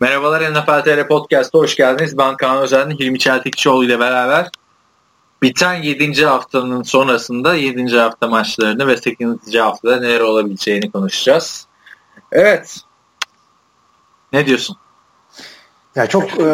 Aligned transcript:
Merhabalar 0.00 0.52
NFL 0.52 0.84
TR 0.84 1.08
Podcast'a 1.08 1.58
hoş 1.58 1.76
geldiniz. 1.76 2.18
Ben 2.18 2.36
Kaan 2.36 2.62
Özen, 2.62 2.90
Hilmi 2.90 3.18
Çeltikçioğlu 3.18 3.84
ile 3.84 4.00
beraber 4.00 4.48
biten 5.42 5.74
7. 5.74 6.26
haftanın 6.26 6.82
sonrasında 6.82 7.54
7. 7.54 7.98
hafta 7.98 8.28
maçlarını 8.28 8.86
ve 8.86 8.96
8. 8.96 9.54
haftada 9.58 10.00
neler 10.00 10.20
olabileceğini 10.20 10.90
konuşacağız. 10.90 11.66
Evet. 12.32 12.76
Ne 14.32 14.46
diyorsun? 14.46 14.76
Ya 15.96 16.06
çok 16.06 16.24
e, 16.24 16.46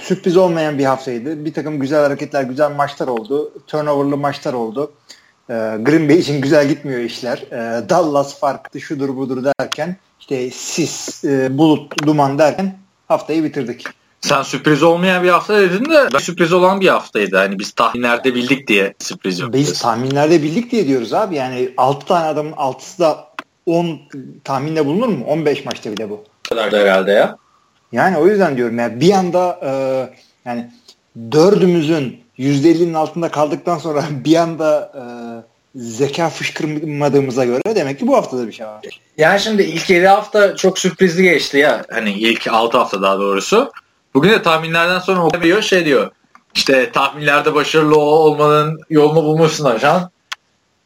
sürpriz 0.00 0.36
olmayan 0.36 0.78
bir 0.78 0.84
haftaydı. 0.84 1.44
Bir 1.44 1.54
takım 1.54 1.80
güzel 1.80 2.02
hareketler, 2.02 2.42
güzel 2.42 2.70
maçlar 2.70 3.08
oldu. 3.08 3.52
Turnoverlı 3.66 4.16
maçlar 4.16 4.52
oldu. 4.52 4.92
E, 5.50 5.54
Green 5.80 6.08
Bay 6.08 6.18
için 6.18 6.40
güzel 6.40 6.68
gitmiyor 6.68 7.00
işler. 7.00 7.38
E, 7.38 7.88
Dallas 7.88 8.40
farklı 8.40 8.80
şudur 8.80 9.16
budur 9.16 9.44
derken 9.58 9.96
işte 10.20 10.50
sis, 10.50 11.24
e, 11.24 11.58
bulut, 11.58 12.06
duman 12.06 12.38
derken 12.38 12.78
haftayı 13.08 13.44
bitirdik. 13.44 13.84
Sen 14.20 14.42
sürpriz 14.42 14.82
olmayan 14.82 15.22
bir 15.22 15.28
hafta 15.28 15.60
dedin 15.60 15.84
de 15.84 16.18
sürpriz 16.20 16.52
olan 16.52 16.80
bir 16.80 16.88
haftaydı. 16.88 17.36
Hani 17.36 17.58
biz 17.58 17.72
tahminlerde 17.72 18.34
bildik 18.34 18.68
diye 18.68 18.94
sürpriz 18.98 19.38
yok. 19.38 19.52
Biz 19.52 19.78
tahminlerde 19.78 20.42
bildik 20.42 20.72
diye 20.72 20.86
diyoruz 20.86 21.12
abi. 21.12 21.34
Yani 21.34 21.70
6 21.76 22.06
tane 22.06 22.26
adamın 22.26 22.52
6'sı 22.52 22.98
da 22.98 23.30
10 23.66 24.00
tahminde 24.44 24.86
bulunur 24.86 25.08
mu? 25.08 25.24
15 25.24 25.64
maçta 25.64 25.92
bile 25.92 26.10
bu. 26.10 26.24
kadar 26.48 26.72
da 26.72 26.78
herhalde 26.78 27.12
ya. 27.12 27.36
Yani 27.92 28.16
o 28.16 28.26
yüzden 28.26 28.56
diyorum 28.56 28.78
yani 28.78 29.00
bir 29.00 29.12
anda 29.12 29.60
e, 29.62 29.70
yani 30.44 30.70
dördümüzün 31.32 32.20
%50'nin 32.38 32.94
altında 32.94 33.30
kaldıktan 33.30 33.78
sonra 33.78 34.04
bir 34.24 34.36
anda 34.36 34.92
e, 34.94 35.02
zeka 35.74 36.30
fışkırmadığımıza 36.30 37.44
göre 37.44 37.60
demek 37.74 37.98
ki 37.98 38.06
bu 38.06 38.16
haftada 38.16 38.46
bir 38.46 38.52
şey 38.52 38.66
var. 38.66 39.00
Yani 39.18 39.40
şimdi 39.40 39.62
ilk 39.62 39.90
7 39.90 40.06
hafta 40.06 40.56
çok 40.56 40.78
sürprizli 40.78 41.22
geçti 41.22 41.58
ya. 41.58 41.84
Hani 41.90 42.12
ilk 42.12 42.48
6 42.48 42.78
hafta 42.78 43.02
daha 43.02 43.18
doğrusu. 43.18 43.72
Bugün 44.14 44.30
de 44.30 44.42
tahminlerden 44.42 44.98
sonra 44.98 45.20
okuyor 45.20 45.62
şey 45.62 45.84
diyor. 45.84 46.10
İşte 46.54 46.92
tahminlerde 46.92 47.54
başarılı 47.54 47.98
olmanın 47.98 48.80
yolunu 48.90 49.22
bulmuşsun 49.24 49.64
ajan. 49.64 50.10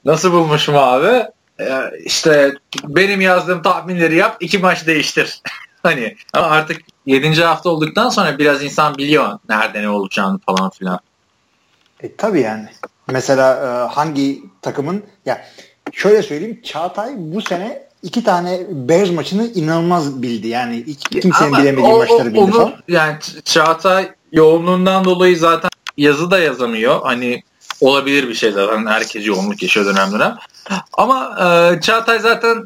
Nasıl 0.04 0.32
bulmuşum 0.32 0.76
abi? 0.76 1.24
Ee, 1.60 1.90
işte 2.04 2.54
benim 2.84 3.20
yazdığım 3.20 3.62
tahminleri 3.62 4.16
yap 4.16 4.36
iki 4.40 4.58
maç 4.58 4.86
değiştir. 4.86 5.40
hani 5.82 6.16
ama 6.32 6.46
artık 6.46 6.80
7. 7.06 7.42
hafta 7.42 7.70
olduktan 7.70 8.08
sonra 8.08 8.38
biraz 8.38 8.64
insan 8.64 8.98
biliyor 8.98 9.38
nerede 9.48 9.82
ne 9.82 9.88
olacağını 9.88 10.38
falan 10.38 10.70
filan. 10.70 11.00
E 12.00 12.16
tabii 12.16 12.40
yani. 12.40 12.68
Mesela 13.14 13.54
e, 13.56 13.94
hangi 13.94 14.42
takımın 14.62 15.02
ya 15.26 15.44
şöyle 15.92 16.22
söyleyeyim 16.22 16.60
Çağatay 16.62 17.12
bu 17.16 17.42
sene 17.42 17.82
iki 18.02 18.24
tane 18.24 18.60
Bears 18.70 19.10
maçını 19.10 19.46
inanılmaz 19.46 20.22
bildi. 20.22 20.48
Yani 20.48 20.84
hiç 20.86 21.08
kimsenin 21.08 21.52
Ama 21.52 21.58
bilemediği 21.58 21.92
o- 21.92 21.98
maçları 21.98 22.28
bildi 22.28 22.40
onu, 22.40 22.52
falan. 22.52 22.74
Yani 22.88 23.16
Çağatay 23.44 24.10
yoğunluğundan 24.32 25.04
dolayı 25.04 25.36
zaten 25.36 25.70
yazı 25.96 26.30
da 26.30 26.38
yazamıyor. 26.38 27.02
Hani 27.02 27.42
olabilir 27.80 28.28
bir 28.28 28.34
şey 28.34 28.52
zaten. 28.52 28.86
Herkes 28.86 29.26
yoğunluk 29.26 29.62
yaşıyor 29.62 29.86
dönem 29.86 30.12
dönem. 30.12 30.36
Ama 30.92 31.36
e, 31.40 31.80
Çağatay 31.80 32.18
zaten 32.18 32.64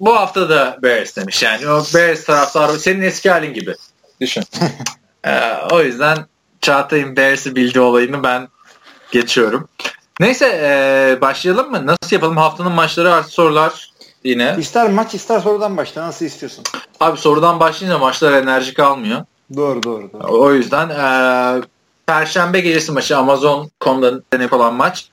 bu 0.00 0.16
hafta 0.16 0.48
da 0.48 0.78
Bears 0.82 1.16
demiş. 1.16 1.42
Yani 1.42 1.68
o 1.68 1.84
Bears 1.94 2.24
taraftarı 2.24 2.78
senin 2.78 3.02
eski 3.02 3.30
halin 3.30 3.54
gibi. 3.54 3.74
Düşün. 4.20 4.42
E, 5.24 5.52
o 5.70 5.82
yüzden 5.82 6.18
Çağatay'ın 6.60 7.16
Bears'i 7.16 7.56
bildiği 7.56 7.80
olayını 7.80 8.22
ben 8.22 8.48
geçiyorum. 9.12 9.68
Neyse 10.20 10.46
e, 10.62 11.20
başlayalım 11.20 11.70
mı? 11.70 11.86
Nasıl 11.86 12.16
yapalım? 12.16 12.36
Haftanın 12.36 12.72
maçları 12.72 13.14
artı 13.14 13.30
sorular 13.30 13.90
yine. 14.24 14.56
İster 14.58 14.90
maç 14.90 15.14
ister 15.14 15.40
sorudan 15.40 15.76
başla 15.76 16.02
nasıl 16.02 16.26
istiyorsun. 16.26 16.64
Abi 17.00 17.18
sorudan 17.18 17.60
başlayınca 17.60 17.98
maçlar 17.98 18.32
enerji 18.32 18.74
kalmıyor. 18.74 19.24
Doğru 19.56 19.82
doğru. 19.82 20.10
doğru. 20.12 20.40
O 20.40 20.52
yüzden 20.52 20.88
eee 20.88 21.62
Perşembe 22.06 22.60
gecesi 22.60 22.92
maçı 22.92 23.16
Amazon.com'da 23.18 24.20
denek 24.32 24.52
olan 24.52 24.74
maç. 24.74 25.08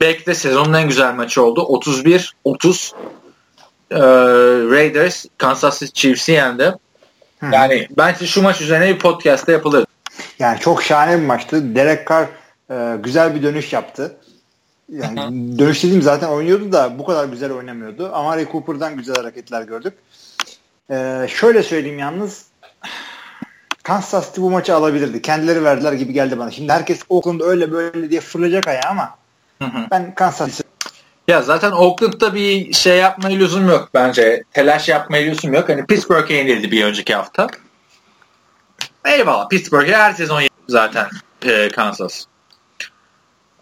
Belki 0.00 0.26
de 0.26 0.34
sezonun 0.34 0.72
en 0.72 0.88
güzel 0.88 1.14
maçı 1.14 1.42
oldu. 1.42 1.60
31-30 1.60 2.92
eee, 3.90 3.98
Raiders 4.70 5.24
Kansas 5.38 5.80
City 5.80 6.00
Chiefs'i 6.00 6.32
yendi. 6.32 6.74
Yani 7.52 7.88
bence 7.90 8.26
şu 8.26 8.42
maç 8.42 8.60
üzerine 8.60 8.88
bir 8.94 8.98
podcast'te 8.98 9.52
yapılır. 9.52 9.84
Yani 10.38 10.60
çok 10.60 10.82
şahane 10.82 11.20
bir 11.20 11.26
maçtı. 11.26 11.74
Derek 11.74 12.08
Carr 12.08 12.26
e, 12.72 12.96
güzel 13.02 13.34
bir 13.34 13.42
dönüş 13.42 13.72
yaptı. 13.72 14.16
Yani 14.88 15.58
dönüş 15.58 15.84
dediğim 15.84 16.02
zaten 16.02 16.28
oynuyordu 16.28 16.72
da 16.72 16.98
bu 16.98 17.04
kadar 17.04 17.24
güzel 17.24 17.52
oynamıyordu. 17.52 18.10
Amari 18.14 18.48
Cooper'dan 18.52 18.96
güzel 18.96 19.16
hareketler 19.16 19.62
gördük. 19.62 19.94
E, 20.90 21.26
şöyle 21.28 21.62
söyleyeyim 21.62 21.98
yalnız 21.98 22.46
Kansas 23.82 24.28
City 24.28 24.40
bu 24.40 24.50
maçı 24.50 24.74
alabilirdi. 24.74 25.22
Kendileri 25.22 25.64
verdiler 25.64 25.92
gibi 25.92 26.12
geldi 26.12 26.38
bana. 26.38 26.50
Şimdi 26.50 26.72
herkes 26.72 27.00
Oakland 27.08 27.40
öyle 27.40 27.72
böyle 27.72 28.10
diye 28.10 28.20
fırlayacak 28.20 28.68
ayağa 28.68 28.90
ama 28.90 29.18
ben 29.90 30.14
Kansas 30.14 30.56
City 30.56 30.68
Ya 31.28 31.42
zaten 31.42 31.72
Oakland'da 31.72 32.34
bir 32.34 32.72
şey 32.72 32.98
yapma 32.98 33.28
lüzum 33.28 33.68
yok 33.68 33.88
bence. 33.94 34.44
Telaş 34.52 34.88
yapma 34.88 35.16
lüzum 35.16 35.52
yok. 35.54 35.68
Hani 35.68 35.86
Pittsburgh'e 35.86 36.34
yenildi 36.34 36.70
bir 36.70 36.84
önceki 36.84 37.14
hafta. 37.14 37.46
Eyvallah 39.04 39.48
Pittsburgh'e 39.48 39.96
her 39.96 40.12
sezon 40.12 40.42
zaten 40.68 41.06
e, 41.46 41.68
Kansas. 41.68 42.24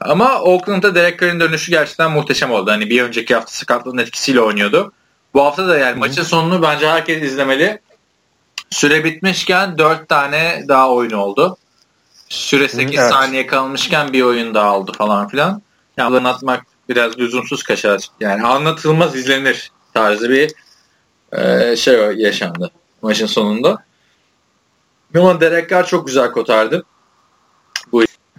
Ama 0.00 0.40
Oakland'da 0.40 0.94
Derek 0.94 1.20
Carr'ın 1.20 1.40
dönüşü 1.40 1.70
gerçekten 1.70 2.10
muhteşem 2.10 2.50
oldu. 2.50 2.70
Hani 2.70 2.90
bir 2.90 3.02
önceki 3.02 3.34
hafta 3.34 3.52
sakatlığın 3.52 3.98
etkisiyle 3.98 4.40
oynuyordu. 4.40 4.92
Bu 5.34 5.44
hafta 5.44 5.68
da 5.68 5.78
yani 5.78 5.98
maçın 5.98 6.22
sonunu 6.22 6.62
bence 6.62 6.88
herkes 6.88 7.22
izlemeli. 7.22 7.80
Süre 8.70 9.04
bitmişken 9.04 9.78
4 9.78 10.08
tane 10.08 10.64
daha 10.68 10.90
oyun 10.90 11.10
oldu. 11.10 11.56
Süre 12.28 12.68
8 12.68 12.98
evet. 12.98 13.10
saniye 13.10 13.46
kalmışken 13.46 14.12
bir 14.12 14.22
oyun 14.22 14.54
daha 14.54 14.78
oldu 14.78 14.92
falan 14.98 15.28
filan. 15.28 15.62
Yani 15.96 16.16
anlatmak 16.16 16.66
biraz 16.88 17.18
lüzumsuz 17.18 17.62
kaçar. 17.62 18.00
Yani 18.20 18.46
anlatılmaz 18.46 19.16
izlenir 19.16 19.72
tarzı 19.94 20.30
bir 20.30 20.52
e, 21.32 21.76
şey 21.76 21.94
yaşandı 22.16 22.70
maçın 23.02 23.26
sonunda. 23.26 23.84
Ama 25.16 25.40
Derek 25.40 25.70
Carr 25.70 25.86
çok 25.86 26.06
güzel 26.06 26.32
kotardı. 26.32 26.84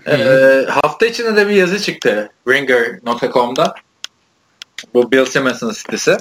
Bu 0.06 0.12
e, 0.12 0.66
hafta 0.66 1.06
içinde 1.06 1.36
de 1.36 1.48
bir 1.48 1.56
yazı 1.56 1.82
çıktı 1.82 2.30
Ringer.com'da. 2.48 3.76
Bu 4.94 5.12
Bill 5.12 5.26
Simmons'ın 5.26 5.72
sitesi. 5.72 6.18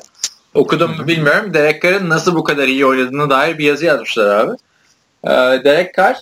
Okudum 0.54 0.96
mu 0.96 1.06
bilmiyorum. 1.06 1.54
Derek 1.54 1.82
Carr'ın 1.82 2.08
nasıl 2.08 2.34
bu 2.34 2.44
kadar 2.44 2.68
iyi 2.68 2.86
oynadığına 2.86 3.30
dair 3.30 3.58
bir 3.58 3.64
yazı 3.64 3.84
yazmışlar 3.84 4.38
abi. 4.38 4.56
E, 5.24 5.30
Derek 5.64 5.94
Carr 5.96 6.16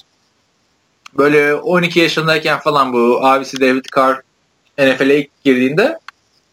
böyle 1.19 1.55
12 1.55 2.01
yaşındayken 2.01 2.59
falan 2.59 2.93
bu 2.93 3.27
abisi 3.27 3.61
David 3.61 3.85
Carr 3.97 4.23
NFL'e 4.79 5.19
ilk 5.19 5.45
girdiğinde 5.45 5.99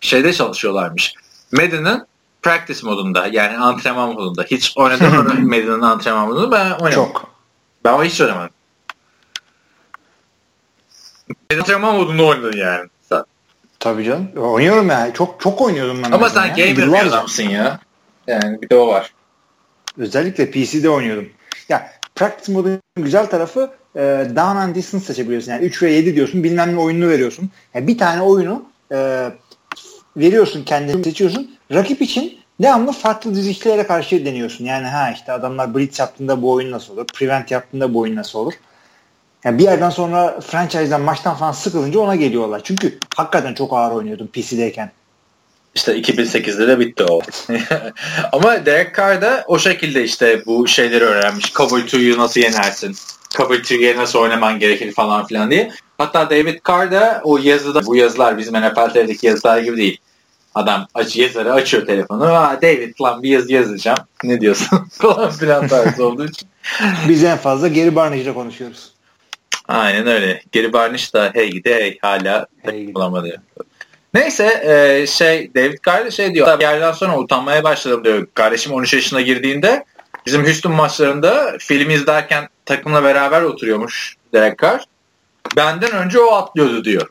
şeyde 0.02 0.34
çalışıyorlarmış. 0.34 1.14
Madden'ın 1.52 2.08
practice 2.42 2.80
modunda 2.84 3.28
yani 3.28 3.58
antrenman 3.58 4.14
modunda. 4.14 4.44
Hiç 4.44 4.74
oynadım 4.78 5.16
mı 5.16 5.34
Madden'ın 5.40 5.82
antrenman 5.82 6.28
modunda 6.28 6.52
ben 6.52 6.72
oynamadım. 6.72 6.92
çok. 6.92 7.30
Ben 7.86 8.04
hiç 8.04 8.22
oynamadım. 8.22 8.55
Antrenman 11.53 11.95
modunda 11.95 12.23
oynadın 12.23 12.57
yani. 12.57 12.89
Sen. 13.09 13.23
Tabii 13.79 14.03
canım. 14.03 14.29
Oynuyorum 14.38 14.89
ya. 14.89 15.13
Çok 15.13 15.41
çok 15.41 15.61
oynuyordum 15.61 16.03
ben. 16.03 16.11
Ama 16.11 16.29
sen 16.29 16.45
ya. 16.45 16.53
gamer 16.53 16.94
bir 16.94 17.07
adamsın 17.07 17.44
ya. 17.44 17.79
Yani 18.28 18.61
bir 18.61 18.69
de 18.69 18.75
o 18.75 18.88
var. 18.88 19.13
Özellikle 19.97 20.51
PC'de 20.51 20.89
oynuyordum. 20.89 21.29
Ya 21.69 21.91
practice 22.16 22.53
modun 22.53 22.79
güzel 22.95 23.29
tarafı 23.29 23.72
e, 23.95 24.00
down 24.29 24.39
and 24.39 24.75
distance 24.75 25.06
seçebiliyorsun. 25.06 25.51
Yani 25.51 25.66
3 25.66 25.83
ve 25.83 25.91
7 25.91 26.16
diyorsun. 26.16 26.44
Bilmem 26.44 26.75
ne 26.75 26.79
oyununu 26.79 27.09
veriyorsun. 27.09 27.50
Yani 27.73 27.88
bir 27.88 27.97
tane 27.97 28.22
oyunu 28.22 28.66
e, 28.91 29.29
veriyorsun 30.17 30.63
kendini 30.63 31.03
seçiyorsun. 31.03 31.57
Rakip 31.73 32.01
için 32.01 32.38
devamlı 32.62 32.91
farklı 32.91 33.35
dizişlere 33.35 33.88
karşı 33.88 34.25
deniyorsun. 34.25 34.66
Yani 34.66 34.88
ha 34.88 35.12
işte 35.12 35.31
adamlar 35.31 35.75
blitz 35.75 36.00
yaptığında 36.00 36.41
bu 36.41 36.51
oyun 36.51 36.71
nasıl 36.71 36.94
olur? 36.94 37.06
Prevent 37.06 37.51
yaptığında 37.51 37.94
bu 37.94 38.00
oyun 38.00 38.15
nasıl 38.15 38.39
olur? 38.39 38.53
Yani 39.45 39.59
bir 39.59 39.63
yerden 39.63 39.89
sonra 39.89 40.39
franchise'dan 40.42 41.01
maçtan 41.01 41.36
falan 41.36 41.51
sıkılınca 41.51 42.00
ona 42.00 42.15
geliyorlar. 42.15 42.62
Çünkü 42.63 42.97
hakikaten 43.15 43.53
çok 43.53 43.74
ağır 43.74 43.92
oynuyordum 43.92 44.27
PC'deyken. 44.27 44.92
İşte 45.75 46.00
2008'de 46.00 46.68
de 46.68 46.80
bitti 46.80 47.03
o. 47.03 47.21
Ama 48.31 48.65
Derek 48.65 48.95
Carr 48.95 49.21
da 49.21 49.44
o 49.47 49.59
şekilde 49.59 50.03
işte 50.03 50.45
bu 50.45 50.68
şeyleri 50.68 51.03
öğrenmiş. 51.03 51.53
Cover 51.53 51.80
2'yu 51.80 52.18
nasıl 52.18 52.42
yenersin? 52.42 52.95
Cover 53.38 53.57
2'ye 53.57 53.97
nasıl 53.97 54.19
oynaman 54.19 54.59
gerekir 54.59 54.94
falan 54.94 55.25
filan 55.25 55.51
diye. 55.51 55.71
Hatta 55.98 56.30
David 56.30 56.59
Carr 56.68 56.91
da 56.91 57.21
o 57.24 57.38
yazıda 57.38 57.86
bu 57.86 57.95
yazılar 57.95 58.38
bizim 58.38 58.53
NFL'deki 58.53 59.27
yazılar 59.27 59.59
gibi 59.59 59.77
değil. 59.77 59.98
Adam 60.56 60.88
aç, 60.94 61.15
yazarı 61.15 61.53
açıyor 61.53 61.86
telefonu. 61.86 62.24
Aa, 62.24 62.62
David 62.62 63.01
lan 63.01 63.24
bir 63.24 63.30
yazı 63.30 63.53
yazacağım. 63.53 64.00
Ne 64.24 64.41
diyorsun? 64.41 64.88
falan 64.91 65.31
filan 65.31 65.68
tarzı 65.68 66.06
olduğu 66.06 66.25
için. 66.25 66.50
Biz 67.09 67.24
en 67.24 67.38
fazla 67.38 67.68
geri 67.68 67.95
Barnage 67.95 68.21
ile 68.21 68.33
konuşuyoruz. 68.33 68.94
Aynen 69.67 70.07
öyle. 70.07 70.41
Geri 70.51 70.73
Barnish 70.73 71.13
da 71.13 71.31
hey 71.33 71.51
gidi 71.51 71.73
hey 71.73 71.97
hala 72.01 72.47
Hey 72.62 72.95
bulamadı. 72.95 73.41
Neyse 74.13 74.62
e, 74.65 75.07
şey 75.07 75.56
David 75.56 75.77
Carr 75.88 76.12
şey 76.12 76.33
diyor. 76.33 76.59
Bir 76.59 76.63
yerden 76.63 76.91
sonra 76.91 77.17
utanmaya 77.17 77.63
başladım 77.63 78.03
diyor. 78.03 78.27
Kardeşim 78.33 78.73
13 78.73 78.94
yaşına 78.94 79.21
girdiğinde 79.21 79.85
Bizim 80.25 80.45
Houston 80.45 80.71
maçlarında 80.71 81.56
film 81.59 81.89
izlerken 81.89 82.50
takımla 82.65 83.03
beraber 83.03 83.41
oturuyormuş 83.41 84.15
Derek 84.33 84.59
Carr. 84.59 84.85
Benden 85.56 85.91
önce 85.91 86.19
o 86.19 86.33
atlıyordu 86.33 86.85
diyor. 86.85 87.09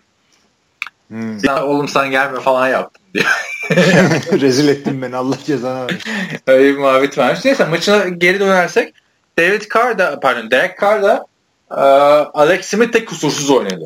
Hmm. 1.08 1.44
Ya, 1.44 1.64
oğlum 1.64 1.88
sen 1.88 2.10
gelme 2.10 2.40
falan 2.40 2.68
yaptım 2.68 3.02
diyor. 3.14 3.26
Rezil 4.40 4.68
ettin 4.68 5.02
beni 5.02 5.16
Allah 5.16 5.36
cezanı 5.46 5.86
versin. 5.86 6.12
Öyle 6.46 6.74
bir 6.74 6.78
muhabbet 6.78 7.18
varmış. 7.18 7.44
Neyse 7.44 7.64
maçına 7.64 8.08
geri 8.08 8.40
dönersek 8.40 8.94
David 9.38 9.62
Carr 9.74 9.98
da 9.98 10.20
pardon 10.20 10.50
Derek 10.50 10.80
Carr 10.80 11.02
da 11.02 11.26
e, 11.70 11.75
Alex 11.75 12.66
Smith 12.66 12.93
de 12.93 13.05
kusursuz 13.05 13.50
oynadı. 13.50 13.84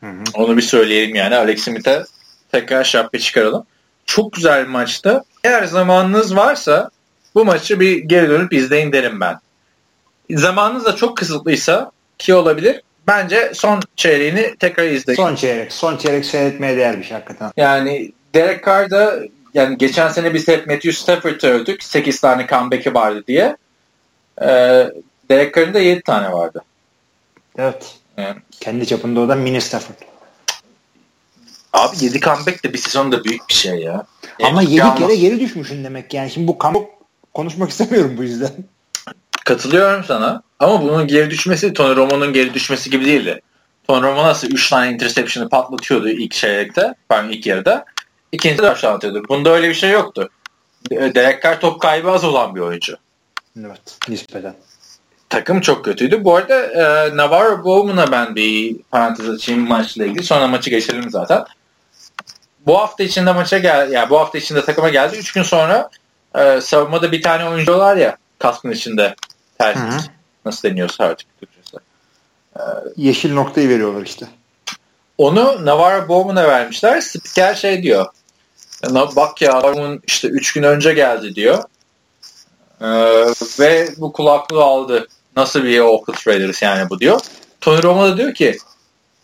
Hı 0.00 0.06
hı. 0.06 0.22
Onu 0.34 0.56
bir 0.56 0.62
söyleyelim 0.62 1.14
yani. 1.14 1.36
Alex 1.36 1.64
Smith'e 1.64 2.04
tekrar 2.52 2.84
şapka 2.84 3.18
çıkaralım. 3.18 3.66
Çok 4.06 4.32
güzel 4.32 4.64
bir 4.64 4.68
maçtı. 4.68 5.24
Eğer 5.44 5.64
zamanınız 5.64 6.36
varsa 6.36 6.90
bu 7.34 7.44
maçı 7.44 7.80
bir 7.80 7.96
geri 7.96 8.28
dönüp 8.28 8.52
izleyin 8.52 8.92
derim 8.92 9.20
ben. 9.20 9.38
Zamanınız 10.30 10.84
da 10.84 10.96
çok 10.96 11.16
kısıtlıysa 11.16 11.90
ki 12.18 12.34
olabilir. 12.34 12.80
Bence 13.06 13.52
son 13.54 13.80
çeyreğini 13.96 14.54
tekrar 14.58 14.84
izleyin. 14.84 15.16
Son 15.16 15.34
çeyrek. 15.34 15.72
Son 15.72 15.96
çeyrek 15.96 16.24
seyretmeye 16.24 16.76
değer 16.76 16.98
bir 16.98 17.04
şey 17.04 17.12
hakikaten. 17.12 17.52
Yani 17.56 18.12
Derek 18.34 18.66
Carr 18.66 18.90
da 18.90 19.18
yani 19.54 19.78
geçen 19.78 20.08
sene 20.08 20.34
biz 20.34 20.48
hep 20.48 20.66
Matthew 20.66 20.92
Stafford'ı 20.92 21.46
övdük. 21.46 21.82
8 21.82 22.20
tane 22.20 22.46
comeback'i 22.46 22.94
vardı 22.94 23.24
diye. 23.26 23.56
Ee, 24.42 24.90
Derek 25.30 25.54
Carr'ın 25.54 25.74
da 25.74 25.80
7 25.80 26.02
tane 26.02 26.32
vardı. 26.32 26.64
Evet. 27.58 27.94
Yani. 28.16 28.36
Kendi 28.60 28.86
çapında 28.86 29.20
o 29.20 29.28
da 29.28 29.34
mini 29.34 29.60
Stafford. 29.60 29.96
Abi 31.72 31.96
7 32.00 32.20
comeback 32.20 32.64
de 32.64 32.72
bir 32.72 32.78
sezonda 32.78 33.24
büyük 33.24 33.48
bir 33.48 33.54
şey 33.54 33.74
ya. 33.74 34.06
Ama 34.42 34.62
7 34.62 34.94
kere 34.98 35.14
geri 35.14 35.40
düşmüşsün 35.40 35.84
demek 35.84 36.14
yani. 36.14 36.30
Şimdi 36.30 36.48
bu 36.48 36.56
comeback 36.60 36.88
konuşmak 37.34 37.70
istemiyorum 37.70 38.14
bu 38.18 38.22
yüzden. 38.22 38.50
Katılıyorum 39.44 40.04
sana. 40.04 40.42
Ama 40.60 40.82
bunun 40.82 41.06
geri 41.06 41.30
düşmesi 41.30 41.72
Tony 41.72 41.96
Romo'nun 41.96 42.32
geri 42.32 42.54
düşmesi 42.54 42.90
gibi 42.90 43.06
değildi. 43.06 43.40
Tony 43.86 44.02
Romo 44.02 44.24
nasıl 44.24 44.48
3 44.48 44.70
tane 44.70 44.92
interception'ı 44.92 45.48
patlatıyordu 45.48 46.08
ilk 46.08 46.32
çeyrekte, 46.32 46.94
pardon 47.08 47.28
ilk 47.28 47.46
yarıda. 47.46 47.84
İkinci 48.32 48.58
de 48.58 48.62
4 48.62 48.80
tane 48.80 48.94
atıyordu. 48.94 49.22
Bunda 49.28 49.50
öyle 49.50 49.68
bir 49.68 49.74
şey 49.74 49.90
yoktu. 49.90 50.28
Derek 50.90 51.42
Carr 51.42 51.60
top 51.60 51.80
kaybı 51.80 52.10
az 52.10 52.24
olan 52.24 52.54
bir 52.54 52.60
oyuncu. 52.60 52.96
Evet, 53.60 53.98
nispeten. 54.08 54.54
Takım 55.34 55.60
çok 55.60 55.84
kötüydü. 55.84 56.24
Bu 56.24 56.36
arada 56.36 56.64
e, 56.64 57.16
Navarro 57.16 57.64
Bowman'a 57.64 58.12
ben 58.12 58.34
bir 58.34 58.76
parantez 58.90 59.28
açayım 59.28 59.68
maçla 59.68 60.04
ilgili. 60.04 60.22
Sonra 60.24 60.46
maçı 60.46 60.70
geçelim 60.70 61.10
zaten. 61.10 61.44
Bu 62.66 62.78
hafta 62.78 63.04
içinde 63.04 63.32
maça 63.32 63.58
gel, 63.58 63.92
yani 63.92 64.10
bu 64.10 64.20
hafta 64.20 64.38
içinde 64.38 64.64
takıma 64.64 64.88
geldi. 64.88 65.16
3 65.16 65.32
gün 65.32 65.42
sonra 65.42 65.90
e, 66.34 66.60
savunmada 66.60 67.12
bir 67.12 67.22
tane 67.22 67.48
oyuncu 67.48 67.78
var 67.78 67.96
ya 67.96 68.16
kaskın 68.38 68.70
içinde 68.70 69.14
ters. 69.58 70.06
Nasıl 70.44 70.68
deniyorsa 70.68 71.04
artık 71.04 71.40
Türkçesi. 71.40 71.76
Ee, 72.56 72.60
Yeşil 72.96 73.34
noktayı 73.34 73.68
veriyorlar 73.68 74.02
işte. 74.02 74.26
Onu 75.18 75.66
Navarro 75.66 76.08
Bowman'a 76.08 76.48
vermişler. 76.48 77.00
Spiker 77.00 77.54
şey 77.54 77.82
diyor. 77.82 78.06
Bak 79.16 79.42
ya 79.42 79.62
Bowman 79.62 80.00
işte 80.06 80.28
3 80.28 80.52
gün 80.52 80.62
önce 80.62 80.92
geldi 80.92 81.34
diyor. 81.34 81.64
Ee, 82.80 82.86
ve 83.60 83.88
bu 83.96 84.12
kulaklığı 84.12 84.62
aldı. 84.62 85.08
Nasıl 85.36 85.64
bir 85.64 85.80
Oakland 85.80 86.18
Raiders 86.26 86.62
yani 86.62 86.90
bu 86.90 87.00
diyor. 87.00 87.20
Tony 87.60 87.82
Romo 87.82 88.02
da 88.04 88.16
diyor 88.16 88.34
ki 88.34 88.58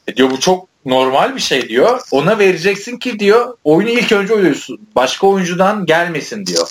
e 0.07 0.17
diyor 0.17 0.31
bu 0.31 0.41
çok 0.41 0.69
normal 0.87 1.35
bir 1.35 1.41
şey 1.41 1.69
diyor. 1.69 2.01
Ona 2.11 2.39
vereceksin 2.39 2.97
ki 2.99 3.19
diyor 3.19 3.57
oyunu 3.65 3.91
ilk 3.91 4.13
önce 4.13 4.35
oynuyorsun. 4.35 4.81
Başka 4.97 5.27
oyuncudan 5.27 5.87
gelmesin 5.87 6.47
diyor. 6.47 6.69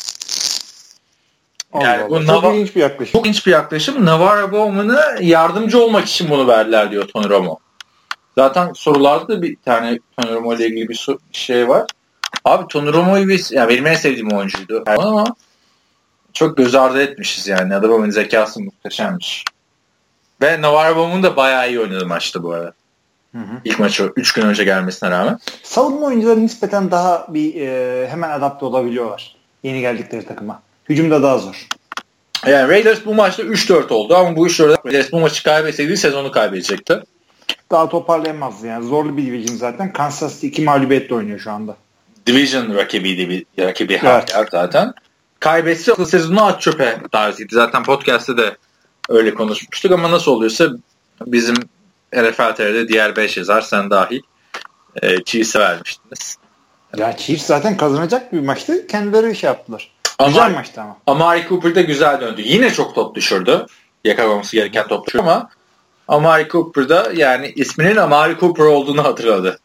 Yani 1.74 2.04
Allah 2.04 2.10
bu 2.10 2.26
çok 2.26 2.44
Nav- 2.44 2.56
ilginç 2.56 2.76
bir 2.76 2.82
yaklaşım. 2.82 3.12
Çok 3.12 3.26
ilginç 3.26 3.46
bir 3.46 3.52
yaklaşım. 3.52 4.06
Navarro 4.06 4.52
Bowman'a 4.52 5.16
yardımcı 5.22 5.84
olmak 5.84 6.08
için 6.08 6.30
bunu 6.30 6.48
verdiler 6.48 6.92
diyor 6.92 7.08
Tony 7.08 7.30
Romo. 7.30 7.60
Zaten 8.38 8.74
sorularda 8.74 9.28
da 9.28 9.42
bir 9.42 9.58
tane 9.66 10.00
Tony 10.18 10.34
Romo 10.34 10.56
ile 10.56 10.68
ilgili 10.68 10.90
bir 10.90 11.08
şey 11.32 11.68
var. 11.68 11.86
Abi 12.46 12.68
Tony 12.68 12.94
Romo'yu 12.94 13.28
biz, 13.28 13.52
yani 13.52 13.70
benim 13.70 13.88
en 13.88 13.96
sevdiğim 13.96 14.32
oyuncuydu. 14.32 14.84
Ama 14.88 15.36
çok 16.34 16.58
göz 16.58 16.76
ardı 16.76 17.02
etmişiz 17.02 17.48
yani. 17.48 17.76
Adamın 17.76 18.10
zekası 18.10 18.62
muhteşemmiş. 18.62 19.44
Ve 20.42 20.62
Navarro 20.62 20.96
Bowman 20.96 21.24
da 21.24 21.36
bayağı 21.36 21.70
iyi 21.70 21.80
oynadı 21.80 22.06
maçta 22.06 22.44
bu 22.44 22.54
arada. 22.54 22.74
Hı 23.32 23.38
hı. 23.38 23.62
İlk 23.66 23.80
maçı 23.80 24.12
3 24.16 24.34
gün 24.34 24.42
önce 24.42 24.64
gelmesine 24.64 25.12
rağmen. 25.12 25.40
Savunma 25.64 26.08
oyuncuları 26.08 26.42
nispeten 26.42 26.92
daha 26.92 27.28
bir 27.30 27.56
e, 27.56 28.08
hemen 28.10 28.30
adapte 28.30 28.66
olabiliyorlar. 28.66 29.36
Yeni 29.64 29.82
geldikleri 29.82 30.26
takıma. 30.26 30.62
Hücumda 30.90 31.24
daha 31.24 31.38
zor. 31.38 31.68
Yani 32.48 32.70
Raiders 32.70 33.06
bu 33.06 33.14
maçta 33.14 33.44
3-4 33.44 33.94
oldu 33.94 34.16
ama 34.16 34.36
bu 34.36 34.48
3-4 34.48 34.86
Raiders 34.86 35.12
bu 35.12 35.20
maçı 35.20 35.44
kaybetseydi 35.44 35.98
sezonu 35.98 36.32
kaybedecekti. 36.32 37.00
Daha 37.72 37.90
toparlayamazdı 37.90 38.68
yani. 38.68 38.86
Zorlu 38.86 39.18
bir 39.18 39.26
division 39.26 39.56
zaten. 39.56 39.94
Kansas 39.94 40.34
City 40.34 40.48
2 40.48 40.62
mağlubiyetle 40.62 41.16
oynuyor 41.16 41.40
şu 41.40 41.52
anda. 41.52 41.76
Division 42.28 42.76
rakibiydi 42.76 43.30
bir 43.30 43.46
rakibi 43.66 44.00
evet. 44.04 44.36
zaten. 44.52 44.94
Kaybetse 45.40 46.06
sezonu 46.06 46.46
at 46.46 46.62
çöpe 46.62 47.02
tarzıydı. 47.12 47.56
Zaten 47.56 47.84
podcast'te 47.84 48.38
de 48.38 48.58
öyle 49.10 49.34
konuşmuştuk 49.34 49.92
ama 49.92 50.12
nasıl 50.12 50.32
oluyorsa 50.32 50.68
bizim 51.26 51.56
NFL 52.14 52.56
TR'de 52.56 52.88
diğer 52.88 53.16
5 53.16 53.38
yazar 53.38 53.62
sen 53.62 53.90
dahil 53.90 54.22
e, 55.02 55.24
Chiefs'e 55.24 55.60
vermiştiniz. 55.60 56.38
Ya 56.98 57.18
Chiefs 57.18 57.46
zaten 57.46 57.78
kazanacak 57.78 58.34
bir 58.34 58.40
maçtı. 58.40 58.88
Kendileri 58.88 59.36
şey 59.36 59.48
yaptılar. 59.48 59.92
Ama, 60.20 60.28
güzel 60.30 60.52
maçtı 60.54 60.82
ama. 60.82 60.98
Amari 61.08 61.46
Cooper 61.50 61.76
da 61.76 61.82
güzel 61.82 62.22
döndü. 62.22 62.42
Yine 62.46 62.74
çok 62.74 62.96
top 62.96 63.16
düşürdü. 63.16 63.66
Yakalaması 64.04 64.56
gereken 64.56 64.88
top 64.88 65.08
düşürdü 65.08 65.22
ama 65.22 65.50
Amari 66.08 66.48
Cooper 66.50 66.90
da 66.90 67.12
yani 67.16 67.54
isminin 67.56 67.96
Amari 67.96 68.40
Cooper 68.40 68.64
olduğunu 68.64 69.04
hatırladı. 69.04 69.60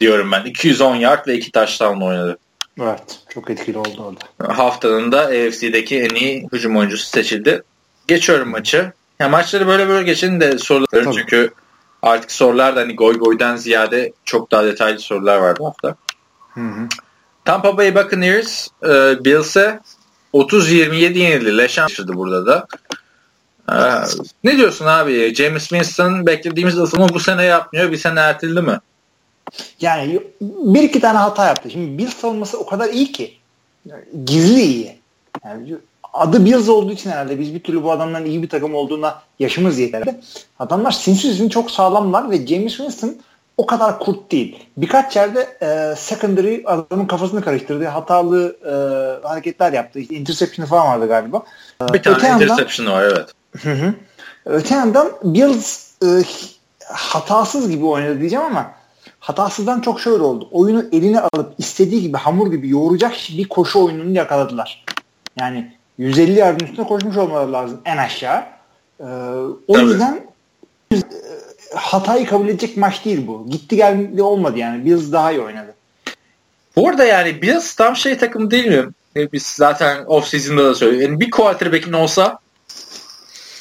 Diyorum 0.00 0.32
ben. 0.32 0.44
210 0.44 0.96
yard 0.96 1.26
ve 1.26 1.34
2 1.34 1.52
taştan 1.52 2.02
oynadı. 2.02 2.38
Evet. 2.80 3.20
Çok 3.28 3.50
etkili 3.50 3.78
oldu 3.78 4.02
orada. 4.38 4.58
Haftanın 4.58 5.12
da 5.12 5.20
AFC'deki 5.20 6.00
en 6.00 6.14
iyi 6.14 6.48
hücum 6.52 6.76
oyuncusu 6.76 7.06
seçildi. 7.06 7.62
Geçiyorum 8.08 8.48
maçı. 8.48 8.92
Ya 9.18 9.28
maçları 9.28 9.66
böyle 9.66 9.88
böyle 9.88 10.04
geçin 10.04 10.40
de 10.40 10.58
sorularım 10.58 11.12
çünkü 11.12 11.50
artık 12.02 12.32
sorular 12.32 12.76
da 12.76 12.80
hani 12.80 12.96
goy 12.96 13.18
goydan 13.18 13.56
ziyade 13.56 14.12
çok 14.24 14.50
daha 14.50 14.64
detaylı 14.64 14.98
sorular 14.98 15.38
var 15.38 15.56
bu 15.58 15.66
hafta. 15.66 15.96
Hı 16.54 16.60
hı. 16.60 16.88
Tampa 17.44 17.76
Bay 17.76 17.94
Buccaneers 17.94 18.68
e, 18.82 19.24
Bills'e 19.24 19.80
30-27 20.34 21.18
yenildi. 21.18 21.58
Leşan 21.58 21.88
burada 22.06 22.46
da. 22.46 22.66
E, 23.68 23.76
ne 24.44 24.56
diyorsun 24.56 24.86
abi? 24.86 25.34
James 25.34 25.68
Winston 25.68 26.26
beklediğimiz 26.26 26.78
ısımı 26.78 27.08
bu 27.08 27.20
sene 27.20 27.44
yapmıyor. 27.44 27.92
Bir 27.92 27.96
sene 27.96 28.20
erteldi 28.20 28.62
mi? 28.62 28.78
Yani 29.80 30.20
bir 30.40 30.82
iki 30.82 31.00
tane 31.00 31.18
hata 31.18 31.46
yaptı. 31.46 31.70
Şimdi 31.70 31.98
Bills 31.98 32.14
savunması 32.14 32.58
o 32.58 32.66
kadar 32.66 32.88
iyi 32.88 33.12
ki. 33.12 33.34
Gizli 34.24 34.62
iyi. 34.62 34.96
Yani 35.44 35.74
adı 36.12 36.44
Bills 36.44 36.68
olduğu 36.68 36.92
için 36.92 37.10
herhalde 37.10 37.38
biz 37.38 37.54
bir 37.54 37.60
türlü 37.60 37.82
bu 37.82 37.92
adamların 37.92 38.24
iyi 38.24 38.42
bir 38.42 38.48
takım 38.48 38.74
olduğuna 38.74 39.22
yaşımız 39.38 39.78
yeterli. 39.78 40.20
Adamlar 40.58 40.90
sinsi 40.90 41.50
çok 41.50 41.70
sağlamlar 41.70 42.30
ve 42.30 42.46
James 42.46 42.76
Winston 42.76 43.16
o 43.56 43.66
kadar 43.66 43.98
kurt 43.98 44.32
değil. 44.32 44.66
Birkaç 44.76 45.16
yerde 45.16 45.58
e, 45.62 45.96
secondary 45.96 46.62
adamın 46.66 47.06
kafasını 47.06 47.42
karıştırdı. 47.44 47.86
Hatalı 47.86 48.56
e, 48.64 48.72
hareketler 49.28 49.72
yaptı. 49.72 49.98
İşte 49.98 50.14
interception 50.14 50.66
falan 50.66 50.86
vardı 50.86 51.08
galiba. 51.08 51.42
Bir 51.92 52.02
tane 52.02 52.16
Öte 52.16 52.28
interception 52.28 52.86
yandan, 52.86 53.02
var 53.02 53.12
evet. 53.14 53.28
Hı 53.62 53.72
hı. 53.72 53.94
Öte 54.44 54.74
yandan 54.74 55.12
Bills 55.22 55.90
e, 56.02 56.06
hatasız 56.92 57.70
gibi 57.70 57.84
oynadı 57.84 58.20
diyeceğim 58.20 58.44
ama 58.44 58.70
hatasızdan 59.24 59.80
çok 59.80 60.00
şöyle 60.00 60.22
oldu. 60.22 60.48
Oyunu 60.50 60.84
eline 60.92 61.20
alıp 61.20 61.54
istediği 61.58 62.02
gibi 62.02 62.16
hamur 62.16 62.50
gibi 62.50 62.68
yoğuracak 62.68 63.14
bir 63.28 63.48
koşu 63.48 63.84
oyununu 63.84 64.10
yakaladılar. 64.10 64.84
Yani 65.40 65.72
150 65.98 66.38
yardın 66.38 66.64
üstüne 66.64 66.86
koşmuş 66.86 67.16
olmaları 67.16 67.52
lazım 67.52 67.80
en 67.84 67.96
aşağı. 67.96 68.42
Ee, 69.00 69.04
o 69.68 69.72
Tabii. 69.72 69.84
yüzden 69.84 70.26
hatayı 71.74 72.26
kabul 72.26 72.48
edecek 72.48 72.76
maç 72.76 73.04
değil 73.04 73.26
bu. 73.26 73.46
Gitti 73.50 73.76
geldi 73.76 74.22
olmadı 74.22 74.58
yani. 74.58 74.84
Bills 74.84 75.12
daha 75.12 75.32
iyi 75.32 75.40
oynadı. 75.40 75.74
Bu 76.76 76.88
arada 76.88 77.04
yani 77.04 77.42
Bills 77.42 77.74
tam 77.74 77.96
şey 77.96 78.18
takım 78.18 78.50
değil 78.50 78.66
mi? 78.66 78.88
E, 79.16 79.32
biz 79.32 79.42
zaten 79.42 80.04
off 80.06 80.28
season'da 80.28 80.64
da 80.64 80.74
söylüyoruz. 80.74 81.10
Yani 81.10 81.20
bir 81.20 81.30
quarterback'in 81.30 81.92
olsa 81.92 82.38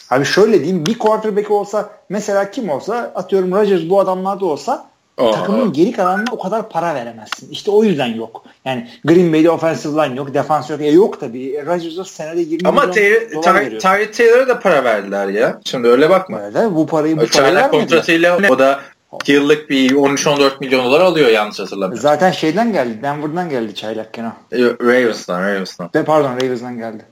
Abi 0.09 0.25
şöyle 0.25 0.59
diyeyim 0.59 0.85
bir 0.85 0.99
quarterback 0.99 1.51
olsa 1.51 1.89
mesela 2.09 2.51
kim 2.51 2.69
olsa 2.69 3.11
atıyorum 3.15 3.51
Rodgers 3.51 3.89
bu 3.89 3.99
adamlarda 3.99 4.45
olsa 4.45 4.92
Aa. 5.17 5.31
takımın 5.31 5.73
geri 5.73 5.91
kalanına 5.91 6.25
o 6.31 6.39
kadar 6.39 6.69
para 6.69 6.95
veremezsin. 6.95 7.49
İşte 7.51 7.71
o 7.71 7.83
yüzden 7.83 8.07
yok. 8.07 8.45
Yani 8.65 8.89
Green 9.05 9.33
Bay'de 9.33 9.49
offensive 9.49 10.05
line 10.05 10.15
yok, 10.15 10.33
defans 10.33 10.69
yok. 10.69 10.81
E 10.81 10.87
yok 10.87 11.19
tabii. 11.19 11.65
Rodgers'a 11.65 12.05
senede 12.05 12.41
20 12.41 12.67
Ama 12.67 12.85
milyon 12.85 13.31
dolar 13.33 13.55
veriyor. 13.55 13.81
Tyree 13.81 14.11
Taylor'a 14.11 14.47
da 14.47 14.59
para 14.59 14.83
verdiler 14.83 15.27
ya. 15.27 15.59
Şimdi 15.65 15.87
öyle 15.87 16.09
bakma. 16.09 16.41
Öyle, 16.41 16.75
bu 16.75 16.87
parayı 16.87 17.17
bu 17.17 17.21
vermediler. 17.21 17.71
kontratıyla 17.71 18.39
o 18.49 18.59
da 18.59 18.79
yıllık 19.27 19.69
bir 19.69 19.91
13-14 19.91 20.51
milyon 20.59 20.85
dolar 20.85 21.01
alıyor 21.01 21.29
yanlış 21.29 21.59
hatırlamıyorum. 21.59 22.01
Zaten 22.01 22.31
şeyden 22.31 22.73
geldi. 22.73 22.99
Denver'dan 23.03 23.49
geldi 23.49 23.75
çaylak 23.75 24.13
Kenan. 24.13 24.33
Ravens'dan, 24.53 25.41
Ravens'dan. 25.41 25.89
De, 25.93 26.03
pardon 26.03 26.35
Ravens'dan 26.35 26.77
geldi. 26.77 27.05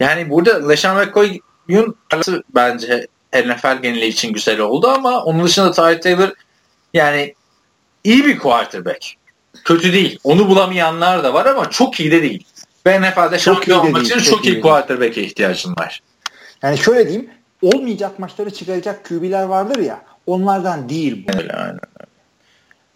Yani 0.00 0.30
burada 0.30 0.68
LeSean 0.68 0.96
McCoy'un 0.96 1.94
bence 2.54 3.06
NFL 3.34 3.82
geneli 3.82 4.06
için 4.06 4.32
güzel 4.32 4.60
oldu 4.60 4.88
ama 4.88 5.24
onun 5.24 5.44
dışında 5.44 5.72
Tyree 5.72 6.00
Taylor 6.00 6.32
yani 6.94 7.34
iyi 8.04 8.24
bir 8.24 8.38
quarterback. 8.38 9.14
Kötü 9.64 9.92
değil. 9.92 10.18
Onu 10.24 10.48
bulamayanlar 10.48 11.24
da 11.24 11.34
var 11.34 11.46
ama 11.46 11.70
çok 11.70 12.00
iyi 12.00 12.10
de 12.10 12.22
değil. 12.22 12.44
Ve 12.86 13.00
NFL'de 13.00 13.38
şampiyon 13.38 13.78
olmak 13.86 14.02
için 14.02 14.18
çok, 14.18 14.24
çok 14.24 14.46
iyi, 14.46 14.56
iyi 14.56 14.60
quarterback'e 14.60 15.22
ihtiyacın 15.22 15.76
var. 15.76 16.00
Yani 16.62 16.78
şöyle 16.78 17.08
diyeyim 17.08 17.30
olmayacak 17.62 18.18
maçları 18.18 18.50
çıkaracak 18.50 19.08
QB'ler 19.08 19.42
vardır 19.42 19.78
ya 19.78 20.02
onlardan 20.26 20.88
değil 20.88 21.26
bu. 21.28 21.38
Öyle, 21.38 21.52
aynen. 21.52 21.80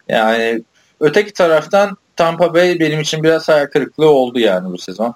Yani 0.09 0.63
öteki 0.99 1.33
taraftan 1.33 1.97
Tampa 2.15 2.53
Bay 2.53 2.79
benim 2.79 2.99
için 2.99 3.23
biraz 3.23 3.49
hayal 3.49 3.65
kırıklığı 3.65 4.09
oldu 4.09 4.39
yani 4.39 4.71
bu 4.71 4.77
sezon. 4.77 5.15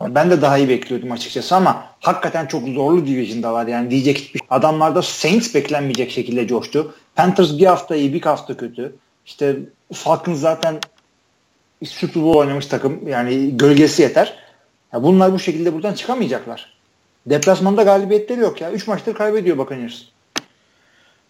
Ben 0.00 0.30
de 0.30 0.42
daha 0.42 0.58
iyi 0.58 0.68
bekliyordum 0.68 1.12
açıkçası 1.12 1.56
ama 1.56 1.84
hakikaten 2.00 2.46
çok 2.46 2.68
zorlu 2.68 3.06
division'da 3.06 3.70
yani 3.70 3.90
diyecek 3.90 4.18
hiçbir 4.18 4.38
şey. 4.38 4.48
Adamlarda 4.50 5.02
Saints 5.02 5.54
beklenmeyecek 5.54 6.10
şekilde 6.10 6.46
coştu. 6.46 6.94
Panthers 7.16 7.58
bir 7.58 7.66
hafta 7.66 7.96
iyi 7.96 8.14
bir 8.14 8.22
hafta 8.22 8.56
kötü. 8.56 8.96
İşte 9.26 9.56
Falcons 9.92 10.40
zaten 10.40 10.80
Super 11.84 12.22
Bowl 12.22 12.38
oynamış 12.38 12.66
takım 12.66 13.08
yani 13.08 13.56
gölgesi 13.56 14.02
yeter. 14.02 14.38
Ya 14.92 15.02
bunlar 15.02 15.32
bu 15.32 15.38
şekilde 15.38 15.74
buradan 15.74 15.94
çıkamayacaklar. 15.94 16.74
Deplasmanda 17.26 17.82
galibiyetleri 17.82 18.40
yok 18.40 18.60
ya. 18.60 18.72
3 18.72 18.86
maçtır 18.86 19.14
kaybediyor 19.14 19.58
Buccaneers. 19.58 20.02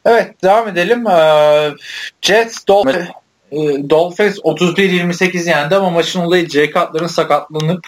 Evet 0.05 0.43
devam 0.43 0.69
edelim. 0.69 1.07
Ee, 1.07 1.71
Jets 2.23 2.67
Dolphins, 2.69 3.09
e, 3.51 3.91
Dolphins 3.91 4.39
31-28 4.39 5.49
yendi 5.49 5.77
ama 5.77 5.91
maçın 5.91 6.21
olayı 6.21 6.49
Jay 6.49 6.67
Cutler'ın 6.67 7.07
sakatlanıp 7.07 7.87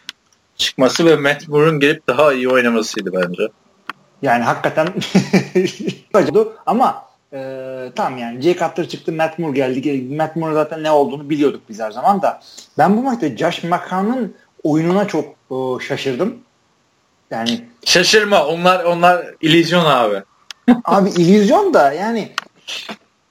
çıkması 0.56 1.06
ve 1.06 1.16
Matt 1.16 1.48
Moore'un 1.48 1.80
gelip 1.80 2.06
daha 2.06 2.32
iyi 2.32 2.48
oynamasıydı 2.48 3.12
bence. 3.12 3.42
Yani 4.22 4.44
hakikaten 4.44 4.88
ama 6.66 7.05
e, 7.32 7.40
tamam 7.96 8.18
yani 8.18 8.42
Jay 8.42 8.56
Cutler 8.56 8.88
çıktı 8.88 9.12
Matt 9.12 9.38
Moore 9.38 9.56
geldi. 9.56 10.14
Matt 10.14 10.36
Moore 10.36 10.54
zaten 10.54 10.82
ne 10.82 10.90
olduğunu 10.90 11.30
biliyorduk 11.30 11.62
biz 11.68 11.80
her 11.80 11.90
zaman 11.90 12.22
da. 12.22 12.40
Ben 12.78 12.96
bu 12.96 13.02
maçta 13.02 13.36
Josh 13.36 13.64
McCown'ın 13.64 14.34
oyununa 14.62 15.08
çok 15.08 15.24
e, 15.50 15.84
şaşırdım. 15.84 16.38
Yani 17.30 17.64
şaşırma 17.84 18.46
onlar 18.46 18.84
onlar 18.84 19.26
illüzyon 19.40 19.84
abi. 19.84 20.22
abi 20.84 21.10
illüzyon 21.10 21.74
da 21.74 21.92
yani 21.92 22.32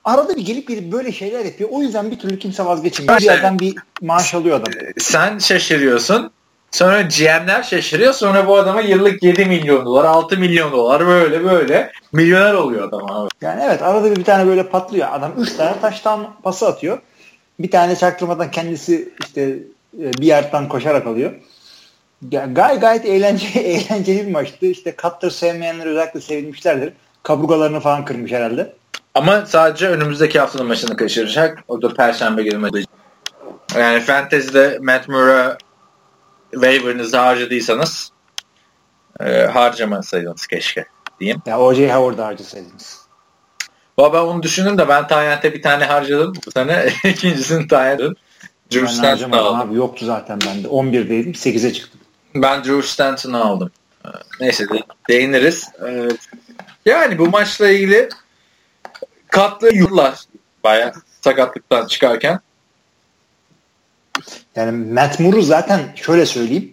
arada 0.06 0.36
bir 0.36 0.46
gelip 0.46 0.68
gelip 0.68 0.92
böyle 0.92 1.12
şeyler 1.12 1.46
yapıyor. 1.46 1.70
O 1.74 1.82
yüzden 1.82 2.12
bir 2.12 2.20
türlü 2.20 2.40
kimse 2.40 2.66
vazgeçmiyor. 2.66 3.18
Bir 3.18 3.24
yerden 3.24 3.60
bir 3.60 3.76
maaş 4.02 4.34
alıyor 4.34 4.60
adam. 4.60 4.74
Sen 4.98 5.38
şaşırıyorsun. 5.38 6.32
Sonra 6.76 7.02
GM'ler 7.02 7.64
şaşırıyor. 7.64 8.14
Sonra 8.14 8.48
bu 8.48 8.58
adama 8.58 8.82
yıllık 8.82 9.24
7 9.24 9.46
milyon 9.46 9.86
dolar, 9.86 10.06
6 10.06 10.38
milyon 10.38 10.72
dolar 10.72 11.08
böyle 11.08 11.44
böyle 11.44 11.92
milyoner 12.12 12.54
oluyor 12.54 12.88
adam 12.88 13.12
abi. 13.12 13.30
Yani 13.42 13.64
evet 13.66 13.82
arada 13.82 14.12
bir, 14.12 14.16
bir 14.16 14.24
tane 14.24 14.48
böyle 14.48 14.68
patlıyor. 14.68 15.08
Adam 15.12 15.32
3 15.38 15.54
tane 15.54 15.80
taştan 15.82 16.36
pası 16.44 16.68
atıyor. 16.68 16.98
Bir 17.60 17.72
tane 17.72 17.96
çaktırmadan 17.96 18.52
kendisi 18.52 19.14
işte 19.20 19.42
e, 20.02 20.14
bir 20.14 20.26
yerden 20.26 20.70
koşarak 20.70 21.08
alıyor. 21.08 21.32
Gay 22.32 22.80
gayet 22.80 23.06
eğlenceli, 23.06 23.60
eğlenceli 23.60 24.28
bir 24.28 24.32
maçtı. 24.32 24.66
İşte 24.66 24.96
Cutler 25.02 25.30
sevmeyenler 25.30 25.86
özellikle 25.86 26.22
sevinmişlerdir. 26.22 26.94
Kaburgalarını 27.24 27.80
falan 27.80 28.06
kırmış 28.06 28.32
herhalde. 28.32 28.74
Ama 29.14 29.46
sadece 29.46 29.88
önümüzdeki 29.88 30.40
haftanın 30.40 30.68
maçını 30.68 30.98
kaçıracak. 30.98 31.64
O 31.68 31.82
da 31.82 31.94
Perşembe 31.94 32.44
günü 32.44 32.84
Yani 33.80 34.00
Fantasy'de 34.00 34.80
Matt 34.82 35.08
Moore'a 35.08 35.58
waiver'ınızı 36.56 37.18
harcadıysanız 37.18 38.12
e, 39.20 39.46
harcamasaydınız 39.46 40.48
keşke 40.48 40.86
diyeyim. 41.20 41.42
Ya 41.46 41.60
O.J. 41.60 41.94
Howard'ı 41.94 42.22
harcasaydınız. 42.22 43.06
Valla 43.98 44.14
ben 44.14 44.20
onu 44.20 44.44
düşündüm 44.44 44.78
de 44.78 44.88
ben 44.88 45.08
Tayyent'e 45.08 45.54
bir 45.54 45.62
tane 45.62 45.86
harcadım 45.86 46.34
bu 46.46 46.52
sene. 46.52 46.88
ikincisini 47.04 47.68
Tayyent'in. 47.68 48.18
Drew 48.74 48.88
Stanton'ı 48.88 49.38
aldım. 49.38 49.60
Abi 49.60 49.76
yoktu 49.76 50.06
zaten 50.06 50.40
bende. 50.42 50.68
11'deydim 50.68 51.34
8'e 51.34 51.74
çıktım. 51.74 52.02
Ben 52.36 52.64
Drew 52.64 52.82
Stanton'ı 52.82 53.44
aldım. 53.44 53.72
E, 54.06 54.10
neyse 54.40 54.70
de, 54.70 54.84
değiniriz. 55.10 55.70
E, 55.88 56.08
yani 56.86 57.20
bu 57.20 57.30
maçla 57.30 57.70
ilgili 57.70 58.10
katlı 59.28 59.76
yurtlar 59.76 60.20
baya 60.64 60.94
sakatlıktan 61.22 61.88
çıkarken. 61.88 62.40
Yani 64.56 64.94
Matt 64.94 65.20
Moore'u 65.20 65.42
zaten 65.42 65.80
şöyle 65.96 66.26
söyleyeyim. 66.26 66.72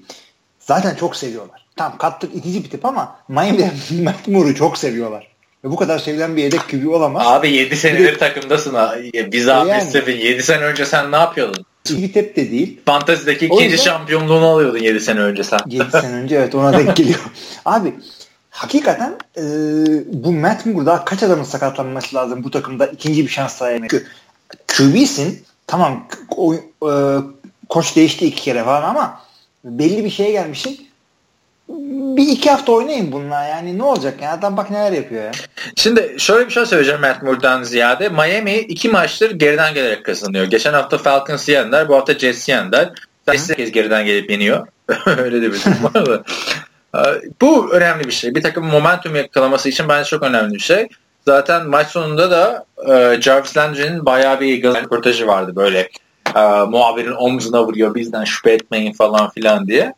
Zaten 0.61 0.95
çok 0.95 1.17
seviyorlar. 1.17 1.67
Tamam 1.77 1.99
kattık 1.99 2.35
itici 2.37 2.65
bir 2.65 2.71
tip 2.71 2.85
ama 2.85 3.17
Miami'de 3.29 3.71
Matt 4.03 4.29
Moore'u 4.29 4.55
çok 4.55 4.79
seviyorlar. 4.79 5.33
Ve 5.65 5.71
bu 5.71 5.77
kadar 5.77 5.99
sevilen 5.99 6.37
bir 6.37 6.43
yedek 6.43 6.69
QB 6.69 6.89
olamaz. 6.89 7.27
Abi 7.27 7.51
7 7.51 7.77
senedir 7.77 8.19
takımdasın. 8.19 8.77
Biz 9.33 9.49
abi 9.49 9.69
yani. 9.69 10.25
7 10.25 10.43
sene 10.43 10.65
önce 10.65 10.87
sen 10.87 11.13
ne 11.13 11.17
yapıyordun? 11.17 11.65
İyi 11.91 12.13
tep 12.13 12.37
de 12.37 12.51
değil. 12.51 12.81
Fantazideki 12.87 13.47
ikinci 13.47 13.65
yüzden, 13.65 13.77
şampiyonluğunu 13.85 14.47
alıyordun 14.47 14.79
7 14.79 15.01
sene 15.01 15.21
önce 15.21 15.45
sen. 15.45 15.59
7 15.67 15.91
sene 15.91 16.15
önce 16.15 16.37
evet 16.37 16.55
ona 16.55 16.73
denk 16.79 16.97
geliyor. 16.97 17.19
abi 17.65 17.95
hakikaten 18.51 19.17
e, 19.37 19.43
bu 20.07 20.33
Matt 20.33 20.67
Moore 20.67 20.87
daha 20.87 21.05
kaç 21.05 21.23
adamın 21.23 21.45
sakatlanması 21.45 22.17
lazım 22.17 22.45
bu 22.45 22.51
takımda 22.51 22.87
ikinci 22.87 23.25
bir 23.25 23.31
şans 23.31 23.61
daha 23.61 23.71
yemek. 23.71 23.91
QB'sin 24.77 25.45
tamam 25.67 26.09
o, 26.37 26.55
e, 26.55 26.93
koç 27.73 27.97
değişti 27.97 28.27
iki 28.27 28.43
kere 28.43 28.65
falan 28.65 28.83
ama 28.83 29.21
belli 29.65 30.05
bir 30.05 30.11
şeye 30.11 30.31
gelmişsin. 30.33 30.89
Bir 32.17 32.29
iki 32.29 32.51
hafta 32.51 32.73
oynayın 32.73 33.13
bununla 33.13 33.45
yani 33.45 33.79
ne 33.79 33.83
olacak 33.83 34.23
ya 34.23 34.33
adam 34.33 34.57
bak 34.57 34.71
neler 34.71 34.93
yapıyor 34.93 35.25
ya. 35.25 35.31
Şimdi 35.77 36.15
şöyle 36.19 36.47
bir 36.47 36.53
şey 36.53 36.67
söyleyeceğim 36.67 37.01
Matt 37.01 37.23
Moore'dan 37.23 37.63
ziyade. 37.63 38.09
Miami 38.09 38.55
iki 38.55 38.89
maçtır 38.89 39.31
geriden 39.31 39.75
gelerek 39.75 40.05
kazanıyor. 40.05 40.45
Geçen 40.45 40.73
hafta 40.73 40.99
Falcons 40.99 41.49
yendiler 41.49 41.89
bu 41.89 41.97
hafta 41.97 42.19
Jets 42.19 42.49
yendiler. 42.49 42.91
Jets 43.33 43.55
kez 43.55 43.73
geriden 43.73 44.07
gelip 44.07 44.31
yeniyor. 44.31 44.67
Öyle 45.07 45.43
de 45.43 45.53
bir 45.53 45.61
durum 45.65 45.85
var 45.95 46.07
da. 46.07 46.23
Bu 47.41 47.73
önemli 47.73 48.05
bir 48.05 48.13
şey. 48.13 48.35
Bir 48.35 48.43
takım 48.43 48.67
momentum 48.67 49.17
yakalaması 49.17 49.69
için 49.69 49.89
bence 49.89 50.11
çok 50.11 50.23
önemli 50.23 50.55
bir 50.55 50.61
şey. 50.61 50.89
Zaten 51.27 51.67
maç 51.67 51.87
sonunda 51.87 52.31
da 52.31 52.65
e, 52.89 53.21
Jarvis 53.21 53.57
Landry'nin 53.57 54.07
bayağı 54.07 54.41
bir 54.41 54.53
Eagles 54.53 54.85
röportajı 54.85 55.27
vardı 55.27 55.57
böyle. 55.57 55.89
E, 56.37 56.65
muhabirin 56.65 57.13
omzuna 57.13 57.65
vuruyor 57.65 57.95
bizden 57.95 58.25
şüphe 58.25 58.53
etmeyin 58.53 58.93
falan 58.93 59.31
filan 59.31 59.67
diye. 59.67 59.95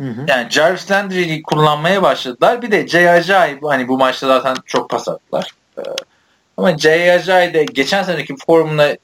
Hı 0.00 0.04
hı. 0.04 0.24
Yani 0.28 0.50
Jarvis 0.50 0.90
Landry'i 0.90 1.42
kullanmaya 1.42 2.02
başladılar. 2.02 2.62
Bir 2.62 2.70
de 2.70 2.88
Jay 2.88 3.10
Ajay 3.10 3.58
hani 3.62 3.88
bu 3.88 3.98
maçta 3.98 4.26
zaten 4.26 4.56
çok 4.66 4.90
pas 4.90 5.08
attılar. 5.08 5.50
E, 5.78 5.82
ama 6.56 6.78
Jay 6.78 7.10
Ajay 7.12 7.54
de 7.54 7.64
geçen 7.64 8.02
seneki 8.02 8.34
formuna 8.46 8.96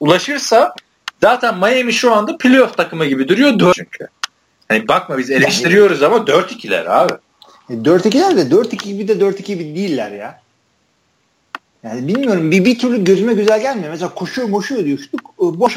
ulaşırsa 0.00 0.74
zaten 1.20 1.58
Miami 1.58 1.92
şu 1.92 2.14
anda 2.14 2.36
playoff 2.36 2.76
takımı 2.76 3.06
gibi 3.06 3.28
duruyor. 3.28 3.74
Çünkü. 3.76 4.08
Hani 4.68 4.88
bakma 4.88 5.18
biz 5.18 5.30
eleştiriyoruz 5.30 6.02
ama 6.02 6.16
4-2'ler 6.16 6.88
abi. 6.88 7.12
4-2'ler 7.70 8.36
de 8.36 8.54
4-2 8.54 8.98
bir 8.98 9.08
de 9.08 9.12
4-2 9.12 9.42
gibi 9.42 9.64
değiller 9.64 10.10
ya. 10.10 10.40
Yani 11.82 12.08
bilmiyorum 12.08 12.50
bir, 12.50 12.64
bir 12.64 12.78
türlü 12.78 13.04
gözüme 13.04 13.34
güzel 13.34 13.60
gelmiyor. 13.60 13.90
Mesela 13.90 14.14
koşuyor 14.14 14.50
koşuyor 14.50 14.84
diyor. 14.84 14.98
İşte, 14.98 15.18
boş 15.38 15.76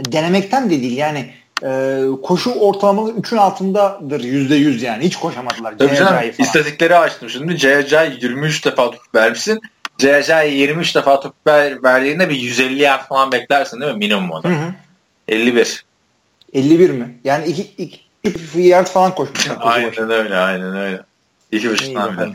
denemekten 0.00 0.70
de 0.70 0.82
değil 0.82 0.96
yani 0.96 1.30
e, 1.64 2.00
koşu 2.22 2.50
ortalamalı 2.50 3.12
3'ün 3.12 3.38
altındadır 3.38 4.20
%100 4.20 4.84
yani. 4.84 5.04
Hiç 5.04 5.16
koşamadılar. 5.16 5.78
Tabii 5.78 5.96
canım. 5.96 6.30
İstatistikleri 6.38 6.96
açtım 6.96 7.30
şimdi. 7.30 7.56
CJ 7.56 7.92
23 8.22 8.64
defa 8.64 8.90
top 8.90 9.14
vermişsin. 9.14 9.60
CJ 9.98 10.30
23 10.50 10.94
defa 10.94 11.20
top 11.20 11.34
ver, 11.46 11.82
verdiğinde 11.82 12.28
bir 12.28 12.36
150 12.36 12.82
yard 12.82 13.06
falan 13.06 13.32
beklersin 13.32 13.80
değil 13.80 13.92
mi? 13.92 13.98
Minimum 13.98 14.30
o 14.30 14.42
da. 14.42 14.48
Hı 14.48 14.52
hı. 14.52 14.74
51. 15.28 15.84
51 16.52 16.90
mi? 16.90 17.18
Yani 17.24 17.46
2, 17.46 17.98
2, 18.22 18.60
yard 18.60 18.86
falan 18.86 19.14
koşmuş. 19.14 19.48
aynen 19.60 20.10
öyle 20.10 20.36
aynen 20.36 20.76
öyle. 20.76 21.02
İki 21.52 21.70
buçuktan 21.70 22.18
beri. 22.18 22.32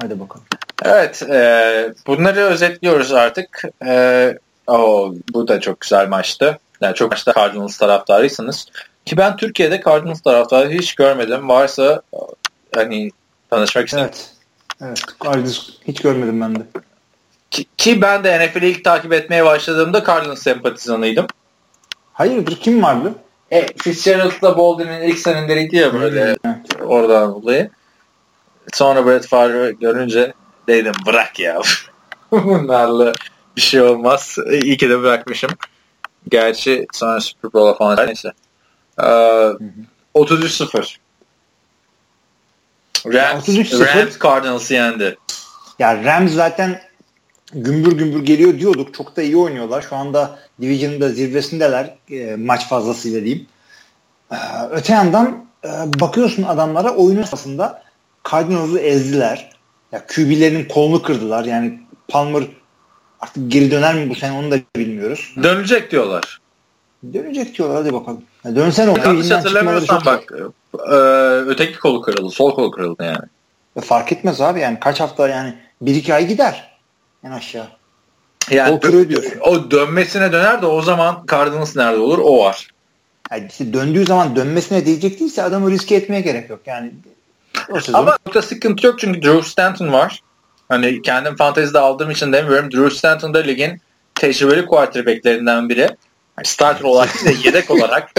Hadi 0.00 0.20
bakalım. 0.20 0.44
Evet 0.84 1.22
e, 1.22 1.94
bunları 2.06 2.40
özetliyoruz 2.40 3.12
artık. 3.12 3.62
E, 3.86 4.38
o, 4.66 5.14
bu 5.34 5.48
da 5.48 5.60
çok 5.60 5.80
güzel 5.80 6.08
maçtı. 6.08 6.58
Yani 6.80 6.94
çok 6.94 7.10
maçta 7.10 7.32
Cardinals 7.34 7.78
taraftarıysanız. 7.78 8.66
Ki 9.06 9.16
ben 9.16 9.36
Türkiye'de 9.36 9.82
Cardinals 9.84 10.20
taraftarı 10.20 10.70
hiç 10.70 10.94
görmedim. 10.94 11.48
Varsa 11.48 12.02
hani 12.74 13.10
tanışmak 13.50 13.86
istedim. 13.86 14.04
Evet. 14.04 14.30
Evet. 14.80 15.02
Cardinals 15.24 15.68
hiç 15.88 16.02
görmedim 16.02 16.40
ben 16.40 16.56
de. 16.56 16.60
Ki, 17.50 17.64
ki 17.76 18.02
ben 18.02 18.24
de 18.24 18.46
NFL'i 18.46 18.66
ilk 18.66 18.84
takip 18.84 19.12
etmeye 19.12 19.44
başladığımda 19.44 20.04
Cardinals 20.04 20.42
sempatizanıydım. 20.42 21.26
Hayırdır 22.12 22.56
kim 22.56 22.82
vardı? 22.82 23.14
E, 23.50 23.66
Fitzgerald'la 23.76 24.58
Bolden'in 24.58 25.02
ilk 25.02 25.18
seneleriydi 25.18 25.76
ya 25.76 25.94
böyle 25.94 26.36
oradan 26.80 27.34
dolayı. 27.34 27.70
Sonra 28.72 29.06
Brett 29.06 29.26
Favre 29.26 29.72
görünce 29.72 30.32
dedim 30.68 30.92
bırak 31.06 31.38
ya. 31.38 31.60
Bunlarla 32.32 33.12
bir 33.56 33.60
şey 33.60 33.80
olmaz. 33.80 34.38
İyi 34.50 34.76
ki 34.76 34.90
de 34.90 35.02
bırakmışım. 35.02 35.50
Gerçi 36.28 36.86
sonra 36.92 37.20
Super 37.20 37.52
Bowl'a 37.52 37.74
falan 37.74 38.06
neyse. 38.06 38.32
Ee, 38.98 39.02
33-0. 40.14 40.96
Rams, 43.06 43.48
Rams 43.80 44.18
Cardinals'ı 44.22 44.74
yendi. 44.74 45.18
Ya 45.78 46.04
Rams 46.04 46.32
zaten 46.32 46.80
gümbür 47.52 47.92
gümbür 47.92 48.24
geliyor 48.24 48.58
diyorduk. 48.58 48.94
Çok 48.94 49.16
da 49.16 49.22
iyi 49.22 49.36
oynuyorlar. 49.36 49.82
Şu 49.82 49.96
anda 49.96 50.38
Division'ın 50.60 51.00
da 51.00 51.08
zirvesindeler 51.08 51.94
e, 52.10 52.36
maç 52.36 52.68
fazlasıyla 52.68 53.24
diyeyim. 53.24 53.46
E, 54.30 54.36
öte 54.70 54.92
yandan 54.92 55.46
e, 55.64 55.68
bakıyorsun 56.00 56.42
adamlara 56.42 56.94
oyunun 56.94 57.22
sırasında 57.22 57.82
Cardinals'ı 58.30 58.78
ezdiler. 58.78 59.50
Ya 59.92 60.06
QB'lerin 60.06 60.64
kolunu 60.64 61.02
kırdılar. 61.02 61.44
Yani 61.44 61.80
Palmer 62.08 62.44
artık 63.20 63.52
geri 63.52 63.70
döner 63.70 63.94
mi 63.94 64.10
bu 64.10 64.14
sene 64.14 64.38
onu 64.38 64.50
da 64.50 64.56
bilmiyoruz. 64.76 65.34
Dönecek 65.42 65.90
diyorlar. 65.90 66.40
Dönecek 67.12 67.58
diyorlar 67.58 67.76
hadi 67.76 67.92
bakalım. 67.92 68.22
Ya 68.44 68.56
dönsen 68.56 68.88
o 68.88 68.96
Yanlış 68.96 69.30
hatırlamıyorsam 69.30 70.02
bak 70.06 70.32
e, 70.88 70.94
öteki 71.46 71.78
kolu 71.78 72.00
kırıldı. 72.00 72.30
Sol 72.30 72.54
kolu 72.54 72.70
kırıldı 72.70 73.04
yani. 73.04 73.26
E, 73.76 73.80
fark 73.80 74.12
etmez 74.12 74.40
abi 74.40 74.60
yani 74.60 74.80
kaç 74.80 75.00
hafta 75.00 75.28
yani 75.28 75.54
bir 75.80 75.94
iki 75.94 76.14
ay 76.14 76.26
gider 76.26 76.78
en 77.24 77.30
aşağı. 77.30 77.66
Yani 78.50 78.72
o, 78.72 78.76
dö- 78.76 79.40
o 79.40 79.70
dönmesine 79.70 80.32
döner 80.32 80.62
de 80.62 80.66
o 80.66 80.82
zaman 80.82 81.24
Cardinals 81.30 81.76
nerede 81.76 81.98
olur 81.98 82.18
o 82.18 82.44
var. 82.44 82.68
Yani 83.30 83.46
işte 83.50 83.72
döndüğü 83.72 84.06
zaman 84.06 84.36
dönmesine 84.36 84.86
diyecek 84.86 85.20
değilse 85.20 85.42
adamı 85.42 85.70
riske 85.70 85.94
etmeye 85.94 86.20
gerek 86.20 86.50
yok. 86.50 86.60
Yani 86.66 86.92
o 87.70 87.80
sezon... 87.80 87.98
Ama 87.98 88.18
burada 88.26 88.42
sıkıntı 88.42 88.86
yok 88.86 88.98
çünkü 88.98 89.22
Drew 89.22 89.42
Stanton 89.42 89.92
var. 89.92 90.22
Hani 90.68 91.02
kendim 91.02 91.36
fantezide 91.36 91.78
aldığım 91.78 92.10
için 92.10 92.32
demiyorum. 92.32 92.70
Drew 92.72 92.90
Stanton 92.90 93.34
da 93.34 93.38
ligin 93.38 93.80
tecrübeli 94.14 94.66
quarterbacklerinden 94.66 95.68
biri. 95.68 95.80
Yani 95.80 96.44
starter 96.44 96.84
olarak 96.84 97.24
değil 97.24 97.42
de 97.42 97.48
yedek 97.48 97.70
olarak 97.70 98.12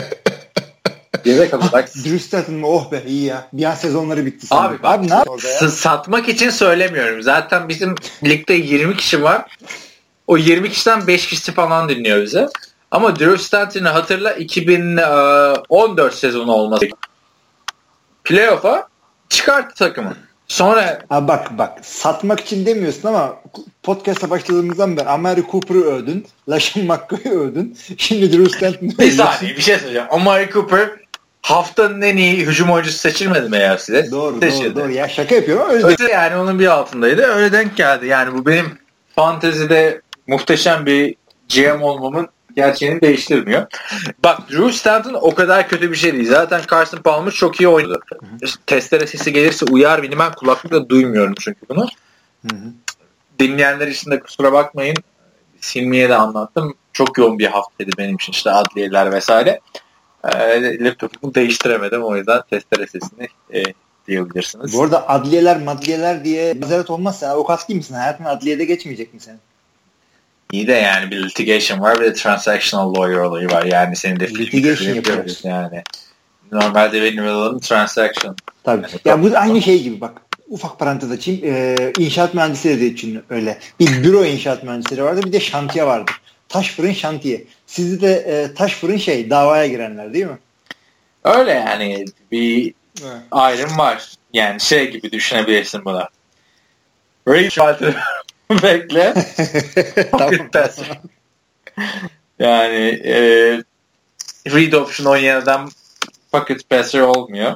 Yedek 1.25 1.53
olarak. 1.53 1.95
Drew 1.95 2.19
Stanton 2.19 2.55
mı? 2.55 2.67
Oh 2.67 2.91
be 2.91 3.03
iyi 3.07 3.23
ya. 3.23 3.47
Bir 3.53 3.63
an 3.63 3.73
sezonları 3.73 4.25
bitti. 4.25 4.47
Abi, 4.51 4.83
bak, 4.83 4.99
abi 4.99 5.09
ne 5.09 5.13
yapıyorsun 5.13 5.67
Satmak 5.67 6.29
için 6.29 6.49
söylemiyorum. 6.49 7.21
Zaten 7.21 7.69
bizim 7.69 7.95
ligde 8.23 8.53
20 8.53 8.97
kişi 8.97 9.23
var. 9.23 9.57
O 10.27 10.37
20 10.37 10.69
kişiden 10.69 11.07
5 11.07 11.27
kişi 11.27 11.51
falan 11.51 11.89
dinliyor 11.89 12.21
bize. 12.23 12.49
Ama 12.91 13.19
Drew 13.19 13.37
Stanton'ı 13.37 13.89
hatırla 13.89 14.33
2014 14.33 16.13
sezonu 16.13 16.51
olması. 16.51 16.87
Playoff'a 18.23 18.87
çıkarttı 19.29 19.75
takımı. 19.75 20.17
Sonra 20.47 20.99
ha 21.09 21.27
bak 21.27 21.57
bak 21.57 21.79
satmak 21.81 22.39
için 22.39 22.65
demiyorsun 22.65 23.07
ama 23.07 23.35
podcast'a 23.83 24.29
başladığımızdan 24.29 24.97
beri 24.97 25.07
Amari 25.07 25.43
Cooper'ı 25.51 25.83
övdün. 25.83 26.25
Lashan 26.49 26.83
McCoy'u 26.83 27.39
övdün. 27.39 27.77
Şimdi 27.97 28.31
Drew 28.37 28.57
Stanton'ı 28.57 28.97
Bir 28.99 29.11
saniye 29.11 29.55
bir 29.55 29.61
şey 29.61 29.75
söyleyeceğim. 29.75 30.07
Amari 30.11 30.49
Cooper 30.53 30.89
haftanın 31.41 32.01
en 32.01 32.17
iyi 32.17 32.45
hücum 32.45 32.69
oyuncusu 32.69 32.97
seçilmedi 32.97 33.49
mi 33.49 33.57
eğer 33.57 33.77
size? 33.77 34.11
Doğru 34.11 34.39
Seçildi. 34.39 34.75
doğru 34.75 34.83
doğru. 34.83 34.91
Ya 34.91 35.09
şaka 35.09 35.35
yapıyorum 35.35 35.63
ama 35.63 35.73
öyle. 35.73 36.11
Yani 36.11 36.35
onun 36.35 36.59
bir 36.59 36.67
altındaydı. 36.67 37.21
Öyle 37.21 37.51
denk 37.51 37.77
geldi. 37.77 38.07
Yani 38.07 38.33
bu 38.33 38.45
benim 38.45 38.77
fantezide 39.15 40.01
muhteşem 40.27 40.85
bir 40.85 41.15
GM 41.55 41.81
olmamın 41.83 42.27
gerçeğini 42.57 43.01
değiştirmiyor. 43.01 43.65
Bak 44.23 44.49
Drew 44.51 44.71
Stanton 44.71 45.13
o 45.13 45.35
kadar 45.35 45.67
kötü 45.67 45.91
bir 45.91 45.95
şey 45.95 46.13
değil. 46.13 46.29
Zaten 46.29 46.61
Carson 46.71 46.97
Palmer 46.97 47.31
çok 47.31 47.61
iyi 47.61 47.67
oynadı. 47.67 47.99
İşte 48.41 48.59
testere 48.65 49.07
sesi 49.07 49.33
gelirse 49.33 49.65
uyar 49.71 50.03
ben 50.03 50.31
kulaklıkla 50.31 50.89
duymuyorum 50.89 51.33
çünkü 51.39 51.59
bunu. 51.69 51.87
Hı 52.51 52.55
hı. 52.55 52.59
Dinleyenler 53.39 53.87
için 53.87 54.11
de 54.11 54.19
kusura 54.19 54.53
bakmayın. 54.53 54.95
Silmiye 55.61 56.09
de 56.09 56.15
anlattım. 56.15 56.75
Çok 56.93 57.17
yoğun 57.17 57.39
bir 57.39 57.45
haftaydı 57.45 57.91
benim 57.97 58.15
için 58.15 58.31
işte 58.31 58.51
adliyeler 58.51 59.11
vesaire. 59.11 59.59
E, 60.23 60.83
laptopumu 60.83 61.35
değiştiremedim 61.35 62.03
o 62.03 62.15
yüzden 62.15 62.41
testere 62.49 62.87
sesini 62.87 63.27
e, 63.53 63.63
diyebilirsiniz. 64.07 64.73
Bu 64.73 64.83
arada 64.83 65.09
adliyeler 65.09 65.61
madliyeler 65.61 66.23
diye 66.23 66.53
mazeret 66.53 66.89
olmaz 66.89 67.19
sen 67.19 67.29
avukat 67.29 67.69
değil 67.69 67.77
misin? 67.77 67.93
Hayatın 67.95 68.25
adliyede 68.25 68.65
geçmeyecek 68.65 69.13
mi 69.13 69.19
senin? 69.19 69.39
İyi 70.51 70.67
de 70.67 70.73
yani 70.73 71.12
bir 71.12 71.23
litigation 71.23 71.79
var 71.79 71.99
bir 71.99 72.05
de 72.05 72.13
transactional 72.13 72.95
lawyer 72.95 73.17
olayı 73.17 73.49
var. 73.49 73.63
Yani 73.63 73.95
senin 73.95 74.19
de 74.19 74.29
litigation 74.29 74.95
yapıyoruz. 74.95 75.41
Yani. 75.43 75.83
Normalde 76.51 77.01
benim 77.01 77.27
alanım 77.27 77.60
transaction. 77.60 78.36
Tabii. 78.63 78.81
Yani 78.81 79.01
ya 79.05 79.23
bu 79.23 79.38
aynı 79.38 79.62
şey 79.62 79.83
gibi 79.83 80.01
bak. 80.01 80.21
Ufak 80.49 80.79
parantez 80.79 81.12
açayım. 81.12 81.41
Ee, 81.43 81.75
inşaat 81.97 82.33
mühendisleri 82.33 82.81
de 82.81 82.86
için 82.86 83.23
öyle. 83.29 83.57
Bir 83.79 84.03
büro 84.03 84.25
inşaat 84.25 84.63
mühendisleri 84.63 85.03
vardı 85.03 85.21
bir 85.25 85.31
de 85.31 85.39
şantiye 85.39 85.86
vardı. 85.86 86.12
Taş 86.49 86.71
fırın 86.71 86.93
şantiye. 86.93 87.43
Sizde 87.65 88.07
de 88.07 88.13
e, 88.13 88.53
taş 88.53 88.73
fırın 88.73 88.97
şey 88.97 89.29
davaya 89.29 89.67
girenler 89.67 90.13
değil 90.13 90.25
mi? 90.25 90.38
Öyle 91.23 91.51
yani 91.51 92.05
bir 92.31 92.73
evet. 93.03 93.21
ayrım 93.31 93.77
var. 93.77 94.12
Yani 94.33 94.60
şey 94.60 94.91
gibi 94.91 95.12
düşünebilirsin 95.12 95.86
buna. 95.86 96.10
Ray 97.27 97.49
Bekle. 98.63 99.13
yani 102.39 103.01
e, 103.05 103.15
read 104.47 104.73
option 104.73 105.12
oynayan 105.12 105.41
adam 105.41 105.69
pocket 106.31 106.69
passer 106.69 106.99
olmuyor. 106.99 107.55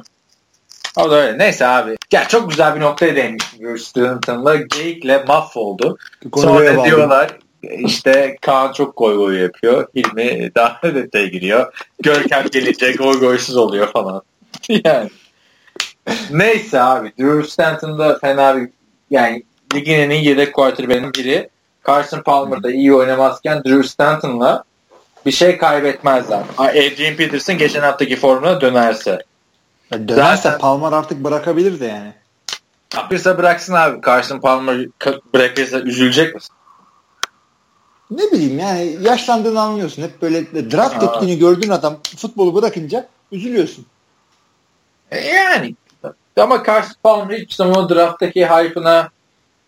O 0.96 1.10
da 1.10 1.14
öyle. 1.14 1.38
Neyse 1.38 1.66
abi. 1.66 1.96
Ya 2.12 2.28
çok 2.28 2.50
güzel 2.50 2.74
bir 2.74 2.80
noktaya 2.80 3.16
değinmiş 3.16 3.60
Bruce 3.60 3.84
Stanton'la. 3.84 4.56
Geyik'le 4.56 5.26
mahvoldu. 5.26 5.98
Sonra 6.34 6.76
bağlı. 6.76 6.84
diyorlar 6.84 7.38
işte 7.62 8.36
Kaan 8.40 8.72
çok 8.72 8.96
goy 8.96 9.16
goy 9.16 9.38
yapıyor. 9.38 9.88
Hilmi 9.96 10.54
daha 10.54 10.80
detaya 10.94 11.26
giriyor. 11.26 11.74
Görkem 12.02 12.46
gelince 12.52 12.92
goy 12.92 13.20
goysuz 13.20 13.56
oluyor 13.56 13.92
falan. 13.92 14.22
yani. 14.68 15.10
Neyse 16.30 16.80
abi. 16.80 17.12
Drew 17.18 17.48
Stanton'da 17.48 18.18
fena 18.18 18.56
bir 18.56 18.68
yani 19.10 19.42
ligin 19.74 19.98
en 19.98 20.10
iyi 20.10 20.24
yedek 20.28 20.54
quarterback'in 20.54 21.14
biri. 21.14 21.48
Carson 21.86 22.22
Palmer 22.22 22.62
da 22.62 22.70
iyi 22.70 22.94
oynamazken 22.94 23.64
Drew 23.64 23.82
Stanton'la 23.82 24.64
bir 25.26 25.32
şey 25.32 25.58
kaybetmezler. 25.58 26.42
Adrian 26.58 27.16
Peterson 27.16 27.58
geçen 27.58 27.80
haftaki 27.80 28.16
formuna 28.16 28.60
dönerse. 28.60 29.22
Ya 29.90 30.08
dönerse 30.08 30.42
Zaten, 30.42 30.58
Palmer 30.58 30.92
artık 30.92 31.24
bırakabilir 31.24 31.80
de 31.80 31.86
yani. 31.86 32.12
Bırakırsa 32.94 33.38
bıraksın 33.38 33.74
abi. 33.74 34.00
Carson 34.06 34.40
Palmer 34.40 34.86
bırakırsa 35.34 35.80
üzülecek 35.80 36.34
misin? 36.34 36.54
Ne 38.10 38.32
bileyim 38.32 38.58
yani 38.58 38.96
yaşlandığını 39.02 39.60
anlıyorsun. 39.60 40.02
Hep 40.02 40.22
böyle 40.22 40.70
draft 40.70 41.02
ettiğini 41.02 41.38
gördüğün 41.38 41.70
adam 41.70 41.98
futbolu 42.16 42.54
bırakınca 42.54 43.08
üzülüyorsun. 43.32 43.86
E 45.10 45.20
yani 45.20 45.74
ama 46.36 46.64
Carson 46.64 46.96
Palmer 47.02 47.38
hiç 47.38 47.54
zaman 47.54 47.76
o 47.76 47.88
drafttaki 47.88 48.46
hype'ına 48.46 49.08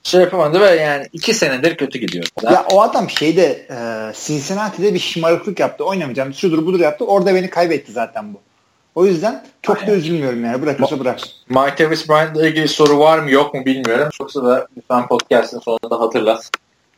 şey 0.04 0.20
yapamadı 0.20 0.60
ve 0.60 0.70
yani 0.70 1.06
iki 1.12 1.34
senedir 1.34 1.76
kötü 1.76 1.98
gidiyor. 1.98 2.24
Ya 2.42 2.66
o 2.70 2.82
adam 2.82 3.10
şeyde 3.10 3.66
e, 3.70 3.76
Cincinnati'de 4.26 4.94
bir 4.94 4.98
şımarıklık 4.98 5.60
yaptı. 5.60 5.84
Oynamayacağım. 5.84 6.34
Şudur 6.34 6.66
budur 6.66 6.80
yaptı. 6.80 7.04
Orada 7.04 7.34
beni 7.34 7.50
kaybetti 7.50 7.92
zaten 7.92 8.34
bu. 8.34 8.40
O 8.94 9.06
yüzden 9.06 9.44
çok 9.62 9.76
Aynen. 9.76 9.90
da 9.90 9.96
üzülmüyorum 9.96 10.44
yani. 10.44 10.62
Bırakırsa 10.62 11.00
bıraksın. 11.00 11.30
Mike 11.48 11.84
Davis 11.84 12.08
Bryant'la 12.08 12.48
ilgili 12.48 12.68
soru 12.68 12.98
var 12.98 13.18
mı 13.18 13.30
yok 13.30 13.54
mu 13.54 13.64
bilmiyorum. 13.64 14.08
Çoksa 14.12 14.44
da 14.44 14.68
lütfen 14.76 15.08
podcast'ın 15.08 15.60
sonunda 15.60 16.00
hatırlat. 16.00 16.50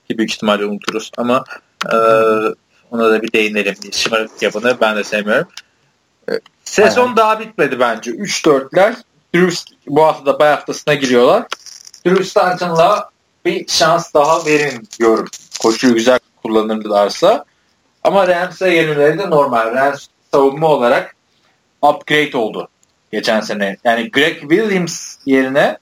Ki 0.09 0.19
büyük 0.19 0.33
ihtimalle 0.33 0.65
unuturuz. 0.65 1.11
Ama 1.17 1.45
e, 1.93 1.97
ona 2.91 3.11
da 3.11 3.23
bir 3.23 3.33
değinelim. 3.33 3.75
Şımarıklık 3.93 4.43
yapanı 4.43 4.77
ben 4.81 4.97
de 4.97 5.05
sevmiyorum. 5.05 5.49
E, 6.31 6.33
sezon 6.65 7.03
Aynen. 7.03 7.17
daha 7.17 7.41
bitmedi 7.41 7.81
bence. 7.81 8.11
3-4'ler. 8.11 8.95
Bu 9.87 10.03
hafta 10.03 10.27
da 10.27 10.39
bay 10.39 10.51
haftasına 10.51 10.95
giriyorlar. 10.95 11.45
Drew 12.07 12.25
Stanton'la 12.25 13.11
bir 13.45 13.69
şans 13.69 14.15
daha 14.15 14.47
verin 14.47 14.89
diyorum. 14.99 15.27
Koşuyu 15.61 15.95
güzel 15.95 16.19
kullanırlarsa. 16.43 17.45
Ama 18.05 18.29
Rams'e 18.29 18.71
yenileri 18.71 19.19
de 19.19 19.31
normal. 19.31 19.75
Rams 19.75 20.07
savunma 20.33 20.69
olarak 20.69 21.17
upgrade 21.83 22.37
oldu 22.37 22.69
geçen 23.13 23.41
sene. 23.41 23.77
Yani 23.85 24.11
Greg 24.11 24.41
Williams 24.41 25.17
yerine 25.27 25.79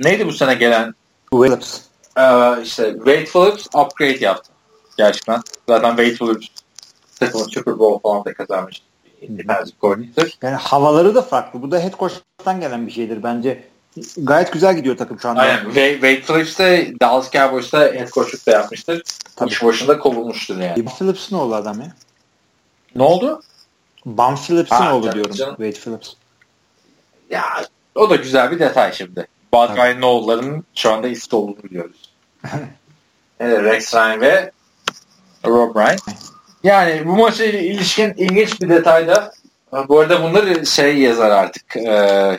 neydi 0.00 0.26
bu 0.26 0.32
sene 0.32 0.54
gelen? 0.54 0.94
Williams. 1.30 1.80
Ee, 2.18 2.62
işte 2.62 2.92
Wade 2.92 3.24
Phillips 3.24 3.66
upgrade 3.66 4.24
yaptı. 4.24 4.52
Gerçekten. 4.96 5.42
Zaten 5.68 5.96
Wade 5.96 6.14
Phillips 6.14 6.48
takımın 7.20 7.44
Super 7.44 7.78
Bowl 7.78 8.02
falan 8.02 8.24
da 8.24 8.34
kazanmış. 8.34 8.82
Yani 10.42 10.56
havaları 10.56 11.14
da 11.14 11.22
farklı. 11.22 11.62
Bu 11.62 11.70
da 11.70 11.78
head 11.78 11.98
coach'tan 11.98 12.60
gelen 12.60 12.86
bir 12.86 12.92
şeydir. 12.92 13.22
Bence 13.22 13.64
gayet 14.16 14.52
güzel 14.52 14.76
gidiyor 14.76 14.96
takım 14.96 15.20
şu 15.20 15.28
anda. 15.28 15.40
Aynen. 15.40 15.64
Wade 15.64 16.20
Phillips 16.20 16.58
de 16.58 16.92
Dallas 17.00 17.32
Cowboys'ta 17.32 17.78
head 17.80 18.08
coachluk 18.08 18.46
da 18.46 18.50
yapmıştır. 18.50 19.02
Tabii. 19.36 19.50
İş 19.50 19.64
başında 19.64 19.98
kovulmuştur 19.98 20.60
yani. 20.60 20.86
Bam 20.86 20.94
Phillips 20.94 21.32
ne 21.32 21.38
oldu 21.38 21.54
adam 21.54 21.80
ya? 21.80 21.92
Ne 22.94 23.02
oldu? 23.02 23.42
Bam 24.06 24.36
Phillips 24.36 24.72
ne 24.72 24.90
oldu 24.90 25.12
diyorum. 25.12 25.34
Canım. 25.34 25.56
Wade 25.56 25.80
Phillips. 25.80 26.12
Ya 27.30 27.44
o 27.94 28.10
da 28.10 28.16
güzel 28.16 28.50
bir 28.50 28.58
detay 28.58 28.92
şimdi. 28.92 29.26
Bud 29.52 29.76
Ryan 29.76 30.00
Noel'ların 30.00 30.64
şu 30.74 30.92
anda 30.92 31.08
isti 31.08 31.36
olduğunu 31.36 31.62
biliyoruz. 31.62 32.10
evet, 33.40 33.62
Rex 33.62 33.94
Ryan 33.94 34.20
ve 34.20 34.50
Rob 35.46 35.76
Ryan. 35.76 35.98
Yani 36.62 37.06
bu 37.06 37.16
maça 37.16 37.44
ilişkin 37.44 38.14
ilginç 38.14 38.60
bir 38.60 38.68
detay 38.68 39.06
da 39.06 39.32
bu 39.88 40.00
arada 40.00 40.22
bunları 40.22 40.66
şey 40.66 40.98
yazar 40.98 41.30
artık 41.30 41.76
e, 41.76 42.38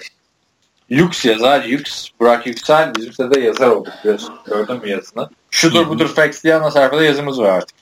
Lux 0.91 1.25
yazar, 1.25 1.63
Yux, 1.63 2.09
Burak 2.19 2.47
Yüksel 2.47 2.95
bizim 2.95 3.11
sitede 3.13 3.39
yazar 3.39 3.67
olduk 3.67 3.93
biliyorsun. 4.03 4.35
Gördün 4.45 4.75
mü 4.81 4.89
yazısını? 4.89 5.29
Şudur 5.51 5.89
budur 5.89 6.07
facts 6.15 6.43
diye 6.43 6.55
ana 6.55 6.71
sayfada 6.71 7.03
yazımız 7.03 7.39
var 7.39 7.49
artık. 7.49 7.77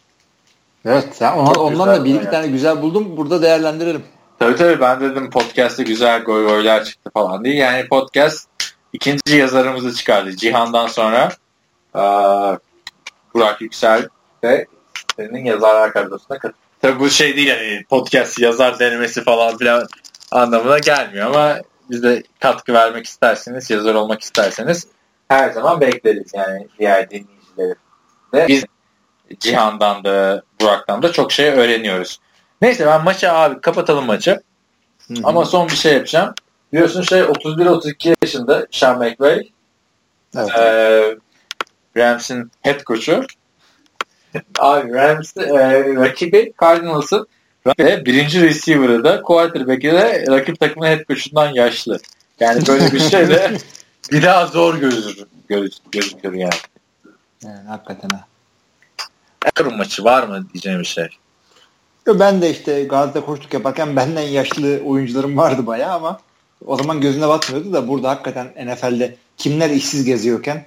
Evet 0.86 1.08
sen 1.14 1.34
ona, 1.38 1.54
Çok 1.54 1.58
ondan 1.58 1.88
da 1.88 2.06
bir 2.06 2.10
iki 2.10 2.18
yani. 2.24 2.32
tane 2.32 2.48
güzel 2.48 2.82
buldum. 2.82 3.18
Burada 3.18 3.42
değerlendirelim. 3.42 4.04
Tabii 4.40 4.56
tabii 4.56 4.80
ben 4.82 5.02
dedim 5.02 5.30
podcast'te 5.30 5.84
güzel 5.84 6.24
goy 6.24 6.48
goylar 6.48 6.84
çıktı 6.84 7.10
falan 7.14 7.46
diye. 7.46 7.56
Yani 7.56 7.88
podcast 7.88 8.48
ikinci 8.94 9.38
yazarımızı 9.38 9.94
çıkardı. 9.96 10.36
Cihan'dan 10.36 10.88
sonra 10.88 11.30
eee, 11.96 12.60
Burak 13.34 13.62
Yüksel 13.62 14.08
ve 14.44 14.66
senin 15.16 15.46
yazarlar 15.46 15.94
kadrosuna 15.94 16.38
katıldı. 16.38 16.60
Tabii 16.82 17.00
bu 17.00 17.10
şey 17.10 17.36
değil 17.36 17.48
yani 17.48 17.86
podcast 17.90 18.40
yazar 18.40 18.80
denemesi 18.80 19.24
falan 19.24 19.58
filan 19.58 19.88
anlamına 20.32 20.80
gelmiyor 20.80 21.28
ama 21.28 21.58
bize 21.90 22.24
katkı 22.40 22.74
vermek 22.74 23.06
isterseniz, 23.06 23.70
yazar 23.70 23.96
olmak 23.96 24.22
isterseniz 24.22 24.88
her 25.28 25.50
zaman 25.50 25.82
bekleriz 25.82 26.32
yani 26.34 26.68
diğer 26.80 27.10
dinleyicileri. 27.10 27.76
de. 28.34 28.48
Biz 28.48 28.66
Cihan'dan 29.40 30.04
da 30.04 30.44
Burak'tan 30.62 31.02
da 31.02 31.12
çok 31.12 31.32
şey 31.32 31.50
öğreniyoruz. 31.50 32.20
Neyse 32.62 32.86
ben 32.88 33.04
maçı 33.04 33.32
abi 33.32 33.62
kapatalım 33.62 34.06
maçı. 34.06 34.42
Ama 35.24 35.46
son 35.46 35.68
bir 35.68 35.76
şey 35.76 35.94
yapacağım. 35.94 36.34
Biliyorsun 36.74 37.02
şey 37.02 37.20
31-32 37.22 38.16
yaşında 38.24 38.68
Sean 38.72 38.98
McVay. 38.98 39.50
Evet. 40.38 40.50
Ee, 40.58 41.18
Rams'in 41.98 42.52
head 42.62 42.84
coach'u. 42.84 43.26
Abi 44.60 44.94
Rams 44.94 45.38
e, 45.38 45.96
rakibi 45.96 46.54
Cardinals'ın 46.62 47.28
ve 47.80 48.06
birinci 48.06 48.42
receiver'ı 48.42 49.04
da 49.04 49.22
quarterback'i 49.22 49.92
de 49.92 50.26
rakip 50.28 50.60
takımın 50.60 50.88
head 50.88 51.08
coach'undan 51.08 51.54
yaşlı. 51.54 52.00
Yani 52.40 52.68
böyle 52.68 52.92
bir 52.92 53.00
şey 53.00 53.30
de 53.30 53.58
bir 54.12 54.24
daha 54.24 54.48
zor 54.48 54.76
gözükür, 54.76 55.26
göz, 55.48 55.82
gözükür 55.92 56.34
yani. 56.34 56.54
yani 57.44 57.68
hakikaten 57.68 58.10
ha. 58.10 58.26
Akron 59.46 59.78
maçı 59.78 60.04
var 60.04 60.28
mı 60.28 60.46
diyeceğim 60.54 60.80
bir 60.80 60.86
şey. 60.86 61.08
Ben 62.08 62.42
de 62.42 62.50
işte 62.50 62.84
Galatasaray'da 62.84 63.26
koştuk 63.26 63.54
yaparken 63.54 63.96
benden 63.96 64.22
yaşlı 64.22 64.80
oyuncularım 64.86 65.38
vardı 65.38 65.68
bayağı 65.68 65.94
ama 65.94 66.20
o 66.66 66.78
zaman 66.78 67.02
gözüne 67.02 67.28
batmıyordu 67.28 67.74
da 67.74 67.88
burada 67.88 68.10
hakikaten 68.10 68.48
NFL'de 68.66 69.16
kimler 69.38 69.70
işsiz 69.70 70.06
geziyorken 70.06 70.66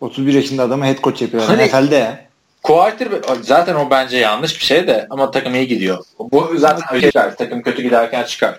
31 0.00 0.34
yaşında 0.34 0.62
adamı 0.62 0.84
head 0.84 1.02
coach 1.02 1.22
yapıyorlar. 1.22 1.56
Hani- 1.56 1.68
NFL'de 1.68 1.96
ya. 1.96 2.27
Quarterback 2.62 3.44
zaten 3.44 3.74
o 3.74 3.90
bence 3.90 4.16
yanlış 4.16 4.60
bir 4.60 4.64
şey 4.64 4.86
de 4.86 5.06
ama 5.10 5.30
takım 5.30 5.54
iyi 5.54 5.66
gidiyor. 5.66 6.04
Bu 6.18 6.54
zaten 6.56 6.94
öyle 6.94 7.06
çıkar. 7.06 7.36
Takım 7.36 7.62
kötü 7.62 7.82
giderken 7.82 8.24
çıkar. 8.24 8.58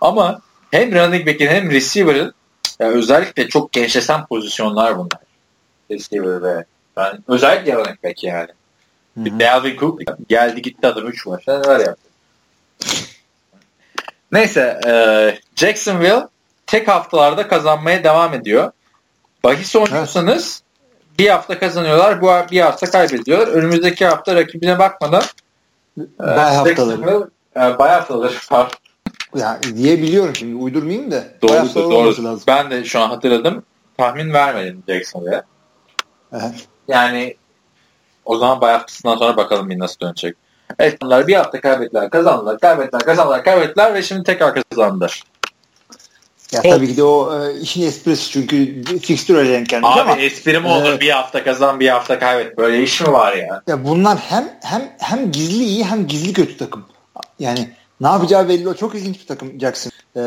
Ama 0.00 0.40
hem 0.70 0.92
running 0.92 1.26
back'in 1.26 1.46
hem 1.46 1.70
receiver'ın 1.70 2.34
ya 2.80 2.88
özellikle 2.88 3.48
çok 3.48 3.72
gençleşen 3.72 4.26
pozisyonlar 4.26 4.98
bunlar. 4.98 5.20
Receiver 5.90 6.42
ve 6.42 6.64
yani 6.96 7.18
özellikle 7.28 7.74
running 7.74 8.04
back 8.04 8.24
yani. 8.24 8.48
Hı 9.14 9.24
Bir 9.24 9.32
hı. 9.32 9.40
Dalvin 9.40 9.76
Cook 9.76 10.00
geldi 10.28 10.62
gitti 10.62 10.86
adam 10.86 11.06
3 11.06 11.26
maçta 11.26 11.58
neler 11.58 11.80
yaptı. 11.80 12.08
Neyse 14.32 14.80
e, 14.86 14.92
Jacksonville 15.56 16.28
tek 16.66 16.88
haftalarda 16.88 17.48
kazanmaya 17.48 18.04
devam 18.04 18.34
ediyor. 18.34 18.72
Bahis 19.44 19.76
oynuyorsanız 19.76 20.62
bir 21.18 21.28
hafta 21.28 21.58
kazanıyorlar, 21.58 22.20
bu 22.20 22.26
bir 22.50 22.60
hafta 22.60 22.90
kaybediyorlar. 22.90 23.48
Önümüzdeki 23.48 24.06
hafta 24.06 24.34
rakibine 24.34 24.78
bakmadan 24.78 25.22
e, 25.98 26.02
Bay 26.18 26.54
haftaları. 26.54 26.96
Jacksonville, 26.96 27.26
e, 27.56 27.78
bay 27.78 27.90
haftaları 27.90 28.34
var. 28.50 28.70
Ya 29.36 29.60
diyebiliyorum 29.76 30.34
şimdi 30.34 30.54
uydurmayayım 30.54 31.10
da. 31.10 31.24
Doğru, 31.42 31.74
doğru. 31.74 32.24
lazım. 32.24 32.44
Ben 32.46 32.70
de 32.70 32.84
şu 32.84 33.00
an 33.00 33.08
hatırladım. 33.08 33.62
Tahmin 33.98 34.32
vermedim. 34.32 34.82
Evet. 36.32 36.54
Yani 36.88 37.36
o 38.24 38.36
zaman 38.36 38.60
bay 38.60 38.72
haftasından 38.72 39.16
sonra 39.16 39.36
bakalım 39.36 39.70
bir 39.70 39.78
nasıl 39.78 40.00
dönecek. 40.00 40.36
Evet 40.78 41.04
onlar 41.04 41.26
bir 41.26 41.34
hafta 41.34 41.60
kaybettiler, 41.60 42.10
kazandılar, 42.10 42.58
kaybettiler, 42.58 43.02
kazandılar, 43.02 43.44
kaybettiler 43.44 43.94
ve 43.94 44.02
şimdi 44.02 44.22
tekrar 44.22 44.62
kazandılar. 44.70 45.22
Ya 46.52 46.62
tabii 46.62 46.88
ki 46.88 46.96
de 46.96 47.02
o 47.02 47.44
e, 47.44 47.60
işin 47.60 47.82
esprisi 47.86 48.30
çünkü 48.30 48.82
fikstür 48.98 49.34
öyle 49.34 49.52
denk 49.52 49.68
gelmiş 49.68 49.88
Abi 49.92 50.00
ama 50.00 50.16
espri 50.16 50.60
mi 50.60 50.68
olur? 50.68 50.84
Evet. 50.86 51.00
Bir 51.00 51.10
hafta 51.10 51.44
kazan, 51.44 51.80
bir 51.80 51.88
hafta 51.88 52.18
kaybet. 52.18 52.58
Böyle 52.58 52.82
iş 52.82 53.00
mi 53.00 53.12
var 53.12 53.36
ya? 53.36 53.62
ya 53.66 53.84
bunlar 53.84 54.18
hem 54.18 54.58
hem 54.62 54.92
hem 54.98 55.32
gizli 55.32 55.64
iyi 55.64 55.84
hem 55.84 56.06
gizli 56.06 56.32
kötü 56.32 56.56
takım. 56.56 56.84
Yani 57.38 57.70
ne 58.00 58.06
yapacağı 58.06 58.48
belli 58.48 58.68
o. 58.68 58.74
Çok 58.74 58.94
ilginç 58.94 59.20
bir 59.20 59.26
takım 59.26 59.60
Jackson. 59.60 59.92
Ee, 60.16 60.22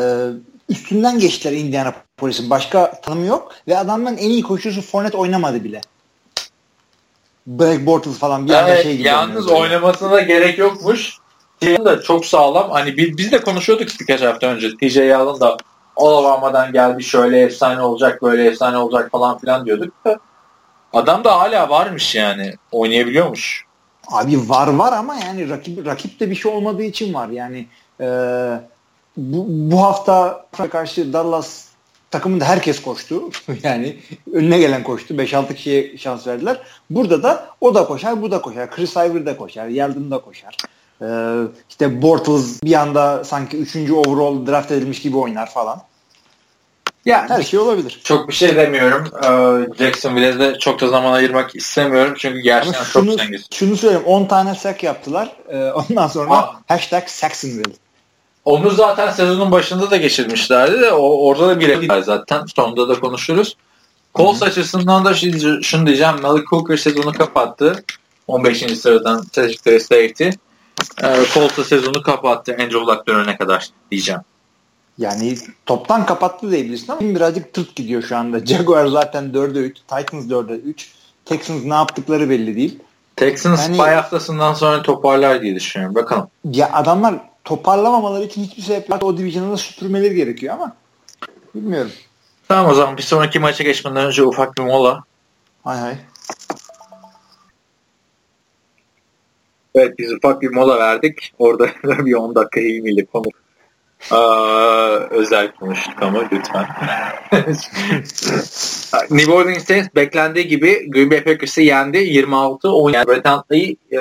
üstünden 0.69 1.19
geçtiler 1.19 1.53
Indiana 1.57 1.93
Police'in. 2.17 2.49
Başka 2.49 3.01
tanımı 3.01 3.25
yok 3.25 3.51
ve 3.67 3.77
adamların 3.77 4.17
en 4.17 4.29
iyi 4.29 4.43
koşucusu 4.43 4.81
Fournette 4.81 5.17
oynamadı 5.17 5.63
bile. 5.63 5.81
Black 7.47 7.85
Bortles 7.85 8.17
falan 8.17 8.47
bir 8.47 8.53
anda 8.53 8.69
Evet, 8.69 8.83
şey 8.83 8.97
gibi. 8.97 9.07
yalnız 9.07 9.47
oynuyor. 9.47 9.61
oynamasına 9.61 10.21
gerek 10.21 10.57
yokmuş. 10.57 11.17
TJ 11.61 11.67
da 11.85 12.01
çok 12.01 12.25
sağlam. 12.25 12.71
Hani 12.71 12.97
biz, 12.97 13.17
biz 13.17 13.31
de 13.31 13.41
konuşuyorduk 13.41 13.87
birkaç 13.99 14.21
hafta 14.21 14.47
önce. 14.47 14.69
TJ 14.77 14.97
Allen 14.97 15.39
da 15.39 15.57
Alabama'dan 15.99 16.73
geldi 16.73 17.03
şöyle 17.03 17.41
efsane 17.41 17.81
olacak 17.81 18.21
böyle 18.21 18.45
efsane 18.45 18.77
olacak 18.77 19.11
falan 19.11 19.37
filan 19.37 19.65
diyorduk 19.65 19.93
da 20.05 20.19
adam 20.93 21.23
da 21.23 21.39
hala 21.39 21.69
varmış 21.69 22.15
yani. 22.15 22.53
Oynayabiliyormuş. 22.71 23.65
Abi 24.07 24.49
var 24.49 24.67
var 24.67 24.93
ama 24.93 25.15
yani 25.15 25.49
rakip 25.49 25.85
rakipte 25.85 26.29
bir 26.29 26.35
şey 26.35 26.51
olmadığı 26.51 26.83
için 26.83 27.13
var. 27.13 27.29
Yani 27.29 27.67
e, 28.01 28.07
bu, 29.17 29.45
bu 29.47 29.83
hafta 29.83 30.45
karşı 30.71 31.13
Dallas 31.13 31.65
takımında 32.11 32.45
herkes 32.45 32.81
koştu. 32.81 33.21
yani 33.63 33.97
önüne 34.33 34.57
gelen 34.57 34.83
koştu. 34.83 35.13
5-6 35.13 35.55
kişiye 35.55 35.97
şans 35.97 36.27
verdiler. 36.27 36.61
Burada 36.89 37.23
da 37.23 37.45
o 37.61 37.75
da 37.75 37.85
koşar, 37.85 38.21
bu 38.21 38.31
da 38.31 38.41
koşar. 38.41 38.71
Chris 38.71 38.95
Iver 38.95 39.25
da 39.25 39.37
koşar, 39.37 39.67
Yeldon 39.67 40.11
da 40.11 40.17
koşar. 40.21 40.55
İşte 41.69 42.01
Bortles 42.01 42.63
bir 42.63 42.73
anda 42.73 43.23
sanki 43.23 43.57
3. 43.57 43.75
overall 43.75 44.47
draft 44.47 44.71
edilmiş 44.71 45.01
gibi 45.01 45.17
oynar 45.17 45.49
falan. 45.49 45.81
Yani 47.09 47.29
Her 47.29 47.43
şey 47.43 47.59
olabilir. 47.59 47.99
çok 48.03 48.27
bir 48.27 48.33
şey 48.33 48.55
demiyorum. 48.55 49.07
Ee, 49.23 49.83
Jacksonville'e 49.83 50.39
de 50.39 50.59
çok 50.59 50.81
da 50.81 50.87
zaman 50.87 51.13
ayırmak 51.13 51.55
istemiyorum. 51.55 52.13
Çünkü 52.17 52.39
gerçekten 52.39 52.83
şunu, 52.83 53.05
çok 53.11 53.19
zengiz. 53.19 53.47
şunu 53.53 53.77
söyleyeyim. 53.77 54.05
10 54.05 54.25
tane 54.25 54.55
sack 54.55 54.83
yaptılar. 54.83 55.35
Ee, 55.49 55.71
ondan 55.71 56.07
sonra 56.07 56.29
Aa. 56.33 56.55
hashtag 56.67 57.07
Saxonville. 57.07 57.73
Onu 58.45 58.69
zaten 58.69 59.11
sezonun 59.11 59.51
başında 59.51 59.91
da 59.91 59.97
geçirmişlerdi 59.97 60.81
de 60.81 60.91
o, 60.91 61.27
orada 61.27 61.47
da 61.47 61.59
bir 61.59 62.01
zaten. 62.01 62.45
Sonunda 62.55 62.89
da 62.89 62.99
konuşuruz. 62.99 63.55
Colts 64.15 64.43
açısından 64.43 65.05
da 65.05 65.13
şunu, 65.13 65.63
şunu 65.63 65.87
diyeceğim. 65.87 66.21
Malik 66.21 66.51
Hooker 66.51 66.77
sezonu 66.77 67.13
kapattı. 67.13 67.83
15. 68.27 68.79
sıradan 68.79 69.23
Secretary 69.31 69.79
Safety. 69.79 70.29
Ee, 71.03 71.15
Colts 71.33 71.57
da 71.57 71.63
sezonu 71.63 72.01
kapattı. 72.01 72.51
Andrew 72.51 72.79
Luck 72.79 73.07
dönene 73.07 73.37
kadar 73.37 73.67
diyeceğim. 73.91 74.21
Yani 74.99 75.37
toptan 75.65 76.05
kapattı 76.05 76.51
diyebilirsin 76.51 76.91
ama 76.91 77.01
birazcık 77.01 77.53
tırt 77.53 77.75
gidiyor 77.75 78.01
şu 78.01 78.17
anda. 78.17 78.39
Jaguar 78.45 78.87
zaten 78.87 79.23
4'e 79.23 79.61
3, 79.61 79.77
Titans 79.77 80.25
4'e 80.25 80.55
3. 80.55 80.91
Texans 81.25 81.63
ne 81.63 81.73
yaptıkları 81.73 82.29
belli 82.29 82.55
değil. 82.55 82.79
Texans 83.15 83.61
Yani- 83.61 83.77
bay 83.77 83.95
haftasından 83.95 84.53
sonra 84.53 84.81
toparlar 84.81 85.41
diye 85.41 85.55
düşünüyorum. 85.55 85.95
Bakalım. 85.95 86.27
Ya 86.43 86.73
adamlar 86.73 87.15
toparlamamaları 87.43 88.23
için 88.23 88.43
hiçbir 88.43 88.61
sebep 88.61 88.89
yok. 88.89 89.03
O 89.03 89.17
division'ı 89.17 89.51
da 89.51 89.57
süpürmeleri 89.57 90.15
gerekiyor 90.15 90.53
ama 90.53 90.75
bilmiyorum. 91.55 91.91
Tamam 92.47 92.71
o 92.71 92.73
zaman 92.73 92.97
bir 92.97 93.01
sonraki 93.01 93.39
maça 93.39 93.63
geçmeden 93.63 94.05
önce 94.05 94.23
ufak 94.23 94.57
bir 94.57 94.63
mola. 94.63 95.03
Hay 95.63 95.79
hay. 95.79 95.95
Evet 99.75 99.99
biz 99.99 100.11
ufak 100.13 100.41
bir 100.41 100.49
mola 100.49 100.79
verdik. 100.79 101.33
Orada 101.39 101.67
bir 101.83 102.13
10 102.13 102.35
dakika 102.35 102.59
ilgili 102.59 103.05
konu. 103.05 103.25
Özel 105.09 105.51
konuştuk 105.51 106.01
ama 106.01 106.19
lütfen. 106.31 106.67
New 109.11 109.33
Orleans 109.33 109.65
Saints 109.65 109.95
beklendiği 109.95 110.47
gibi 110.47 110.91
Green 110.91 111.11
Bay 111.11 111.23
Packers'ı 111.23 111.61
yendi. 111.61 111.97
26-10. 111.97 112.95
Yani 112.95 113.07
Brett 113.07 113.27
Huntley 113.27 113.75
e, 113.91 113.99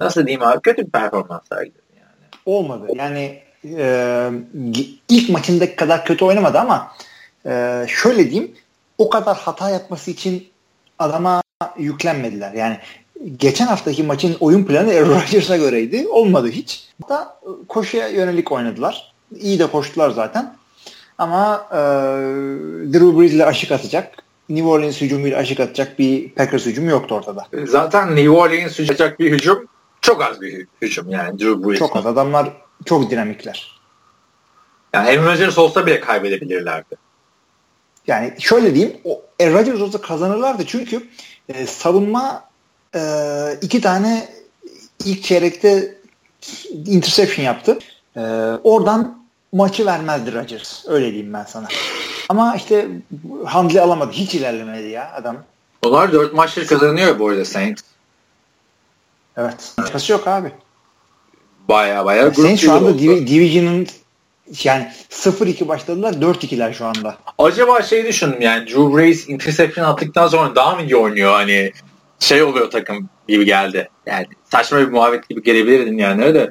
nasıl 0.00 0.26
diyeyim 0.26 0.42
abi 0.42 0.60
kötü 0.60 0.86
bir 0.86 0.90
performans 0.90 1.42
sergiledi. 1.48 1.82
Yani. 1.96 2.30
Olmadı. 2.46 2.86
Yani 2.94 3.42
e, 3.64 4.30
ilk 5.08 5.30
maçındaki 5.30 5.76
kadar 5.76 6.04
kötü 6.04 6.24
oynamadı 6.24 6.58
ama 6.58 6.92
e, 7.46 7.84
şöyle 7.88 8.30
diyeyim 8.30 8.54
o 8.98 9.08
kadar 9.08 9.36
hata 9.36 9.70
yapması 9.70 10.10
için 10.10 10.48
adama 10.98 11.42
yüklenmediler. 11.78 12.52
Yani 12.52 12.78
geçen 13.36 13.66
haftaki 13.66 14.02
maçın 14.02 14.36
oyun 14.40 14.64
planı 14.64 14.90
Aaron 14.90 15.08
Rodgers'a 15.08 15.56
göreydi. 15.56 16.06
Olmadı 16.10 16.48
hiç. 16.48 16.88
Da 17.08 17.40
koşuya 17.68 18.08
yönelik 18.08 18.52
oynadılar. 18.52 19.14
İyi 19.40 19.58
de 19.58 19.66
koştular 19.66 20.10
zaten. 20.10 20.56
Ama 21.18 21.66
e, 21.70 21.76
Drew 22.92 23.20
Brees 23.20 23.32
ile 23.32 23.46
aşık 23.46 23.72
atacak. 23.72 24.24
New 24.48 24.68
Orleans 24.68 25.00
hücumuyla 25.00 25.38
aşık 25.38 25.60
atacak 25.60 25.98
bir 25.98 26.30
Packers 26.30 26.66
hücumu 26.66 26.90
yoktu 26.90 27.14
ortada. 27.14 27.46
Zaten 27.66 28.16
New 28.16 28.30
Orleans 28.30 28.78
hücum 28.78 28.96
bir 29.18 29.32
hücum 29.32 29.68
çok 30.00 30.22
az 30.22 30.40
bir 30.40 30.52
hü- 30.52 30.66
hücum 30.82 31.10
yani 31.10 31.38
Drew 31.38 31.68
Brees. 31.68 31.78
Çok 31.78 31.96
az. 31.96 32.06
Adamlar 32.06 32.52
çok 32.84 33.10
dinamikler. 33.10 33.80
Yani 34.92 35.08
Aaron 35.08 35.26
Rodgers 35.26 35.58
olsa 35.58 35.86
bile 35.86 36.00
kaybedebilirlerdi. 36.00 36.96
yani 38.06 38.34
şöyle 38.38 38.74
diyeyim 38.74 38.96
o, 39.04 39.22
e, 39.38 39.52
Rodgers 39.52 39.80
olsa 39.80 40.00
kazanırlardı 40.00 40.62
çünkü 40.66 41.08
e, 41.48 41.66
savunma 41.66 42.44
e, 42.94 43.00
iki 43.62 43.80
tane 43.80 44.28
ilk 45.04 45.24
çeyrekte 45.24 45.94
interception 46.86 47.44
yaptı. 47.44 47.78
E, 48.16 48.20
oradan 48.64 49.24
maçı 49.52 49.86
vermezdi 49.86 50.34
Rodgers. 50.34 50.84
Öyle 50.88 51.06
diyeyim 51.12 51.32
ben 51.32 51.44
sana. 51.44 51.68
Ama 52.28 52.56
işte 52.56 52.88
Handley 53.44 53.80
alamadı. 53.80 54.12
Hiç 54.12 54.34
ilerlemedi 54.34 54.88
ya 54.88 55.12
adam. 55.16 55.36
Onlar 55.82 56.12
dört 56.12 56.34
maçları 56.34 56.66
kazanıyor 56.66 57.18
bu 57.18 57.28
arada 57.28 57.44
Saints. 57.44 57.82
Evet. 59.36 59.72
Başkası 59.78 60.12
yok 60.12 60.28
abi. 60.28 60.52
Baya 61.68 62.04
baya 62.04 62.22
grup 62.22 62.36
Saints 62.36 62.62
şu 62.62 62.72
anda 62.72 62.90
div- 62.90 63.26
Division'ın 63.26 63.86
yani 64.64 64.92
0-2 65.10 65.68
başladılar 65.68 66.12
4-2'ler 66.12 66.74
şu 66.74 66.86
anda. 66.86 67.16
Acaba 67.38 67.82
şey 67.82 68.06
düşündüm 68.06 68.40
yani 68.40 68.66
Drew 68.66 68.96
Brees 68.96 69.28
interception 69.28 69.84
attıktan 69.84 70.28
sonra 70.28 70.54
daha 70.54 70.76
mı 70.76 70.82
iyi 70.82 70.96
oynuyor 70.96 71.32
hani 71.32 71.72
şey 72.18 72.42
oluyor 72.42 72.70
takım 72.70 73.08
gibi 73.28 73.44
geldi. 73.44 73.88
Yani 74.06 74.26
saçma 74.50 74.78
bir 74.78 74.88
muhabbet 74.88 75.28
gibi 75.28 75.42
gelebilirdin 75.42 75.98
yani 75.98 76.24
öyle. 76.24 76.50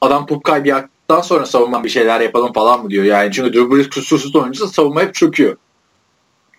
Adam 0.00 0.26
top 0.26 0.44
kaybı 0.44 0.68
yaptıktan 0.68 1.20
sonra 1.20 1.46
savunma 1.46 1.84
bir 1.84 1.88
şeyler 1.88 2.20
yapalım 2.20 2.52
falan 2.52 2.82
mı 2.82 2.90
diyor 2.90 3.04
yani. 3.04 3.32
Çünkü 3.32 3.52
Drew 3.52 3.76
Brees 3.76 3.90
kusursuz 3.90 4.36
oynayınca 4.36 4.66
savunma 4.66 5.00
hep 5.00 5.14
çöküyor. 5.14 5.56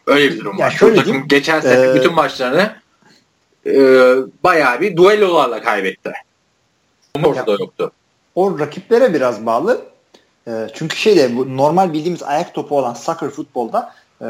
Öyle 0.08 0.32
bir 0.32 0.39
durum 0.39 0.58
Ya 0.58 0.66
var. 0.66 0.72
şöyle 0.72 0.96
takım 0.96 1.12
diyeyim, 1.12 1.28
geçen 1.28 1.60
sene 1.60 1.92
e, 1.92 1.96
bütün 1.96 2.13
maçlarını 2.13 2.76
e, 3.66 3.74
bayağı 4.44 4.82
bir 4.82 4.98
duellolarla 4.98 5.62
kaybetti. 5.62 6.12
Ortada 7.24 7.52
yoktu. 7.52 7.92
O 8.36 8.60
rakiplere 8.60 9.13
biraz 9.13 9.46
bağlı. 9.46 9.82
E, 10.48 10.52
çünkü 10.74 10.98
şeyde 10.98 11.38
bu 11.38 11.58
normal 11.58 11.94
bildiğimiz 11.94 12.24
ayak 12.24 12.54
topu 12.54 12.78
olan 12.78 12.94
soccer 12.94 13.30
futbolda 13.30 13.94
e, 14.22 14.26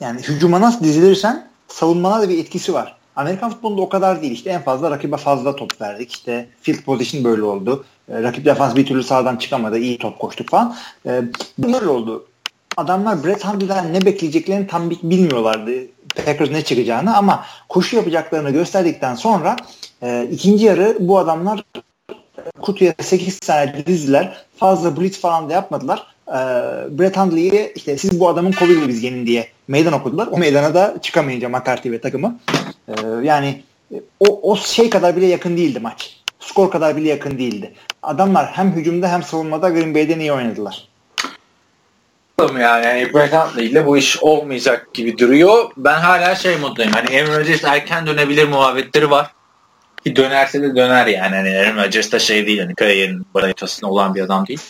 yani 0.00 0.22
hücuma 0.22 0.60
nasıl 0.60 0.84
dizilirsen 0.84 1.50
savunmana 1.68 2.22
da 2.22 2.28
bir 2.28 2.38
etkisi 2.38 2.74
var. 2.74 2.96
Amerikan 3.20 3.50
futbolunda 3.50 3.82
o 3.82 3.88
kadar 3.88 4.22
değil. 4.22 4.32
İşte 4.32 4.50
en 4.50 4.62
fazla 4.62 4.90
rakibe 4.90 5.16
fazla 5.16 5.56
top 5.56 5.80
verdik. 5.80 6.12
İşte 6.12 6.48
field 6.62 6.82
position 6.82 7.24
böyle 7.24 7.42
oldu. 7.42 7.84
E, 8.08 8.22
rakip 8.22 8.44
defans 8.44 8.76
bir 8.76 8.86
türlü 8.86 9.02
sağdan 9.02 9.36
çıkamadı. 9.36 9.78
iyi 9.78 9.98
top 9.98 10.18
koştuk 10.18 10.48
falan. 10.48 10.76
E, 11.06 11.22
böyle 11.58 11.88
oldu. 11.88 12.26
Adamlar 12.76 13.24
Brett 13.24 13.44
Hundley'den 13.44 13.92
ne 13.94 14.04
bekleyeceklerini 14.04 14.66
tam 14.66 14.90
bi- 14.90 14.98
bilmiyorlardı. 15.02 15.70
Packers 16.26 16.50
ne 16.50 16.64
çıkacağını 16.64 17.16
ama 17.16 17.44
koşu 17.68 17.96
yapacaklarını 17.96 18.50
gösterdikten 18.50 19.14
sonra 19.14 19.56
e, 20.02 20.28
ikinci 20.32 20.64
yarı 20.64 20.96
bu 21.00 21.18
adamlar 21.18 21.64
kutuya 22.62 22.94
8 23.00 23.38
tane 23.38 23.86
dizdiler. 23.86 24.44
Fazla 24.56 24.96
blitz 24.96 25.20
falan 25.20 25.48
da 25.48 25.52
yapmadılar. 25.52 26.06
Ee, 26.30 26.34
Brett 26.98 27.16
Hundley'i 27.16 27.72
işte 27.74 27.98
siz 27.98 28.20
bu 28.20 28.28
adamın 28.28 28.52
koluyla 28.52 28.88
biz 28.88 29.02
yenin 29.02 29.26
diye 29.26 29.48
meydan 29.68 29.92
okudular. 29.92 30.28
O 30.32 30.38
meydana 30.38 30.74
da 30.74 30.94
çıkamayınca 31.02 31.48
McCarthy 31.48 31.92
ve 31.92 32.00
takımı. 32.00 32.38
Ee, 32.88 32.92
yani 33.22 33.62
o, 34.20 34.52
o 34.52 34.56
şey 34.56 34.90
kadar 34.90 35.16
bile 35.16 35.26
yakın 35.26 35.56
değildi 35.56 35.80
maç. 35.80 36.16
Skor 36.40 36.70
kadar 36.70 36.96
bile 36.96 37.08
yakın 37.08 37.38
değildi. 37.38 37.74
Adamlar 38.02 38.46
hem 38.46 38.72
hücumda 38.72 39.12
hem 39.12 39.22
savunmada 39.22 39.68
Green 39.68 39.94
Bay'den 39.94 40.20
iyi 40.20 40.32
oynadılar. 40.32 40.88
Yani, 42.40 42.86
yani 42.86 43.14
Brett 43.14 43.32
Hundley 43.32 43.66
ile 43.66 43.86
bu 43.86 43.96
iş 43.96 44.18
olmayacak 44.22 44.94
gibi 44.94 45.18
duruyor. 45.18 45.70
Ben 45.76 45.98
hala 46.00 46.34
şey 46.34 46.56
moddayım. 46.56 46.92
Hani 46.92 47.20
Aaron 47.20 47.40
Rodgers 47.40 47.64
erken 47.64 48.06
dönebilir 48.06 48.48
muhabbetleri 48.48 49.10
var. 49.10 49.30
Ki 50.04 50.16
dönerse 50.16 50.62
de 50.62 50.76
döner 50.76 51.06
yani. 51.06 51.36
Hani 51.36 51.58
Aaron 51.58 51.84
Rodgers 51.84 52.12
da 52.12 52.18
şey 52.18 52.46
değil. 52.46 52.60
Hani 52.60 52.74
kariyerin 52.74 53.26
baritasında 53.34 53.90
olan 53.90 54.14
bir 54.14 54.20
adam 54.20 54.46
değil. 54.46 54.60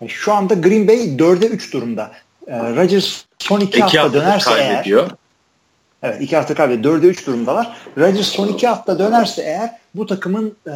Yani 0.00 0.10
Şu 0.10 0.32
anda 0.32 0.54
Green 0.54 0.88
Bay 0.88 0.96
4'e 0.96 1.46
3 1.46 1.72
durumda. 1.72 2.12
Ee, 2.46 2.58
Rodgers 2.58 3.24
son 3.38 3.60
2 3.60 3.68
İki 3.68 3.80
hafta 3.80 4.02
haftadır 4.02 4.24
dönerse 4.24 4.50
eğer 4.50 4.68
kaybediyor. 4.68 5.10
Evet 6.02 6.20
iki 6.20 6.36
hafta 6.36 6.54
kaybediyor. 6.54 7.02
4'e 7.02 7.06
3 7.06 7.26
durumdalar. 7.26 7.76
Rodgers 7.98 8.26
son 8.26 8.48
iki 8.48 8.68
hafta 8.68 8.98
dönerse 8.98 9.42
eğer 9.42 9.70
bu 9.94 10.06
takımın 10.06 10.56
e, 10.66 10.70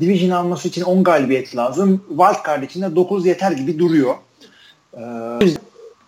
division 0.00 0.30
alması 0.30 0.68
için 0.68 0.82
10 0.82 1.04
galibiyet 1.04 1.56
lazım. 1.56 2.04
Wild 2.08 2.46
card 2.46 2.62
için 2.62 2.82
de 2.82 2.96
9 2.96 3.26
yeter 3.26 3.52
gibi 3.52 3.78
duruyor. 3.78 4.14
E, 4.94 5.00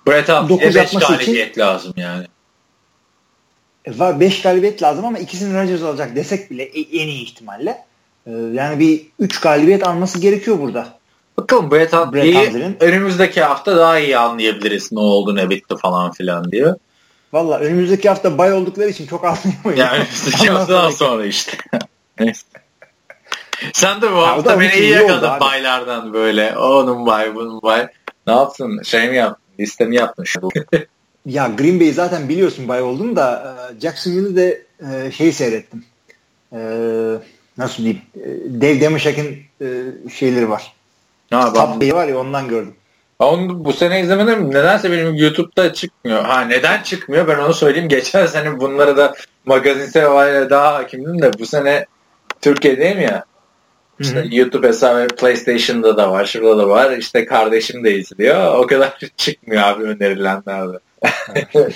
Brett 0.07 0.29
Hundley'e 0.29 0.68
5 0.68 0.74
yapması 0.74 1.12
galibiyet 1.12 1.59
lazım 1.59 1.92
yani. 1.96 2.26
var 3.88 4.20
5 4.20 4.42
galibiyet 4.42 4.83
lazım 4.83 5.05
ama 5.05 5.18
ikisini 5.18 5.62
Rodgers 5.62 5.83
alacak 5.83 6.16
desek 6.16 6.50
bile 6.50 6.62
e- 6.62 7.03
en 7.03 7.09
iyi 7.09 7.22
ihtimalle. 7.22 7.85
E, 8.26 8.31
yani 8.31 8.79
bir 8.79 9.07
3 9.18 9.40
galibiyet 9.40 9.87
alması 9.87 10.18
gerekiyor 10.20 10.59
burada. 10.61 11.00
Bakalım 11.42 11.70
Brett 11.70 11.92
Hundley'nin- 11.92 12.76
önümüzdeki 12.81 13.42
hafta 13.42 13.76
daha 13.76 13.98
iyi 13.98 14.18
anlayabiliriz 14.18 14.92
ne 14.92 15.00
oldu 15.00 15.37
ne 15.37 15.50
bitti 15.50 15.74
falan 15.76 16.12
filan 16.12 16.53
diye. 16.53 16.74
Valla 17.33 17.59
önümüzdeki 17.59 18.09
hafta 18.09 18.38
bay 18.38 18.53
oldukları 18.53 18.88
için 18.88 19.07
çok 19.07 19.24
anlayamayız. 19.24 19.79
Yani 19.79 19.94
önümüzdeki 19.96 20.50
haftadan 20.50 20.90
sonra 20.90 21.26
işte. 21.26 21.53
Sen 23.72 24.03
de 24.03 24.12
bu 24.12 24.16
Ha, 24.16 24.26
hafta 24.29 24.61
beni 24.61 24.74
iyi 24.74 24.90
yakaladın 24.90 25.40
baylardan 25.40 26.12
böyle. 26.12 26.57
Onun 26.59 27.07
bay 27.07 27.35
bunun 27.35 27.62
bay. 27.62 27.88
Ne 28.26 28.33
yaptın? 28.33 28.83
Şey 28.83 29.09
mi 29.11 29.16
yaptın? 29.16 29.42
Liste 29.61 29.85
mi 29.85 29.96
yaptın? 29.96 30.24
Ya 31.26 31.46
Green 31.59 31.81
Bay 31.81 31.90
zaten 31.92 32.29
biliyorsun 32.29 32.68
bay 32.68 32.83
oldum 32.83 33.16
da 33.16 33.57
e, 33.76 33.81
Jacksonville'ı 33.81 34.37
de 34.37 34.62
şeyi 35.11 35.33
seyrettim. 35.33 35.85
E, 36.53 36.59
nasıl 37.59 37.76
diyeyim? 37.83 38.03
Dave 38.61 38.81
Demeshek'in 38.81 39.42
şeyleri 40.14 40.50
var. 40.50 40.72
Ha, 41.31 41.53
ben, 41.55 41.79
Top 41.81 41.95
var 41.95 42.09
ya 42.09 42.19
ondan 42.19 42.49
gördüm. 42.49 42.75
onu 43.19 43.64
bu 43.64 43.73
sene 43.73 44.01
izlemedim. 44.01 44.51
Nedense 44.51 44.93
benim 44.93 45.14
YouTube'da 45.14 45.73
çıkmıyor. 45.73 46.25
Ha 46.25 46.40
neden 46.40 46.83
çıkmıyor? 46.83 47.29
Ben 47.29 47.38
onu 47.38 47.55
söyleyeyim. 47.55 47.88
Geçen 47.88 48.27
sene 48.27 48.61
bunlara 48.61 48.97
da 48.97 49.14
magazinsel 49.45 50.07
olaylara 50.07 50.51
daha 50.51 50.75
hakimdim 50.75 51.23
de 51.23 51.38
bu 51.38 51.47
sene 51.47 51.87
Türkiye'deyim 52.40 53.01
ya. 53.01 53.25
İşte 54.01 54.16
Hı 54.16 54.23
hı. 54.23 54.27
YouTube 54.31 54.69
hesabı 54.69 55.07
PlayStation'da 55.07 55.97
da 55.97 56.11
var, 56.11 56.25
şurada 56.27 56.59
da 56.59 56.69
var. 56.69 56.90
İşte 56.90 57.27
kardeşim 57.27 57.85
de 57.85 57.95
izliyor. 57.95 58.55
O 58.55 58.66
kadar 58.66 58.99
çıkmıyor 59.16 59.62
abi 59.62 59.85
önerilenlerde. 59.85 60.79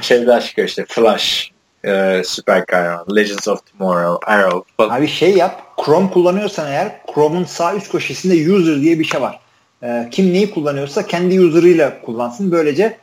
Şeyler 0.00 0.40
çıkıyor 0.44 0.68
işte 0.68 0.84
Flash, 0.88 1.50
e, 1.88 2.22
Süper 2.24 2.66
Kahraman, 2.66 3.16
Legends 3.16 3.48
of 3.48 3.60
Tomorrow, 3.66 4.32
Arrow 4.32 4.72
falan. 4.76 5.00
Abi 5.00 5.08
şey 5.08 5.36
yap. 5.36 5.62
Chrome 5.84 6.10
kullanıyorsan 6.10 6.70
eğer 6.70 7.00
Chrome'un 7.14 7.44
sağ 7.44 7.74
üst 7.74 7.92
köşesinde 7.92 8.52
user 8.52 8.80
diye 8.80 8.98
bir 8.98 9.04
şey 9.04 9.20
var. 9.20 9.40
E, 9.82 10.08
kim 10.10 10.32
neyi 10.32 10.50
kullanıyorsa 10.50 11.06
kendi 11.06 11.40
user'ıyla 11.40 12.00
kullansın. 12.00 12.52
Böylece 12.52 12.98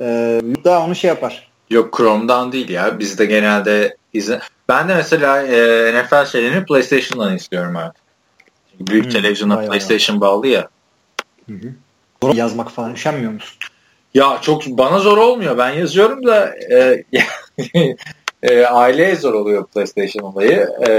e, 0.00 0.04
daha 0.64 0.84
onu 0.84 0.94
şey 0.94 1.08
yapar. 1.08 1.50
Yok 1.70 1.96
Chrome'dan 1.96 2.52
değil 2.52 2.68
ya. 2.68 2.98
Bizde 2.98 3.26
genelde 3.26 3.96
izle. 4.12 4.40
Ben 4.68 4.88
de 4.88 4.94
mesela 4.94 5.42
e, 5.42 5.92
NFL 6.02 6.26
şeylerini 6.26 6.64
PlayStation'dan 6.64 7.36
izliyorum 7.36 7.76
artık. 7.76 8.02
Büyük 8.80 9.04
Hmm, 9.04 9.12
televizyona 9.12 9.56
vay 9.56 9.62
vay 9.62 9.68
PlayStation 9.68 10.20
bağlı 10.20 10.46
ya. 10.46 10.68
Doğru 12.22 12.36
yazmak 12.36 12.70
falan 12.70 12.94
üşenmiyor 12.94 13.32
musun? 13.32 13.58
Ya 14.14 14.38
çok 14.42 14.66
bana 14.66 14.98
zor 14.98 15.18
olmuyor. 15.18 15.58
Ben 15.58 15.70
yazıyorum 15.70 16.26
da 16.26 16.54
e, 16.72 17.04
e, 18.42 18.64
aileye 18.66 19.16
zor 19.16 19.34
oluyor 19.34 19.66
PlayStation 19.66 20.22
olayı. 20.22 20.68
E, 20.88 20.90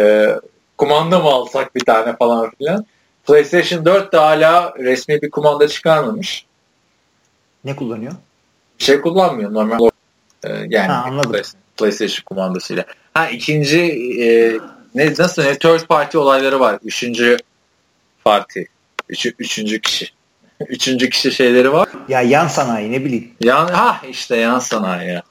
kumanda 0.77 1.19
mı 1.19 1.29
alsak 1.29 1.75
bir 1.75 1.85
tane 1.85 2.15
falan 2.15 2.51
filan. 2.57 2.85
PlayStation 3.27 3.85
4 3.85 4.13
de 4.13 4.17
hala 4.17 4.73
resmi 4.79 5.21
bir 5.21 5.31
kumanda 5.31 5.67
çıkarmamış. 5.67 6.45
Ne 7.65 7.75
kullanıyor? 7.75 8.13
Bir 8.79 8.83
şey 8.83 9.01
kullanmıyor 9.01 9.53
normal. 9.53 9.89
E, 10.43 10.49
yani 10.49 10.91
Ha, 10.91 11.03
anladım. 11.07 11.31
Play- 11.31 11.55
PlayStation 11.77 12.23
kumandasıyla. 12.25 12.85
Ha 13.13 13.29
ikinci 13.29 13.79
e, 14.23 14.57
ne 14.95 15.13
nasıl 15.19 15.43
ne 15.43 15.57
third 15.57 15.87
party 15.87 16.17
olayları 16.17 16.59
var. 16.59 16.79
Üçüncü 16.83 17.37
parti. 18.23 18.67
Üçü, 19.09 19.33
üçüncü 19.39 19.81
kişi. 19.81 20.07
üçüncü 20.67 21.09
kişi 21.09 21.31
şeyleri 21.31 21.73
var. 21.73 21.89
Ya 22.09 22.21
yan 22.21 22.47
sanayi 22.47 22.91
ne 22.91 23.05
bileyim. 23.05 23.31
Yan, 23.41 23.67
ha 23.67 24.01
işte 24.09 24.35
yan 24.37 24.59
sanayi 24.59 25.09
ya. 25.09 25.23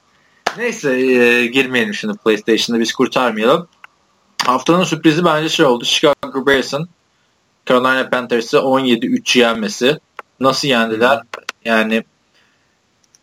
Neyse 0.58 0.92
e, 0.92 1.46
girmeyelim 1.46 1.94
şimdi 1.94 2.18
PlayStation'da 2.18 2.80
biz 2.80 2.92
kurtarmayalım. 2.92 3.68
Haftanın 4.46 4.84
sürprizi 4.84 5.24
bence 5.24 5.48
şey 5.48 5.66
oldu. 5.66 5.84
Chicago 5.84 6.46
Bears'ın 6.46 6.88
Carolina 7.66 8.10
Panthers'ı 8.10 8.56
17-3 8.56 9.38
yenmesi. 9.38 9.98
Nasıl 10.40 10.68
yendiler? 10.68 11.20
Yani 11.64 12.04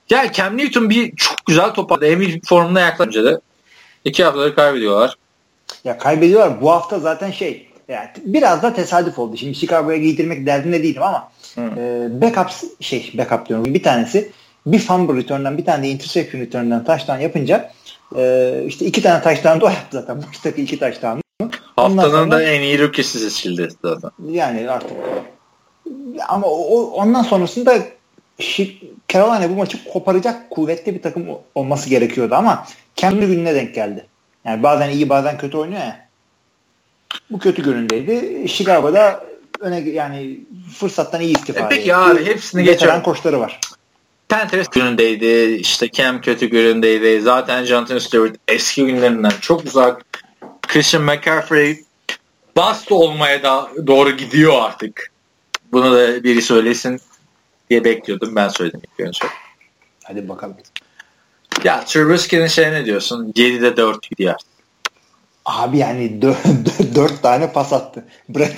ya 0.09 0.31
Cam 0.31 0.57
Newton 0.57 0.89
bir 0.89 1.15
çok 1.15 1.45
güzel 1.45 1.73
toparladı. 1.73 2.17
MVP 2.17 2.45
formuna 2.45 2.79
yaklaşınca 2.79 3.23
da 3.25 3.41
iki 4.05 4.23
haftaları 4.23 4.55
kaybediyorlar. 4.55 5.15
Ya 5.83 5.97
kaybediyorlar. 5.97 6.61
Bu 6.61 6.71
hafta 6.71 6.99
zaten 6.99 7.31
şey 7.31 7.67
yani 7.87 8.09
biraz 8.17 8.63
da 8.63 8.73
tesadüf 8.73 9.19
oldu. 9.19 9.37
Şimdi 9.37 9.55
Chicago'ya 9.55 9.97
giydirmek 9.97 10.45
derdinde 10.45 10.83
değilim 10.83 11.03
ama 11.03 11.31
Hı. 11.55 11.61
e, 11.61 12.07
backup 12.21 12.49
şey 12.81 13.13
backup 13.17 13.49
diyorum. 13.49 13.73
Bir 13.73 13.83
tanesi 13.83 14.31
bir 14.71 14.79
fumble 14.79 15.19
return'dan 15.19 15.57
bir 15.57 15.65
tane 15.65 15.83
de 15.83 15.89
interception 15.89 16.41
return'dan 16.41 16.83
taştan 16.83 17.19
yapınca 17.19 17.71
e, 18.17 18.53
işte 18.67 18.85
iki 18.85 19.01
tane 19.01 19.21
taştan 19.21 19.61
da 19.61 19.65
o 19.65 19.69
yaptı 19.69 19.99
zaten. 19.99 20.17
Maçtaki 20.17 20.61
iki 20.61 20.79
taştan. 20.79 21.21
Haftanın 21.75 22.11
sonra- 22.11 22.31
da 22.31 22.43
en 22.43 22.61
iyi 22.61 22.79
rookie'si 22.79 23.19
seçildi 23.19 23.69
zaten. 23.83 24.11
Yani 24.29 24.69
artık 24.69 24.91
ama 26.27 26.47
o, 26.47 26.81
ondan 26.81 27.23
sonrasında 27.23 27.79
Carolina 29.09 29.49
bu 29.49 29.53
maçı 29.53 29.83
koparacak 29.83 30.49
kuvvetli 30.49 30.95
bir 30.95 31.01
takım 31.01 31.27
olması 31.55 31.89
gerekiyordu 31.89 32.35
ama 32.35 32.65
kendi 32.95 33.25
gününe 33.25 33.55
denk 33.55 33.75
geldi. 33.75 34.05
Yani 34.45 34.63
bazen 34.63 34.89
iyi 34.89 35.09
bazen 35.09 35.37
kötü 35.37 35.57
oynuyor 35.57 35.81
ya. 35.81 36.07
Bu 37.29 37.39
kötü 37.39 37.63
günündeydi. 37.63 38.47
Chicago'da 38.49 39.23
öne 39.59 39.79
yani 39.79 40.39
fırsattan 40.77 41.21
iyi 41.21 41.35
istifade 41.37 41.75
e 41.75 41.77
peki 41.77 41.95
abi 41.95 42.25
hepsini 42.25 42.63
geçelim. 42.63 43.03
koçları 43.03 43.39
var. 43.39 43.59
Panthers 44.29 44.67
günündeydi. 44.67 45.55
işte 45.55 45.91
Cam 45.91 46.21
kötü 46.21 46.45
günündeydi. 46.45 47.21
Zaten 47.21 47.63
Jonathan 47.63 47.99
Stewart 47.99 48.35
eski 48.47 48.85
günlerinden 48.85 49.31
çok 49.41 49.65
uzak. 49.65 50.05
Christian 50.67 51.03
McCaffrey 51.03 51.83
bast 52.55 52.91
olmaya 52.91 53.43
da 53.43 53.71
doğru 53.87 54.11
gidiyor 54.17 54.53
artık. 54.61 55.11
Bunu 55.71 55.93
da 55.93 56.23
biri 56.23 56.41
söylesin 56.41 57.01
diye 57.69 57.83
bekliyordum. 57.83 58.35
Ben 58.35 58.47
söyledim 58.47 58.81
ilk 58.83 59.07
önce. 59.07 59.25
Hadi 60.03 60.29
bakalım. 60.29 60.57
Ya 61.63 61.85
Trubisky'nin 61.85 62.47
şey 62.47 62.71
ne 62.71 62.85
diyorsun? 62.85 63.31
7'de 63.35 63.77
4 63.77 64.09
gidiyor. 64.09 64.35
Abi 65.45 65.77
yani 65.77 66.21
4 66.95 67.21
tane 67.21 67.51
pas 67.51 67.73
attı. 67.73 68.05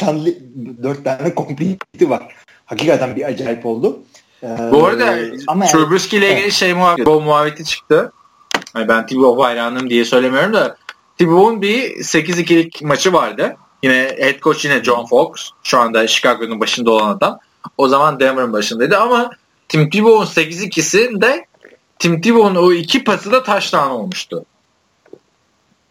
Hundley 0.01 0.37
4 0.83 1.03
tane 1.03 1.33
complete'i 1.37 2.09
var. 2.09 2.35
Hakikaten 2.65 3.15
bir 3.15 3.25
acayip 3.25 3.65
oldu. 3.65 4.03
Ee, 4.43 4.71
Bu 4.71 4.85
arada 4.85 5.17
ama 5.47 5.65
Trubisky 5.65 6.19
ile 6.19 6.27
ilgili 6.27 6.41
evet. 6.43 6.53
şey 6.53 6.73
muhabbeti, 6.73 7.05
bu 7.05 7.21
muhabbeti 7.21 7.65
çıktı. 7.65 8.11
Yani 8.75 8.87
ben 8.87 9.07
Thibodeau 9.07 9.43
hayranım 9.43 9.89
diye 9.89 10.05
söylemiyorum 10.05 10.53
da 10.53 10.77
Thibodeau'nun 11.17 11.61
bir 11.61 11.95
8-2'lik 11.95 12.81
maçı 12.81 13.13
vardı. 13.13 13.57
Yine 13.83 14.15
head 14.17 14.39
coach 14.39 14.65
yine 14.65 14.83
John 14.83 15.05
Fox. 15.05 15.29
Şu 15.63 15.79
anda 15.79 16.07
Chicago'nun 16.07 16.59
başında 16.59 16.91
olan 16.91 17.09
adam. 17.09 17.39
O 17.77 17.87
zaman 17.87 18.19
Denver'ın 18.19 18.53
başındaydı 18.53 18.97
ama 18.97 19.29
Tim 19.69 19.89
Tebow'un 19.89 20.25
8-2'sinde 20.25 21.45
Tim 21.99 22.21
Tebow'un 22.21 22.55
o 22.55 22.71
iki 22.71 23.03
pası 23.03 23.31
da 23.31 23.43
taştan 23.43 23.91
olmuştu. 23.91 24.45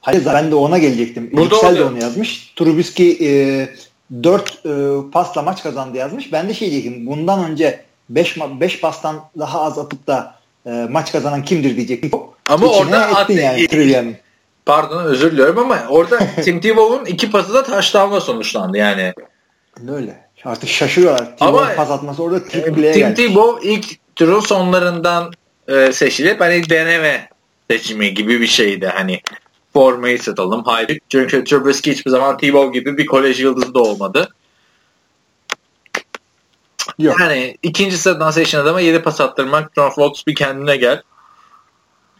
Hayır 0.00 0.22
ben 0.26 0.50
de 0.50 0.54
ona 0.54 0.78
gelecektim. 0.78 1.30
Burada 1.32 1.54
Yüksel 1.54 1.76
de 1.76 1.84
onu 1.84 1.98
yazmış. 1.98 2.52
Trubisky 2.56 3.11
e, 3.20 3.68
4 4.22 4.66
e, 4.66 5.11
pasla 5.12 5.42
maç 5.42 5.62
kazandı 5.62 5.96
yazmış. 5.98 6.32
Ben 6.32 6.48
de 6.48 6.54
şey 6.54 6.70
diyecektim. 6.70 7.06
Bundan 7.06 7.50
önce 7.50 7.84
5 8.09 8.37
5 8.61 8.81
pastan 8.81 9.21
daha 9.38 9.62
az 9.62 9.79
atıp 9.79 10.07
da 10.07 10.35
e, 10.66 10.71
maç 10.90 11.12
kazanan 11.12 11.44
kimdir 11.44 11.77
diyecektim. 11.77 12.11
Ama 12.47 12.66
İçine 12.66 12.81
orada 12.81 13.07
attı 13.07 13.33
yani 13.33 14.16
Pardon 14.66 15.05
özür 15.05 15.33
diliyorum 15.33 15.59
ama 15.59 15.87
orada 15.88 16.18
Tim 16.44 16.61
Tebow'un 16.61 17.05
iki 17.05 17.31
pası 17.31 17.55
da 17.55 17.62
taştanla 17.62 18.21
sonuçlandı 18.21 18.79
yani. 18.79 19.12
Öyle. 19.92 20.29
Artık 20.44 20.68
şaşırıyorlar. 20.68 21.29
Ama 21.40 21.75
pas 21.77 21.90
atması 21.90 22.23
orada 22.23 22.44
tripleye 22.44 22.92
Tim 22.92 23.14
Tebow 23.14 23.68
ilk 23.68 23.87
turun 24.16 24.40
sonlarından 24.40 25.33
e, 25.68 25.92
seçilip 25.92 26.40
hani 26.40 26.71
deneme 26.71 27.29
seçimi 27.71 28.14
gibi 28.14 28.40
bir 28.40 28.47
şeydi. 28.47 28.87
Hani 28.87 29.21
formayı 29.73 30.23
satalım. 30.23 30.62
Hayır. 30.64 31.01
Çünkü 31.09 31.44
Trubisky 31.44 31.97
hiçbir 31.97 32.11
zaman 32.11 32.38
Tebow 32.38 32.79
gibi 32.79 32.99
bir 32.99 33.07
kolej 33.07 33.40
yıldızı 33.40 33.75
da 33.75 33.81
olmadı. 33.81 34.29
Yok. 36.98 37.20
Yani 37.20 37.56
ikinci 37.62 37.98
sıradan 37.98 38.30
seçen 38.30 38.58
adama 38.58 38.80
7 38.80 39.02
pas 39.02 39.20
attırmak 39.20 39.70
John 39.74 39.90
Fox 39.90 40.26
bir 40.26 40.34
kendine 40.34 40.76
gel. 40.76 41.02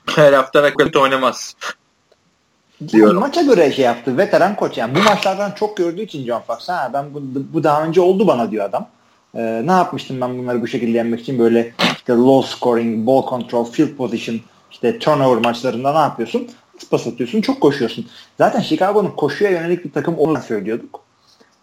Her 0.07 0.33
hafta 0.33 0.63
rakibet 0.63 0.97
oynamaz. 0.97 1.57
Diyorum. 2.89 3.21
Maça 3.21 3.43
göre 3.43 3.73
şey 3.73 3.85
yaptı. 3.85 4.19
Veteran 4.19 4.57
koç 4.57 4.79
yani. 4.79 4.95
Bu 4.95 5.03
maçlardan 5.03 5.51
çok 5.51 5.77
gördüğü 5.77 6.03
için 6.03 6.27
John 6.27 6.41
Fox. 6.41 6.69
Ha, 6.69 6.91
ben 6.93 7.15
bu, 7.15 7.21
bu 7.53 7.65
daha 7.65 7.85
önce 7.85 8.01
oldu 8.01 8.27
bana 8.27 8.51
diyor 8.51 8.65
adam. 8.65 8.89
Ee, 9.35 9.63
ne 9.67 9.73
yapmıştım 9.73 10.21
ben 10.21 10.39
bunları 10.39 10.63
bu 10.63 10.67
şekilde 10.67 10.97
yenmek 10.97 11.21
için 11.21 11.39
böyle 11.39 11.73
işte 11.97 12.13
low 12.13 12.57
scoring, 12.57 13.07
ball 13.07 13.29
control, 13.29 13.65
field 13.65 13.97
position, 13.97 14.41
işte 14.71 14.99
turnover 14.99 15.39
maçlarında 15.39 15.93
ne 15.93 15.99
yapıyorsun? 15.99 16.49
Pas 16.91 17.07
atıyorsun, 17.07 17.41
çok 17.41 17.61
koşuyorsun. 17.61 18.07
Zaten 18.39 18.61
Chicago'nun 18.61 19.11
koşuya 19.11 19.51
yönelik 19.51 19.85
bir 19.85 19.93
takım 19.93 20.19
onu 20.19 20.43
söylüyorduk. 20.43 21.01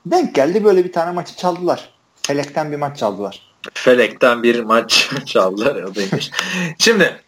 Denk 0.06 0.36
geldi 0.36 0.64
böyle 0.64 0.84
bir 0.84 0.92
tane 0.92 1.12
maçı 1.12 1.36
çaldılar. 1.36 1.95
Felekten 2.28 2.72
bir 2.72 2.78
maç 2.78 2.98
çaldılar. 2.98 3.42
Felekten 3.74 4.44
bir 4.44 4.60
maç 4.60 5.10
çaldılar. 5.26 5.84
O 5.84 5.96
demiş. 5.96 6.32
Şimdi 6.80 7.22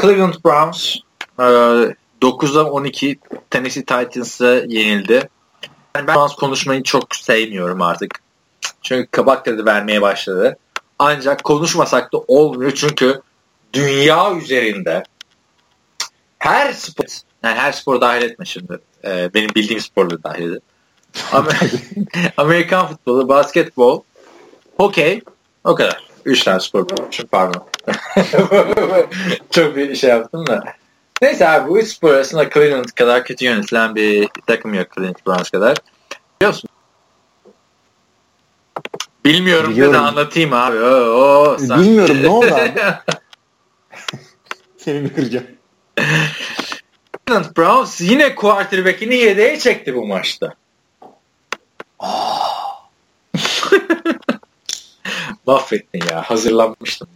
Cleveland 0.00 0.34
Browns 0.44 0.96
9'a 2.22 2.64
12 2.64 3.18
Tennessee 3.50 3.84
Titans'a 3.84 4.54
yenildi. 4.54 5.28
Ben 5.94 6.06
Browns 6.06 6.34
konuşmayı 6.34 6.82
çok 6.82 7.16
sevmiyorum 7.16 7.82
artık. 7.82 8.20
Çünkü 8.82 9.10
kabak 9.10 9.44
tadı 9.44 9.66
vermeye 9.66 10.02
başladı. 10.02 10.56
Ancak 10.98 11.44
konuşmasak 11.44 12.12
da 12.12 12.18
olmuyor 12.18 12.72
çünkü 12.74 13.20
dünya 13.72 14.36
üzerinde 14.36 15.02
her 16.38 16.72
spor 16.72 17.04
yani 17.42 17.58
her 17.58 17.72
spor 17.72 18.00
dahil 18.00 18.22
etme 18.22 18.44
şimdi. 18.44 18.78
Ee, 19.04 19.30
benim 19.34 19.50
bildiğim 19.54 19.80
sporları 19.80 20.22
dahil 20.22 20.42
edin. 20.42 20.62
Amerikan 22.36 22.86
futbolu, 22.86 23.28
basketbol, 23.28 24.02
hokey 24.76 25.20
o 25.64 25.74
kadar. 25.74 26.06
Üç 26.24 26.42
tane 26.42 26.60
spor. 26.60 26.86
Pardon. 27.30 27.64
Çok 29.50 29.76
bir 29.76 29.96
şey 29.96 30.10
yaptım 30.10 30.46
da. 30.46 30.64
Neyse 31.22 31.48
abi 31.48 31.70
bu 31.70 31.78
üç 31.78 31.88
spor 31.88 32.14
arasında 32.14 32.50
Cleveland 32.50 32.84
kadar 32.84 33.24
kötü 33.24 33.44
yönetilen 33.44 33.94
bir 33.94 34.28
takım 34.46 34.74
yok 34.74 34.86
Cleveland 34.94 35.16
Browns 35.26 35.50
kadar. 35.50 35.76
Biliyor 36.40 36.52
musun? 36.52 36.70
Bilmiyorum 39.24 39.70
Biliyorum. 39.70 39.94
dedi 39.94 40.02
anlatayım 40.02 40.52
abi. 40.52 40.78
Oo, 40.78 40.86
oo, 40.86 41.58
Bilmiyorum 41.58 42.22
ne 42.22 42.28
oldu 42.28 42.54
abi? 42.54 42.72
Seni 44.76 45.00
mi 45.00 45.14
kıracağım? 45.14 45.46
Cleveland 47.28 47.56
Browns 47.56 48.00
yine 48.00 48.34
quarterback'ini 48.34 49.14
yedeğe 49.14 49.58
çekti 49.58 49.94
bu 49.94 50.06
maçta. 50.06 50.54
Mahvettin 55.46 56.02
ya. 56.10 56.22
Hazırlanmıştım. 56.22 57.08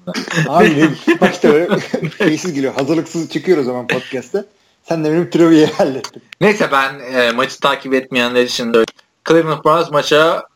Abi 0.49 0.91
başta 1.21 1.53
böyle 1.53 1.79
şeysiz 2.19 2.55
geliyor. 2.55 2.75
Hazırlıksız 2.75 3.31
çıkıyor 3.31 3.59
o 3.59 3.63
zaman 3.63 3.87
podcast'te. 3.87 4.45
Sen 4.83 5.05
de 5.05 5.13
benim 5.13 5.31
trivia'yı 5.31 5.73
hallettin. 5.73 6.23
Neyse 6.41 6.69
ben 6.73 6.99
e, 6.99 7.33
maçı 7.33 7.61
takip 7.61 7.95
etmeyenler 7.95 8.45
için 8.45 8.75
de 8.75 8.85
Cleveland 9.29 9.65
Browns 9.65 9.91
maça 9.91 10.47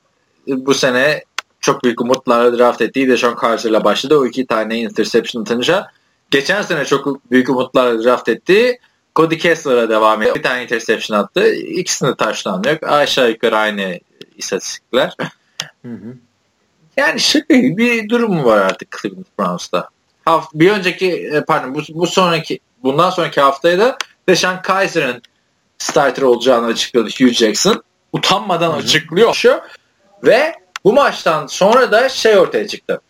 e, 0.48 0.66
bu 0.66 0.74
sene 0.74 1.24
çok 1.60 1.84
büyük 1.84 2.00
umutlarla 2.00 2.58
draft 2.58 2.80
ettiği 2.80 3.08
Deshaun 3.08 3.36
Carter'la 3.42 3.84
başladı. 3.84 4.18
O 4.18 4.26
iki 4.26 4.46
tane 4.46 4.78
interception 4.78 5.42
atınca 5.42 5.86
geçen 6.30 6.62
sene 6.62 6.84
çok 6.84 7.30
büyük 7.30 7.48
umutlarla 7.48 8.04
draft 8.04 8.28
ettiği 8.28 8.78
Cody 9.16 9.38
Kessler'a 9.38 9.88
devam 9.88 10.22
ediyor. 10.22 10.36
Bir 10.36 10.42
tane 10.42 10.62
interception 10.62 11.18
attı. 11.18 11.54
İkisinde 11.54 12.14
taştan 12.14 12.62
yok. 12.66 12.82
Aşağı 12.82 13.30
yukarı 13.30 13.56
aynı 13.56 14.00
istatistikler. 14.36 15.16
Hı 15.82 15.92
hı. 15.92 16.16
Yani 16.96 17.20
şaka 17.20 17.54
bir 17.54 18.08
durum 18.08 18.44
var 18.44 18.58
artık 18.58 18.96
Cleveland 19.02 19.24
Browns'ta. 19.38 19.88
Haft 20.24 20.54
bir 20.54 20.70
önceki 20.70 21.10
e, 21.10 21.44
pardon 21.44 21.74
bu, 21.74 21.80
bu 21.88 22.06
sonraki 22.06 22.58
bundan 22.82 23.10
sonraki 23.10 23.40
haftaya 23.40 23.78
da 23.78 23.98
Deshaun 24.28 24.62
Kaiser'ın 24.62 25.22
starter 25.78 26.22
olacağını 26.22 26.66
açıkladı 26.66 27.08
Hugh 27.18 27.32
Jackson. 27.32 27.82
Utanmadan 28.12 28.70
Hı-hı. 28.70 28.76
açıklıyor 28.76 29.34
şu 29.34 29.60
ve 30.22 30.54
bu 30.84 30.92
maçtan 30.92 31.46
sonra 31.46 31.92
da 31.92 32.08
şey 32.08 32.38
ortaya 32.38 32.68
çıktı. 32.68 33.00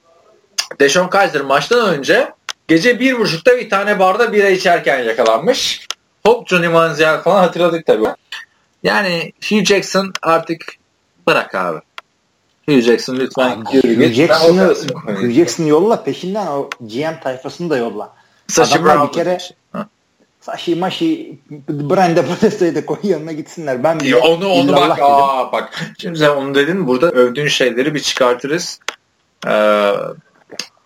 Deshaun 0.80 1.08
Kaiser 1.08 1.40
maçtan 1.40 1.88
önce 1.88 2.32
gece 2.68 3.00
bir 3.00 3.18
buçukta 3.18 3.56
bir 3.56 3.70
tane 3.70 3.98
barda 3.98 4.32
bira 4.32 4.48
içerken 4.48 4.98
yakalanmış. 4.98 5.87
Hop 6.26 6.48
Johnny 6.48 6.68
Manziel 6.68 7.22
falan 7.22 7.40
hatırladık 7.40 7.87
tabii. 7.87 8.08
Yani 8.82 9.32
Hugh 9.48 9.64
Jackson 9.64 10.12
artık 10.22 10.64
bırak 11.27 11.55
abi. 11.55 11.81
Hugh 12.66 12.81
Jackson 12.81 13.16
lütfen 13.16 13.64
yürü. 13.72 14.12
Jackson'ı 14.12 14.75
Hugh 14.95 15.31
Jackson 15.31 15.64
yolla 15.64 16.05
peşinden 16.05 16.47
o 16.47 16.70
GM 16.81 17.20
tayfasını 17.22 17.70
da 17.70 17.77
yolla. 17.77 18.12
Sashi 18.49 18.79
Adamlar 18.79 19.09
bir 19.09 19.12
kere 19.12 19.39
Sashi 20.41 20.75
Mashi 20.75 21.39
Brenda 21.68 22.25
Podesta'yı 22.27 22.75
da 22.75 22.87
koy 22.87 22.99
yanına 23.03 23.33
gitsinler. 23.33 23.85
Ben 23.85 24.01
bile 24.01 24.16
onu 24.16 24.49
onu 24.49 24.72
bak 24.72 24.99
aa, 25.03 25.53
bak. 25.53 25.95
Şimdi 25.99 26.18
sen 26.18 26.29
onu 26.29 26.55
dedin 26.55 26.87
burada 26.87 27.11
övdüğün 27.11 27.49
şeyleri 27.49 27.95
bir 27.95 28.01
çıkartırız. 28.01 28.81
Ee, 29.47 29.93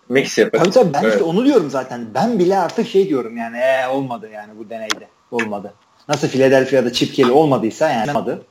mix 0.09 0.37
yaparız. 0.37 0.63
Tabii 0.63 0.73
tabii 0.73 0.93
ben 0.93 1.03
evet. 1.03 1.13
işte 1.13 1.23
onu 1.23 1.45
diyorum 1.45 1.69
zaten. 1.69 2.07
Ben 2.13 2.39
bile 2.39 2.57
artık 2.57 2.87
şey 2.87 3.09
diyorum 3.09 3.37
yani 3.37 3.57
ee, 3.57 3.87
olmadı 3.87 4.29
yani 4.33 4.51
bu 4.59 4.69
deneyde. 4.69 5.07
Olmadı. 5.31 5.73
Nasıl 6.07 6.27
Philadelphia'da 6.27 6.93
Chip 6.93 7.13
Kelly 7.13 7.31
olmadıysa 7.31 7.89
yani 7.89 8.11
olmadı. 8.11 8.41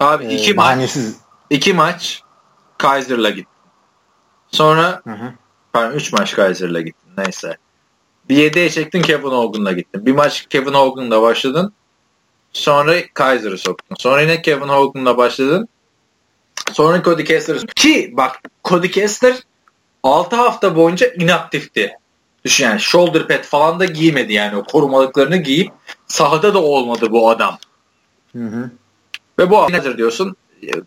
Abi 0.00 0.24
iki 0.24 0.50
ee, 0.50 0.54
maç 0.54 0.96
iki 1.50 1.72
maç 1.72 2.22
Kaiser'la 2.78 3.30
gittin. 3.30 3.54
Sonra 4.52 5.00
hı 5.04 5.10
hı. 5.10 5.32
pardon 5.72 5.96
3 5.96 6.12
maç 6.12 6.34
Kaiser'la 6.34 6.80
gittin. 6.80 7.10
Neyse. 7.18 7.56
Bir 8.28 8.52
7'ye 8.52 8.70
çektin 8.70 9.02
Kevin 9.02 9.28
Hogan'la 9.28 9.72
gittin. 9.72 10.06
Bir 10.06 10.12
maç 10.12 10.46
Kevin 10.50 10.74
Hogan'la 10.74 11.22
başladın. 11.22 11.72
Sonra 12.52 12.94
Kaiser'ı 13.14 13.58
soktun. 13.58 13.96
Sonra 13.98 14.20
yine 14.20 14.42
Kevin 14.42 14.68
Hogan'la 14.68 15.16
başladın. 15.16 15.68
Sonra 16.72 17.02
Cody 17.02 17.24
Kessler'ı 17.24 17.66
Ki 17.66 18.12
bak 18.16 18.40
Cody 18.64 18.90
Kessler 18.90 19.36
6 20.02 20.36
hafta 20.36 20.76
boyunca 20.76 21.06
inaktifti. 21.06 21.98
Düşün 22.44 22.64
yani 22.64 22.80
shoulder 22.80 23.28
pad 23.28 23.42
falan 23.42 23.80
da 23.80 23.84
giymedi 23.84 24.32
yani 24.32 24.56
o 24.56 24.64
korumalıklarını 24.64 25.36
giyip 25.36 25.72
sahada 26.06 26.54
da 26.54 26.62
olmadı 26.62 27.10
bu 27.10 27.30
adam. 27.30 27.58
Hı 28.32 28.44
hı. 28.44 28.70
Ve 29.38 29.50
bu 29.50 29.66
Kaiser 29.66 29.98
diyorsun. 29.98 30.36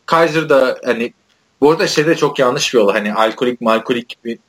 Kaiser 0.06 0.50
da 0.50 0.78
hani 0.86 1.14
bu 1.62 1.72
arada 1.72 1.88
şeyde 1.88 2.16
çok 2.16 2.40
yanlış 2.40 2.74
bir 2.74 2.80
yol. 2.80 2.92
Hani 2.92 3.14
alkolik 3.14 3.62
malkolik 3.62 4.18
bir 4.26 4.40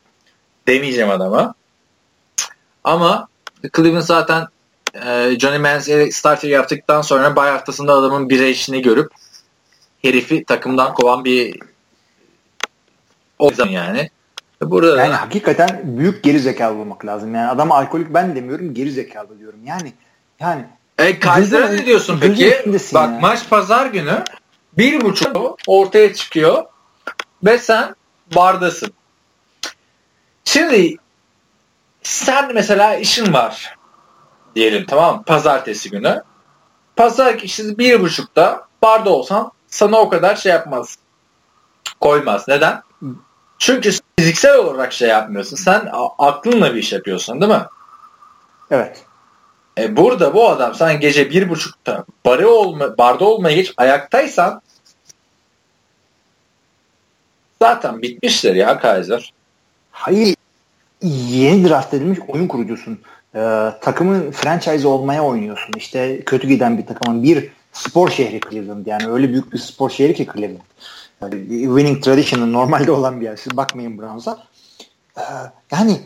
demeyeceğim 0.66 1.10
adama. 1.10 1.54
Ama 2.84 3.28
Cleveland 3.76 4.02
zaten 4.02 4.46
e, 4.94 5.38
Johnny 5.38 5.58
Manziel'i 5.58 6.12
starter 6.12 6.48
yaptıktan 6.48 7.02
sonra 7.02 7.36
bay 7.36 7.50
haftasında 7.50 7.92
adamın 7.92 8.28
bir 8.28 8.46
işini 8.46 8.82
görüp 8.82 9.12
herifi 10.02 10.44
takımdan 10.44 10.94
kovan 10.94 11.24
bir 11.24 11.60
o 13.38 13.50
yani. 13.70 14.10
Burada 14.62 15.00
yani 15.00 15.12
da... 15.12 15.20
hakikaten 15.20 15.80
büyük 15.84 16.24
geri 16.24 16.40
zekalı 16.40 16.78
olmak 16.78 17.06
lazım. 17.06 17.34
Yani 17.34 17.48
adama 17.48 17.74
alkolik 17.74 18.14
ben 18.14 18.36
demiyorum 18.36 18.74
geri 18.74 18.90
zekalı 18.90 19.38
diyorum. 19.38 19.60
Yani 19.64 19.92
yani 20.40 20.64
e, 20.98 21.20
Kaiser'a 21.20 21.68
ne 21.68 21.86
diyorsun 21.86 22.18
peki? 22.20 22.62
Bak 22.94 23.10
ya. 23.10 23.18
maç 23.20 23.50
pazar 23.50 23.86
günü 23.86 24.24
bir 24.78 25.00
buçuk 25.00 25.58
ortaya 25.66 26.14
çıkıyor 26.14 26.64
ve 27.44 27.58
sen 27.58 27.94
bardasın. 28.34 28.92
Şimdi 30.44 30.96
sen 32.02 32.54
mesela 32.54 32.94
işin 32.94 33.32
var 33.32 33.76
diyelim 34.54 34.86
tamam 34.86 35.16
mı? 35.16 35.22
Pazartesi 35.26 35.90
günü. 35.90 36.22
Pazar 36.96 37.34
işte 37.34 37.78
bir 37.78 38.00
buçukta 38.00 38.66
barda 38.82 39.10
olsan 39.10 39.52
sana 39.66 39.96
o 39.96 40.08
kadar 40.08 40.36
şey 40.36 40.52
yapmaz. 40.52 40.98
Koymaz. 42.00 42.48
Neden? 42.48 42.82
Çünkü 43.58 43.90
fiziksel 44.18 44.56
olarak 44.56 44.92
şey 44.92 45.08
yapmıyorsun. 45.08 45.56
Sen 45.56 45.88
aklınla 46.18 46.74
bir 46.74 46.78
iş 46.78 46.92
yapıyorsun 46.92 47.40
değil 47.40 47.52
mi? 47.52 47.66
Evet. 48.70 49.04
E 49.78 49.96
burada 49.96 50.34
bu 50.34 50.48
adam 50.48 50.74
sen 50.74 51.00
gece 51.00 51.30
bir 51.30 51.48
buçukta 51.48 52.04
barı 52.24 52.48
olma, 52.48 52.98
barda 52.98 53.24
olmaya 53.24 53.56
geç 53.56 53.74
ayaktaysan 53.76 54.62
zaten 57.62 58.02
bitmiştir 58.02 58.54
ya 58.54 58.78
Kaiser. 58.78 59.32
Hayır. 59.90 60.36
Yeni 61.02 61.68
draft 61.68 61.94
edilmiş 61.94 62.18
oyun 62.28 62.48
kurucusun. 62.48 63.00
Ee, 63.34 63.68
takımın 63.80 64.30
franchise 64.30 64.88
olmaya 64.88 65.24
oynuyorsun. 65.24 65.72
İşte 65.76 66.24
kötü 66.24 66.48
giden 66.48 66.78
bir 66.78 66.86
takımın 66.86 67.22
bir 67.22 67.50
spor 67.72 68.10
şehri 68.10 68.40
Cleveland. 68.50 68.86
Yani 68.86 69.08
öyle 69.08 69.28
büyük 69.28 69.52
bir 69.52 69.58
spor 69.58 69.90
şehri 69.90 70.14
ki 70.14 70.28
Cleveland. 70.32 70.60
Yani 71.22 71.48
winning 71.48 72.04
tradition'ı 72.04 72.52
normalde 72.52 72.90
olan 72.90 73.20
bir 73.20 73.26
yer. 73.26 73.36
Siz 73.36 73.56
bakmayın 73.56 73.98
Browns'a. 73.98 74.38
Ee, 75.18 75.22
yani 75.72 76.00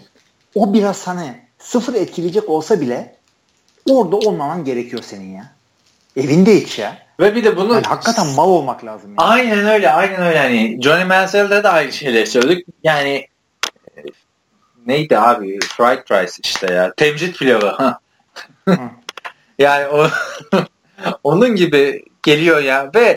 o 0.55 0.75
biraz 0.75 1.07
hani 1.07 1.41
sıfır 1.59 1.95
etkileyecek 1.95 2.49
olsa 2.49 2.81
bile 2.81 3.16
orada 3.91 4.16
olmaman 4.16 4.64
gerekiyor 4.64 5.03
senin 5.03 5.37
ya. 5.37 5.53
Evinde 6.16 6.61
hiç 6.61 6.78
ya. 6.78 6.99
Ve 7.20 7.35
bir 7.35 7.45
de 7.45 7.57
bunu 7.57 7.74
yani 7.74 7.87
hakikaten 7.87 8.26
mal 8.26 8.49
olmak 8.49 8.85
lazım. 8.85 9.11
Yani. 9.11 9.28
Aynen 9.28 9.66
öyle, 9.66 9.93
aynen 9.93 10.22
öyle. 10.22 10.37
Yani 10.39 10.78
Johnny 10.83 11.05
Manziel'de 11.05 11.62
de 11.62 11.68
aynı 11.68 11.93
şeyleri 11.93 12.26
söyledik. 12.26 12.66
Yani 12.85 13.26
e, 13.97 14.03
neydi 14.87 15.18
abi? 15.18 15.59
Fried 15.61 16.11
rice 16.11 16.33
işte 16.43 16.72
ya. 16.72 16.93
Temcit 16.97 17.39
pilavı. 17.39 17.99
yani 19.59 19.87
o 19.87 20.09
onun 21.24 21.57
gibi 21.57 22.05
geliyor 22.22 22.61
ya 22.61 22.91
ve 22.95 23.14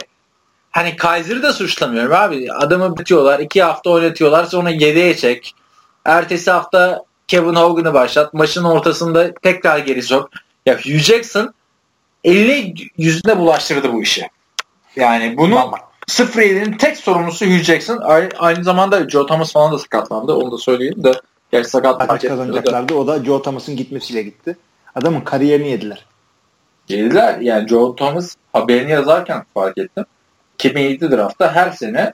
hani 0.71 0.95
Kaiser'ı 0.95 1.43
da 1.43 1.53
suçlamıyorum 1.53 2.13
abi. 2.13 2.53
Adamı 2.53 2.97
bitiyorlar. 2.97 3.39
iki 3.39 3.63
hafta 3.63 3.89
oynatıyorlar. 3.89 4.45
Sonra 4.45 4.69
yedeğe 4.69 5.17
çek. 5.17 5.55
Ertesi 6.05 6.51
hafta 6.51 7.05
Kevin 7.27 7.55
Hogan'ı 7.55 7.93
başlat. 7.93 8.33
Maçın 8.33 8.63
ortasında 8.63 9.33
tekrar 9.33 9.79
geri 9.79 10.03
sok. 10.03 10.29
Ya 10.65 10.75
Hugh 10.77 10.99
Jackson 10.99 11.53
eline 12.23 12.73
yüzüne 12.97 13.37
bulaştırdı 13.37 13.93
bu 13.93 14.01
işi. 14.01 14.29
Yani 14.95 15.37
bunu 15.37 15.71
0-7'nin 16.07 16.77
tek 16.77 16.97
sorumlusu 16.97 17.45
Hugh 17.45 17.63
Jackson. 17.63 18.01
Aynı 18.39 18.63
zamanda 18.63 19.09
Joe 19.09 19.25
Thomas 19.25 19.53
falan 19.53 19.71
da 19.71 19.79
sakatlandı. 19.79 20.33
Onu 20.33 20.51
da 20.51 20.57
söyleyeyim 20.57 21.03
de. 21.03 21.11
Gerçi 21.51 21.69
sakat 21.69 22.09
Maç 22.09 22.23
kazanacaklardı. 22.23 22.93
O 22.93 23.07
da 23.07 23.23
Joe 23.23 23.41
Thomas'ın 23.41 23.75
gitmesiyle 23.75 24.21
gitti. 24.21 24.57
Adamın 24.95 25.21
kariyerini 25.21 25.69
yediler. 25.69 26.05
Yediler. 26.89 27.39
Yani 27.39 27.67
Joe 27.67 27.95
Thomas 27.95 28.35
haberini 28.53 28.91
yazarken 28.91 29.45
fark 29.53 29.77
ettim. 29.77 30.05
2007 30.55 31.11
draftta 31.11 31.55
her 31.55 31.71
sene 31.71 32.13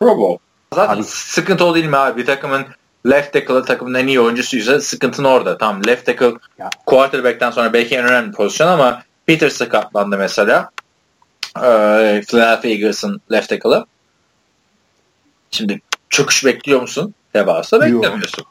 Pro 0.00 0.18
Bowl. 0.18 0.42
Zaten 0.74 0.96
abi. 0.96 1.04
sıkıntı 1.04 1.64
o 1.64 1.74
değil 1.74 1.86
mi 1.86 1.96
abi? 1.96 2.20
Bir 2.20 2.26
takımın 2.26 2.66
left 3.06 3.32
tackle'ı 3.32 3.64
takımın 3.64 3.94
en 3.94 4.06
iyi 4.06 4.20
oyuncusuysa 4.20 4.80
sıkıntın 4.80 5.24
orada. 5.24 5.58
Tamam 5.58 5.86
left 5.86 6.06
tackle 6.06 6.32
ya. 6.58 6.70
quarterback'ten 6.86 7.50
sonra 7.50 7.72
belki 7.72 7.96
en 7.96 8.04
önemli 8.04 8.32
pozisyon 8.32 8.68
ama 8.68 9.02
Peter 9.26 9.48
sakatlandı 9.48 10.18
mesela. 10.18 10.70
Ee, 11.56 12.22
Philadelphia 12.28 12.68
Eagles'ın 12.68 13.20
left 13.32 13.48
tackle'ı. 13.48 13.86
Şimdi 15.50 15.80
çöküş 16.10 16.44
bekliyor 16.44 16.80
musun? 16.80 17.14
Tebaasla 17.32 17.80
beklemiyorsun. 17.80 18.44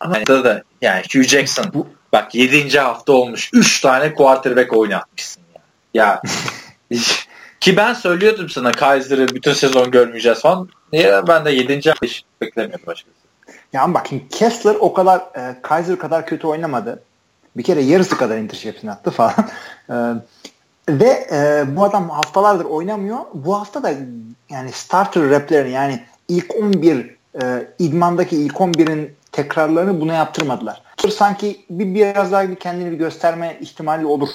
Ama 0.00 0.16
yani 0.16 0.44
da 0.44 0.62
yani 0.82 1.02
Hugh 1.12 1.24
Jackson 1.24 1.66
Bu... 1.74 1.86
bak 2.12 2.34
7. 2.34 2.78
hafta 2.78 3.12
olmuş 3.12 3.50
3 3.52 3.80
tane 3.80 4.14
quarterback 4.14 4.72
oynatmışsın 4.72 5.42
ya. 5.54 5.62
Ya 5.94 6.22
Ki 7.60 7.76
ben 7.76 7.94
söylüyordum 7.94 8.48
sana 8.48 8.72
Kaiser'ı 8.72 9.28
bütün 9.28 9.52
sezon 9.52 9.90
görmeyeceğiz 9.90 10.40
falan. 10.40 10.68
Niye 10.92 11.26
ben 11.28 11.44
de 11.44 11.50
7. 11.50 11.88
hafta 11.88 12.06
hiç 12.06 12.24
beklemiyordum 12.40 12.88
açıkçası. 12.88 13.27
Ya 13.72 13.82
ama 13.82 13.94
bak 13.94 14.06
Kessler 14.30 14.74
o 14.80 14.92
kadar 14.92 15.18
e, 15.18 15.62
Kaiser 15.62 15.98
kadar 15.98 16.26
kötü 16.26 16.46
oynamadı. 16.46 17.02
Bir 17.56 17.62
kere 17.62 17.80
yarısı 17.80 18.16
kadar 18.16 18.38
interception 18.38 18.92
attı 18.92 19.10
falan. 19.10 19.34
E, 19.90 19.94
ve 20.88 21.26
e, 21.32 21.64
bu 21.76 21.84
adam 21.84 22.10
haftalardır 22.10 22.64
oynamıyor. 22.64 23.18
Bu 23.34 23.60
hafta 23.60 23.82
da 23.82 23.92
yani 24.50 24.72
starter 24.72 25.22
replerini 25.22 25.72
yani 25.72 26.02
ilk 26.28 26.56
11 26.56 27.16
e, 27.42 27.68
idmandaki 27.78 28.36
ilk 28.36 28.54
11'in 28.54 29.12
tekrarlarını 29.32 30.00
buna 30.00 30.14
yaptırmadılar. 30.14 30.82
Sanki 31.10 31.64
bir 31.70 31.94
biraz 31.94 32.32
daha 32.32 32.48
bir 32.48 32.54
kendini 32.56 32.90
bir 32.90 32.96
gösterme 32.96 33.58
ihtimali 33.60 34.06
olur 34.06 34.28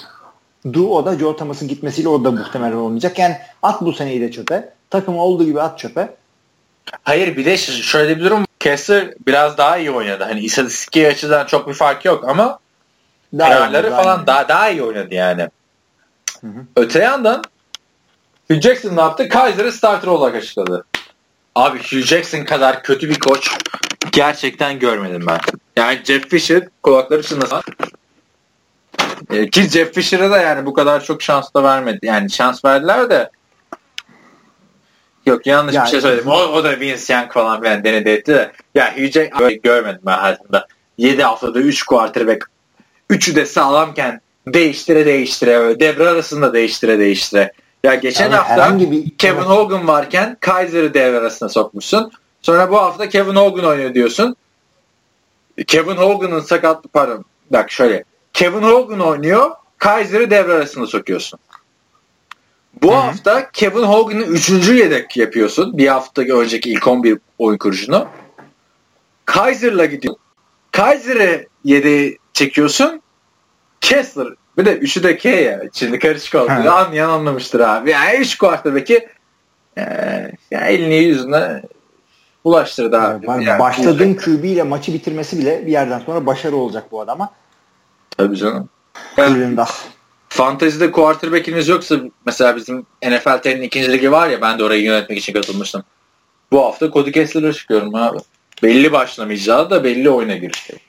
Du 0.72 0.88
o 0.88 1.06
da 1.06 1.18
Joe 1.18 1.36
Thomas'ın 1.36 1.68
gitmesiyle 1.68 2.08
o 2.08 2.24
da 2.24 2.30
muhtemelen 2.30 2.76
olmayacak. 2.76 3.18
Yani 3.18 3.36
at 3.62 3.80
bu 3.80 3.92
seneyi 3.92 4.20
de 4.20 4.30
çöpe. 4.30 4.68
Takımı 4.90 5.22
olduğu 5.22 5.44
gibi 5.44 5.60
at 5.60 5.78
çöpe. 5.78 6.14
Hayır 7.02 7.36
bir 7.36 7.44
de 7.44 7.56
şöyle 7.56 8.16
bir 8.16 8.24
durum. 8.24 8.43
Kessler 8.64 9.14
biraz 9.26 9.58
daha 9.58 9.78
iyi 9.78 9.90
oynadı. 9.90 10.24
Hani 10.24 10.40
istatistik 10.40 11.06
açıdan 11.06 11.46
çok 11.46 11.68
bir 11.68 11.74
fark 11.74 12.04
yok 12.04 12.28
ama 12.28 12.58
daha 13.38 13.50
kararları 13.50 13.86
iyi, 13.86 13.90
falan 13.90 14.26
daha, 14.26 14.48
daha 14.48 14.70
iyi 14.70 14.82
oynadı 14.82 15.14
yani. 15.14 15.48
Hı 16.40 16.46
hı. 16.46 16.64
Öte 16.76 16.98
yandan 16.98 17.42
Hugh 18.50 18.60
Jackson 18.60 18.96
ne 18.96 19.00
yaptı? 19.00 19.28
Kaiser'ı 19.28 19.72
starter 19.72 20.08
olarak 20.08 20.34
açıkladı. 20.34 20.84
Abi 21.54 21.78
Hugh 21.78 22.02
Jackson 22.02 22.44
kadar 22.44 22.82
kötü 22.82 23.10
bir 23.10 23.18
koç 23.18 23.50
gerçekten 24.12 24.78
görmedim 24.78 25.24
ben. 25.26 25.38
Yani 25.76 26.00
Jeff 26.04 26.30
Fisher 26.30 26.68
kulakları 26.82 27.22
çınlasın 27.22 27.62
e, 29.30 29.50
ki 29.50 29.62
Jeff 29.62 29.94
Fisher'a 29.94 30.30
da 30.30 30.38
yani 30.38 30.66
bu 30.66 30.74
kadar 30.74 31.04
çok 31.04 31.22
şans 31.22 31.54
da 31.54 31.62
vermedi. 31.62 31.98
Yani 32.02 32.30
şans 32.30 32.64
verdiler 32.64 33.10
de 33.10 33.30
Yok 35.26 35.46
yanlış 35.46 35.74
yani, 35.74 35.84
bir 35.84 35.90
şey 35.90 36.00
söyledim. 36.00 36.28
O, 36.28 36.36
o 36.36 36.64
da 36.64 36.80
Vince 36.80 37.14
Young 37.14 37.32
falan 37.32 37.62
filan 37.62 37.84
denedi 37.84 38.08
etti 38.08 38.32
de. 38.32 38.52
Ya 38.74 38.96
Hugh 38.96 39.40
böyle 39.40 39.54
görmedim 39.54 40.00
ben 40.06 40.18
hayatımda. 40.18 40.66
7 40.98 41.22
haftada 41.22 41.60
3 41.60 41.82
quarterback. 41.82 42.50
Üçü 43.10 43.36
de 43.36 43.46
sağlamken 43.46 44.20
değiştire 44.46 45.06
değiştire 45.06 45.80
devre 45.80 46.08
arasında 46.08 46.52
değiştire 46.52 46.98
değiştire. 46.98 47.52
Ya 47.84 47.94
geçen 47.94 48.24
yani 48.24 48.34
hafta 48.34 48.78
bir... 48.90 49.10
Kevin 49.18 49.40
Hogan 49.40 49.88
varken 49.88 50.36
Kaiser'ı 50.40 50.94
devre 50.94 51.18
arasına 51.18 51.48
sokmuşsun. 51.48 52.12
Sonra 52.42 52.70
bu 52.70 52.76
hafta 52.76 53.08
Kevin 53.08 53.36
Hogan 53.36 53.64
oynuyor 53.64 53.94
diyorsun. 53.94 54.36
Kevin 55.66 55.96
Hogan'ın 55.96 56.40
sakat 56.40 56.84
pardon 56.92 57.24
bak 57.50 57.70
şöyle 57.70 58.04
Kevin 58.32 58.62
Hogan 58.62 59.00
oynuyor. 59.00 59.50
Kaiser'ı 59.78 60.30
devre 60.30 60.52
arasında 60.52 60.86
sokuyorsun. 60.86 61.38
Bu 62.82 62.88
Hı-hı. 62.88 62.96
hafta 62.96 63.50
Kevin 63.50 63.82
Hogan'ı 63.82 64.22
üçüncü 64.22 64.74
yedek 64.74 65.16
yapıyorsun. 65.16 65.78
Bir 65.78 65.88
hafta 65.88 66.22
önceki 66.22 66.70
ilk 66.70 66.88
11 66.88 67.18
oyun 67.38 67.58
kuruşunu. 67.58 68.06
Kaiser'la 69.24 69.84
gidiyor. 69.84 70.14
Kaiser'ı 70.72 71.46
yedeğe 71.64 72.18
çekiyorsun. 72.32 73.02
Kessler 73.80 74.28
bir 74.58 74.64
de 74.64 74.76
üçü 74.76 75.02
de 75.02 75.16
K 75.16 75.30
ya. 75.30 75.62
Şimdi 75.72 75.98
karışık 75.98 76.34
oldu. 76.34 76.52
Evet. 76.56 76.66
Anlayan 76.66 77.10
anlamıştır 77.10 77.60
abi. 77.60 77.90
Yani 77.90 78.16
üç 78.16 78.38
quarterback'i 78.38 79.08
e, 79.78 79.82
yani 80.50 80.66
elini 80.68 80.94
yüzüne 80.94 81.62
bulaştırdı 82.44 83.00
abi. 83.00 83.26
Yani 83.26 83.44
yani 83.44 83.58
başladığın 83.58 84.14
QB 84.14 84.44
ile 84.44 84.62
maçı 84.62 84.94
bitirmesi 84.94 85.38
bile 85.38 85.66
bir 85.66 85.72
yerden 85.72 85.98
sonra 85.98 86.26
başarı 86.26 86.56
olacak 86.56 86.84
bu 86.92 87.00
adama. 87.00 87.32
Tabii 88.16 88.36
canım. 88.36 88.68
Yani, 89.16 89.56
fantezide 90.34 90.92
quarterback'iniz 90.92 91.68
yoksa 91.68 91.96
mesela 92.26 92.56
bizim 92.56 92.86
NFL 93.04 93.38
TR'nin 93.42 93.62
ikinci 93.62 93.92
ligi 93.92 94.12
var 94.12 94.28
ya 94.28 94.40
ben 94.40 94.58
de 94.58 94.64
orayı 94.64 94.82
yönetmek 94.82 95.18
için 95.18 95.32
katılmıştım. 95.32 95.84
Bu 96.52 96.64
hafta 96.64 96.90
Cody 96.90 97.12
Kessler'a 97.12 97.52
çıkıyorum 97.52 97.94
abi. 97.94 98.18
belli 98.62 98.92
başlamayacağı 98.92 99.70
da 99.70 99.84
belli 99.84 100.10
oyuna 100.10 100.36
girecek. 100.36 100.80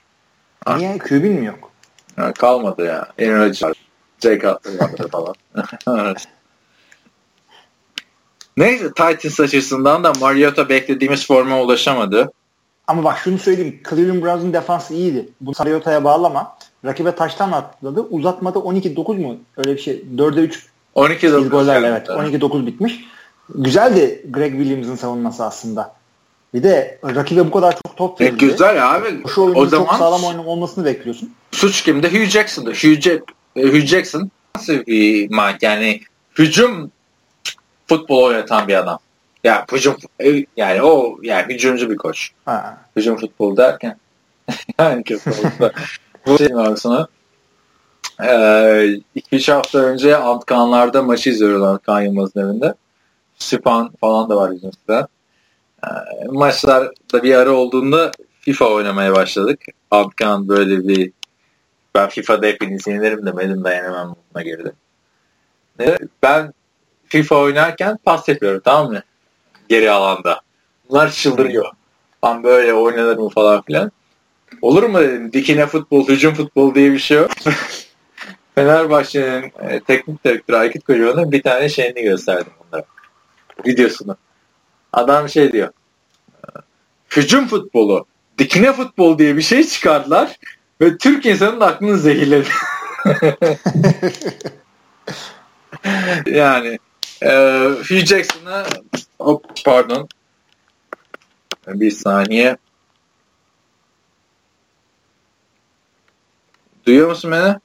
Niye? 0.78 0.98
QB'in 0.98 1.32
mi 1.34 1.46
yok? 1.46 1.72
Ha, 2.16 2.34
kalmadı 2.34 2.86
ya. 2.86 3.08
Aaron 3.20 3.40
Rodgers, 3.40 3.74
Jake 4.20 4.40
Cutler 4.80 5.08
falan. 5.12 5.36
Neyse 8.58 8.88
Titans 8.88 9.40
açısından 9.40 10.04
da 10.04 10.14
Mariota 10.20 10.70
beklediğimiz 10.70 11.28
forma 11.28 11.62
ulaşamadı. 11.62 12.32
Ama 12.88 13.04
bak 13.04 13.18
şunu 13.24 13.38
söyleyeyim. 13.40 13.82
Cleveland 13.90 14.24
Browns'un 14.24 14.54
defansı 14.54 14.94
iyiydi. 14.94 15.30
Bu 15.42 15.52
Mariota'ya 15.60 16.04
bağlama. 16.04 16.58
Rakibe 16.86 17.16
taştan 17.16 17.52
atladı. 17.52 18.02
Uzatmada 18.02 18.60
12-9 18.60 19.22
mu? 19.22 19.38
Öyle 19.58 19.76
bir 19.76 19.82
şey. 19.82 20.04
4'e 20.16 20.42
3 20.42 20.66
12 20.96 21.20
field 21.20 21.48
gollerle 21.48 21.88
evet. 21.88 22.08
12-9 22.10 22.66
bitmiş. 22.66 23.00
Güzeldi 23.56 24.26
Greg 24.30 24.52
Williams'ın 24.52 24.96
savunması 24.96 25.44
aslında. 25.44 25.96
Bir 26.54 26.64
de 26.64 27.00
rakibe 27.06 27.46
bu 27.46 27.52
kadar 27.52 27.72
çok 27.72 27.98
top 27.98 28.22
verildi. 28.22 28.46
E, 28.46 28.48
güzel 28.48 28.96
abi. 28.96 29.24
Şu 29.36 29.42
oyunun 29.42 29.60
o 29.60 29.66
zaman 29.66 29.86
çok 29.86 29.96
sağlam 29.96 30.48
olmasını 30.48 30.86
bekliyorsun. 30.86 31.34
Suç 31.52 31.84
kimde? 31.84 32.10
Hugh 32.10 32.26
Jackson'da. 32.26 32.70
Hugh, 32.70 33.02
Jack, 33.02 33.24
Hugh 33.56 33.86
Jackson 33.86 34.32
nasıl 34.56 34.74
bir 34.86 35.30
yani 35.62 36.02
hücum 36.38 36.92
futbol 37.88 38.24
oynatan 38.24 38.68
bir 38.68 38.76
adam. 38.76 39.00
Ya 39.44 39.66
hücum 39.72 39.96
yani 40.58 40.82
o 40.82 41.18
yani 41.22 41.54
hücumcu 41.54 41.90
bir 41.90 41.98
koç. 41.98 42.32
Ha. 42.46 42.78
Hücum 42.96 43.18
futbol 43.18 43.58
derken 43.58 43.98
yani 44.80 45.04
kötü 45.04 45.32
var 46.28 46.76
sana. 46.76 47.08
Ee, 48.24 49.00
iki 49.16 49.36
üç 49.36 49.50
hafta 49.50 49.80
önce 49.80 50.18
Antkanlar'da 50.18 51.04
maçı 51.04 51.30
izliyoruz 51.30 51.64
Antkan 51.64 52.02
Yılmaz'ın 52.02 52.40
evinde. 52.40 52.74
Süpan 53.38 53.92
falan 54.02 54.30
da 54.30 54.36
var 54.36 54.52
size. 54.52 55.08
Ee, 55.84 55.88
maçlarda 56.28 57.24
bir 57.24 57.36
ara 57.36 57.52
olduğunda 57.52 58.12
FIFA 58.42 58.66
oynamaya 58.66 59.16
başladık. 59.16 59.62
Antkan 59.92 60.48
böyle 60.48 60.88
bir 60.88 61.12
ben 61.96 62.10
FIFA'da 62.10 62.46
hepinizi 62.48 62.92
yenerim 62.92 63.26
demedim 63.26 63.64
dayanamam 63.64 64.16
buna 64.34 64.44
girdi. 64.44 64.74
Ben 66.24 66.54
FIFA 67.06 67.36
oynarken 67.36 67.98
pas 68.06 68.28
yapıyorum 68.28 68.62
tamam 68.66 68.92
mı? 68.92 69.04
Geri 69.70 69.92
alanda. 69.92 70.42
Bunlar 70.90 71.12
çıldırıyor. 71.12 71.66
Tam 72.22 72.44
böyle 72.44 72.74
oynanır 72.74 73.18
mı 73.18 73.30
falan 73.30 73.62
filan. 73.62 73.92
Olur 74.62 74.84
mu 74.84 75.00
dedim. 75.00 75.34
Dikine 75.34 75.68
futbol, 75.68 76.08
hücum 76.08 76.34
futbol 76.34 76.76
diye 76.76 76.92
bir 76.92 77.00
şey 77.00 77.18
yok. 77.18 77.32
Fenerbahçe'nin 78.56 79.70
e, 79.70 79.80
teknik 79.80 80.26
direktörü 80.26 80.58
Aykut 80.58 80.84
Kocaman'ın 80.84 81.32
bir 81.32 81.42
tane 81.42 81.70
şeyini 81.70 82.02
gösterdim 82.02 82.54
onlara. 82.68 82.86
Videosunu. 83.68 84.18
Adam 84.94 85.30
şey 85.30 85.54
diyor. 85.54 85.70
Hücum 87.10 87.48
futbolu, 87.48 88.06
dikine 88.38 88.74
futbol 88.74 89.18
diye 89.18 89.38
bir 89.38 89.42
şey 89.42 89.64
çıkardılar 89.64 90.40
ve 90.82 90.98
Türk 90.98 91.26
insanın 91.26 91.60
aklını 91.60 91.98
zehirledi. 91.98 92.50
yani 96.26 96.80
e, 97.22 97.30
Hugh 97.90 98.06
Jackson'a 98.06 98.66
hop 99.20 99.46
pardon 99.66 100.08
bir 101.68 101.92
saniye 101.92 102.58
Duyuyor 106.86 107.10
musun 107.10 107.32
beni? 107.32 107.56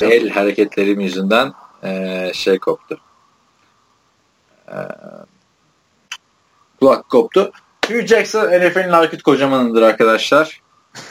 El 0.00 0.30
hareketlerim 0.30 1.00
yüzünden 1.00 1.52
e, 1.82 2.30
şey 2.34 2.58
koptu. 2.58 3.00
E, 4.68 4.76
kulak 6.80 7.08
koptu. 7.08 7.52
Hugh 7.88 8.06
Jackson 8.06 8.46
NFL'in 8.46 8.92
Aykut 8.92 9.22
Kocaman'ındır 9.22 9.82
arkadaşlar. 9.82 10.60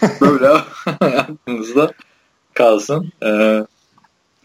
Böyle 0.21 0.47
aklınızda 0.89 1.91
kalsın. 2.53 3.11
E, 3.25 3.61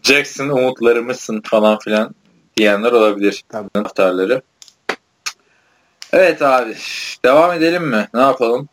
Jackson 0.03 0.49
umutlarımızsın 0.49 1.41
falan 1.41 1.79
filan 1.79 2.15
diyenler 2.57 2.91
olabilir. 2.91 3.43
Tabii. 3.49 3.69
Taraftarları. 3.69 4.41
Evet 6.13 6.41
abi. 6.41 6.75
Devam 7.25 7.51
edelim 7.51 7.83
mi? 7.83 8.07
Ne 8.13 8.21
yapalım? 8.21 8.69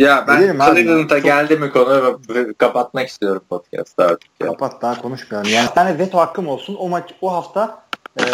Ya 0.00 0.24
ben 0.28 0.40
Cleveland'a 0.40 1.18
geldi 1.18 1.56
mi 1.56 1.70
konu 1.70 2.20
kapatmak 2.58 3.08
istiyorum 3.08 3.42
podcast'ı 3.48 4.04
artık. 4.04 4.30
Ya. 4.40 4.46
Kapat 4.46 4.82
daha 4.82 5.02
konuşmayalım. 5.02 5.50
Yani 5.50 5.68
bir 5.68 5.74
tane 5.74 5.98
veto 5.98 6.18
hakkım 6.18 6.48
olsun. 6.48 6.76
O 6.78 6.88
maç 6.88 7.10
o 7.20 7.32
hafta 7.32 7.82
e, 8.20 8.24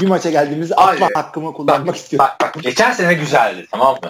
bir 0.00 0.06
maça 0.06 0.30
geldiğimizde 0.30 0.74
atma 0.74 1.08
hakkımı 1.14 1.52
kullanmak 1.52 1.86
bak, 1.86 1.96
istiyorum. 1.96 2.30
Bak, 2.40 2.54
bak, 2.56 2.62
geçen 2.62 2.92
sene 2.92 3.14
güzeldi 3.14 3.66
tamam 3.70 3.94
mı? 4.02 4.08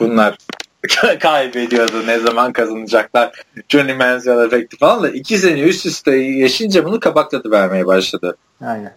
Bunlar 0.00 0.36
kaybediyordu 1.20 2.06
ne 2.06 2.18
zaman 2.18 2.52
kazanacaklar. 2.52 3.42
Johnny 3.68 3.94
Manziel 3.94 4.38
efekti 4.38 4.76
falan 4.76 5.02
da 5.02 5.08
iki 5.08 5.38
sene 5.38 5.60
üst 5.60 5.86
üste 5.86 6.16
yaşayınca 6.16 6.84
bunu 6.84 7.00
kabak 7.00 7.50
vermeye 7.50 7.86
başladı. 7.86 8.36
Aynen. 8.60 8.94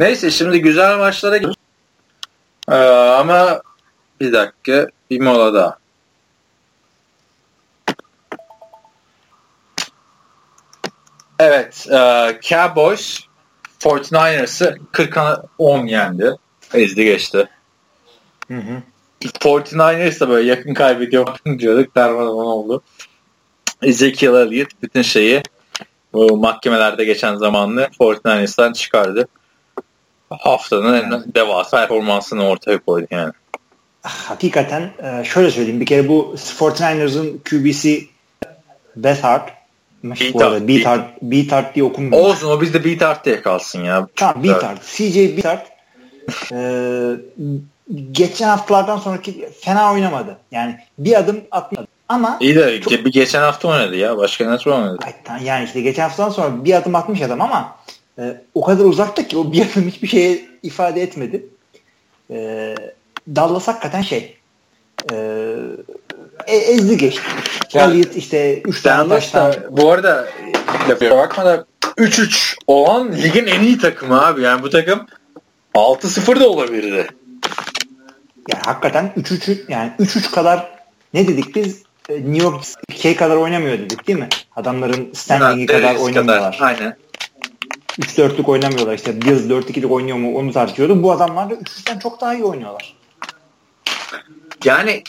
Neyse 0.00 0.30
şimdi 0.30 0.60
güzel 0.60 0.98
maçlara 0.98 1.36
gidiyoruz. 1.36 1.58
Ee, 2.70 2.74
ama 3.20 3.62
bir 4.20 4.32
dakika 4.32 4.86
bir 5.10 5.20
mola 5.20 5.54
daha. 5.54 5.83
Evet. 11.38 11.86
E, 11.90 11.98
Cowboys 12.42 13.20
49ers'ı 13.80 14.78
40'a 14.92 15.42
10 15.58 15.86
yendi. 15.86 16.32
Ezdi 16.74 17.04
geçti. 17.04 17.48
Hı 18.48 18.54
hı. 18.54 18.82
49ers 19.20 20.20
da 20.20 20.28
böyle 20.28 20.48
yakın 20.48 20.74
kaybediyor 20.74 21.38
diyorduk. 21.58 21.94
Darmadan 21.94 22.34
oldu. 22.34 22.82
Ezekiel 23.82 24.34
Elliott 24.34 24.68
bütün 24.82 25.02
şeyi 25.02 25.42
bu 26.12 26.36
mahkemelerde 26.36 27.04
geçen 27.04 27.34
zamanlı 27.34 27.88
49ers'tan 28.00 28.72
çıkardı. 28.72 29.28
Haftanın 30.30 30.94
en 30.94 31.24
devasa 31.34 31.76
performansını 31.76 32.48
ortaya 32.48 32.78
koydu 32.78 33.06
yani. 33.10 33.32
Hakikaten 34.02 34.92
e, 35.02 35.24
şöyle 35.24 35.50
söyleyeyim. 35.50 35.80
Bir 35.80 35.86
kere 35.86 36.08
bu 36.08 36.34
49ers'ın 36.36 37.40
QB'si 37.50 38.08
Bethard 38.96 39.48
Beatard, 40.04 40.68
Beatard, 40.68 41.04
Beatard 41.22 41.74
diye 41.74 41.84
okumuyor. 41.84 42.22
Olsun 42.22 42.50
o 42.50 42.60
bizde 42.60 42.84
Beatard 42.84 43.24
diye 43.24 43.42
kalsın 43.42 43.84
ya. 43.84 44.08
Tamam 44.16 44.44
Beatard. 44.44 44.78
CJ 44.82 45.16
Beatard 45.16 45.66
ee, 46.52 47.10
geçen 48.12 48.48
haftalardan 48.48 48.98
sonraki 48.98 49.48
fena 49.60 49.92
oynamadı. 49.92 50.38
Yani 50.50 50.78
bir 50.98 51.18
adım 51.18 51.40
atmadı. 51.50 51.86
Ama 52.08 52.36
İyi 52.40 52.56
de 52.56 52.80
çok... 52.80 52.92
bir 52.92 53.12
geçen 53.12 53.40
hafta 53.40 53.68
oynadı 53.68 53.96
ya. 53.96 54.16
Başka 54.16 54.44
ne 54.44 54.72
oynadı? 54.72 54.98
Ay, 55.28 55.44
yani 55.44 55.64
işte 55.64 55.80
geçen 55.80 56.02
haftadan 56.02 56.30
sonra 56.30 56.64
bir 56.64 56.74
adım 56.74 56.94
atmış 56.94 57.22
adam 57.22 57.40
ama 57.40 57.76
e, 58.18 58.40
o 58.54 58.64
kadar 58.64 58.84
uzakta 58.84 59.28
ki 59.28 59.36
o 59.36 59.52
bir 59.52 59.66
adım 59.70 59.88
hiçbir 59.88 60.08
şeye 60.08 60.44
ifade 60.62 61.02
etmedi. 61.02 61.46
E, 62.30 62.74
Dallas 63.28 63.68
hakikaten 63.68 64.02
şey 64.02 64.36
e, 65.12 65.16
e, 66.46 66.56
ezdi 66.56 66.96
geçti. 66.96 67.22
Yani, 67.72 67.94
Elliot 67.94 68.16
işte 68.16 68.62
3 68.62 68.82
tane 68.82 69.08
taştan. 69.08 69.54
Bu 69.70 69.92
arada 69.92 70.28
lafıya 70.88 71.18
bakma 71.18 71.44
da 71.44 71.66
3-3 71.80 72.56
olan 72.66 73.12
ligin 73.12 73.46
en 73.46 73.60
iyi 73.60 73.78
takımı 73.78 74.26
abi. 74.26 74.42
Yani 74.42 74.62
bu 74.62 74.70
takım 74.70 75.06
6-0 75.74 76.40
da 76.40 76.48
olabilirdi. 76.48 77.06
Yani 78.48 78.62
hakikaten 78.64 79.12
3-3 79.16 79.58
yani 79.68 79.92
3-3 80.00 80.30
kadar 80.30 80.70
ne 81.14 81.28
dedik 81.28 81.54
biz 81.54 81.82
e, 82.08 82.14
New 82.14 82.42
York 82.42 82.64
şey 82.96 83.16
kadar 83.16 83.36
oynamıyor 83.36 83.78
dedik 83.78 84.08
değil 84.08 84.18
mi? 84.18 84.28
Adamların 84.56 85.10
standingi 85.14 85.66
kadar 85.66 85.96
oynamıyorlar. 85.96 86.58
Kadar. 86.58 86.68
Aynen. 86.68 86.96
3-4'lük 88.00 88.50
oynamıyorlar 88.50 88.94
işte. 88.94 89.22
Bills 89.22 89.42
4-2'lik 89.42 89.90
oynuyor 89.90 90.16
mu 90.16 90.36
onu 90.36 90.52
tartışıyordu. 90.52 91.02
Bu 91.02 91.12
adamlar 91.12 91.50
da 91.50 91.54
3-3'ten 91.54 91.98
çok 91.98 92.20
daha 92.20 92.34
iyi 92.34 92.44
oynuyorlar. 92.44 92.96
Yani 94.64 95.02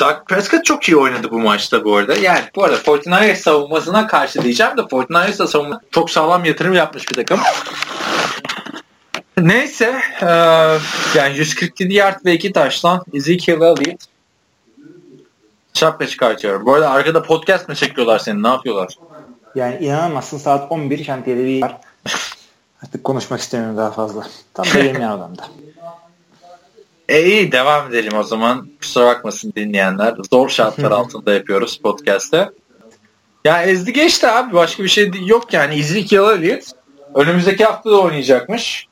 Doug 0.00 0.26
Prescott 0.28 0.64
çok 0.64 0.88
iyi 0.88 0.96
oynadı 0.96 1.30
bu 1.30 1.38
maçta 1.38 1.84
bu 1.84 1.96
arada. 1.96 2.14
Yani 2.14 2.42
bu 2.56 2.64
arada 2.64 2.76
Fortnite 2.76 3.36
savunmasına 3.36 4.06
karşı 4.06 4.42
diyeceğim 4.42 4.76
de 4.76 4.88
Fortnite 4.90 5.46
savunma 5.46 5.80
çok 5.90 6.10
sağlam 6.10 6.44
yatırım 6.44 6.72
yapmış 6.72 7.08
bir 7.08 7.14
takım. 7.14 7.40
Neyse 9.38 10.00
e, 10.22 10.26
yani 11.18 11.36
147 11.36 11.94
yard 11.94 12.24
ve 12.24 12.34
2 12.34 12.52
taştan 12.52 13.02
Ezekiel 13.14 13.56
Elliott 13.56 14.00
şapka 15.74 16.06
çıkartıyorum. 16.06 16.66
Bu 16.66 16.74
arada 16.74 16.90
arkada 16.90 17.22
podcast 17.22 17.68
mı 17.68 17.74
çekiyorlar 17.74 18.18
seni? 18.18 18.42
Ne 18.42 18.48
yapıyorlar? 18.48 18.98
Yani 19.54 19.78
inanamazsın 19.84 20.38
saat 20.38 20.72
11 20.72 21.04
şantiyede 21.04 21.44
bir 21.44 21.62
var. 21.62 21.76
Artık 22.84 23.04
konuşmak 23.04 23.40
istemiyorum 23.40 23.76
daha 23.76 23.90
fazla. 23.90 24.26
Tam 24.54 24.66
da 24.74 24.78
yemeyen 24.78 25.10
adamda. 25.10 25.42
E 27.10 27.24
iyi 27.24 27.52
devam 27.52 27.88
edelim 27.88 28.16
o 28.18 28.22
zaman. 28.22 28.68
Kusura 28.80 29.06
bakmasın 29.06 29.52
dinleyenler. 29.56 30.14
Zor 30.30 30.48
şartlar 30.48 30.90
altında 30.90 31.32
yapıyoruz 31.32 31.80
podcast'te. 31.82 32.50
Ya 33.44 33.62
ezdi 33.62 33.92
geçti 33.92 34.28
abi. 34.28 34.54
Başka 34.54 34.82
bir 34.82 34.88
şey 34.88 35.10
yok 35.26 35.52
yani. 35.52 35.74
Ezekiel 35.74 36.22
Elliott 36.22 36.64
önümüzdeki 37.14 37.64
hafta 37.64 37.90
da 37.90 38.00
oynayacakmış. 38.00 38.86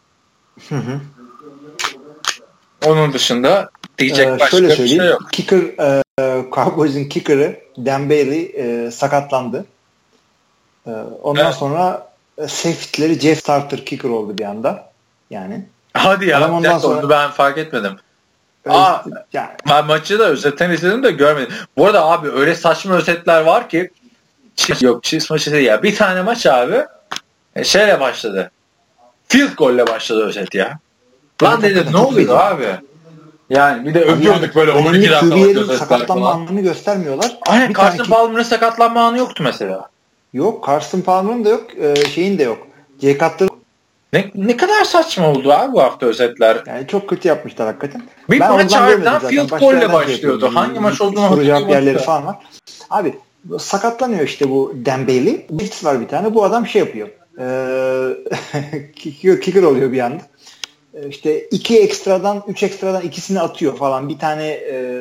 Onun 2.87 3.13
dışında 3.13 3.71
diyecek 3.99 4.29
ee, 4.29 4.39
başka 4.41 4.63
bir 4.63 4.77
şey 4.77 4.97
yok. 4.97 5.33
Kicker 5.33 5.59
e, 5.59 6.03
Cowboys'un 6.53 7.05
kicker'ı 7.05 7.61
Dan 7.79 8.11
Bailey 8.11 8.53
e, 8.57 8.91
sakatlandı. 8.91 9.65
E, 10.87 10.91
ondan 11.23 11.45
evet. 11.45 11.55
sonra 11.55 12.09
e, 12.39 12.49
safety'leri 12.49 13.21
Jeff 13.21 13.39
Starter 13.39 13.85
kicker 13.85 14.09
oldu 14.09 14.39
bir 14.39 14.45
anda. 14.45 14.91
Yani. 15.31 15.67
Hadi 15.93 16.27
ya. 16.27 16.53
Ondan 16.53 16.79
sonra, 16.79 17.11
ben 17.11 17.31
fark 17.31 17.59
etmedim. 17.59 17.97
Aa, 18.69 19.05
yani. 19.33 19.51
Ben 19.69 19.87
maçı 19.87 20.19
da 20.19 20.25
özetten 20.25 20.71
izledim 20.71 21.03
de 21.03 21.11
görmedim. 21.11 21.55
Bu 21.77 21.87
arada 21.87 22.05
abi 22.05 22.31
öyle 22.31 22.55
saçma 22.55 22.95
özetler 22.95 23.41
var 23.41 23.69
ki 23.69 23.91
Chiefs 24.57 24.83
yok 24.83 25.05
Chiefs 25.05 25.31
maçı 25.31 25.53
değil 25.53 25.67
ya. 25.67 25.83
Bir 25.83 25.97
tane 25.97 26.23
maç 26.23 26.47
abi 26.47 26.85
e, 27.57 27.65
şeyle 27.65 28.01
başladı. 28.01 28.51
Field 29.29 29.57
golle 29.57 29.87
başladı 29.87 30.25
özet 30.25 30.55
ya. 30.55 30.79
Lan 31.43 31.63
dedim 31.63 31.87
ne 31.93 31.97
oluyor 31.97 32.41
abi? 32.41 32.67
Yani 33.51 33.87
bir 33.87 33.95
de 33.95 34.01
öpüyorduk 34.01 34.55
böyle 34.55 34.73
12 34.73 35.11
dakikalık 35.11 35.79
sakatlanma 35.79 36.31
anını 36.31 36.61
göstermiyorlar. 36.61 37.39
Aynen 37.47 37.73
Carson 37.73 38.05
ki... 38.05 38.11
Palmer'ın 38.11 38.43
sakatlanma 38.43 39.01
anı 39.07 39.19
yoktu 39.19 39.43
mesela. 39.43 39.89
Yok 40.33 40.67
Carson 40.67 41.01
Palmer'ın 41.01 41.45
da 41.45 41.49
yok. 41.49 41.67
E, 41.81 42.09
şeyin 42.09 42.39
de 42.39 42.43
yok. 42.43 42.67
J. 43.01 43.13
Cutler'ın 43.19 43.51
ne, 44.13 44.31
ne 44.35 44.57
kadar 44.57 44.85
saçma 44.85 45.31
oldu 45.31 45.53
abi 45.53 45.73
bu 45.73 45.83
hafta 45.83 46.07
özetler. 46.07 46.63
Yani 46.67 46.87
çok 46.87 47.09
kötü 47.09 47.29
yapmışlar 47.29 47.67
hakikaten. 47.67 48.03
Bir 48.31 48.41
ben 48.41 48.53
maç 48.53 48.75
harbiden 48.75 49.19
field 49.19 49.49
goal 49.49 49.75
ile 49.75 49.93
başlıyordu. 49.93 50.51
Hangi 50.55 50.81
maç 50.81 51.01
olduğunu 51.01 51.25
hatırlamıyorum. 51.25 51.69
yerleri 51.69 51.99
falan 51.99 52.27
var. 52.27 52.37
Abi 52.91 53.15
sakatlanıyor 53.59 54.23
işte 54.23 54.51
bu 54.51 54.75
Bailey. 54.87 55.47
Blitz 55.51 55.85
var 55.85 56.01
bir 56.01 56.09
tane. 56.09 56.35
Bu 56.35 56.45
adam 56.45 56.67
şey 56.67 56.81
yapıyor. 56.81 57.09
Ee, 57.41 58.93
kicker 59.41 59.63
oluyor 59.63 59.93
bir 59.93 60.01
anda. 60.01 60.23
Ee, 60.95 61.09
işte 61.09 61.41
iki 61.41 61.81
ekstradan, 61.81 62.43
üç 62.49 62.63
ekstradan 62.63 63.03
ikisini 63.03 63.41
atıyor 63.41 63.77
falan. 63.77 64.09
Bir 64.09 64.19
tane 64.19 64.47
e, 64.47 64.95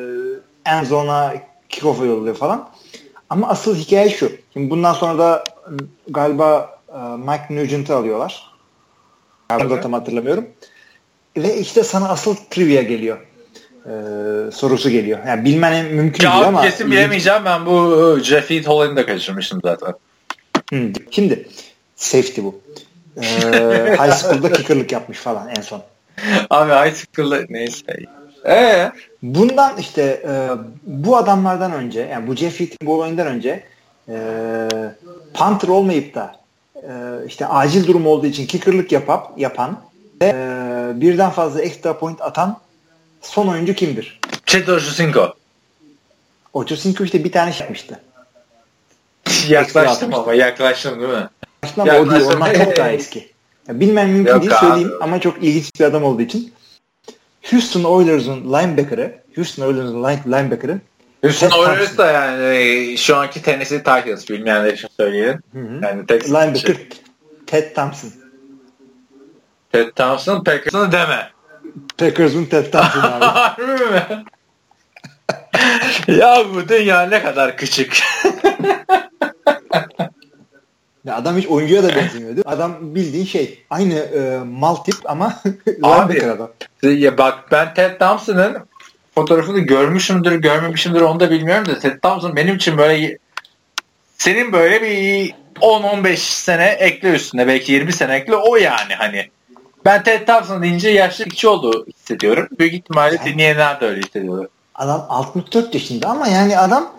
en 0.66 0.84
zona 0.84 1.34
kickoff'a 1.68 2.04
yolluyor 2.04 2.34
falan. 2.36 2.68
Ama 3.30 3.48
asıl 3.48 3.76
hikaye 3.76 4.10
şu. 4.10 4.32
Şimdi 4.52 4.70
bundan 4.70 4.92
sonra 4.92 5.18
da 5.18 5.44
galiba 6.08 6.78
e, 6.88 6.98
Mike 6.98 7.46
Nugent'ı 7.50 7.96
alıyorlar. 7.96 8.47
Ben 9.50 9.70
de 9.70 9.80
tam 9.80 9.92
hatırlamıyorum. 9.92 10.48
Ve 11.36 11.56
işte 11.58 11.82
sana 11.82 12.08
asıl 12.08 12.36
trivia 12.50 12.82
geliyor. 12.82 13.18
Ee, 13.86 13.90
sorusu 14.52 14.90
geliyor. 14.90 15.18
Yani 15.26 15.44
bilmen 15.44 15.86
mümkün 15.86 16.24
ya, 16.24 16.32
değil 16.32 16.44
ama. 16.44 16.62
Kesin 16.62 16.90
bilemeyeceğim. 16.90 17.44
Ben 17.44 17.66
bu 17.66 18.16
e, 18.18 18.24
Jeffrey 18.24 18.64
Holland'ı 18.64 18.96
da 18.96 19.06
kaçırmıştım 19.06 19.60
zaten. 19.64 19.94
Hmm. 20.70 20.92
Şimdi 21.10 21.48
safety 21.96 22.40
bu. 22.40 22.60
Ee, 23.16 23.22
high 23.98 24.12
school'da 24.12 24.52
kicker'lık 24.52 24.92
yapmış 24.92 25.18
falan 25.18 25.48
en 25.48 25.62
son. 25.62 25.82
Abi 26.50 26.72
high 26.72 26.94
school'da 26.94 27.40
neyse. 27.48 27.96
Ee? 28.46 28.92
Bundan 29.22 29.76
işte 29.76 30.02
e, 30.02 30.48
bu 30.82 31.16
adamlardan 31.16 31.72
önce 31.72 32.00
yani 32.00 32.26
bu 32.26 32.34
Jeffrey 32.34 32.70
bu 32.82 32.94
olayından 32.94 33.26
önce 33.26 33.64
e, 34.08 34.16
punter 35.34 35.68
olmayıp 35.68 36.14
da 36.14 36.37
e, 36.82 37.26
işte 37.26 37.46
acil 37.46 37.86
durum 37.86 38.06
olduğu 38.06 38.26
için 38.26 38.46
kicker'lık 38.46 38.92
yapap, 38.92 39.38
yapan 39.38 39.80
ve 40.22 40.26
e, 40.26 41.00
birden 41.00 41.30
fazla 41.30 41.62
extra 41.62 41.98
point 41.98 42.22
atan 42.22 42.60
son 43.22 43.48
oyuncu 43.48 43.74
kimdir? 43.74 44.20
Chet 44.46 44.68
Ochocinco. 44.68 45.34
Ochocinco 46.52 47.04
işte 47.04 47.24
bir 47.24 47.32
tane 47.32 47.52
şey 47.52 47.60
yapmıştı. 47.60 48.00
yaklaştım 49.48 50.14
ama 50.14 50.34
yaklaştım 50.34 51.00
değil 51.00 51.10
mi? 51.10 51.28
Yaklaştım 51.62 51.82
ama 51.82 51.98
o 51.98 52.10
değil. 52.10 52.24
Ondan 52.24 52.54
çok 52.54 52.76
daha 52.76 52.90
eski. 52.92 53.28
Ya 53.68 53.80
bilmem 53.80 54.10
mümkün 54.10 54.32
Yok 54.32 54.42
değil 54.42 54.52
abi. 54.52 54.60
söyleyeyim 54.60 54.92
ama 55.00 55.20
çok 55.20 55.42
ilginç 55.42 55.70
bir 55.80 55.84
adam 55.84 56.04
olduğu 56.04 56.22
için. 56.22 56.52
Houston 57.50 57.84
Oilers'ın 57.84 58.44
linebacker'ı 58.44 59.18
Houston 59.34 59.66
Oilers'ın 59.66 60.04
line, 60.04 60.50
Houston 61.22 61.50
Oilers 61.50 61.98
da 61.98 62.10
yani 62.10 62.94
şu 62.98 63.16
anki 63.16 63.42
Tennessee 63.42 63.78
Titans 63.78 64.30
bilmeyenler 64.30 64.72
için 64.72 64.88
söyleyelim. 64.96 65.42
Hı 65.52 65.58
hı. 65.58 65.80
Yani 65.82 66.06
Texas 66.06 66.30
Linebacker 66.30 66.74
şey. 66.74 66.88
Ted 67.46 67.74
Thompson. 67.74 68.10
Ted 69.72 69.90
Thompson 69.96 70.44
Packers'ını 70.44 70.92
deme. 70.92 71.30
Packers'ın 71.98 72.44
Ted 72.44 72.72
Thompson 72.72 73.00
abi. 73.00 73.24
Harbi 73.24 73.62
mi? 73.62 74.24
ya 76.18 76.44
bu 76.54 76.68
dünya 76.68 77.02
ne 77.02 77.22
kadar 77.22 77.56
küçük. 77.56 78.02
ya 81.04 81.16
adam 81.16 81.36
hiç 81.36 81.46
oyuncuya 81.46 81.82
da 81.82 81.88
benzemiyor 81.88 82.36
değil 82.36 82.46
mi? 82.46 82.52
Adam 82.52 82.76
bildiğin 82.80 83.26
şey. 83.26 83.64
Aynı 83.70 83.94
e, 83.94 84.38
mal 84.44 84.74
tip 84.74 84.96
ama 85.04 85.34
linebacker 85.66 86.28
adam. 86.28 86.50
Ya 86.82 87.18
bak 87.18 87.44
ben 87.52 87.74
Ted 87.74 87.98
Thompson'ın 87.98 88.56
fotoğrafını 89.18 89.58
görmüşümdür, 89.58 90.32
görmemişimdir 90.32 91.00
onu 91.00 91.20
da 91.20 91.30
bilmiyorum 91.30 91.66
da 91.66 91.78
Ted 91.78 92.00
Thompson 92.02 92.36
benim 92.36 92.56
için 92.56 92.78
böyle 92.78 93.18
senin 94.18 94.52
böyle 94.52 94.82
bir 94.82 95.34
10-15 95.60 96.16
sene 96.16 96.66
ekle 96.66 97.10
üstüne 97.10 97.46
belki 97.46 97.72
20 97.72 97.92
sene 97.92 98.14
ekle 98.14 98.36
o 98.36 98.56
yani 98.56 98.94
hani. 98.98 99.28
Ben 99.84 100.02
Ted 100.02 100.26
Thompson 100.26 100.62
deyince 100.62 100.88
yaşlı 100.88 101.24
kişi 101.24 101.48
olduğu 101.48 101.86
hissediyorum. 101.86 102.48
Büyük 102.58 102.74
ihtimalle 102.74 103.16
yani, 103.16 103.32
dinleyenler 103.32 103.80
de 103.80 103.86
öyle 103.86 104.00
hissediyorlar. 104.00 104.46
Adam 104.74 105.06
64 105.08 105.74
yaşında 105.74 106.08
ama 106.08 106.28
yani 106.28 106.58
adam 106.58 106.92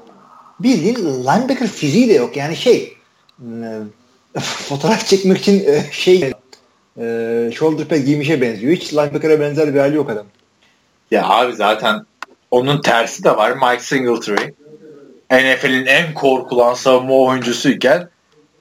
bildiğin 0.59 0.95
linebacker 0.95 1.67
fiziği 1.67 2.09
de 2.09 2.13
yok. 2.13 2.37
Yani 2.37 2.55
şey 2.55 2.97
e, 3.41 4.39
fotoğraf 4.39 5.07
çekmek 5.07 5.37
için 5.37 5.65
e, 5.67 5.83
şey 5.91 6.31
e, 6.99 7.51
shoulder 7.55 7.87
pad 7.87 7.97
giymişe 7.97 8.41
benziyor. 8.41 8.73
Hiç 8.73 8.93
linebacker'a 8.93 9.39
benzer 9.39 9.73
bir 9.73 9.79
hali 9.79 9.95
yok 9.95 10.09
adam. 10.09 10.25
Ya 11.11 11.27
abi 11.27 11.53
zaten 11.53 12.05
onun 12.51 12.81
tersi 12.81 13.23
de 13.23 13.37
var. 13.37 13.51
Mike 13.51 13.83
Singletary. 13.83 14.51
NFL'in 15.31 15.85
en 15.85 16.13
korkulan 16.13 16.73
savunma 16.73 17.13
oyuncusuyken 17.13 18.09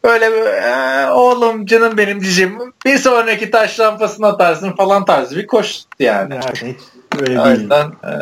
böyle 0.04 0.26
e, 0.50 1.10
oğlum 1.10 1.66
canım 1.66 1.96
benim 1.96 2.20
diyeceğim 2.20 2.58
bir 2.86 2.98
sonraki 2.98 3.50
taş 3.50 3.80
lampasını 3.80 4.26
atarsın 4.26 4.72
falan 4.72 5.04
tarzı 5.04 5.36
bir 5.36 5.46
koş 5.46 5.80
yani. 5.98 6.34
yani 6.34 6.76
öyle 7.20 7.40
o 7.40 7.48
yüzden 7.48 7.86
e, 7.86 8.12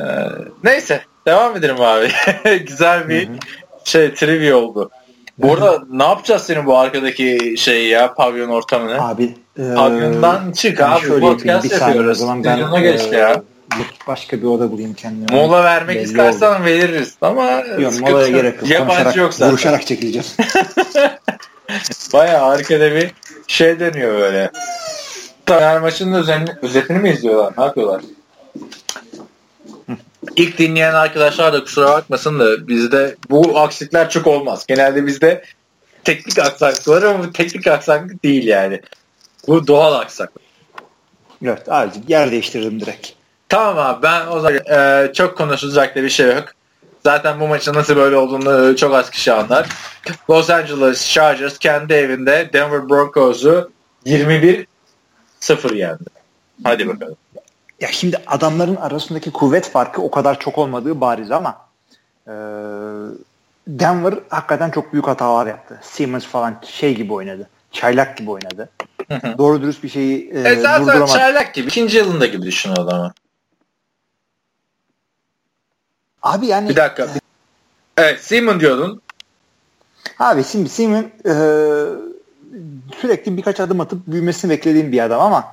neyse 0.64 1.00
devam 1.26 1.56
edelim 1.56 1.80
abi. 1.80 2.08
Güzel 2.66 3.08
bir 3.08 3.28
Hı-hı. 3.28 3.36
şey 3.84 4.14
trivia 4.14 4.56
oldu. 4.56 4.90
Bu 5.38 5.52
arada 5.52 5.82
ne 5.90 6.04
yapacağız 6.04 6.42
senin 6.42 6.66
bu 6.66 6.78
arkadaki 6.78 7.54
şey 7.58 7.88
ya 7.88 8.14
pavyon 8.14 8.48
ortamını? 8.48 9.08
Abi 9.08 9.34
e, 9.58 9.74
pavyondan 9.74 10.52
çık 10.52 10.80
abi 10.80 11.20
podcast 11.20 11.72
yapıyoruz. 11.72 12.10
O 12.10 12.14
zaman 12.14 12.44
ben, 12.44 12.82
geç 12.82 13.02
e, 13.12 13.16
ya 13.16 13.42
başka 14.06 14.38
bir 14.38 14.46
oda 14.46 14.72
bulayım 14.72 14.94
kendime. 14.94 15.40
Mola 15.40 15.64
vermek 15.64 16.02
istersen 16.02 16.54
oldu. 16.54 16.64
veririz 16.64 17.14
ama 17.20 17.50
yok 17.78 18.00
molaya 18.00 18.28
gerek 18.28 18.54
yok. 18.62 18.70
Yabancı 18.70 19.18
yok 19.18 19.34
zaten. 19.34 19.52
Vuruşarak 19.52 19.86
çekileceğim. 19.86 20.26
Baya 22.12 22.42
arkada 22.42 22.94
bir 22.94 23.12
şey 23.46 23.80
deniyor 23.80 24.20
böyle. 24.20 24.50
Her 25.46 25.80
maçın 25.80 26.12
özetini, 26.12 26.50
özetini 26.62 26.98
mi 26.98 27.10
izliyorlar? 27.10 27.52
Ne 27.58 27.64
yapıyorlar? 27.64 28.02
İlk 30.36 30.58
dinleyen 30.58 30.94
arkadaşlar 30.94 31.52
da 31.52 31.64
kusura 31.64 31.88
bakmasın 31.88 32.38
da 32.38 32.68
bizde 32.68 33.16
bu 33.30 33.58
aksilikler 33.58 34.10
çok 34.10 34.26
olmaz. 34.26 34.64
Genelde 34.66 35.06
bizde 35.06 35.44
teknik 36.04 36.38
aksaklık 36.38 36.88
var 36.88 37.02
ama 37.02 37.24
bu 37.24 37.32
teknik 37.32 37.66
aksaklık 37.66 38.24
değil 38.24 38.46
yani. 38.46 38.80
Bu 39.48 39.66
doğal 39.66 39.94
aksaklık. 39.94 40.42
Evet 41.44 41.68
azıcık 41.68 42.10
yer 42.10 42.30
değiştirdim 42.30 42.80
direkt. 42.80 43.15
Tamam 43.48 43.78
abi 43.78 44.02
ben 44.02 44.26
o 44.26 44.40
zaman 44.40 44.58
e, 44.70 45.12
çok 45.12 45.38
konuşulacak 45.38 45.96
da 45.96 46.02
bir 46.02 46.08
şey 46.08 46.26
yok. 46.26 46.44
Zaten 47.04 47.40
bu 47.40 47.48
maçın 47.48 47.74
nasıl 47.74 47.96
böyle 47.96 48.16
olduğunu 48.16 48.76
çok 48.76 48.94
az 48.94 49.10
kişi 49.10 49.32
anlar. 49.32 49.68
Los 50.30 50.50
Angeles 50.50 51.08
Chargers 51.08 51.58
kendi 51.58 51.92
evinde 51.92 52.50
Denver 52.52 52.88
Broncos'u 52.88 53.70
21-0 54.06 54.66
yendi. 55.74 56.04
Hadi 56.64 56.88
bakalım. 56.88 57.16
Ya 57.80 57.88
şimdi 57.92 58.22
adamların 58.26 58.76
arasındaki 58.76 59.32
kuvvet 59.32 59.70
farkı 59.70 60.02
o 60.02 60.10
kadar 60.10 60.40
çok 60.40 60.58
olmadığı 60.58 61.00
bariz 61.00 61.30
ama 61.30 61.56
e, 62.26 62.32
Denver 63.68 64.14
hakikaten 64.28 64.70
çok 64.70 64.92
büyük 64.92 65.06
hatalar 65.06 65.46
yaptı. 65.46 65.80
Simmons 65.82 66.26
falan 66.26 66.60
şey 66.66 66.94
gibi 66.94 67.12
oynadı. 67.12 67.48
Çaylak 67.72 68.16
gibi 68.16 68.30
oynadı. 68.30 68.68
Doğru 69.38 69.62
dürüst 69.62 69.82
bir 69.82 69.88
şeyi 69.88 70.30
e, 70.34 70.40
e 70.40 70.56
zaten 70.56 70.86
durduramadı. 70.86 71.12
çaylak 71.12 71.54
gibi. 71.54 71.68
İkinci 71.68 71.96
yılında 71.96 72.26
gibi 72.26 72.42
düşün 72.42 72.72
adamı. 72.72 73.12
Abi 76.26 76.46
yani 76.46 76.68
bir 76.68 76.76
dakika. 76.76 77.08
Evet 77.96 78.20
Simon 78.20 78.60
diyordun. 78.60 79.00
Abi 80.18 80.44
şimdi 80.44 80.68
Simon 80.68 81.10
e, 81.26 81.34
sürekli 83.00 83.36
birkaç 83.36 83.60
adım 83.60 83.80
atıp 83.80 84.06
büyümesini 84.06 84.50
beklediğim 84.50 84.92
bir 84.92 85.00
adam 85.00 85.20
ama 85.20 85.44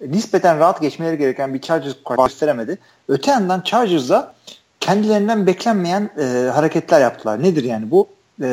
nispeten 0.00 0.58
rahat 0.58 0.80
geçmeleri 0.80 1.18
gereken 1.18 1.54
bir 1.54 1.60
Chargers 1.60 1.94
gösteremedi. 2.18 2.78
Öte 3.08 3.30
yandan 3.30 3.60
Chargers'da 3.60 4.34
kendilerinden 4.80 5.46
beklenmeyen 5.46 6.10
e, 6.18 6.50
hareketler 6.50 7.00
yaptılar. 7.00 7.42
Nedir 7.42 7.64
yani 7.64 7.90
bu? 7.90 8.08
E, 8.42 8.48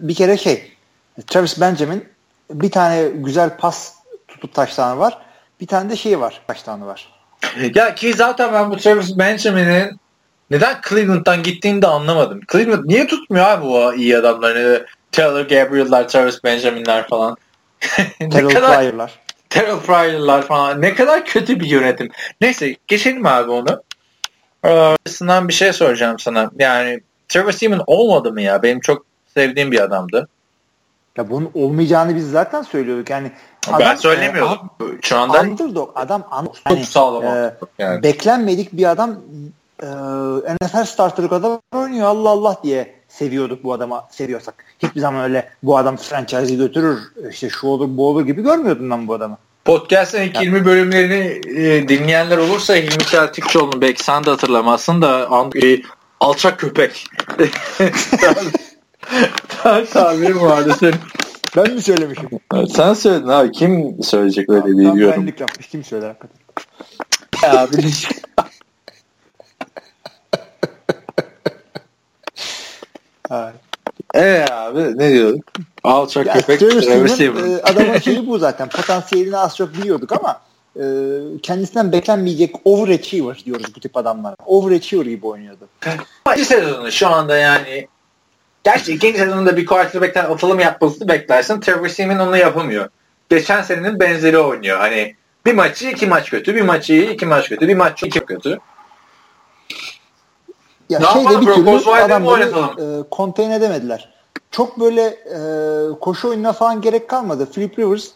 bir 0.00 0.14
kere 0.14 0.36
şey 0.36 0.72
Travis 1.26 1.60
Benjamin 1.60 2.04
bir 2.50 2.70
tane 2.70 3.08
güzel 3.14 3.56
pas 3.56 3.94
tutup 4.28 4.54
taştanı 4.54 4.98
var. 4.98 5.18
Bir 5.60 5.66
tane 5.66 5.90
de 5.90 5.96
şey 5.96 6.20
var 6.20 6.40
taştanı 6.46 6.86
var. 6.86 7.12
Ya 7.74 7.94
ki 7.94 8.14
zaten 8.14 8.52
ben 8.52 8.70
bu 8.70 8.76
Travis 8.76 9.18
Benjamin'in 9.18 10.00
neden 10.50 10.76
Cleveland'dan 10.88 11.42
gittiğini 11.42 11.82
de 11.82 11.86
anlamadım. 11.86 12.40
Cleveland 12.52 12.84
niye 12.84 13.06
tutmuyor 13.06 13.46
abi 13.46 13.64
bu 13.64 13.94
iyi 13.94 14.16
adamlarını? 14.16 14.86
Taylor 15.12 15.40
Gabriel'lar, 15.40 16.08
Travis 16.08 16.44
Benjamin'ler 16.44 17.08
falan. 17.08 17.36
Terrell 18.18 18.48
Pryor'lar. 18.48 19.18
Terrell 19.50 19.80
Pryor'lar 19.80 20.42
falan. 20.42 20.82
Ne 20.82 20.94
kadar 20.94 21.24
kötü 21.24 21.60
bir 21.60 21.66
yönetim. 21.66 22.08
Neyse 22.40 22.76
geçelim 22.86 23.26
abi 23.26 23.50
onu. 23.50 23.82
Ee, 24.64 25.48
bir 25.48 25.52
şey 25.52 25.72
soracağım 25.72 26.18
sana. 26.18 26.50
Yani 26.58 27.00
Trevor 27.28 27.52
Seaman 27.52 27.82
olmadı 27.86 28.32
mı 28.32 28.42
ya? 28.42 28.62
Benim 28.62 28.80
çok 28.80 29.06
sevdiğim 29.34 29.72
bir 29.72 29.80
adamdı. 29.80 30.28
Ya 31.16 31.30
bunun 31.30 31.50
olmayacağını 31.54 32.16
biz 32.16 32.30
zaten 32.30 32.62
söylüyorduk. 32.62 33.10
Yani 33.10 33.32
adam, 33.68 33.80
ben 33.80 33.94
söylemiyordum. 33.94 34.70
E, 34.80 34.84
Şu 35.02 35.18
anda 35.18 35.40
underdog 35.40 35.92
adam 35.94 36.28
çok 36.30 36.56
yani, 36.70 36.84
sağlam 36.84 37.24
e, 37.24 37.54
yani. 37.78 38.02
beklenmedik 38.02 38.72
bir 38.72 38.90
adam 38.90 39.20
e, 39.82 39.86
NFL 40.66 40.84
starterı 40.84 41.28
kadar 41.28 41.58
oynuyor 41.74 42.06
Allah 42.06 42.28
Allah 42.28 42.56
diye 42.62 42.94
seviyorduk 43.08 43.64
bu 43.64 43.72
adama 43.72 44.08
seviyorsak. 44.10 44.64
Hiçbir 44.78 45.00
zaman 45.00 45.22
öyle 45.22 45.48
bu 45.62 45.76
adam 45.76 45.96
franchise'i 45.96 46.56
götürür 46.56 46.98
işte 47.30 47.48
şu 47.48 47.66
olur 47.66 47.88
bu 47.90 48.08
olur 48.08 48.26
gibi 48.26 48.42
görmüyordum 48.42 48.90
ben 48.90 49.08
bu 49.08 49.14
adamı. 49.14 49.38
Podcast'ın 49.64 50.22
ilk 50.22 50.42
20 50.42 50.64
bölümlerini 50.64 51.40
e, 51.60 51.88
dinleyenler 51.88 52.38
olursa 52.38 52.74
Hilmi 52.74 53.04
Çeltikçoğlu'nu 53.10 53.80
belki 53.80 54.04
sen 54.04 54.24
de 54.24 54.30
hatırlamazsın 54.30 55.02
da 55.02 55.28
e, 55.62 55.76
alçak 56.20 56.58
köpek. 56.58 57.06
tabirim 59.92 60.40
vardı 60.40 60.76
senin. 60.80 60.94
Ben 61.56 61.74
mi 61.74 61.82
söylemişim? 61.82 62.28
sen 62.68 62.94
söyledin 62.94 63.28
abi. 63.28 63.52
Kim 63.52 64.02
söyleyecek 64.02 64.50
öyle 64.50 64.66
bir 64.66 64.82
yorum? 64.82 65.22
Benlik 65.22 65.40
yapmış. 65.40 65.68
Kim 65.68 65.84
söyler 65.84 66.06
hakikaten? 66.06 66.36
Ya 67.42 67.68
bir 67.72 68.08
Evet 74.14 74.50
abi 74.50 74.98
ne 74.98 75.12
diyorduk? 75.12 75.44
Alçak 75.84 76.26
ya, 76.26 76.32
köpek 76.32 76.62
e, 76.62 77.62
adamın 77.62 77.98
şeyi 77.98 78.26
bu 78.26 78.38
zaten. 78.38 78.68
Potansiyelini 78.68 79.36
az 79.36 79.56
çok 79.56 79.74
biliyorduk 79.74 80.12
ama 80.12 80.40
e, 80.76 80.84
kendisinden 81.42 81.92
beklenmeyecek 81.92 82.54
overachiever 82.64 83.42
diyoruz 83.44 83.74
bu 83.76 83.80
tip 83.80 83.96
adamlara. 83.96 84.36
Overachiever 84.46 85.06
gibi 85.06 85.26
oynuyordu. 85.26 85.68
İkinci 86.26 86.44
sezonu 86.44 86.92
şu 86.92 87.08
anda 87.08 87.36
yani 87.36 87.88
Gerçi 88.64 88.92
ikinci 88.92 89.18
sezonunda 89.18 89.56
bir 89.56 89.66
quarterback'ten 89.66 90.24
atılım 90.24 90.60
yapmasını 90.60 91.08
beklersin. 91.08 91.60
Trevor 91.60 91.88
Seaman 91.88 92.18
onu 92.18 92.36
yapamıyor. 92.36 92.88
Geçen 93.30 93.62
senenin 93.62 94.00
benzeri 94.00 94.38
oynuyor. 94.38 94.78
Hani 94.78 95.14
bir 95.46 95.54
maçı 95.54 95.88
iki 95.88 96.06
maç 96.06 96.30
kötü, 96.30 96.54
bir 96.54 96.62
maçı 96.62 96.92
iyi 96.92 97.10
iki 97.10 97.26
maç 97.26 97.48
kötü, 97.48 97.68
bir 97.68 97.76
maç 97.76 98.02
iki 98.02 98.20
kötü. 98.20 98.58
Ya 100.90 101.00
ne 101.00 101.06
şeyde 101.06 101.40
bir 101.40 101.46
türlü 101.46 101.90
adamları 101.90 102.42
e, 102.82 103.04
contain 103.12 103.50
edemediler. 103.50 104.12
Çok 104.50 104.80
böyle 104.80 105.02
e, 105.06 105.38
koşu 106.00 106.28
oyununa 106.28 106.52
falan 106.52 106.80
gerek 106.80 107.08
kalmadı. 107.08 107.48
Philip 107.52 107.78
Rivers 107.78 108.08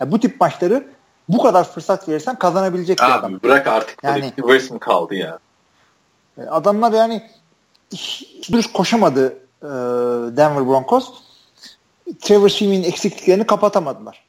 ya 0.00 0.12
bu 0.12 0.20
tip 0.20 0.40
maçları 0.40 0.86
bu 1.28 1.42
kadar 1.42 1.64
fırsat 1.72 2.08
verirsen 2.08 2.38
kazanabilecek 2.38 2.98
bir 2.98 3.18
adam. 3.18 3.42
Bırak 3.42 3.66
artık 3.66 4.04
yani, 4.04 4.32
Rivers 4.38 4.70
mi 4.70 4.78
kaldı 4.78 5.14
ya? 5.14 5.38
E, 6.38 6.42
adamlar 6.42 6.92
yani 6.92 7.30
dürüst 8.52 8.72
koşamadı 8.72 9.38
e, 9.62 9.68
Denver 10.36 10.66
Broncos. 10.66 11.08
Trevor 12.20 12.48
Seaman'in 12.48 12.82
eksikliklerini 12.82 13.46
kapatamadılar. 13.46 14.24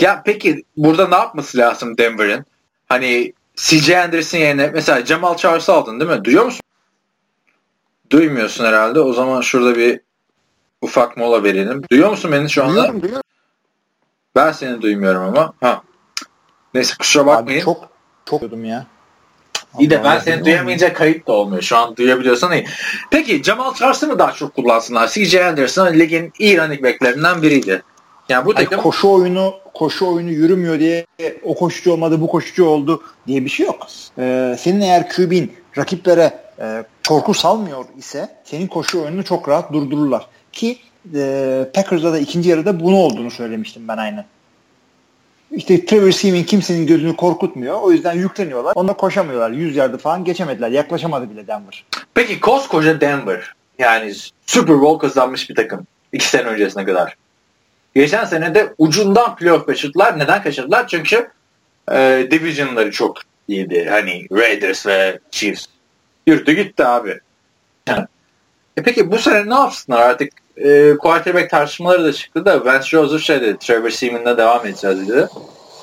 Ya 0.00 0.22
peki 0.24 0.64
burada 0.76 1.08
ne 1.08 1.14
yapması 1.14 1.58
lazım 1.58 1.98
Denver'ın? 1.98 2.44
Hani 2.88 3.32
CJ 3.56 3.90
Anderson 3.90 4.38
yerine 4.38 4.70
mesela 4.74 5.06
Jamal 5.06 5.36
Charles'ı 5.36 5.72
aldın 5.72 6.00
değil 6.00 6.10
mi? 6.10 6.24
Duyuyor 6.24 6.44
musun? 6.44 6.60
Duymuyorsun 8.10 8.64
herhalde. 8.64 9.00
O 9.00 9.12
zaman 9.12 9.40
şurada 9.40 9.76
bir 9.76 10.00
ufak 10.82 11.16
mola 11.16 11.44
verelim. 11.44 11.82
Duyuyor 11.90 12.10
musun 12.10 12.32
beni 12.32 12.50
şu 12.50 12.64
anda? 12.64 12.74
Duyuyorum, 12.74 13.02
duyuyorum. 13.02 13.22
Ben 14.34 14.52
seni 14.52 14.82
duymuyorum 14.82 15.22
ama. 15.22 15.52
Ha. 15.60 15.82
Neyse 16.74 16.94
kusura 16.98 17.26
bakmayın. 17.26 17.58
Abi 17.58 17.64
çok 17.64 17.88
çok 18.24 18.40
duydum 18.40 18.64
ya. 18.64 18.86
İyi 19.78 19.90
de 19.90 20.04
ben 20.04 20.18
seni 20.18 20.44
duyamayınca 20.44 20.92
kayıt 20.92 21.26
da 21.26 21.32
olmuyor. 21.32 21.62
Şu 21.62 21.76
an 21.76 21.96
duyabiliyorsan 21.96 22.52
iyi. 22.52 22.66
Peki 23.10 23.42
Jamal 23.42 23.74
Charles'ı 23.74 24.08
mı 24.08 24.18
daha 24.18 24.32
çok 24.32 24.54
kullansınlar? 24.54 25.08
CJ 25.08 25.34
Anderson 25.34 25.92
ligin 25.94 26.32
iyi 26.38 26.58
running 26.58 26.82
backlerinden 26.82 27.42
biriydi. 27.42 27.82
Yani 28.28 28.46
bu 28.46 28.54
takım... 28.54 28.80
koşu 28.80 29.08
oyunu 29.08 29.54
koşu 29.74 30.06
oyunu 30.06 30.30
yürümüyor 30.30 30.80
diye 30.80 31.06
o 31.44 31.54
koşucu 31.54 31.92
olmadı 31.92 32.20
bu 32.20 32.26
koşucu 32.26 32.64
oldu 32.64 33.02
diye 33.26 33.44
bir 33.44 33.50
şey 33.50 33.66
yok. 33.66 33.86
Ee, 34.18 34.56
senin 34.58 34.80
eğer 34.80 35.08
QB'in 35.10 35.52
rakiplere 35.78 36.38
e, 36.60 36.84
korku 37.08 37.34
salmıyor 37.34 37.84
ise 37.98 38.28
senin 38.44 38.66
koşu 38.66 39.02
oyununu 39.02 39.24
çok 39.24 39.48
rahat 39.48 39.72
durdururlar. 39.72 40.26
Ki 40.52 40.78
e, 41.14 41.66
Packers'da 41.74 42.12
da 42.12 42.18
ikinci 42.18 42.50
yarıda 42.50 42.80
bunu 42.80 42.96
olduğunu 42.96 43.30
söylemiştim 43.30 43.88
ben 43.88 43.96
aynı. 43.96 44.24
İşte 45.50 45.86
Trevor 45.86 46.10
Seaman 46.10 46.42
kimsenin 46.42 46.86
gözünü 46.86 47.16
korkutmuyor. 47.16 47.80
O 47.82 47.92
yüzden 47.92 48.12
yükleniyorlar. 48.12 48.72
Onda 48.76 48.92
koşamıyorlar. 48.92 49.50
100 49.50 49.76
yardı 49.76 49.98
falan 49.98 50.24
geçemediler. 50.24 50.68
Yaklaşamadı 50.68 51.30
bile 51.30 51.46
Denver. 51.46 51.84
Peki 52.14 52.40
koskoca 52.40 53.00
Denver 53.00 53.54
yani 53.78 54.12
Super 54.46 54.80
Bowl 54.80 54.98
kazanmış 54.98 55.50
bir 55.50 55.54
takım. 55.54 55.86
iki 56.12 56.28
sene 56.28 56.42
öncesine 56.42 56.84
kadar. 56.84 57.16
Geçen 57.96 58.24
sene 58.24 58.54
de 58.54 58.74
ucundan 58.78 59.36
playoff 59.36 59.66
kaçırdılar. 59.66 60.18
Neden 60.18 60.42
kaçırdılar? 60.42 60.88
Çünkü 60.88 61.30
e, 61.92 62.28
division'ları 62.30 62.90
çok 62.90 63.16
iyiydi. 63.48 63.88
Hani 63.90 64.26
Raiders 64.32 64.86
ve 64.86 65.18
Chiefs. 65.30 65.66
Yürüdü 66.26 66.52
gitti 66.52 66.84
abi. 66.84 67.20
E 68.76 68.82
peki 68.84 69.10
bu 69.10 69.18
sene 69.18 69.48
ne 69.48 69.54
yapsınlar 69.54 70.00
artık? 70.00 70.32
E, 70.56 70.96
quarterback 70.96 71.50
tartışmaları 71.50 72.04
da 72.04 72.12
çıktı 72.12 72.44
da 72.44 72.64
Vance 72.64 72.88
Joseph 72.88 73.20
şey 73.20 73.40
dedi. 73.40 73.58
Trevor 73.58 73.90
Seaman'la 73.90 74.38
devam 74.38 74.66
edeceğiz 74.66 75.08
dedi. 75.08 75.28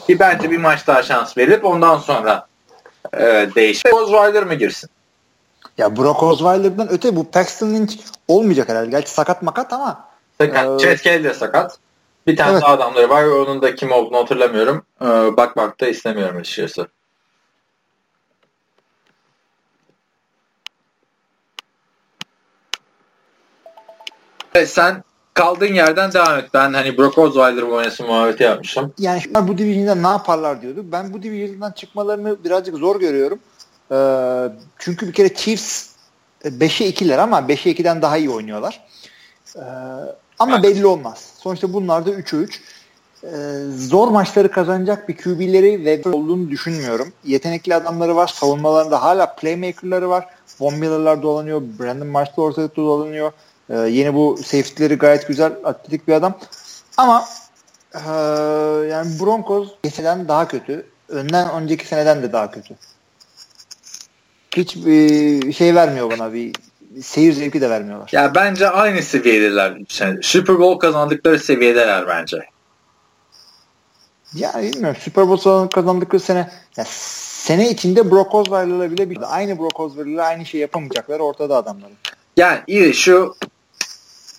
Ki 0.07 0.20
bence 0.20 0.51
bir 0.51 0.57
maç 0.57 0.88
daha 0.88 1.03
şans 1.03 1.38
verip 1.38 1.66
ondan 1.66 1.97
sonra 1.97 2.47
e, 3.14 3.49
değişip 3.55 3.93
Osweiler 3.93 4.43
mı 4.43 4.53
girsin? 4.53 4.89
Ya 5.78 5.97
Brock 5.97 6.24
Osweiler'dan 6.24 6.91
öte 6.91 7.16
bu 7.16 7.32
Paxton 7.32 7.74
Lynch 7.74 7.93
olmayacak 8.28 8.70
herhalde. 8.70 8.89
Gerçi 8.89 9.11
sakat 9.11 9.41
makat 9.41 9.74
ama. 9.74 10.07
Sakat. 10.41 10.82
E, 10.82 10.86
Chad 10.86 10.97
Kelly 10.97 11.24
de 11.24 11.34
sakat. 11.34 11.80
Bir 12.28 12.36
tane 12.36 12.51
evet. 12.51 12.61
daha 12.61 12.74
adamları 12.74 13.09
var. 13.09 13.24
Onun 13.24 13.61
da 13.61 13.76
kim 13.76 13.91
olduğunu 13.91 14.17
hatırlamıyorum. 14.17 14.86
Ee, 15.01 15.05
bakmak 15.38 15.82
da 15.82 15.88
istemiyorum 15.88 16.38
açıkçası. 16.38 16.88
Evet, 24.55 24.69
sen 24.69 25.03
kaldığın 25.34 25.74
yerden 25.74 26.13
devam 26.13 26.39
et. 26.39 26.49
Ben 26.53 26.74
hani 26.74 26.97
Brock 26.97 27.17
Osweiler 27.17 27.61
oynasın 27.61 28.07
muhabbeti 28.07 28.43
yapmışım. 28.43 28.93
Yani 28.99 29.21
bu 29.41 29.57
division'da 29.57 29.95
ne 29.95 30.07
yaparlar 30.07 30.61
diyorduk. 30.61 30.86
Ben 30.91 31.13
bu 31.13 31.24
division'dan 31.24 31.71
çıkmalarını 31.71 32.43
birazcık 32.43 32.78
zor 32.78 32.99
görüyorum. 32.99 33.39
Ee, 33.91 33.95
çünkü 34.80 35.07
bir 35.07 35.13
kere 35.13 35.34
Chiefs 35.34 35.89
5'e 36.43 36.89
2'ler 36.89 37.17
ama 37.17 37.39
5'e 37.39 37.71
2'den 37.71 38.01
daha 38.01 38.17
iyi 38.17 38.30
oynuyorlar. 38.30 38.82
Ee, 39.55 39.61
ama 40.43 40.55
evet. 40.55 40.63
belli 40.63 40.85
olmaz. 40.85 41.33
Sonuçta 41.37 41.73
bunlar 41.73 42.05
da 42.05 42.09
3'e 42.09 42.37
3. 42.37 42.61
Ee, 43.23 43.29
zor 43.77 44.07
maçları 44.07 44.51
kazanacak 44.51 45.09
bir 45.09 45.17
QB'leri 45.17 45.85
ve 45.85 46.01
olduğunu 46.09 46.49
düşünmüyorum. 46.49 47.13
Yetenekli 47.23 47.75
adamları 47.75 48.15
var. 48.15 48.27
Savunmalarında 48.27 49.03
hala 49.03 49.35
playmaker'ları 49.35 50.09
var. 50.09 50.25
Von 50.59 50.73
Miller'lar 50.73 51.23
dolanıyor. 51.23 51.61
Brandon 51.79 52.07
Marshall 52.07 52.43
ortalıkta 52.43 52.81
dolanıyor. 52.81 53.31
Ee, 53.69 53.75
yeni 53.77 54.13
bu 54.13 54.37
safety'leri 54.37 54.95
gayet 54.95 55.27
güzel 55.27 55.53
atletik 55.63 56.07
bir 56.07 56.13
adam. 56.13 56.37
Ama 56.97 57.25
e, 57.93 58.09
yani 58.89 59.19
Broncos 59.19 59.69
geçeden 59.83 60.27
daha 60.27 60.47
kötü. 60.47 60.85
Önden 61.09 61.51
önceki 61.51 61.87
seneden 61.87 62.23
de 62.23 62.33
daha 62.33 62.51
kötü. 62.51 62.75
Hiç 64.55 64.75
bir 64.75 65.53
şey 65.53 65.75
vermiyor 65.75 66.11
bana 66.11 66.33
bir 66.33 66.53
seyir 67.01 67.33
zevki 67.33 67.61
de 67.61 67.69
vermiyorlar. 67.69 68.09
Ya 68.11 68.35
bence 68.35 68.69
aynı 68.69 69.01
seviyedeler. 69.01 69.77
Yani 69.99 70.23
Super 70.23 70.59
Bowl 70.59 70.79
kazandıkları 70.79 71.39
seviyedeler 71.39 72.07
bence. 72.07 72.37
Ya 74.33 74.53
bilmiyorum. 74.61 74.97
Super 75.01 75.29
Bowl 75.29 75.67
kazandıkları 75.67 76.21
sene 76.21 76.51
ya 76.77 76.85
sene 76.87 77.69
içinde 77.69 78.11
Brock 78.11 78.35
Osweiler'la 78.35 78.91
bile 78.91 79.09
bir, 79.09 79.35
aynı 79.35 79.59
Brock 79.59 79.79
Osweiler'la 79.79 80.23
aynı 80.23 80.45
şey 80.45 80.61
yapamayacaklar 80.61 81.19
ortada 81.19 81.55
adamların. 81.55 81.95
Yani 82.37 82.59
iyi 82.67 82.93
şu 82.93 83.35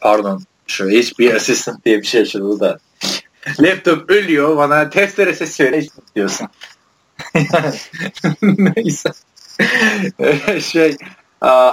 pardon 0.00 0.42
şu 0.66 0.88
hiçbir 0.88 1.34
assistant 1.34 1.84
diye 1.84 1.98
bir 1.98 2.07
şey 2.07 2.20
açıldı 2.20 2.61
da 2.61 2.78
laptop 3.61 4.11
ölüyor 4.11 4.57
bana 4.57 4.90
testere 4.90 5.34
sesi 5.34 5.52
söyle 5.52 5.86
diyorsun. 6.16 6.48
Neyse. 8.42 9.11
şey 10.61 10.96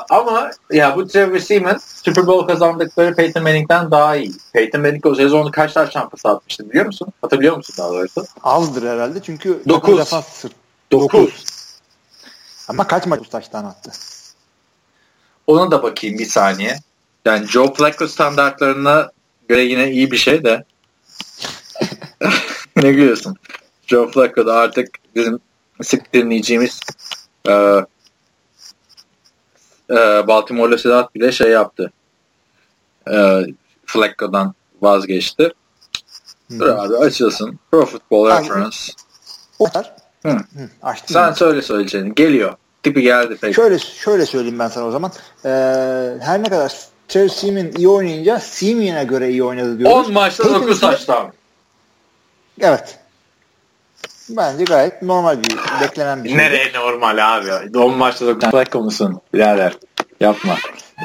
ama 0.09 0.51
ya 0.71 0.95
bu 0.95 1.07
Trevor 1.07 1.39
Seaman 1.39 1.79
Super 2.05 2.27
Bowl 2.27 2.47
kazandıkları 2.47 3.15
Peyton 3.15 3.43
Manning'den 3.43 3.91
daha 3.91 4.15
iyi. 4.15 4.31
Peyton 4.53 4.81
Manning 4.81 5.05
o 5.05 5.15
sezonu 5.15 5.51
kaç 5.51 5.73
tane 5.73 5.91
şampası 5.91 6.29
atmıştı 6.29 6.69
biliyor 6.69 6.85
musun? 6.85 7.07
Hatırlıyor 7.21 7.57
musun 7.57 7.75
daha 7.77 7.89
doğrusu? 7.89 8.25
Azdır 8.43 8.89
herhalde 8.89 9.19
çünkü 9.23 9.61
9. 9.69 10.11
9. 10.91 11.43
Ama 12.67 12.87
kaç 12.87 13.05
maç 13.05 13.29
taştan 13.29 13.65
attı? 13.65 13.91
Ona 15.47 15.71
da 15.71 15.83
bakayım 15.83 16.17
bir 16.17 16.25
saniye. 16.25 16.77
Yani 17.25 17.47
Joe 17.47 17.73
Flacco 17.73 18.07
standartlarına 18.07 19.11
göre 19.47 19.61
yine 19.61 19.91
iyi 19.91 20.11
bir 20.11 20.17
şey 20.17 20.43
de. 20.43 20.63
ne 22.75 22.91
gülüyorsun? 22.91 23.35
Joe 23.87 24.11
Flacco 24.11 24.45
da 24.45 24.53
artık 24.53 24.87
bizim 25.15 25.39
sık 25.81 26.13
dinleyeceğimiz 26.13 26.79
e, 27.49 27.51
e, 29.91 30.27
Baltimore'la 30.27 30.77
Sedat 30.77 31.15
bile 31.15 31.31
şey 31.31 31.51
yaptı. 31.51 31.91
E, 33.11 33.41
Flacco'dan 33.85 34.53
vazgeçti. 34.81 35.53
Dur 36.59 36.67
abi 36.67 36.97
açılsın. 36.97 37.59
Pro 37.71 37.85
Football 37.85 38.27
Reference. 38.29 38.77
O 39.59 39.65
kadar. 39.65 39.95
Hı. 40.25 40.29
Hı, 40.29 40.69
açtım. 40.83 41.13
Sen 41.13 41.33
söyle 41.33 41.61
söyleyeceğini. 41.61 42.15
Geliyor. 42.15 42.53
Tipi 42.83 43.01
geldi 43.01 43.37
peki. 43.41 43.53
Şöyle 43.53 43.79
şöyle 43.79 44.25
söyleyeyim 44.25 44.59
ben 44.59 44.67
sana 44.67 44.85
o 44.85 44.91
zaman. 44.91 45.11
Ee, 45.45 45.49
her 46.21 46.43
ne 46.43 46.49
kadar 46.49 46.73
Trevor 47.07 47.29
Seaman 47.29 47.71
iyi 47.77 47.87
oynayınca 47.87 48.39
Seaman'e 48.39 49.03
göre 49.03 49.29
iyi 49.29 49.43
oynadı 49.43 49.79
diyoruz. 49.79 50.07
10 50.07 50.13
maçta 50.13 50.43
Peyton 50.43 50.61
9 50.61 50.77
Smith- 50.77 50.81
taştan. 50.81 51.33
Evet. 52.59 52.99
Bence 54.37 54.63
gayet 54.63 55.01
normal 55.01 55.37
bir 55.43 55.57
beklenen 55.81 56.23
bir 56.23 56.29
şey. 56.29 56.37
Nereye 56.37 56.73
normal 56.73 57.37
abi? 57.37 57.77
10 57.77 57.97
maçta 57.97 58.27
9 58.27 58.49
Flacco 58.49 58.79
musun? 58.81 59.21
Birader. 59.33 59.73
Yapma. 60.19 60.55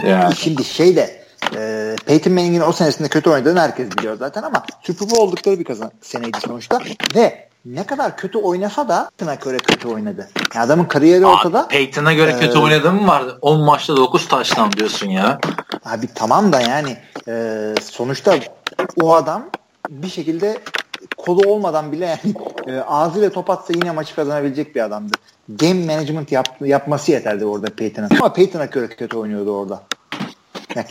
Yani. 0.07 0.37
Şimdi 0.37 0.64
şey 0.64 0.97
de 0.97 1.22
e, 1.57 1.97
Peyton 2.07 2.33
Manning'in 2.33 2.61
o 2.61 2.72
senesinde 2.72 3.09
kötü 3.09 3.31
oynadığını 3.31 3.61
herkes 3.61 3.91
biliyor 3.99 4.16
zaten 4.16 4.43
ama 4.43 4.62
Super 4.83 5.11
Bowl 5.11 5.22
oldukları 5.22 5.59
bir 5.59 5.64
kazan 5.64 5.91
seneydi 6.01 6.39
sonuçta 6.47 6.81
ve 7.14 7.49
ne 7.64 7.87
kadar 7.87 8.16
kötü 8.16 8.39
oynasa 8.39 8.89
da 8.89 9.11
Peyton'a 9.18 9.35
göre 9.35 9.57
kötü 9.57 9.89
oynadı. 9.89 10.29
Yani 10.55 10.64
adamın 10.64 10.85
kariyeri 10.85 11.27
ortada. 11.27 11.68
Peyton'a 11.68 12.12
göre 12.12 12.39
kötü 12.41 12.59
Ee, 12.59 12.61
oynadı 12.61 12.93
mı 12.93 13.07
vardı? 13.09 13.39
10 13.43 13.61
maçta 13.61 13.97
9 13.97 14.29
taştan 14.29 14.72
diyorsun 14.72 15.09
ya. 15.09 15.39
Abi 15.85 16.09
tamam 16.14 16.53
da 16.53 16.61
yani 16.61 16.97
e, 17.29 17.74
sonuçta 17.83 18.35
o 19.01 19.14
adam 19.14 19.45
bir 19.91 20.09
şekilde 20.09 20.59
kolu 21.17 21.51
olmadan 21.51 21.93
bile 21.93 22.07
yani 22.07 22.35
e, 22.67 22.81
ağzıyla 22.81 23.31
top 23.31 23.51
atsa 23.51 23.73
yine 23.73 23.91
maçı 23.91 24.15
kazanabilecek 24.15 24.77
bir 24.77 24.85
adamdı. 24.85 25.13
Game 25.49 25.87
management 25.87 26.33
yap, 26.33 26.49
yapması 26.61 27.13
yeterdi 27.13 27.45
orada 27.45 27.67
Peyton'a. 27.67 28.09
Ama 28.21 28.33
Peyton'a 28.33 28.65
göre 28.65 28.89
kötü 28.89 29.17
oynuyordu 29.17 29.59
orada. 29.59 29.83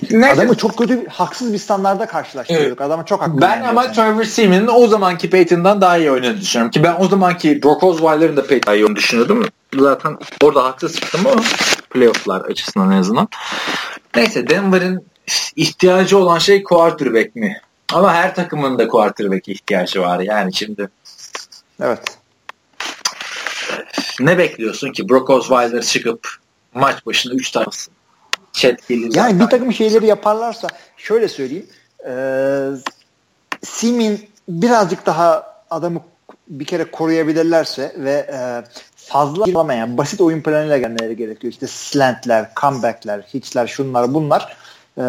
Yani 0.09 0.25
adamı 0.27 0.57
çok 0.57 0.77
kötü, 0.77 1.07
haksız 1.07 1.53
bir 1.53 1.57
standarda 1.57 2.05
karşılaştırıyorduk. 2.05 2.81
Adama 2.81 3.05
çok 3.05 3.21
haklı. 3.21 3.41
Ben 3.41 3.61
ama 3.61 3.83
yani. 3.83 3.95
Trevor 3.95 4.23
Seaman'ın 4.23 4.67
o 4.67 4.87
zamanki 4.87 5.29
Peyton'dan 5.29 5.81
daha 5.81 5.97
iyi 5.97 6.11
oynadığını 6.11 6.41
düşünüyorum. 6.41 6.71
Ki 6.71 6.83
ben 6.83 6.95
o 6.99 7.07
zamanki 7.07 7.63
Brock 7.63 7.83
Osweiler'ın 7.83 8.37
da 8.37 8.47
Peyton 8.47 8.67
daha 8.67 8.75
iyi 8.75 8.83
oynadığını 8.83 8.97
düşünüyordum. 8.97 9.45
Zaten 9.79 10.17
orada 10.43 10.63
haklı 10.63 10.91
çıktım 10.93 11.21
ama 11.27 11.41
playofflar 11.89 12.41
açısından 12.41 12.91
en 12.91 12.97
azından. 12.97 13.27
Neyse 14.15 14.49
Denver'ın 14.49 15.05
ihtiyacı 15.55 16.17
olan 16.17 16.37
şey 16.37 16.63
quarterback 16.63 17.35
mi? 17.35 17.61
Ama 17.93 18.13
her 18.13 18.35
takımın 18.35 18.79
da 18.79 18.87
quarterback 18.87 19.47
ihtiyacı 19.47 20.01
var. 20.01 20.19
Yani 20.19 20.53
şimdi 20.53 20.89
Evet. 21.81 22.17
ne 24.19 24.37
bekliyorsun 24.37 24.91
ki 24.91 25.09
Brock 25.09 25.29
Osweiler 25.29 25.81
çıkıp 25.81 26.27
maç 26.73 27.05
başına 27.05 27.33
3 27.33 27.51
tane? 27.51 27.65
Chat 28.53 28.87
gelir 28.87 29.15
Yani 29.15 29.39
bir 29.39 29.45
takım 29.45 29.73
şeyleri 29.73 30.05
yaparlarsa 30.05 30.67
şöyle 30.97 31.27
söyleyeyim. 31.27 31.67
Eee 32.05 32.95
Simin 33.65 34.29
birazcık 34.49 35.05
daha 35.05 35.55
adamı 35.69 36.01
bir 36.47 36.65
kere 36.65 36.91
koruyabilirlerse 36.91 37.95
ve 37.97 38.11
e, 38.11 38.63
fazla 38.95 39.43
olamayan 39.43 39.97
basit 39.97 40.21
oyun 40.21 40.41
planıyla 40.41 40.77
gelmeleri 40.77 41.17
gerekiyor. 41.17 41.53
İşte 41.53 41.67
slantler, 41.67 42.51
comebackler, 42.61 43.21
hitchler, 43.33 43.67
şunlar 43.67 44.13
bunlar. 44.13 44.57
E, 44.97 45.03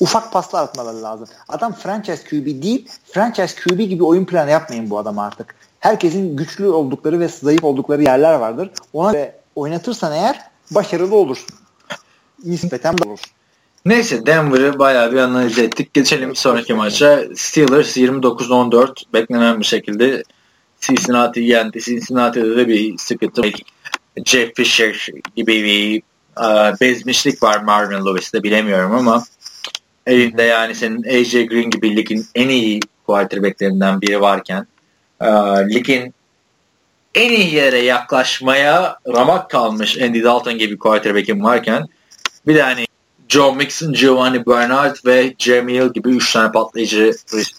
ufak 0.00 0.32
paslar 0.32 0.62
atmaları 0.62 1.02
lazım. 1.02 1.28
Adam 1.48 1.72
franchise 1.72 2.24
QB 2.30 2.62
değil, 2.62 2.88
franchise 3.12 3.54
QB 3.60 3.78
gibi 3.78 4.04
oyun 4.04 4.24
planı 4.24 4.50
yapmayın 4.50 4.90
bu 4.90 4.98
adama 4.98 5.26
artık. 5.26 5.54
Herkesin 5.80 6.36
güçlü 6.36 6.68
oldukları 6.68 7.20
ve 7.20 7.28
zayıf 7.28 7.64
oldukları 7.64 8.02
yerler 8.02 8.34
vardır. 8.34 8.70
Ona 8.92 9.12
göre 9.12 9.38
oynatırsan 9.54 10.12
eğer 10.12 10.40
başarılı 10.70 11.16
olursun. 11.16 11.56
Nispeten 12.44 12.94
olursun. 13.06 13.30
Neyse 13.84 14.26
Denver'ı 14.26 14.78
bayağı 14.78 15.12
bir 15.12 15.18
analiz 15.18 15.58
ettik. 15.58 15.94
Geçelim 15.94 16.36
sonraki 16.36 16.74
maça. 16.74 17.24
Steelers 17.36 17.96
29-14 17.96 19.02
beklenen 19.12 19.60
bir 19.60 19.64
şekilde 19.64 20.22
Cincinnati'yi 20.80 21.48
yendi. 21.48 21.80
Cincinnati'de 21.80 22.56
de 22.56 22.68
bir 22.68 22.98
sıkıntı. 22.98 23.42
Jeff 24.24 24.54
Fisher 24.56 25.08
gibi 25.36 25.64
bir 25.64 26.02
e, 26.44 26.80
bezmişlik 26.80 27.42
var 27.42 27.62
Marvin 27.62 28.06
Lewis'te 28.06 28.42
bilemiyorum 28.42 28.94
ama 28.94 29.24
elinde 30.08 30.42
yani 30.42 30.74
senin 30.74 31.02
AJ 31.02 31.32
Green 31.32 31.70
gibi 31.70 31.96
ligin 31.96 32.26
en 32.34 32.48
iyi 32.48 32.80
quarterbacklerinden 33.06 34.00
biri 34.00 34.20
varken 34.20 34.66
e, 35.20 35.26
ligin 35.74 36.14
en 37.14 37.32
iyi 37.32 37.54
yere 37.54 37.78
yaklaşmaya 37.78 38.98
ramak 39.08 39.50
kalmış 39.50 39.98
Andy 39.98 40.22
Dalton 40.22 40.58
gibi 40.58 40.78
quarterback'in 40.78 41.44
varken 41.44 41.86
bir 42.46 42.54
de 42.54 42.62
hani 42.62 42.86
Joe 43.28 43.54
Mixon, 43.54 43.92
Giovanni 43.92 44.46
Bernard 44.46 44.96
ve 45.06 45.34
Jeremy 45.38 45.74
Hill 45.74 45.92
gibi 45.92 46.08
3 46.08 46.32
tane 46.32 46.52
patlayıcı 46.52 47.12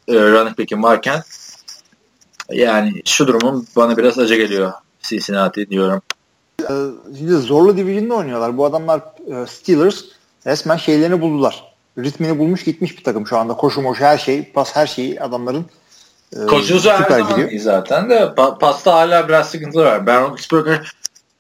e, 0.08 0.14
running 0.14 0.58
back'im 0.60 0.84
varken 0.84 1.24
yani 2.52 3.02
şu 3.06 3.28
durumun 3.28 3.68
bana 3.76 3.98
biraz 3.98 4.20
acı 4.20 4.36
geliyor 4.36 4.74
Cincinnati 5.02 5.70
diyorum. 5.70 6.02
Ee, 6.62 7.26
zorlu 7.38 7.78
division'da 7.78 8.14
oynuyorlar. 8.14 8.58
Bu 8.58 8.66
adamlar 8.66 9.00
e, 9.00 9.48
Steelers 9.48 10.04
resmen 10.46 10.78
şeylerini 10.78 11.22
buldular. 11.22 11.69
Ritmini 12.04 12.40
bulmuş 12.40 12.64
gitmiş 12.64 12.98
bir 12.98 13.04
takım 13.04 13.28
şu 13.28 13.38
anda. 13.38 13.54
Koşu 13.54 13.82
moşu 13.82 14.04
her 14.04 14.18
şey, 14.18 14.52
pas 14.52 14.76
her 14.76 14.88
şeyi 14.88 15.22
adamların 15.22 15.66
e, 16.36 16.46
Koşusu 16.46 16.92
her 16.92 17.10
zaman 17.10 17.30
gidiyor. 17.30 17.52
iyi 17.52 17.60
zaten 17.60 18.10
de 18.10 18.16
pa- 18.16 18.60
pasta 18.60 18.94
hala 18.94 19.28
biraz 19.28 19.50
sıkıntılı 19.52 19.84
var. 19.86 20.06
Ben 20.08 20.22
Roethlisberger 20.22 20.92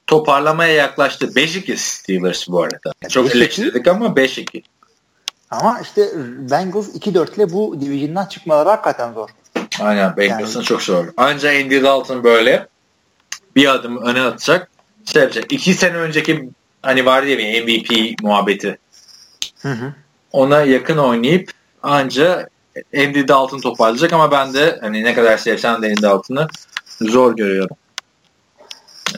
toparlamaya 0.07 0.73
yaklaştı. 0.73 1.25
5-2 1.25 1.75
Steelers 1.77 2.47
bu 2.49 2.63
arada. 2.63 2.77
Çok 3.09 3.27
5-2. 3.27 3.37
eleştirdik 3.37 3.87
ama 3.87 4.05
5-2. 4.05 4.63
Ama 5.49 5.79
işte 5.81 6.09
Bengals 6.51 6.87
2-4 6.95 7.35
ile 7.35 7.51
bu 7.53 7.81
division'dan 7.81 8.25
çıkmaları 8.25 8.69
hakikaten 8.69 9.13
zor. 9.13 9.29
Aynen 9.79 10.17
Bengals'ın 10.17 10.59
Yani- 10.59 10.65
çok 10.67 10.81
zor. 10.81 11.05
Ancak 11.17 11.55
Andy 11.55 11.83
Dalton 11.83 12.23
böyle 12.23 12.67
bir 13.55 13.67
adım 13.73 13.97
öne 14.03 14.21
atacak. 14.21 14.69
Şey 15.05 15.21
yapacak. 15.21 15.51
İki 15.51 15.73
sene 15.73 15.97
önceki 15.97 16.49
hani 16.81 17.05
vardı 17.05 17.27
ya 17.29 17.37
bir 17.37 17.63
MVP 17.63 18.15
muhabbeti. 18.21 18.77
Hı 19.61 19.69
hı. 19.71 19.93
Ona 20.31 20.61
yakın 20.61 20.97
oynayıp 20.97 21.51
anca 21.83 22.49
Andy 22.95 23.27
Dalton 23.27 23.59
toparlayacak 23.59 24.13
ama 24.13 24.31
ben 24.31 24.53
de 24.53 24.77
hani 24.81 25.03
ne 25.03 25.13
kadar 25.13 25.37
sevsem 25.37 25.81
de 25.81 25.87
Andy 25.87 26.01
Dalton'ı 26.01 26.47
zor 27.01 27.35
görüyorum. 27.35 27.77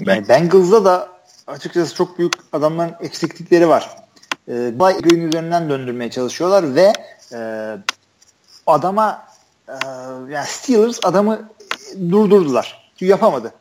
Ben, 0.01 0.16
Yani 0.16 0.30
Bengals'da 0.30 0.86
da 0.86 1.09
açıkçası 1.47 1.95
çok 1.95 2.20
büyük 2.20 2.34
adamların 2.53 2.95
eksiklikleri 3.01 3.70
var. 3.70 3.89
Ee, 4.47 4.80
Bay 4.80 5.01
Green 5.01 5.28
üzerinden 5.28 5.70
döndürmeye 5.70 6.12
çalışıyorlar 6.12 6.76
ve 6.76 6.93
e, 7.34 7.39
adama 8.68 9.26
e, 9.68 9.74
yani 10.30 10.45
Steelers 10.47 10.99
adamı 11.03 11.49
durdurdular. 12.12 12.91
Çünkü 12.95 13.09
yapamadı. 13.12 13.53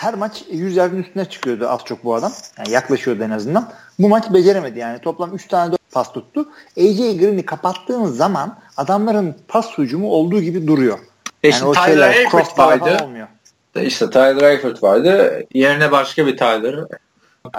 Her 0.00 0.14
maç 0.14 0.44
100 0.50 0.76
yardın 0.76 1.02
üstüne 1.02 1.24
çıkıyordu 1.24 1.68
az 1.68 1.80
çok 1.84 2.04
bu 2.04 2.14
adam. 2.14 2.32
Yani 2.58 2.70
yaklaşıyordu 2.70 3.22
en 3.22 3.30
azından. 3.30 3.72
Bu 3.98 4.08
maç 4.08 4.24
beceremedi 4.32 4.78
yani. 4.78 4.98
Toplam 4.98 5.34
3 5.34 5.48
tane 5.48 5.74
pas 5.92 6.12
tuttu. 6.12 6.48
AJ 6.78 6.96
Green'i 6.96 7.46
kapattığın 7.46 8.04
zaman 8.04 8.58
adamların 8.76 9.36
pas 9.48 9.78
hücumu 9.78 10.10
olduğu 10.10 10.40
gibi 10.40 10.66
duruyor. 10.66 10.98
E 11.42 11.48
Yani 11.48 11.54
şimdi 11.58 11.70
o 11.70 11.72
Tyler 11.72 11.86
şeyler 11.86 12.14
Eifert 12.14 12.58
vardı. 12.58 13.04
olmuyor. 13.04 13.28
İşte 13.76 14.10
Tyler 14.10 14.50
Eifert 14.50 14.82
vardı. 14.82 15.42
Yerine 15.54 15.92
başka 15.92 16.26
bir 16.26 16.36
Tyler. 16.36 16.74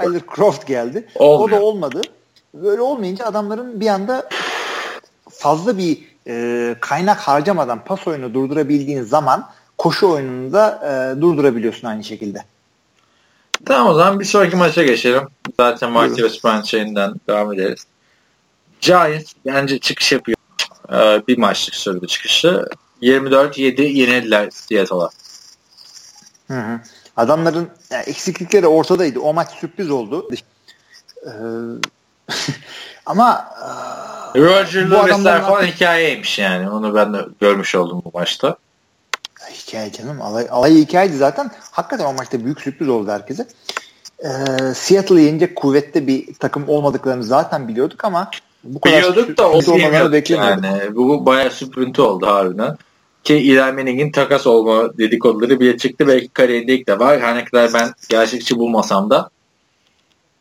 Tyler 0.02 0.22
Croft 0.36 0.68
geldi. 0.68 1.08
Olmuyor. 1.16 1.58
O 1.58 1.62
da 1.62 1.66
olmadı. 1.66 2.02
Böyle 2.54 2.82
olmayınca 2.82 3.26
adamların 3.26 3.80
bir 3.80 3.88
anda 3.88 4.30
fazla 5.30 5.78
bir 5.78 5.98
e, 6.28 6.76
kaynak 6.80 7.18
harcamadan 7.18 7.84
pas 7.84 8.08
oyunu 8.08 8.34
durdurabildiğin 8.34 9.04
zaman 9.04 9.50
koşu 9.82 10.10
oyununu 10.10 10.54
da 10.54 10.66
e, 10.86 11.22
durdurabiliyorsun 11.22 11.88
aynı 11.88 12.04
şekilde. 12.04 12.44
Tamam 13.66 13.88
o 13.88 13.94
zaman 13.94 14.20
bir 14.20 14.26
sonraki 14.26 14.56
maça 14.56 14.84
geçelim. 14.84 15.28
Zaten. 15.60 15.92
Martius 15.92 16.44
Bryant 16.44 16.66
şeyinden 16.66 17.14
devam 17.28 17.54
ederiz. 17.54 17.86
Giants 18.82 19.34
bence 19.46 19.80
çıkış 19.80 20.12
yapıyor. 20.12 20.38
Ee, 20.94 21.22
bir 21.28 21.38
maçlık 21.38 21.76
sürdü 21.76 22.08
çıkışı. 22.08 22.66
24-7 23.02 23.82
yenildiler 23.82 24.50
Seattle'a. 24.50 25.10
Hı 26.48 26.60
hı. 26.60 26.80
Adamların 27.18 27.70
yani 27.92 28.04
eksiklikleri 28.04 28.68
ortadaydı. 28.68 29.20
O 29.20 29.34
maç 29.34 29.52
sürpriz 29.52 29.92
oldu. 29.92 30.30
Ee, 31.26 31.30
ama 33.06 33.50
e, 34.36 34.40
Roger 34.40 34.90
Bu 34.90 34.94
Lewis'ler 34.94 35.10
adamların 35.10 35.44
falan 35.44 35.66
hikayeymiş 35.66 36.40
yani. 36.40 36.70
Onu 36.70 36.96
ben 36.96 37.14
de 37.14 37.26
görmüş 37.40 37.76
oldum 37.76 38.02
bu 38.06 38.12
maçta. 38.18 38.58
Hikaye 39.72 39.91
canım. 39.91 40.22
Alay, 40.22 40.47
alay 40.51 40.76
hikayeydi 40.76 41.17
zaten. 41.17 41.51
Hakikaten 41.72 42.05
o 42.05 42.13
maçta 42.13 42.45
büyük 42.45 42.61
sürpriz 42.61 42.89
oldu 42.89 43.11
herkese. 43.11 43.47
e, 44.19 44.30
Seattle'ı 44.74 45.19
yenecek 45.19 45.55
kuvvette 45.55 46.07
bir 46.07 46.34
takım 46.34 46.69
olmadıklarını 46.69 47.24
zaten 47.24 47.67
biliyorduk 47.67 48.05
ama 48.05 48.32
bu 48.63 48.82
kadar 48.82 48.97
biliyorduk 48.97 49.38
da 49.38 49.51
olmalarını 49.51 50.11
beklemiyorduk. 50.11 50.65
Yani. 50.65 50.95
Bu 50.95 51.26
bayağı 51.26 51.51
süprüntü 51.51 52.01
oldu 52.01 52.28
harbiden. 52.28 52.78
Ki 53.24 53.34
Eli 53.34 53.59
Manning'in 53.59 54.11
takas 54.11 54.47
olma 54.47 54.97
dedikoduları 54.97 55.59
bile 55.59 55.78
çıktı. 55.78 56.07
Belki 56.07 56.28
kariyerinde 56.28 56.74
ilk 56.74 56.88
defa 56.88 57.17
her 57.17 57.36
ne 57.36 57.45
kadar 57.45 57.74
ben 57.74 57.93
gerçekçi 58.09 58.59
bulmasam 58.59 59.09
da 59.09 59.30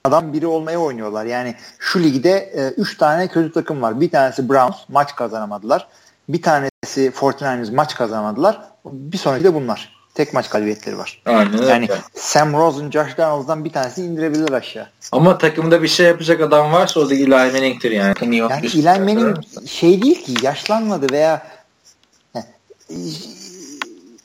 adam 0.05 0.33
biri 0.33 0.47
olmaya 0.47 0.79
oynuyorlar. 0.79 1.25
Yani 1.25 1.55
şu 1.79 2.03
ligde 2.03 2.53
3 2.77 2.95
e, 2.95 2.99
tane 2.99 3.29
kötü 3.29 3.53
takım 3.53 3.83
var. 3.83 4.01
Bir 4.01 4.11
tanesi 4.11 4.49
Browns 4.49 4.77
maç 4.89 5.17
kazanamadılar. 5.17 5.89
Bir 6.29 6.43
tanesi 6.43 7.11
49ers 7.11 7.75
maç 7.75 7.95
kazanamadılar. 7.95 8.70
Bir 8.85 9.19
sonraki 9.19 9.45
de 9.45 9.55
bunlar. 9.55 10.01
Tek 10.15 10.35
maç 10.35 10.49
galibiyetleri 10.49 10.99
var. 10.99 11.23
Aynen 11.27 11.63
Yani 11.63 11.89
öyle. 11.91 12.01
Sam 12.15 12.53
Rosen, 12.53 12.91
Josh 12.91 13.19
Donalds'dan 13.19 13.65
bir 13.65 13.73
tanesini 13.73 14.07
indirebilir 14.07 14.53
aşağı. 14.53 14.87
Ama 15.13 15.39
takımda 15.39 15.83
bir 15.83 15.89
şey 15.89 16.07
yapacak 16.07 16.41
adam 16.41 16.73
varsa 16.73 17.01
o 17.01 17.11
da 17.11 17.15
Eli 17.15 17.29
Manning'tir 17.29 17.91
yani. 17.91 18.15
Yani 18.21 18.67
Eli 18.67 18.83
Manning 18.83 19.37
şey 19.67 20.03
değil 20.03 20.25
ki 20.25 20.35
yaşlanmadı 20.43 21.13
veya 21.13 21.47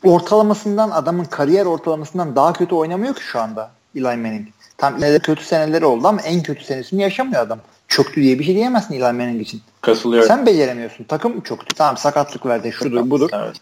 ortalamasından 0.04 0.92
adamın 0.92 1.26
kariyer 1.26 1.66
ortalamasından 1.66 2.36
daha 2.36 2.54
kötü 2.54 2.76
oynamıyor 2.76 3.16
ki 3.16 3.24
şu 3.24 3.40
anda 3.40 3.72
Eli 3.96 4.04
Manning. 4.04 4.48
Tam 4.78 4.98
ileride 4.98 5.20
kötü 5.20 5.46
seneleri 5.46 5.86
oldu 5.86 6.08
ama 6.08 6.22
en 6.22 6.44
kötü 6.44 6.64
senesini 6.64 7.02
yaşamıyor 7.02 7.42
adam. 7.42 7.60
Çöktü 7.88 8.22
diye 8.22 8.40
bir 8.40 8.44
şey 8.44 8.56
diyemezsin 8.56 8.94
Eli 8.94 9.02
Manning 9.04 9.42
için. 9.42 9.62
Katılıyorum. 9.82 10.28
Sen 10.28 10.46
beceremiyorsun. 10.46 11.04
Takım 11.04 11.42
çöktü. 11.42 11.76
Tamam 11.76 11.98
sakatlık 11.98 12.46
verdi. 12.46 12.72
Şudur 12.72 13.10
budur. 13.10 13.30
Evet. 13.34 13.56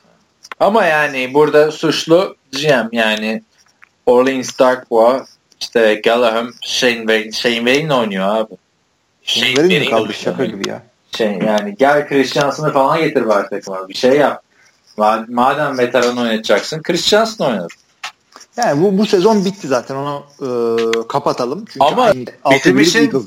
Ama 0.60 0.86
yani 0.86 1.34
burada 1.34 1.72
suçlu 1.72 2.36
GM 2.52 2.90
yani 2.92 3.44
Orleans 4.06 4.60
Darkwa 4.60 5.26
işte 5.60 6.02
Gallagher 6.04 6.46
Shane 6.62 6.98
Wayne, 6.98 7.32
Shane 7.32 7.56
Wayne 7.56 7.94
oynuyor 7.94 8.36
abi. 8.36 8.54
Shane 9.24 9.56
Wayne 9.56 9.80
mi 9.80 9.90
kaldı 9.90 10.14
şaka 10.14 10.46
gibi 10.46 10.70
ya. 10.70 10.84
Şey 11.18 11.40
yani 11.48 11.76
gel 11.80 12.08
Christiansen'ı 12.08 12.74
falan 12.74 13.00
getir 13.00 13.28
bari 13.28 13.50
takıma 13.50 13.90
bir 13.90 13.94
şey 13.94 14.12
yap. 14.12 14.44
Madem 15.28 15.78
veteran 15.78 16.18
oynatacaksın 16.18 16.82
Christiansen 16.82 17.46
oynar. 17.46 17.72
Yani 18.58 18.84
bu, 18.84 18.98
bu 18.98 19.06
sezon 19.06 19.46
bitti 19.46 19.68
zaten 19.68 19.96
onu 19.96 20.24
e, 20.42 20.48
kapatalım. 21.08 21.66
Çünkü 21.66 21.86
Ama 21.86 22.14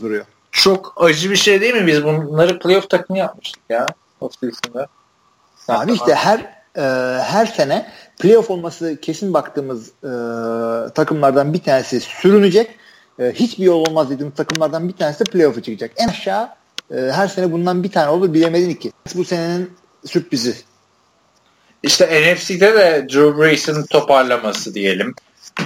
duruyor. 0.01 0.25
çok 0.53 0.95
acı 0.97 1.31
bir 1.31 1.37
şey 1.37 1.61
değil 1.61 1.75
mi? 1.75 1.87
Biz 1.87 2.05
bunları 2.05 2.59
playoff 2.59 2.91
takımı 2.91 3.19
yapmıştık 3.19 3.63
ya. 3.69 3.87
Offseason'da. 4.21 4.87
Abi 5.69 5.93
işte 5.93 6.15
her 6.15 6.56
e, 6.77 6.83
her 7.23 7.47
sene 7.47 7.87
playoff 8.19 8.51
olması 8.51 8.97
kesin 9.03 9.35
baktığımız 9.35 9.89
e, 9.89 10.11
takımlardan 10.95 11.53
bir 11.53 11.63
tanesi 11.63 12.01
sürünecek. 12.01 12.71
E, 13.19 13.33
hiçbir 13.33 13.65
yol 13.65 13.87
olmaz 13.87 14.11
dediğimiz 14.11 14.37
takımlardan 14.37 14.89
bir 14.89 14.97
tanesi 14.97 15.27
de 15.27 15.31
playoff'a 15.31 15.63
çıkacak. 15.63 15.91
En 15.97 16.09
aşağı 16.09 16.49
e, 16.91 16.97
her 16.97 17.29
sene 17.29 17.53
bundan 17.53 17.83
bir 17.83 17.91
tane 17.91 18.11
olur 18.11 18.35
bilemedin 18.35 18.71
iki. 18.71 18.93
Bu 19.15 19.25
senenin 19.25 19.71
sürprizi 20.05 20.55
işte 21.83 22.35
NFC'de 22.35 22.75
de 22.75 23.07
Drew 23.09 23.39
Brees'in 23.39 23.83
toparlaması 23.83 24.75
diyelim. 24.75 25.15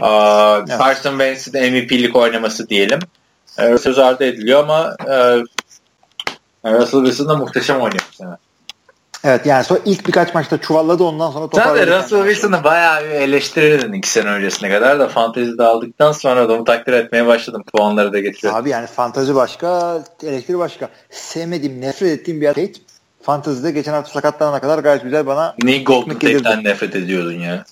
Aa, 0.00 0.58
evet. 0.58 0.78
Carson 0.80 1.10
Wentz'in 1.10 1.72
MVP'lik 1.72 2.16
oynaması 2.16 2.68
diyelim. 2.68 2.98
Ee, 3.58 3.78
söz 3.78 3.98
ardı 3.98 4.24
ediliyor 4.24 4.60
ama 4.60 4.96
e, 5.06 5.42
Russell 6.64 7.04
Wilson 7.04 7.28
da 7.28 7.36
muhteşem 7.36 7.76
oynuyor 7.76 8.04
bu 8.12 8.16
sene. 8.16 8.36
Evet 9.24 9.46
yani 9.46 9.64
sonra 9.64 9.80
ilk 9.84 10.06
birkaç 10.06 10.34
maçta 10.34 10.60
çuvalladı 10.60 11.04
ondan 11.04 11.30
sonra 11.30 11.48
toparladı. 11.48 11.86
De 11.86 11.98
Russell 11.98 12.24
Wilson'ı 12.24 12.64
bayağı 12.64 13.04
bir 13.04 13.10
eleştirirdin 13.10 13.92
iki 13.92 14.10
sene 14.10 14.30
öncesine 14.30 14.70
kadar 14.70 15.00
da 15.00 15.08
fantezide 15.08 15.62
aldıktan 15.62 16.12
sonra 16.12 16.48
da 16.48 16.52
onu 16.52 16.64
takdir 16.64 16.92
etmeye 16.92 17.26
başladım. 17.26 17.64
Puanları 17.74 18.12
da 18.12 18.20
getiriyor. 18.20 18.54
Abi 18.54 18.70
yani 18.70 18.86
fantezi 18.86 19.34
başka, 19.34 19.98
eleştiri 20.22 20.58
başka. 20.58 20.88
Sevmediğim, 21.10 21.80
nefret 21.80 22.20
ettiğim 22.20 22.40
bir 22.40 22.46
Tate 22.46 22.72
Fantasy'de 23.22 23.70
geçen 23.70 23.92
hafta 23.92 24.12
sakatlanana 24.12 24.60
kadar 24.60 24.78
gayet 24.78 25.02
güzel 25.02 25.26
bana 25.26 25.54
Niye 25.62 25.82
Golden 25.82 26.18
Tate'den 26.18 26.64
nefret 26.64 26.96
ediyordun 26.96 27.38
ya? 27.40 27.64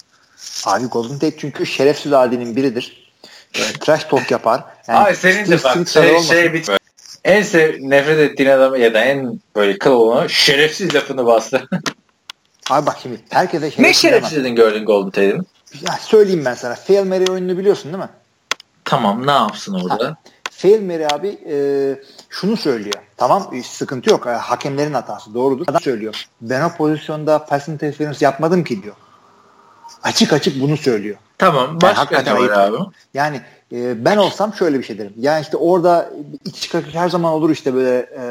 Abi 0.66 0.86
Golden 0.86 1.18
Tate 1.18 1.38
çünkü 1.38 1.66
şerefsiz 1.66 2.12
adinin 2.12 2.56
biridir. 2.56 3.12
E, 3.54 3.60
trash 3.80 4.04
talk 4.04 4.30
yapar. 4.30 4.64
Yani 4.88 4.98
Abi 4.98 5.16
senin 5.16 5.50
de 5.50 5.64
bak 5.64 5.88
şey, 5.88 6.20
şey 6.20 6.52
bit 6.52 6.77
en 7.24 7.42
sev, 7.42 7.76
nefret 7.80 8.18
ettiğin 8.18 8.50
adam 8.50 8.76
ya 8.76 8.94
da 8.94 9.00
en 9.00 9.40
böyle 9.56 9.78
kıl 9.78 9.90
olan 9.90 10.26
şerefsiz 10.26 10.94
lafını 10.94 11.26
bastı. 11.26 11.68
Abi 12.70 12.86
bak 12.86 12.96
şimdi 13.02 13.20
herkese 13.28 13.70
şerefsiz 13.70 13.84
Ne 13.84 13.92
şerefsizliğini 13.92 14.54
gördün 14.54 14.84
Golden 14.84 15.10
Tate'in? 15.10 15.46
Ya 15.88 15.98
söyleyeyim 16.00 16.44
ben 16.44 16.54
sana. 16.54 16.74
Fail 16.74 17.04
Mary 17.04 17.24
oyununu 17.30 17.58
biliyorsun 17.58 17.92
değil 17.92 18.04
mi? 18.04 18.10
Tamam 18.84 19.26
ne 19.26 19.30
yapsın 19.30 19.74
orada? 19.74 20.06
Ha, 20.08 20.16
Fail 20.50 20.82
Mary 20.82 21.06
abi 21.06 21.38
e, 21.50 21.56
şunu 22.30 22.56
söylüyor. 22.56 23.02
Tamam 23.16 23.50
sıkıntı 23.64 24.10
yok. 24.10 24.26
Hakemlerin 24.26 24.94
hatası 24.94 25.34
doğrudur. 25.34 25.64
Adam 25.68 25.80
söylüyor. 25.80 26.24
Ben 26.40 26.62
o 26.62 26.76
pozisyonda 26.76 27.46
pass 27.46 27.68
interference 27.68 28.24
yapmadım 28.24 28.64
ki 28.64 28.82
diyor. 28.82 28.94
Açık 30.02 30.32
açık 30.32 30.60
bunu 30.60 30.76
söylüyor. 30.76 31.16
Tamam. 31.38 31.80
Başka 31.80 32.16
yani, 32.16 32.28
ne 32.28 32.34
var 32.34 32.50
abi? 32.50 32.76
Yani 33.14 33.40
e, 33.72 34.04
ben 34.04 34.16
olsam 34.16 34.54
şöyle 34.54 34.78
bir 34.78 34.84
şey 34.84 34.98
derim. 34.98 35.12
Yani 35.18 35.42
işte 35.42 35.56
orada 35.56 36.10
iç 36.44 36.68
kakış 36.68 36.94
her 36.94 37.08
zaman 37.08 37.32
olur 37.32 37.50
işte 37.50 37.74
böyle 37.74 38.10
e, 38.18 38.22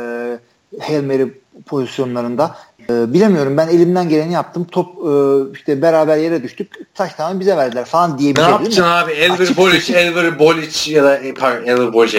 Hail 0.82 1.04
Mary 1.04 1.28
pozisyonlarında. 1.66 2.56
E, 2.90 3.14
bilemiyorum 3.14 3.58
ben 3.58 3.68
elimden 3.68 4.10
geleni 4.10 4.34
yaptım. 4.34 4.68
Top 4.72 4.88
e, 4.88 5.12
işte 5.54 5.82
beraber 5.82 6.18
yere 6.18 6.44
düştük. 6.44 6.96
Taş 6.96 7.14
tamam 7.14 7.40
bize 7.40 7.58
verdiler 7.58 7.86
falan 7.86 8.20
diye 8.20 8.36
bir 8.36 8.40
ne 8.40 8.44
şey 8.44 8.52
yapacaksın 8.52 8.84
abi? 8.84 9.12
Elver 9.12 9.58
Bolic, 9.58 9.94
Elver 9.94 10.40
Bolic 10.40 10.92
ya 10.92 11.04
da 11.04 11.20
pardon 11.40 11.66
Elver 11.66 11.94
Bolic 11.94 12.18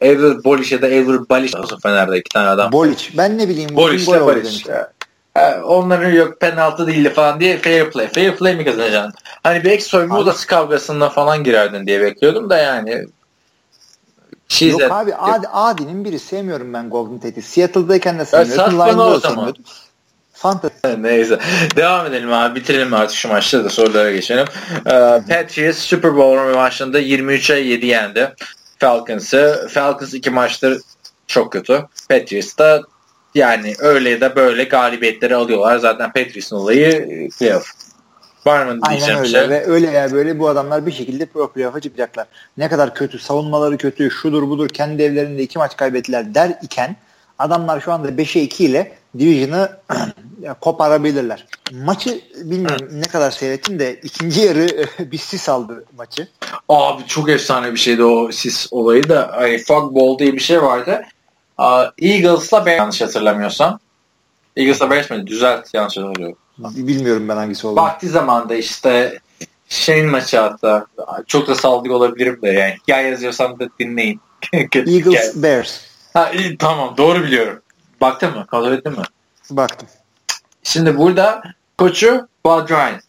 Elver 0.00 0.44
Bolic 0.44 0.74
ya 0.74 0.82
da 0.82 0.88
Elver 0.88 1.28
Balic 1.28 1.58
olsun 1.58 1.78
Fener'de 1.78 2.18
iki 2.18 2.28
tane 2.28 2.48
adam. 2.48 2.72
Bolic. 2.72 3.08
Ben 3.16 3.38
ne 3.38 3.48
bileyim. 3.48 3.76
Bolic 3.76 4.10
ile 4.10 4.26
Balic. 4.26 4.64
Onların 5.64 6.10
yok 6.10 6.40
penaltı 6.40 6.86
değildi 6.86 7.10
falan 7.10 7.40
diye 7.40 7.58
fair 7.58 7.90
play. 7.90 8.08
Fair 8.08 8.36
play 8.36 8.56
mi 8.56 8.64
kazanacaksın? 8.64 9.12
Hani 9.42 9.64
belki 9.64 9.84
soyunma 9.84 10.18
odası 10.18 10.46
kavgasına 10.46 11.08
falan 11.08 11.44
girerdin 11.44 11.86
diye 11.86 12.00
bekliyordum 12.00 12.50
da 12.50 12.58
yani. 12.58 13.06
Cheese 14.48 14.82
Yok 14.82 14.92
abi 14.92 15.14
Adi, 15.14 15.48
Adi'nin 15.48 16.04
biri 16.04 16.18
sevmiyorum 16.18 16.74
ben 16.74 16.90
Golden 16.90 17.18
Tate'i. 17.18 17.42
Seattle'dayken 17.42 18.18
de 18.18 18.24
sevmiyordum. 18.24 18.72
Line'da 18.72 19.10
da 19.10 19.20
sevmiyordum. 19.20 19.64
Fantasy. 20.32 20.74
Neyse. 20.98 21.38
Devam 21.76 22.06
edelim 22.06 22.32
abi. 22.32 22.60
Bitirelim 22.60 22.94
artık 22.94 23.16
şu 23.16 23.28
maçta 23.28 23.64
da 23.64 23.68
sorulara 23.68 24.10
geçelim. 24.10 24.46
Ee, 24.86 25.22
Patriots 25.28 25.78
Super 25.78 26.16
Bowl 26.16 26.54
maçında 26.54 27.00
23'e 27.00 27.60
7 27.60 27.86
yendi. 27.86 28.34
Falcons'ı. 28.78 29.68
Falcons 29.70 30.14
iki 30.14 30.30
maçtır 30.30 30.80
çok 31.26 31.52
kötü. 31.52 31.84
Patriots 32.08 32.58
da 32.58 32.82
yani 33.34 33.74
öyle 33.78 34.10
ya 34.10 34.20
da 34.20 34.36
böyle 34.36 34.64
galibiyetleri 34.64 35.36
alıyorlar. 35.36 35.78
Zaten 35.78 36.12
Patriots'ın 36.12 36.56
olayı 36.56 36.88
e, 36.88 37.28
playoff. 37.38 37.72
Var 38.46 38.66
mı 38.66 38.78
Aynen 38.82 39.18
öyle 39.18 39.28
şey? 39.28 39.48
ve 39.48 39.66
öyle 39.66 39.90
ya 39.90 40.12
böyle 40.12 40.38
bu 40.38 40.48
adamlar 40.48 40.86
bir 40.86 40.92
şekilde 40.92 41.26
pro 41.26 41.52
playoff'a 41.52 41.80
çıkacaklar. 41.80 42.26
Ne 42.56 42.68
kadar 42.68 42.94
kötü, 42.94 43.18
savunmaları 43.18 43.76
kötü, 43.76 44.10
şudur 44.10 44.48
budur 44.48 44.68
kendi 44.68 45.02
evlerinde 45.02 45.42
iki 45.42 45.58
maç 45.58 45.76
kaybettiler 45.76 46.34
der 46.34 46.58
iken 46.62 46.96
adamlar 47.38 47.80
şu 47.80 47.92
anda 47.92 48.08
5'e 48.08 48.42
2 48.42 48.64
ile 48.64 48.92
Division'ı 49.18 49.70
koparabilirler. 50.60 51.46
Maçı 51.72 52.20
bilmiyorum 52.36 52.88
ne 52.92 53.02
kadar 53.02 53.30
seyrettim 53.30 53.78
de 53.78 54.00
ikinci 54.02 54.40
yarı 54.40 54.68
bir 55.10 55.18
sis 55.18 55.48
aldı 55.48 55.84
maçı. 55.96 56.28
Abi 56.68 57.06
çok 57.06 57.28
efsane 57.28 57.72
bir 57.72 57.78
şeydi 57.78 58.04
o 58.04 58.32
sis 58.32 58.68
olayı 58.70 59.08
da. 59.08 59.30
Hani 59.34 59.58
fog 59.58 59.94
ball 59.94 60.18
diye 60.18 60.32
bir 60.32 60.40
şey 60.40 60.62
vardı. 60.62 61.02
Eagles'la 61.98 62.66
Bears 62.66 62.78
yanlış 62.78 63.00
hatırlamıyorsam. 63.00 63.78
Eagles'la 64.56 64.90
Bears 64.90 65.10
mi? 65.10 65.26
Düzelt 65.26 65.74
yanlış 65.74 65.96
hatırlıyorum. 65.96 66.38
Bilmiyorum 66.58 67.28
ben 67.28 67.36
hangisi 67.36 67.66
olduğunu. 67.66 67.84
Vakti 67.84 68.08
zamanda 68.08 68.54
işte 68.54 69.18
şeyin 69.68 70.06
maçı 70.06 70.38
hatta 70.38 70.86
çok 71.26 71.48
da 71.48 71.54
saldık 71.54 71.92
olabilirim 71.92 72.38
de 72.42 72.48
yani 72.48 72.74
hikaye 72.82 73.08
yazıyorsam 73.08 73.60
da 73.60 73.68
dinleyin. 73.80 74.20
Eagles 74.52 75.42
Bears. 75.42 75.80
Ha, 76.12 76.30
iyi, 76.30 76.58
tamam 76.58 76.96
doğru 76.96 77.22
biliyorum. 77.22 77.62
Baktın 78.00 78.34
mı? 78.34 78.46
Kontrol 78.50 78.72
ettin 78.72 78.92
mi? 78.92 79.02
Baktım. 79.50 79.88
Şimdi 80.62 80.98
burada 80.98 81.42
koçu 81.78 82.28
Bud 82.44 82.70
Ryan. 82.70 83.00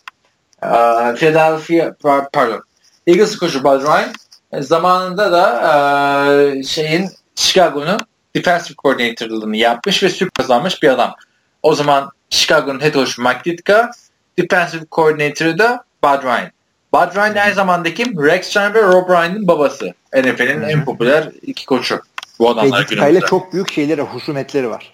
Ee, 0.64 1.16
Philadelphia 1.16 1.96
pardon. 2.34 2.64
Eagles 3.08 3.38
koçu 3.38 3.64
Bud 3.64 3.82
Ryan. 3.82 4.14
E, 4.52 4.62
zamanında 4.62 5.32
da 5.32 6.54
e, 6.56 6.64
şeyin 6.64 7.10
Chicago'nun 7.36 8.00
defensive 8.36 8.76
coordinator'lığını 8.84 9.58
yapmış 9.58 10.04
ve 10.04 10.10
süper 10.10 10.32
kazanmış 10.34 10.84
bir 10.84 10.90
adam. 10.90 11.16
O 11.64 11.76
zaman 11.76 12.12
Chicago'nun 12.30 12.82
head 12.82 12.94
coach'u 12.94 13.22
Mike 13.22 13.44
Ditka, 13.46 13.92
defensive 14.40 14.84
coordinator'ı 14.92 15.58
da 15.60 15.84
Bud 16.04 16.24
Ryan. 16.24 16.52
Bud 16.94 17.16
Ryan 17.16 17.36
aynı 17.36 17.54
zamanda 17.54 17.94
kim? 17.94 18.24
Rex 18.24 18.58
Ryan 18.58 18.74
ve 18.74 18.82
Rob 18.82 19.10
Ryan'ın 19.10 19.48
babası. 19.48 19.94
NFL'in 20.14 20.62
en 20.62 20.86
popüler 20.86 21.30
iki 21.42 21.66
koçu. 21.66 22.02
Bu 22.40 22.50
adamlar 22.50 22.86
günümüzde. 22.90 23.28
çok 23.28 23.54
büyük 23.54 23.74
şeyleri, 23.74 24.02
husumetleri 24.02 24.70
var. 24.70 24.94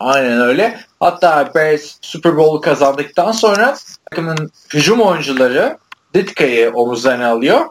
Aynen 0.00 0.40
öyle. 0.40 0.80
Hatta 1.00 1.54
Bears 1.54 1.96
Super 2.00 2.36
Bowl 2.36 2.70
kazandıktan 2.70 3.32
sonra 3.32 3.76
takımın 4.10 4.50
hücum 4.74 5.00
oyuncuları 5.00 5.78
Ditka'yı 6.14 6.72
omuzlarına 6.72 7.28
alıyor. 7.28 7.66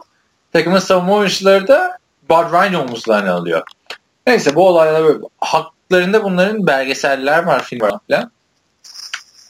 takımın 0.52 0.78
savunma 0.78 1.14
oyuncuları 1.14 1.68
da 1.68 1.98
Bud 2.28 2.52
Ryan 2.52 2.74
omuzlarına 2.74 3.32
alıyor. 3.32 3.62
Neyse 4.26 4.54
bu 4.54 4.68
olaylar 4.68 5.04
böyle. 5.04 5.18
Haklarında 5.40 6.24
bunların 6.24 6.66
belgeseller 6.66 7.44
var 7.44 7.64
film 7.64 7.80
var 7.80 7.92
falan. 8.10 8.30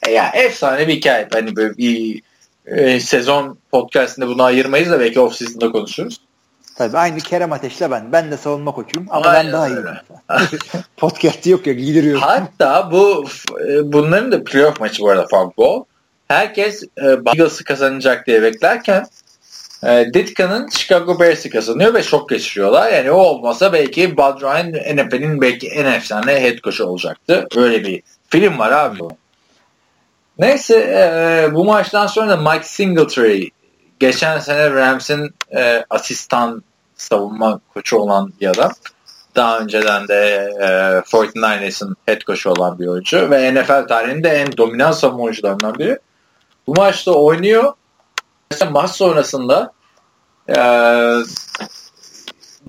E 0.07 0.11
ya 0.11 0.31
efsane 0.33 0.87
bir 0.87 0.93
hikaye. 0.93 1.27
Hani 1.33 1.55
böyle 1.55 1.77
bir 1.77 2.21
e, 2.65 2.99
sezon 2.99 3.57
podcastinde 3.71 4.27
bunu 4.27 4.43
ayırmayız 4.43 4.91
da 4.91 4.99
belki 4.99 5.19
off 5.19 5.35
season'da 5.35 5.71
konuşuruz. 5.71 6.21
Tabii 6.75 6.97
aynı 6.97 7.17
Kerem 7.17 7.53
Ateş'le 7.53 7.81
ben. 7.81 8.11
Ben 8.11 8.31
de 8.31 8.37
savunma 8.37 8.71
koçuyum 8.71 9.07
ama 9.09 9.25
Aynen 9.25 9.45
ben 9.45 9.53
daha 9.53 9.67
iyiyim. 9.67 9.85
öyle. 10.29 10.49
Podcast'i 10.97 11.49
yok 11.49 11.67
ya 11.67 11.73
giydiriyorum. 11.73 12.21
Hatta 12.21 12.91
bu 12.91 13.25
e, 13.67 13.93
bunların 13.93 14.31
da 14.31 14.43
playoff 14.43 14.79
maçı 14.79 15.03
bu 15.03 15.09
arada 15.09 15.27
Fogball. 15.27 15.83
Herkes 16.27 16.83
e, 16.83 17.05
Eagles'ı 17.05 17.63
kazanacak 17.63 18.27
diye 18.27 18.41
beklerken 18.41 19.05
e, 19.83 20.05
Ditka'nın 20.13 20.69
Chicago 20.69 21.19
Bears'ı 21.19 21.49
kazanıyor 21.49 21.93
ve 21.93 22.03
şok 22.03 22.29
geçiriyorlar. 22.29 22.91
Yani 22.91 23.11
o 23.11 23.17
olmasa 23.17 23.73
belki 23.73 24.17
Bud 24.17 24.41
Ryan 24.41 24.71
NFL'in 24.71 25.41
belki 25.41 25.67
en 25.67 25.85
efsane 25.85 26.43
head 26.43 26.57
coach'u 26.57 26.85
olacaktı. 26.85 27.47
Öyle 27.55 27.83
bir 27.83 28.01
film 28.29 28.59
var 28.59 28.71
abi. 28.71 28.99
Neyse 30.39 30.75
e, 30.77 31.53
bu 31.53 31.65
maçtan 31.65 32.07
sonra 32.07 32.29
da 32.29 32.37
Mike 32.37 32.67
Singletary 32.67 33.47
geçen 33.99 34.39
sene 34.39 34.71
Rams'in 34.71 35.33
e, 35.55 35.85
asistan 35.89 36.63
savunma 36.95 37.59
koçu 37.73 37.97
olan 37.97 38.33
bir 38.41 38.47
adam. 38.47 38.71
Daha 39.35 39.59
önceden 39.59 40.07
de 40.07 40.49
e, 40.59 40.65
49ers'ın 40.99 41.95
head 42.05 42.21
coach'u 42.21 42.49
olan 42.49 42.79
bir 42.79 42.87
oyuncu 42.87 43.31
ve 43.31 43.53
NFL 43.53 43.87
tarihinde 43.87 44.29
en 44.29 44.57
dominant 44.57 44.95
savunma 44.95 45.23
oyuncularından 45.23 45.79
biri. 45.79 45.99
Bu 46.67 46.73
maçta 46.73 47.11
oynuyor. 47.11 47.73
Mesela 48.51 48.71
maç 48.71 48.91
sonrasında 48.91 49.71
e, 50.49 50.55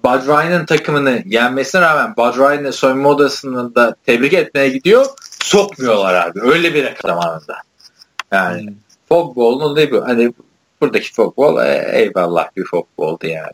Bud 0.05 0.27
Ryan'ın 0.29 0.67
takımını 0.67 1.23
yenmesine 1.27 1.81
rağmen 1.81 2.17
Bud 2.17 2.39
Ryan'ı 2.39 2.73
soyunma 2.73 3.09
odasında 3.09 3.75
da 3.75 3.97
tebrik 4.07 4.33
etmeye 4.33 4.69
gidiyor. 4.69 5.07
Sokmuyorlar 5.41 6.15
abi. 6.15 6.41
Öyle 6.43 6.75
bir 6.75 6.95
zamanında. 7.03 7.57
Yani 8.33 8.63
Hmm. 8.63 8.75
Fogball'un 9.09 9.61
olayı 9.61 9.91
bu. 9.91 10.05
Hani 10.09 10.33
buradaki 10.81 11.13
Fogball 11.13 11.67
e, 11.67 11.91
eyvallah 11.93 12.49
bir 12.57 12.65
Fogball'du 12.65 13.27
yani. 13.27 13.53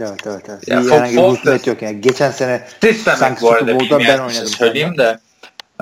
Evet 0.00 0.26
evet. 0.26 0.42
evet. 0.48 0.68
Ya, 0.68 0.80
İyi, 0.80 0.88
fok- 0.88 0.90
herhangi 0.94 1.16
bir 1.16 1.22
fok- 1.22 1.30
husumet 1.30 1.66
yok 1.66 1.82
yani. 1.82 2.00
Geçen 2.00 2.30
sene 2.30 2.68
Sanki 3.16 3.42
bu 3.42 3.50
arada 3.52 3.66
ben 3.66 3.78
bir 3.80 3.88
şey 4.04 4.20
oynadım 4.20 4.46
söyleyeyim 4.46 4.98
de. 4.98 5.18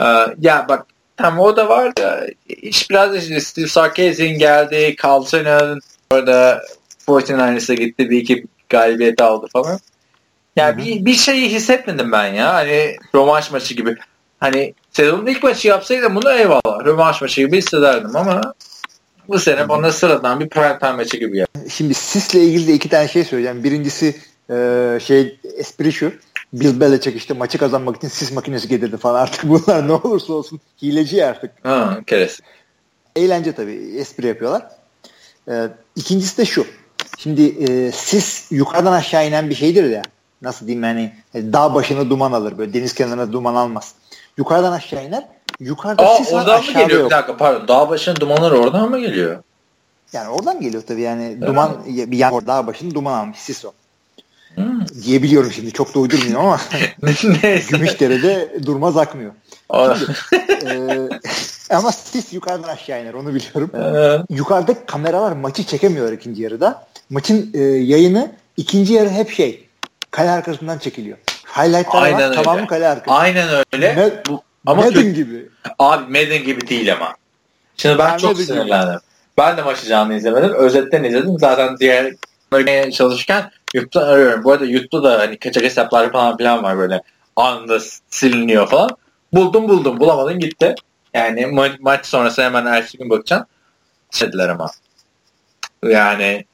Ee, 0.00 0.04
ya 0.40 0.66
bak 0.68 0.86
tam 1.16 1.38
o 1.38 1.56
da 1.56 1.68
var 1.68 1.96
da 1.96 2.26
iş 2.48 2.90
biraz 2.90 3.16
işte 3.16 3.40
Steve 3.40 3.66
Sarkisian 3.66 4.38
geldi. 4.38 4.96
Carl 5.04 5.24
Shannon 5.24 5.80
orada 6.10 6.62
49ers'a 7.08 7.74
gitti. 7.74 8.10
Bir 8.10 8.18
iki 8.18 8.44
galibiyet 8.68 9.20
aldı 9.20 9.46
falan. 9.52 9.78
Ya 10.56 10.68
Hı 10.68 10.72
hı. 10.72 10.78
bir, 10.78 11.04
bir 11.04 11.14
şeyi 11.14 11.48
hissetmedim 11.48 12.12
ben 12.12 12.26
ya. 12.26 12.54
Hani 12.54 12.96
rövanş 13.14 13.50
maçı 13.50 13.74
gibi. 13.74 13.96
Hani 14.40 14.74
sezonun 14.92 15.26
ilk 15.26 15.42
maçı 15.42 15.68
yapsaydım 15.68 16.14
bunu 16.14 16.32
eyvallah. 16.32 16.84
Rövanş 16.84 17.20
maçı 17.20 17.40
gibi 17.40 17.58
hissederdim 17.58 18.16
ama 18.16 18.54
bu 19.28 19.38
sene 19.38 19.68
bana 19.68 19.92
sıradan 19.92 20.40
bir 20.40 20.48
prime 20.48 20.78
time 20.78 20.92
maçı 20.92 21.16
gibi 21.16 21.38
ya. 21.38 21.46
Şimdi 21.68 21.94
Sis'le 21.94 22.34
ilgili 22.34 22.68
de 22.68 22.72
iki 22.72 22.88
tane 22.88 23.08
şey 23.08 23.24
söyleyeceğim. 23.24 23.64
Birincisi 23.64 24.16
e, 24.50 24.98
şey 25.02 25.38
espri 25.58 25.92
şu. 25.92 26.12
Bill 26.60 26.80
Belichick 26.80 27.16
işte 27.16 27.34
maçı 27.34 27.58
kazanmak 27.58 27.96
için 27.96 28.08
sis 28.08 28.32
makinesi 28.32 28.68
getirdi 28.68 28.96
falan. 28.96 29.20
Artık 29.22 29.44
bunlar 29.48 29.88
ne 29.88 29.92
olursa 29.92 30.32
olsun 30.32 30.60
hileci 30.82 31.24
artık. 31.26 31.50
Ha, 31.62 31.98
keres. 32.06 32.40
Eğlence 33.16 33.52
tabii. 33.52 33.94
Espri 33.98 34.26
yapıyorlar. 34.26 34.62
E, 35.48 35.68
ikincisi 35.96 36.38
de 36.38 36.44
şu. 36.44 36.66
Şimdi 37.18 37.42
e, 37.42 37.92
sis 37.92 38.52
yukarıdan 38.52 38.92
aşağı 38.92 39.28
inen 39.28 39.50
bir 39.50 39.54
şeydir 39.54 39.90
ya. 39.90 40.02
Nasıl 40.42 40.66
diyeyim 40.66 40.84
yani 40.84 41.12
e, 41.34 41.52
dağ 41.52 41.74
başına 41.74 42.10
duman 42.10 42.32
alır. 42.32 42.58
Böyle 42.58 42.74
deniz 42.74 42.94
kenarına 42.94 43.32
duman 43.32 43.54
almaz. 43.54 43.94
Yukarıdan 44.38 44.72
aşağı 44.72 45.04
iner. 45.04 45.26
Yukarıda 45.60 46.08
Aa 46.08 46.16
sis 46.16 46.32
var 46.32 46.38
oradan 46.40 46.54
mı 46.54 46.60
aşağıda 46.60 46.82
geliyor? 46.82 47.00
yok. 47.00 47.10
Bir 47.10 47.16
dakika 47.16 47.36
pardon. 47.36 47.68
Dağ 47.68 47.88
başının 47.88 48.16
dumanları 48.16 48.58
oradan 48.58 48.90
mı 48.90 48.98
geliyor? 48.98 49.42
Yani 50.12 50.28
oradan 50.28 50.60
geliyor 50.60 50.82
tabii 50.86 51.00
yani 51.00 51.42
duman 51.46 51.76
bir 51.86 52.18
yan 52.18 52.46
dağ 52.46 52.66
başında 52.66 52.94
duman 52.94 53.18
almış 53.18 53.38
sis 53.38 53.64
o. 53.64 53.72
Hmm. 54.56 54.86
Diyebiliyorum 55.04 55.52
şimdi 55.52 55.72
çok 55.72 55.94
da 55.94 55.98
uydurmuyorum 55.98 56.46
ama. 56.46 56.60
Gümüşdere'de 57.68 58.56
durmaz 58.66 58.96
akmıyor. 58.96 59.32
O- 59.68 59.90
Ee, 60.66 61.08
ama 61.70 61.92
sis 61.92 62.32
yukarıdan 62.32 62.68
aşağı 62.68 63.02
iner 63.02 63.14
onu 63.14 63.34
biliyorum. 63.34 63.70
Ee, 64.30 64.34
Yukarıdaki 64.34 64.80
kameralar 64.86 65.32
maçı 65.32 65.64
çekemiyor 65.64 66.12
ikinci 66.12 66.42
yarıda. 66.42 66.86
Maçın 67.10 67.50
e, 67.54 67.58
yayını 67.62 68.32
ikinci 68.56 68.92
yarı 68.92 69.08
hep 69.10 69.30
şey 69.30 69.68
kale 70.10 70.30
arkasından 70.30 70.78
çekiliyor. 70.78 71.18
Highlightlar 71.56 72.02
Aynen 72.02 72.18
var 72.20 72.24
öyle. 72.30 72.42
tamamı 72.42 72.66
kale 72.66 72.88
arkası. 72.88 73.16
Aynen 73.16 73.48
öyle. 73.72 73.92
Me- 73.92 74.28
Bu- 74.28 74.42
ama 74.66 74.82
Madden 74.82 75.14
gibi. 75.14 75.48
abi 75.78 76.04
Madden 76.12 76.44
gibi 76.44 76.68
değil 76.68 76.92
ama. 76.92 77.14
Şimdi 77.76 77.98
ben 77.98 78.12
Ben 78.12 78.18
çok 78.18 78.38
sinirlendim. 78.40 79.00
Ben 79.38 79.56
de 79.56 79.62
maçı 79.62 79.86
canlı 79.86 80.14
izlemedim. 80.14 80.52
Özetten 80.54 81.04
izledim. 81.04 81.38
Zaten 81.38 81.76
diğer 81.78 82.14
oynamaya 82.52 82.90
çalışırken 82.90 83.50
YouTube'dan 83.74 84.08
arıyorum. 84.08 84.44
Bu 84.44 84.52
arada 84.52 84.64
YouTube'da 84.64 85.02
da 85.02 85.18
hani 85.20 85.38
kaçak 85.38 85.64
hesaplar 85.64 86.12
falan 86.12 86.36
filan 86.36 86.62
var 86.62 86.78
böyle. 86.78 87.02
Anında 87.36 87.80
siliniyor 88.10 88.68
falan. 88.68 88.90
Buldum 89.32 89.68
buldum. 89.68 90.00
Bulamadın 90.00 90.38
gitti. 90.38 90.74
Yani 91.14 91.40
ma- 91.40 91.76
maç 91.80 92.06
sonrası 92.06 92.42
hemen 92.42 92.66
ertesi 92.66 92.98
gün 92.98 93.10
bakacaksın. 93.10 93.46
Dediler 94.20 94.48
ama. 94.48 94.70
Yani 95.84 96.44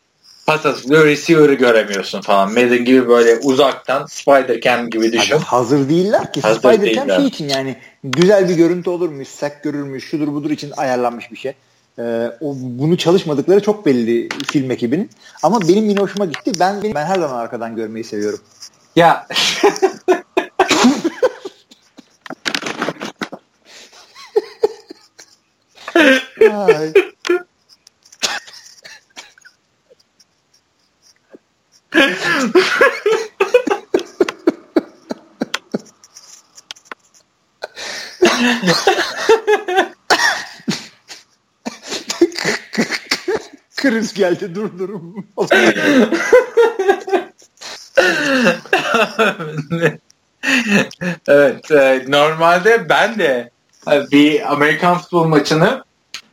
pas 0.46 0.66
atılıyor, 0.66 1.04
receiver'ı 1.04 1.54
göremiyorsun 1.54 2.20
falan. 2.20 2.48
Madden 2.48 2.84
gibi 2.84 3.08
böyle 3.08 3.36
uzaktan 3.36 4.02
Spider-Cam 4.02 4.90
gibi 4.90 5.12
düşün. 5.12 5.36
Abi 5.36 5.42
hazır 5.44 5.88
değiller 5.88 6.32
ki. 6.32 6.40
Hazır 6.40 6.60
Spider-Cam 6.60 6.82
değiller. 6.82 7.16
şey 7.16 7.26
için 7.26 7.48
yani 7.48 7.76
güzel 8.04 8.48
bir 8.48 8.54
görüntü 8.54 8.90
olur 8.90 9.08
mu? 9.08 9.24
Sak 9.24 9.62
görür 9.62 9.82
mü? 9.82 10.00
Şudur 10.00 10.28
budur 10.28 10.50
için 10.50 10.72
ayarlanmış 10.76 11.30
bir 11.30 11.36
şey. 11.36 11.54
Ee, 11.98 12.32
o, 12.40 12.54
bunu 12.58 12.96
çalışmadıkları 12.98 13.62
çok 13.62 13.86
belli 13.86 14.28
film 14.52 14.70
ekibinin. 14.70 15.10
Ama 15.42 15.60
benim 15.68 15.88
yine 15.88 16.00
hoşuma 16.00 16.24
gitti. 16.24 16.52
Ben 16.60 16.82
ben 16.82 17.06
her 17.06 17.14
zaman 17.14 17.38
arkadan 17.38 17.76
görmeyi 17.76 18.04
seviyorum. 18.04 18.40
Ya 18.96 19.26
Ay. 26.50 26.92
Kriz 43.82 44.14
geldi 44.14 44.54
durdurum. 44.54 45.26
evet 51.28 51.70
e, 51.70 52.04
normalde 52.08 52.88
ben 52.88 53.18
de 53.18 53.50
e, 53.92 54.10
bir 54.10 54.52
Amerikan 54.52 54.98
futbol 54.98 55.24
maçını 55.24 55.84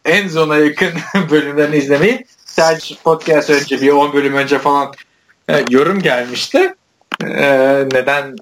en 0.06 0.28
zona 0.28 0.58
yakın 0.58 0.92
bölümlerini 1.32 1.76
izlemeyi 1.76 2.26
sadece 2.46 2.96
podcast 3.04 3.50
önce 3.50 3.82
bir 3.82 3.92
10 3.92 4.14
bölüm 4.14 4.34
önce 4.34 4.60
falan 4.60 4.94
e, 5.48 5.66
yorum 5.70 6.02
gelmişti. 6.02 6.76
E, 7.24 7.86
neden 7.92 8.36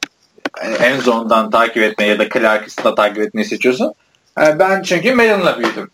en 0.80 1.00
zondan 1.00 1.50
takip 1.50 1.84
etmeyi 1.84 2.10
ya 2.10 2.20
da 2.20 2.30
Clarkson'da 2.30 2.96
takip 2.96 3.24
etmeyi 3.24 3.46
seçiyorsun? 3.46 3.94
E, 4.42 4.60
ben 4.60 4.82
çünkü 4.82 5.14
Madden'la 5.14 5.60
büyüdüm. 5.60 5.92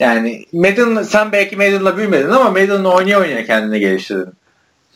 Yani 0.00 0.44
Madden, 0.52 1.02
sen 1.02 1.32
belki 1.32 1.56
Madden'la 1.56 1.96
büyümedin 1.96 2.28
ama 2.30 2.50
Madden'la 2.50 2.94
oynaya 2.94 3.20
oynaya 3.20 3.44
kendini 3.44 3.80
geliştirdin. 3.80 4.32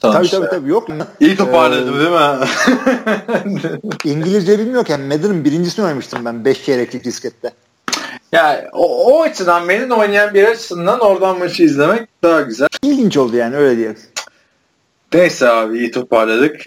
tabii 0.01 0.13
Sonuçta. 0.15 0.39
tabii 0.41 0.51
tabii 0.51 0.71
yok. 0.71 0.89
İyi 1.21 1.37
toparladım 1.37 1.95
Ee, 1.97 1.99
değil 1.99 2.11
mi? 2.11 3.79
İngilizce 4.05 4.59
bilmiyorken 4.59 5.01
Madden'ın 5.01 5.45
birincisini 5.45 5.85
oynamıştım 5.85 6.25
ben 6.25 6.45
5 6.45 6.65
çeyreklik 6.65 7.05
diskette. 7.05 7.51
ya 8.33 8.69
o, 8.73 9.07
o 9.13 9.23
açıdan 9.23 9.63
Madden 9.67 9.91
oynayan 9.91 10.35
bir 10.35 10.45
açısından 10.45 11.01
oradan 11.01 11.39
maçı 11.39 11.63
izlemek 11.63 12.09
daha 12.23 12.41
güzel. 12.41 12.69
İlginç 12.83 13.17
oldu 13.17 13.37
yani 13.37 13.57
öyle 13.57 13.77
diye. 13.77 13.95
Neyse 15.15 15.49
abi 15.51 15.79
iyi 15.79 15.91
toparladık. 15.91 16.61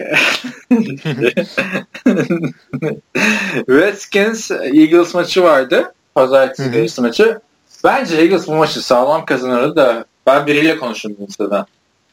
Redskins 3.68 4.50
Eagles 4.50 5.14
maçı 5.14 5.42
vardı. 5.42 5.92
Pazartesi. 6.14 6.62
Eagles 6.62 6.98
maçı. 6.98 7.40
Bence 7.84 8.16
Eagles 8.16 8.46
bu 8.46 8.54
maçı 8.54 8.82
sağlam 8.82 9.24
kazanırdı 9.24 9.76
da 9.76 10.04
ben 10.26 10.46
biriyle 10.46 10.78
konuştum 10.78 11.16
Insta'da. 11.20 11.66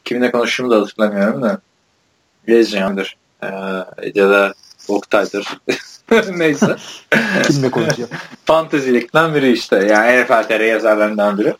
Kiminle 0.04 0.30
konuştuğumu 0.30 0.70
da 0.70 0.80
hatırlamıyorum 0.80 1.42
da. 1.42 1.58
Rezyon'dur. 2.48 3.14
Ee, 3.42 3.46
ya 4.14 4.30
da 4.30 4.54
Oktay'dır. 4.88 5.48
Neyse. 6.36 6.76
Kimle 7.46 7.70
konuşuyor? 7.70 8.08
Fantezilikten 8.44 9.34
biri 9.34 9.52
işte. 9.52 9.76
Yani 9.76 10.22
NFL 10.22 10.42
TR 10.42 10.60
yazarlarından 10.60 11.38
biri. 11.38 11.54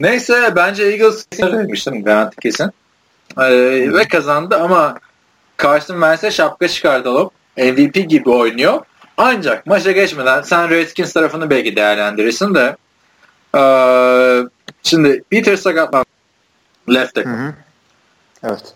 Neyse 0.00 0.52
bence 0.56 0.84
Eagles 0.84 1.26
söylemiştim 1.32 2.04
garanti 2.04 2.36
kesin. 2.40 2.70
Ee, 3.38 3.92
ve 3.92 4.08
kazandı 4.08 4.56
ama 4.56 4.98
Carson 5.62 5.94
Wentz'e 5.94 6.30
şapka 6.30 6.68
çıkartalım. 6.68 7.30
MVP 7.56 8.08
gibi 8.08 8.30
oynuyor. 8.30 8.80
Ancak 9.16 9.66
maça 9.66 9.92
geçmeden 9.92 10.42
sen 10.42 10.70
Redskins 10.70 11.12
tarafını 11.12 11.50
belki 11.50 11.76
değerlendirirsin 11.76 12.54
de 12.54 12.76
ee, 13.56 14.48
şimdi 14.82 15.22
Peter 15.30 15.56
sakatlandı. 15.56 16.06
Left 16.88 17.14
tackle. 17.14 17.30
Hı 17.30 17.34
hı. 17.34 17.54
Evet. 18.44 18.74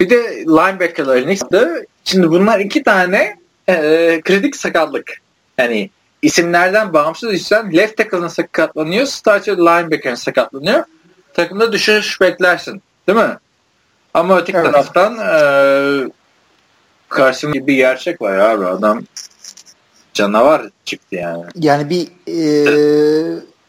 Bir 0.00 0.10
de 0.10 0.16
linebacker'ların 0.46 1.28
ikisi 1.28 1.86
Şimdi 2.04 2.30
bunlar 2.30 2.60
iki 2.60 2.82
tane 2.82 3.36
e, 3.68 4.20
kritik 4.24 4.56
sakatlık. 4.56 5.12
Yani 5.58 5.90
isimlerden 6.22 6.92
bağımsız 6.92 7.34
işten 7.34 7.76
left 7.76 7.96
tackle'ın 7.96 8.28
sakatlanıyor, 8.28 9.06
starter 9.06 9.56
linebacker'ın 9.56 10.14
sakatlanıyor. 10.14 10.84
Takımda 11.34 11.72
düşüş 11.72 12.20
beklersin. 12.20 12.82
Değil 13.08 13.18
mi? 13.18 13.36
Ama 14.14 14.38
öteki 14.38 14.58
Evet. 14.58 14.72
taraftan 14.72 15.18
e, 15.18 15.40
karşımda 17.08 17.66
bir 17.66 17.74
gerçek 17.74 18.22
var 18.22 18.38
abi. 18.38 18.66
Adam 18.66 19.02
canavar 20.18 20.62
çıktı 20.84 21.16
yani. 21.16 21.44
Yani 21.54 21.90
bir 21.90 22.08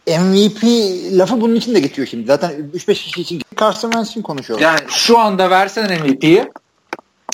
e, 0.07 0.19
MVP 0.19 0.63
lafı 1.17 1.41
bunun 1.41 1.55
için 1.55 1.75
de 1.75 1.79
geçiyor 1.79 2.07
şimdi. 2.07 2.27
Zaten 2.27 2.51
3-5 2.75 2.93
kişi 2.93 3.21
için 3.21 3.41
Carson 3.59 3.91
Wentz 3.91 4.09
için 4.09 4.21
konuşuyor. 4.21 4.59
Yani 4.59 4.79
şu 4.87 5.17
anda 5.17 5.49
versen 5.49 6.01
MVP'yi 6.01 6.51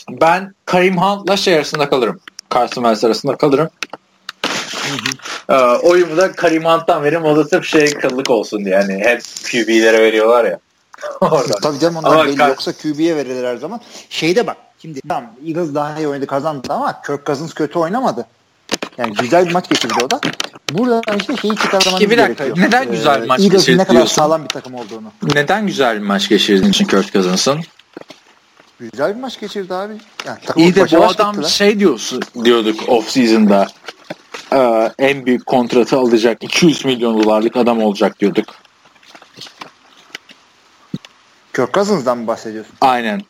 ben 0.10 0.54
Karim 0.66 0.98
Hunt'la 0.98 1.38
şey 1.38 1.56
arasında 1.56 1.90
kalırım. 1.90 2.20
Carson 2.54 2.82
Wentz 2.82 3.04
arasında 3.04 3.36
kalırım. 3.36 3.70
Ee, 5.50 5.54
oyumu 5.64 6.18
da 6.18 6.32
Karim 6.32 6.66
Hunt'tan 6.66 7.04
veririm. 7.04 7.24
O 7.24 7.36
da 7.36 7.44
sırf 7.44 7.66
şey 7.66 7.94
kıllık 7.94 8.30
olsun 8.30 8.66
diye. 8.66 8.76
Yani 8.76 8.94
hep 8.94 9.22
QB'lere 9.52 10.02
veriyorlar 10.02 10.46
ya. 10.46 10.60
Oradan. 11.22 11.60
Tabii 11.62 11.80
canım 11.80 11.96
ondan 11.96 12.12
Ama 12.12 12.26
belli. 12.26 12.36
Car- 12.36 12.50
Yoksa 12.50 12.74
QB'ye 12.74 13.16
verirler 13.16 13.50
her 13.50 13.58
zaman. 13.58 13.82
Şeyde 14.10 14.48
bak. 14.48 14.58
Şimdi 14.80 15.02
tamam 15.10 15.32
Eagles 15.48 15.76
daha 15.76 15.98
iyi 15.98 16.08
oynadı 16.08 16.28
kazandı 16.28 16.68
ama 16.70 17.02
Kirk 17.02 17.26
Cousins 17.26 17.54
kötü 17.54 17.80
oynamadı. 17.80 18.26
Yani 18.98 19.14
güzel 19.14 19.46
bir 19.48 19.52
maç 19.52 19.70
geçirdi 19.70 19.94
o 20.04 20.12
da. 20.12 20.22
Buradan 20.72 21.18
işte 21.20 21.38
şeyi 21.38 21.56
çıkarmanız 21.56 22.00
Peki 22.00 22.10
bir 22.12 22.18
dakika, 22.18 22.44
gerekiyor. 22.44 22.68
neden 22.68 22.92
güzel 22.92 23.22
bir 23.22 23.28
maç 23.28 23.40
Eagles'ın 23.40 23.58
geçirdi 23.60 23.78
ne 23.78 23.86
kadar 23.86 24.06
sağlam 24.06 24.44
bir 24.44 24.50
takım 24.50 24.76
olduğunu. 24.76 25.12
Neden 25.34 25.68
güzel 25.68 25.96
bir 26.02 26.06
maç 26.06 26.30
geçirdiğin 26.30 26.72
için 26.72 26.86
Kirk 26.86 27.14
Cousins'ın? 27.14 27.60
Güzel 28.80 29.16
bir 29.16 29.22
maç 29.22 29.40
geçirdi 29.40 29.74
abi. 29.74 29.94
Yani 30.26 30.38
İyi 30.56 30.76
de 30.76 30.92
bu 30.92 31.06
adam 31.06 31.32
gittiler. 31.32 31.50
şey 31.50 31.80
diyorsun 31.80 32.22
diyorduk 32.44 32.90
off 32.90 33.10
season'da 33.10 33.68
Ee, 34.54 34.92
en 35.00 35.26
büyük 35.26 35.46
kontratı 35.46 35.98
alacak 35.98 36.44
200 36.44 36.86
milyon 36.86 37.24
dolarlık 37.24 37.58
adam 37.58 37.82
olacak 37.84 38.20
diyorduk. 38.20 38.56
Kirk 41.54 41.74
Cousins'dan 41.74 42.18
mı 42.18 42.28
bahsediyorsun? 42.28 42.74
Aynen. 42.82 43.22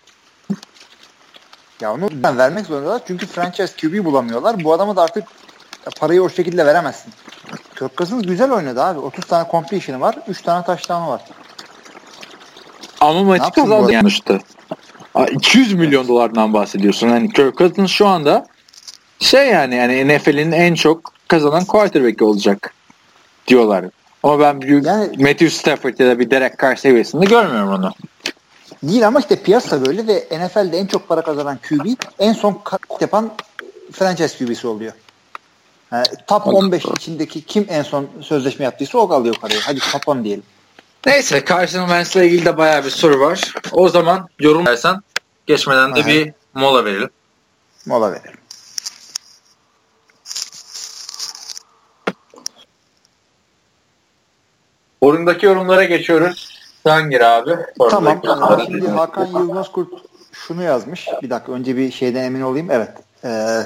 Ya 1.82 1.94
onu 1.94 2.10
ben 2.12 2.38
vermek 2.38 2.66
zorundalar. 2.66 3.02
Çünkü 3.08 3.26
franchise 3.26 3.74
QB 3.82 4.06
bulamıyorlar. 4.06 4.64
Bu 4.64 4.74
adama 4.74 4.96
da 4.96 5.02
artık 5.02 5.24
parayı 6.00 6.24
o 6.24 6.30
şekilde 6.30 6.66
veremezsin. 6.66 7.14
Kirk 7.80 7.98
Cousins 7.98 8.26
güzel 8.26 8.52
oynadı 8.52 8.84
abi. 8.84 9.00
30 9.00 9.26
tane 9.26 9.48
completion'ı 9.52 10.02
var. 10.02 10.16
3 10.28 10.42
tane 10.42 10.66
touchdown'ı 10.66 11.08
var. 11.08 11.22
Ama 13.02 13.24
maçı 13.24 13.44
kazandı. 13.52 13.92
Aa, 15.16 15.26
200 15.26 15.74
milyon 15.74 16.08
dolardan 16.08 16.54
bahsediyorsun. 16.54 17.10
Hani 17.10 17.34
Kirk 17.34 17.58
Cousins 17.58 17.92
şu 17.92 18.08
anda 18.08 18.46
şey 19.20 19.48
yani 19.50 19.76
yani 19.76 20.08
NFL'in 20.18 20.52
en 20.52 20.74
çok 20.76 21.12
kazanan 21.28 21.66
quarterback 21.66 22.22
olacak 22.22 22.74
diyorlar. 23.48 23.86
Ama 24.24 24.40
ben 24.40 24.62
büyük 24.62 24.86
Yani- 24.86 25.18
Matthew 25.18 25.50
Stafford 25.50 26.00
ya 26.00 26.08
da 26.08 26.20
bir 26.20 26.32
Derek 26.32 26.60
Carr 26.62 26.76
seviyesinde 26.76 27.26
görmüyorum 27.26 27.70
onu. 27.70 27.92
Değil 28.88 29.08
ama 29.08 29.20
işte 29.20 29.44
piyasa 29.44 29.86
böyle 29.86 30.08
ve 30.08 30.28
NFL'de 30.32 30.78
en 30.78 30.86
çok 30.86 31.08
para 31.08 31.22
kazanan 31.22 31.58
QB 31.70 31.86
en 32.20 32.34
son 32.34 32.62
kat 32.64 32.82
yapan 33.02 33.32
franchise 33.92 34.38
QB'si 34.38 34.68
oluyor. 34.68 34.94
Yani 35.92 36.06
top 36.28 36.48
15 36.48 36.86
içindeki 36.86 37.46
kim 37.46 37.66
en 37.70 37.84
son 37.84 38.10
sözleşme 38.22 38.66
yaptıysa 38.66 38.98
o 38.98 39.08
kalıyor 39.08 39.36
parayı. 39.42 39.60
Hadi 39.60 39.80
top 39.92 40.08
10 40.08 40.24
diyelim. 40.24 40.44
Neyse 41.06 41.46
Carson 41.50 41.80
Wentz'le 41.80 42.16
ilgili 42.16 42.46
de 42.46 42.58
bayağı 42.58 42.86
bir 42.86 42.90
soru 42.90 43.20
var. 43.20 43.54
O 43.72 43.90
zaman 43.90 44.30
yorum 44.40 44.66
versen 44.66 45.02
geçmeden 45.46 45.96
de 45.96 46.00
Aha. 46.00 46.08
bir 46.08 46.34
mola 46.54 46.86
verelim. 46.86 47.10
Mola 47.86 48.12
verelim. 48.12 48.40
Forumdaki 55.00 55.46
yorumlara 55.46 55.84
geçiyoruz. 55.84 56.55
Sen 56.88 57.10
gir 57.10 57.22
abi. 57.22 57.52
Tamam. 57.90 58.20
Yorumlara. 58.24 58.66
Şimdi 58.66 58.88
Hakan 58.88 59.26
Yılmaz 59.26 59.72
Kurt 59.72 59.90
şunu 60.32 60.64
yazmış. 60.64 61.08
Bir 61.22 61.30
dakika 61.30 61.52
önce 61.52 61.78
bir 61.78 61.92
şeyden 61.92 62.24
emin 62.24 62.42
olayım. 62.42 62.72
Evet. 62.72 62.92
Ee, 63.24 63.62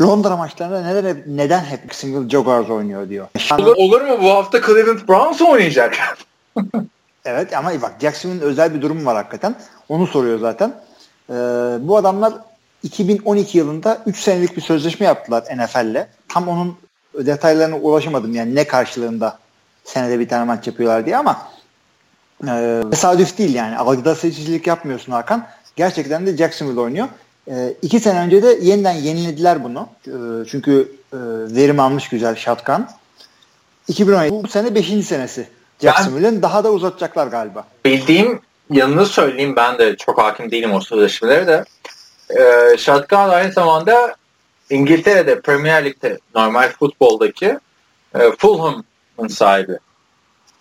Londra 0.00 0.36
maçlarında 0.36 0.80
neden, 0.80 1.22
neden 1.26 1.60
hep 1.64 1.94
single 1.94 2.28
Jaguars 2.28 2.70
oynuyor 2.70 3.08
diyor. 3.08 3.26
Olur, 3.58 3.74
olur 3.76 4.00
mu 4.00 4.18
bu 4.22 4.30
hafta 4.30 4.60
Cleveland 4.62 5.08
Browns 5.08 5.42
oynayacak? 5.42 5.96
Evet 7.24 7.56
ama 7.56 7.82
bak 7.82 7.92
Jackson'ın 8.00 8.40
özel 8.40 8.74
bir 8.74 8.82
durumu 8.82 9.06
var 9.06 9.16
hakikaten. 9.16 9.54
Onu 9.88 10.06
soruyor 10.06 10.38
zaten. 10.38 10.74
Ee, 11.30 11.34
bu 11.80 11.96
adamlar 11.96 12.32
2012 12.82 13.58
yılında 13.58 13.98
3 14.06 14.18
senelik 14.18 14.56
bir 14.56 14.62
sözleşme 14.62 15.06
yaptılar 15.06 15.44
NFL'le. 15.56 16.06
Tam 16.28 16.48
onun 16.48 16.76
detaylarına 17.14 17.76
ulaşamadım 17.76 18.34
yani 18.34 18.54
ne 18.54 18.66
karşılığında 18.66 19.38
senede 19.84 20.18
bir 20.18 20.28
tane 20.28 20.44
maç 20.44 20.66
yapıyorlar 20.66 21.06
diye 21.06 21.16
ama 21.16 21.48
e, 22.46 22.82
tesadüf 22.90 23.38
değil 23.38 23.54
yani. 23.54 23.78
Algıda 23.78 24.14
seçicilik 24.14 24.66
yapmıyorsun 24.66 25.12
Hakan. 25.12 25.46
Gerçekten 25.76 26.26
de 26.26 26.36
Jacksonville 26.36 26.80
oynuyor. 26.80 27.08
E, 27.50 27.74
iki 27.82 28.00
sene 28.00 28.20
önce 28.20 28.42
de 28.42 28.58
yeniden 28.62 28.92
yenilediler 28.92 29.64
bunu. 29.64 29.88
E, 30.06 30.12
çünkü 30.50 30.92
e, 31.12 31.16
verim 31.56 31.80
almış 31.80 32.08
güzel 32.08 32.36
shotgun. 32.36 32.86
2017 33.88 34.44
bu 34.44 34.48
sene 34.48 34.74
5. 34.74 35.06
senesi. 35.06 35.48
Jacksonville'in 35.82 36.42
daha 36.42 36.64
da 36.64 36.72
uzatacaklar 36.72 37.26
galiba. 37.26 37.64
Bildiğim 37.84 38.40
yanını 38.70 39.06
söyleyeyim 39.06 39.56
ben 39.56 39.78
de 39.78 39.96
çok 39.96 40.18
hakim 40.18 40.50
değilim 40.50 40.72
o 40.72 40.80
sözleşmelere 40.80 41.46
de. 41.46 41.64
Ee, 42.30 42.76
Shotgun 42.78 43.16
aynı 43.16 43.52
zamanda 43.52 44.16
İngiltere'de 44.70 45.40
Premier 45.40 45.84
Lig'de 45.84 46.18
normal 46.34 46.72
futboldaki 46.78 47.58
e, 48.14 48.18
Fulham'ın 48.38 49.28
sahibi. 49.28 49.78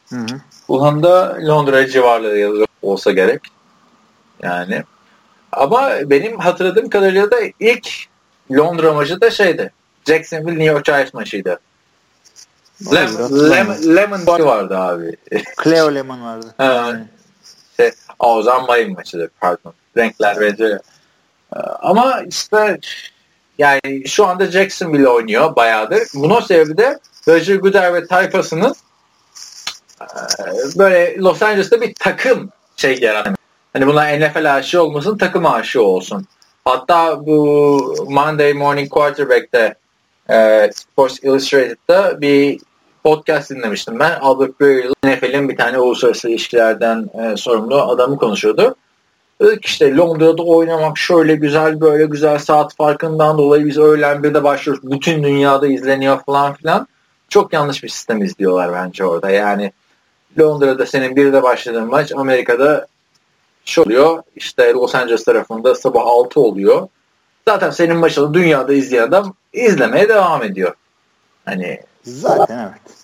Hı 0.09 0.15
hı. 0.15 0.41
Fulham'da 0.67 1.37
Londra 1.47 1.87
civarları 1.87 2.37
yazıyor 2.37 2.67
olsa 2.81 3.11
gerek. 3.11 3.41
Yani. 4.43 4.83
Ama 5.51 5.91
benim 6.05 6.39
hatırladığım 6.39 6.89
kadarıyla 6.89 7.31
da 7.31 7.37
ilk 7.59 7.89
Londra 8.51 8.93
maçı 8.93 9.21
da 9.21 9.31
şeydi. 9.31 9.71
Jacksonville 10.07 10.59
New 10.59 10.65
York 10.65 10.85
Giants 10.85 11.13
maçıydı. 11.13 11.59
Lemon, 12.93 13.21
hatırlamıyorum. 13.21 13.95
lemon, 13.95 14.25
Boy 14.25 14.45
vardı 14.45 14.77
abi. 14.77 15.15
Cleo 15.63 15.95
Lemon 15.95 16.23
vardı. 16.23 16.53
Ha. 16.57 16.99
Şey, 17.77 17.91
Aa, 18.19 18.35
o 18.35 18.41
zaman 18.41 18.65
Mayın 18.65 18.93
maçıdır 18.93 19.29
pardon. 19.39 19.73
Renkler 19.97 20.41
benziyor. 20.41 20.79
Ama 21.79 22.21
işte 22.21 22.79
yani 23.57 24.07
şu 24.07 24.25
anda 24.25 24.45
Jacksonville 24.45 25.07
oynuyor 25.09 25.55
bayağıdır. 25.55 26.01
Bunun 26.13 26.39
sebebi 26.39 26.77
de 26.77 26.99
Roger 27.27 27.55
Goodell 27.55 27.93
ve 27.93 28.07
tayfasının 28.07 28.75
böyle 30.77 31.17
Los 31.17 31.41
Angeles'ta 31.41 31.81
bir 31.81 31.93
takım 31.99 32.49
şey 32.75 32.99
yaratan. 32.99 33.35
Hani 33.73 33.87
bunlar 33.87 34.19
NFL 34.19 34.55
aşığı 34.55 34.83
olmasın 34.83 35.17
takım 35.17 35.45
aşığı 35.45 35.83
olsun. 35.83 36.27
Hatta 36.65 37.25
bu 37.25 38.05
Monday 38.09 38.53
Morning 38.53 38.89
Quarterback'te 38.89 39.75
e, 40.29 40.69
Sports 40.73 41.23
Illustrated'da 41.23 42.21
bir 42.21 42.59
podcast 43.03 43.49
dinlemiştim 43.49 43.99
ben. 43.99 44.19
Albert 44.19 44.61
Breer 44.61 44.91
NFL'in 45.03 45.49
bir 45.49 45.57
tane 45.57 45.79
uluslararası 45.79 46.29
ilişkilerden 46.29 47.09
e, 47.23 47.37
sorumlu 47.37 47.81
adamı 47.81 48.17
konuşuyordu. 48.17 48.75
Dedik 49.41 49.65
işte 49.65 49.95
Londra'da 49.95 50.43
oynamak 50.43 50.97
şöyle 50.97 51.35
güzel 51.35 51.81
böyle 51.81 52.05
güzel 52.05 52.39
saat 52.39 52.75
farkından 52.75 53.37
dolayı 53.37 53.65
biz 53.65 53.77
öğlen 53.77 54.23
bir 54.23 54.33
de 54.33 54.43
başlıyoruz. 54.43 54.91
Bütün 54.91 55.23
dünyada 55.23 55.67
izleniyor 55.67 56.23
falan 56.25 56.53
filan. 56.53 56.87
Çok 57.29 57.53
yanlış 57.53 57.83
bir 57.83 57.89
sistem 57.89 58.23
izliyorlar 58.23 58.73
bence 58.73 59.05
orada. 59.05 59.29
Yani 59.29 59.71
Londra'da 60.39 60.85
senin 60.85 61.15
bir 61.15 61.33
de 61.33 61.43
başladığın 61.43 61.87
maç 61.87 62.11
Amerika'da 62.15 62.87
şu 63.65 63.81
oluyor. 63.81 64.23
İşte 64.35 64.73
Los 64.73 64.95
Angeles 64.95 65.23
tarafında 65.23 65.75
sabah 65.75 66.05
6 66.05 66.39
oluyor. 66.39 66.87
Zaten 67.47 67.69
senin 67.69 67.97
maçını 67.97 68.33
dünyada 68.33 68.73
izleyen 68.73 69.07
adam 69.07 69.33
izlemeye 69.53 70.09
devam 70.09 70.43
ediyor. 70.43 70.73
Hani 71.45 71.81
Zaten 72.03 72.59
evet. 72.59 72.97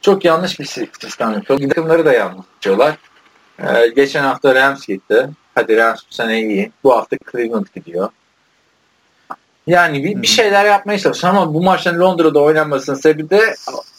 çok 0.00 0.24
yanlış 0.24 0.60
bir 0.60 0.64
sistem 1.00 1.32
yapıyor. 1.32 1.58
Takımları 1.68 2.04
da 2.04 2.12
yanlış 2.12 2.46
yapıyorlar. 2.54 2.96
Ee, 3.58 3.88
geçen 3.96 4.22
hafta 4.22 4.54
Rams 4.54 4.86
gitti. 4.86 5.28
Hadi 5.54 5.76
Rams 5.76 6.00
bu 6.10 6.14
sene 6.14 6.40
iyi. 6.42 6.72
Bu 6.84 6.96
hafta 6.96 7.16
Cleveland 7.32 7.66
gidiyor. 7.74 8.08
Yani 9.66 10.04
bir, 10.04 10.22
bir 10.22 10.26
şeyler 10.26 10.64
yapmaya 10.64 10.98
çalışıyor 10.98 11.34
ama 11.34 11.54
bu 11.54 11.62
maçın 11.62 12.00
Londra'da 12.00 12.40
oynanmasının 12.40 12.96
sebebi 12.96 13.30
de 13.30 13.54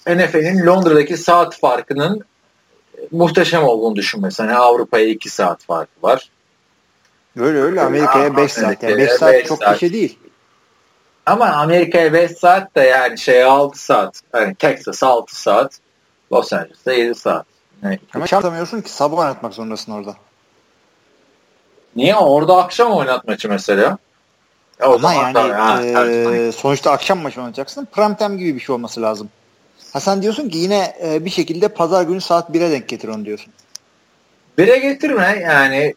NFL'in 0.08 0.66
Londra'daki 0.66 1.18
saat 1.18 1.60
farkının 1.60 2.24
muhteşem 3.11 3.64
olduğunu 3.64 3.95
düşünmesi. 3.95 4.44
Hani 4.44 4.56
Avrupa'ya 4.56 5.06
2 5.06 5.30
saat 5.30 5.64
farkı 5.64 5.91
var. 6.03 6.30
Öyle 7.38 7.60
öyle 7.60 7.81
Amerika'ya 7.81 8.38
5 8.38 8.52
saat. 8.52 8.84
Yani 8.84 8.98
5 8.98 9.11
saat 9.11 9.45
çok 9.45 9.61
bir 9.61 9.77
şey 9.77 9.94
değil. 9.94 10.19
Ama 11.26 11.45
Amerika'ya 11.45 12.14
5 12.14 12.31
saat 12.31 12.76
de 12.76 12.81
yani 12.81 13.18
şey 13.18 13.44
6 13.44 13.84
saat. 13.84 14.22
Yani 14.34 14.56
Texas 14.56 15.03
6 15.03 15.41
saat. 15.41 15.80
Los 16.31 16.53
Angeles'ta 16.53 16.94
7 16.94 17.15
saat. 17.15 17.45
Yani, 17.84 17.99
Ama 18.15 18.27
şartamıyorsun 18.27 18.81
ki 18.81 18.91
sabah 18.91 19.18
oynatmak 19.18 19.53
zorundasın 19.53 19.91
orada. 19.91 20.15
Niye? 21.95 22.15
Orada 22.15 22.57
akşam 22.57 22.91
oynat 22.91 23.27
maçı 23.27 23.49
mesela. 23.49 23.98
E 24.80 24.86
o 24.86 24.94
Ama 24.94 25.14
yani 25.14 25.38
ha, 25.38 25.81
e, 25.84 26.52
sonuçta 26.52 26.91
akşam 26.91 27.19
maçı 27.19 27.40
oynayacaksın. 27.40 27.88
Prime 27.91 28.18
time 28.18 28.38
gibi 28.38 28.56
bir 28.56 28.60
şey 28.60 28.76
olması 28.76 29.02
lazım. 29.02 29.30
Ha 29.94 29.99
sen 29.99 30.22
diyorsun 30.22 30.49
ki 30.49 30.57
yine 30.57 30.95
e, 31.03 31.26
bir 31.26 31.30
şekilde 31.30 31.68
pazar 31.68 32.03
günü 32.03 32.22
saat 32.22 32.49
1'e 32.49 32.72
denk 32.72 32.88
getir 32.88 33.07
onu 33.07 33.26
diyorsun. 33.26 33.53
1'e 34.57 34.78
getirme 34.78 35.40
yani 35.44 35.95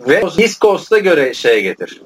ve 0.00 0.22
East 0.38 0.60
Coast'a 0.60 0.98
göre 0.98 1.34
şeye 1.34 1.60
getir. 1.60 2.02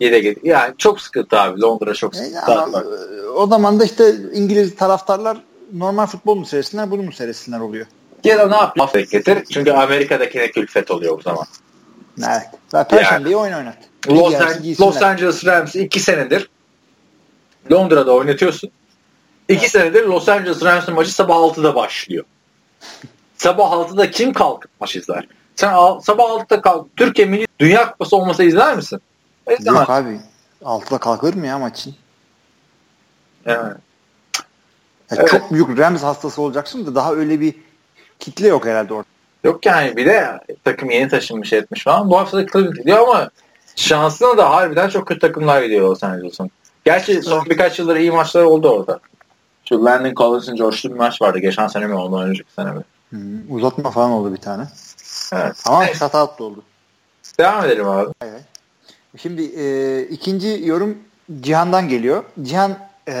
Yine 0.00 0.18
getir. 0.18 0.42
Yani 0.44 0.74
çok 0.78 1.00
sıkıntı 1.00 1.40
abi. 1.40 1.60
Londra 1.60 1.94
çok 1.94 2.14
sıkıntı. 2.14 2.34
Yani 2.34 2.60
ama, 2.60 2.80
e, 2.80 3.28
o 3.28 3.46
zaman 3.46 3.80
da 3.80 3.84
işte 3.84 4.14
İngiliz 4.32 4.76
taraftarlar 4.76 5.38
normal 5.72 6.06
futbol 6.06 6.34
mu 6.34 6.46
seyretsinler 6.46 6.90
bunu 6.90 7.02
mu 7.02 7.12
seyretsinler 7.12 7.60
oluyor. 7.60 7.86
Ya 8.24 8.38
da 8.38 8.48
ne 8.48 8.56
yapıyor? 8.56 9.06
getir. 9.10 9.38
Çünkü 9.52 9.72
Amerika'dakine 9.72 10.50
külfet 10.50 10.90
oluyor 10.90 11.18
o 11.18 11.22
zaman. 11.22 11.46
Evet. 12.18 12.48
Ve 12.74 12.84
Perşembeyi 12.84 13.32
yani. 13.32 13.42
oyun 13.42 13.52
oynat. 13.52 13.76
Los, 14.08 14.34
An 14.34 14.54
Los 14.80 15.02
Angeles 15.02 15.44
Rams 15.44 15.74
iki 15.74 16.00
senedir 16.00 16.50
Londra'da 17.72 18.12
oynatıyorsun. 18.12 18.70
İki 19.52 19.68
senedir 19.68 20.04
Los 20.04 20.28
Angeles 20.28 20.62
Rams'ın 20.62 20.94
maçı 20.94 21.14
sabah 21.14 21.36
6'da 21.36 21.74
başlıyor. 21.74 22.24
sabah 23.36 23.72
6'da 23.72 24.10
kim 24.10 24.32
kalkıp 24.32 24.70
maç 24.80 24.96
izler? 24.96 25.28
Sen 25.56 25.72
al, 25.72 26.00
sabah 26.00 26.24
6'da 26.24 26.60
kalk. 26.60 26.96
Türkiye 26.96 27.26
Milli 27.26 27.46
Dünya 27.58 27.90
Kupası 27.90 28.16
olmasa 28.16 28.44
izler 28.44 28.76
misin? 28.76 29.00
İzlemez. 29.58 29.80
Yok 29.80 29.90
abi. 29.90 30.20
6'da 30.62 30.98
kalkır 30.98 31.34
mı 31.34 31.46
ya 31.46 31.58
maçın? 31.58 31.94
Evet. 33.46 33.58
Yani 33.58 33.74
evet. 35.10 35.28
Çok 35.28 35.52
büyük 35.52 35.78
Rams 35.78 36.02
hastası 36.02 36.42
olacaksın 36.42 36.86
da 36.86 36.94
daha 36.94 37.12
öyle 37.12 37.40
bir 37.40 37.54
kitle 38.18 38.48
yok 38.48 38.66
herhalde 38.66 38.94
orada. 38.94 39.08
Yok 39.44 39.66
yani 39.66 39.96
bir 39.96 40.06
de 40.06 40.40
takım 40.64 40.90
yeni 40.90 41.08
taşınmış 41.08 41.52
etmiş 41.52 41.84
falan. 41.84 42.10
Bu 42.10 42.18
hafta 42.18 42.38
da 42.38 42.42
gidiyor 42.60 42.98
ama 42.98 43.30
şansına 43.76 44.36
da 44.36 44.50
harbiden 44.50 44.88
çok 44.88 45.08
kötü 45.08 45.20
takımlar 45.20 45.62
gidiyor 45.62 45.88
Los 45.88 46.04
Angeles'ın. 46.04 46.50
Gerçi 46.84 47.22
son 47.22 47.44
birkaç 47.44 47.78
yıldır 47.78 47.96
iyi 47.96 48.10
maçlar 48.10 48.42
oldu 48.42 48.68
orada. 48.68 49.00
Şu 49.68 49.84
Landon 49.84 50.14
Collins'in 50.14 50.56
coştuğu 50.56 50.90
bir 50.90 50.94
maç 50.94 51.22
vardı. 51.22 51.38
Geçen 51.38 51.66
sene 51.66 51.86
mi 51.86 51.94
ondan 51.94 52.28
önceki 52.28 52.52
sene 52.52 52.72
mi? 52.72 52.82
Hmm, 53.10 53.56
uzatma 53.56 53.90
falan 53.90 54.10
oldu 54.10 54.32
bir 54.32 54.40
tane. 54.40 54.68
Evet. 55.32 55.62
Ama 55.66 55.84
evet. 55.84 55.96
shutout 55.96 56.38
da 56.38 56.44
oldu. 56.44 56.62
Devam 57.38 57.64
edelim 57.64 57.88
abi. 57.88 58.12
Evet. 58.22 58.42
Şimdi 59.16 59.42
e, 59.42 60.02
ikinci 60.02 60.60
yorum 60.64 60.98
Cihan'dan 61.40 61.88
geliyor. 61.88 62.24
Cihan 62.42 62.78
e, 63.08 63.14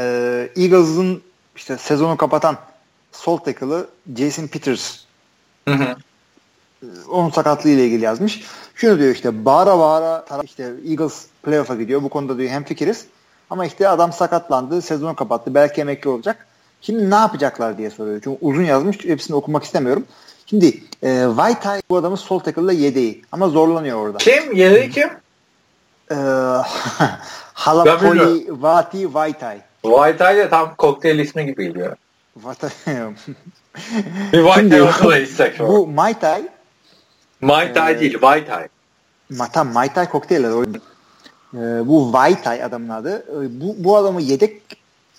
Eagles'ın 0.56 1.22
işte 1.56 1.76
sezonu 1.76 2.16
kapatan 2.16 2.56
sol 3.12 3.36
tackle'ı 3.36 3.86
Jason 4.16 4.46
Peters. 4.46 4.98
Hı 5.68 5.74
hı. 5.74 5.96
Onun 7.10 7.30
sakatlığı 7.30 7.70
ile 7.70 7.86
ilgili 7.86 8.04
yazmış. 8.04 8.42
Şunu 8.74 8.98
diyor 8.98 9.14
işte 9.14 9.44
bağıra 9.44 9.78
bağıra 9.78 10.24
taraf 10.24 10.44
işte 10.44 10.72
Eagles 10.88 11.26
playoff'a 11.42 11.74
gidiyor. 11.74 12.02
Bu 12.02 12.08
konuda 12.08 12.38
diyor 12.38 12.50
hem 12.50 12.64
fikiriz. 12.64 13.06
Ama 13.50 13.66
işte 13.66 13.88
adam 13.88 14.12
sakatlandı, 14.12 14.82
sezonu 14.82 15.16
kapattı. 15.16 15.54
Belki 15.54 15.80
emekli 15.80 16.10
olacak. 16.10 16.46
Şimdi 16.80 17.10
ne 17.10 17.14
yapacaklar 17.14 17.78
diye 17.78 17.90
soruyor. 17.90 18.20
Çünkü 18.24 18.38
uzun 18.40 18.62
yazmış. 18.62 19.04
Hepsini 19.04 19.36
okumak 19.36 19.64
istemiyorum. 19.64 20.04
Şimdi 20.46 20.66
e, 21.02 21.26
Whitey 21.36 21.80
bu 21.90 21.96
adamın 21.96 22.16
sol 22.16 22.38
tackle'la 22.38 22.72
yedeği. 22.72 23.24
Ama 23.32 23.48
zorlanıyor 23.48 23.98
orada. 23.98 24.18
Kim? 24.18 24.54
Yedeği 24.54 24.90
kim? 24.90 25.10
E, 26.10 26.14
Halapoli 27.54 28.62
Vati 28.62 29.02
Whitey. 29.02 29.58
Whitey 29.82 30.36
de 30.36 30.48
tam 30.48 30.74
kokteyl 30.74 31.18
ismi 31.18 31.46
gibi 31.46 31.66
geliyor. 31.66 31.96
Bir 34.32 34.44
Whitey 34.44 34.82
okula 34.82 35.18
istek 35.18 35.58
Bu 35.58 35.86
Mai 35.86 36.18
Tai. 36.18 36.48
Mai 37.40 37.72
Tai 37.72 37.94
e, 37.94 38.00
değil, 38.00 38.12
Whitey. 38.12 38.68
Ma, 39.30 39.48
tam 39.48 39.72
Mai 39.72 39.94
Tai 39.94 40.08
kokteyl. 40.08 40.44
E, 41.54 41.88
bu 41.88 42.12
Whitey 42.12 42.64
adamın 42.64 42.88
adı. 42.88 43.26
E, 43.30 43.60
bu, 43.60 43.74
bu 43.78 43.96
adamı 43.96 44.22
yedek 44.22 44.62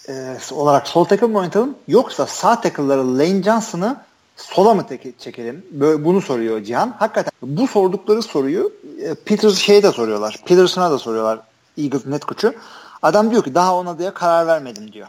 e, 0.10 0.38
olarak 0.52 0.88
sol 0.88 1.06
tackle 1.06 1.28
mı 1.28 1.38
oynatalım 1.38 1.76
yoksa 1.88 2.28
sağ 2.28 2.62
tackle'ları 2.62 3.18
Lane 3.18 3.44
Johnson'ı 3.44 3.98
sola 4.38 4.74
mı 4.74 4.86
çekelim? 5.20 5.66
Böyle 5.72 6.06
bunu 6.06 6.22
soruyor 6.22 6.64
Cihan. 6.64 6.96
Hakikaten 7.00 7.32
bu 7.42 7.68
sordukları 7.68 8.22
soruyu 8.22 8.74
e, 9.02 9.14
Peters 9.14 9.58
şeye 9.58 9.84
de 9.84 9.92
soruyorlar. 9.92 10.42
Peterson'a 10.46 10.92
da 10.92 11.00
soruyorlar. 11.00 11.40
Eagles 11.78 12.06
net 12.06 12.26
koçu. 12.26 12.54
Adam 13.02 13.32
diyor 13.32 13.44
ki 13.44 13.56
daha 13.56 13.76
ona 13.76 14.00
diye 14.00 14.14
karar 14.14 14.48
vermedim 14.48 14.94
diyor. 14.94 15.08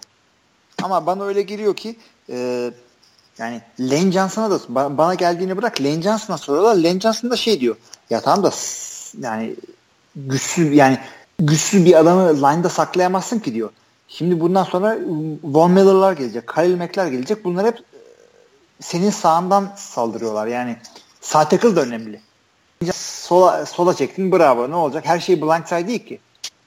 Ama 0.83 1.07
bana 1.07 1.25
öyle 1.25 1.43
geliyor 1.43 1.77
ki 1.77 1.97
e, 2.31 2.71
yani 3.39 3.63
Lane 3.81 4.13
Johnson'a 4.13 4.51
da 4.51 4.59
bana 4.99 5.15
geldiğini 5.15 5.57
bırak 5.57 5.81
Lane 5.81 6.03
Johnson'a 6.03 6.39
soruyorlar. 6.39 6.75
Lane 6.75 7.01
Johnson 7.01 7.31
da 7.31 7.37
şey 7.37 7.61
diyor. 7.61 7.77
Ya 8.11 8.21
tamam 8.21 8.45
da 8.45 8.51
yani 9.21 9.57
güçsüz 10.16 10.77
yani 10.77 10.99
güçsüz 11.39 11.85
bir 11.85 11.95
adamı 12.01 12.36
line'da 12.36 12.69
saklayamazsın 12.69 13.39
ki 13.39 13.55
diyor. 13.55 13.70
Şimdi 14.09 14.41
bundan 14.41 14.65
sonra 14.65 14.99
Von 15.45 15.70
Miller'lar 15.70 16.12
gelecek, 16.12 16.47
Khalil 16.47 16.77
Mack'ler 16.77 17.07
gelecek. 17.07 17.45
Bunlar 17.45 17.66
hep 17.66 17.78
senin 18.81 19.11
sağından 19.11 19.73
saldırıyorlar. 19.77 20.47
Yani 20.47 20.77
sağ 21.20 21.49
tackle 21.49 21.77
da 21.77 21.81
önemli. 21.81 22.20
Sola, 22.93 23.66
sola 23.66 23.95
çektin 23.95 24.32
bravo 24.32 24.70
ne 24.70 24.74
olacak? 24.74 25.07
Her 25.07 25.20
şey 25.20 25.43
blindside 25.43 25.89
değil 25.89 26.07
ki. 26.07 26.19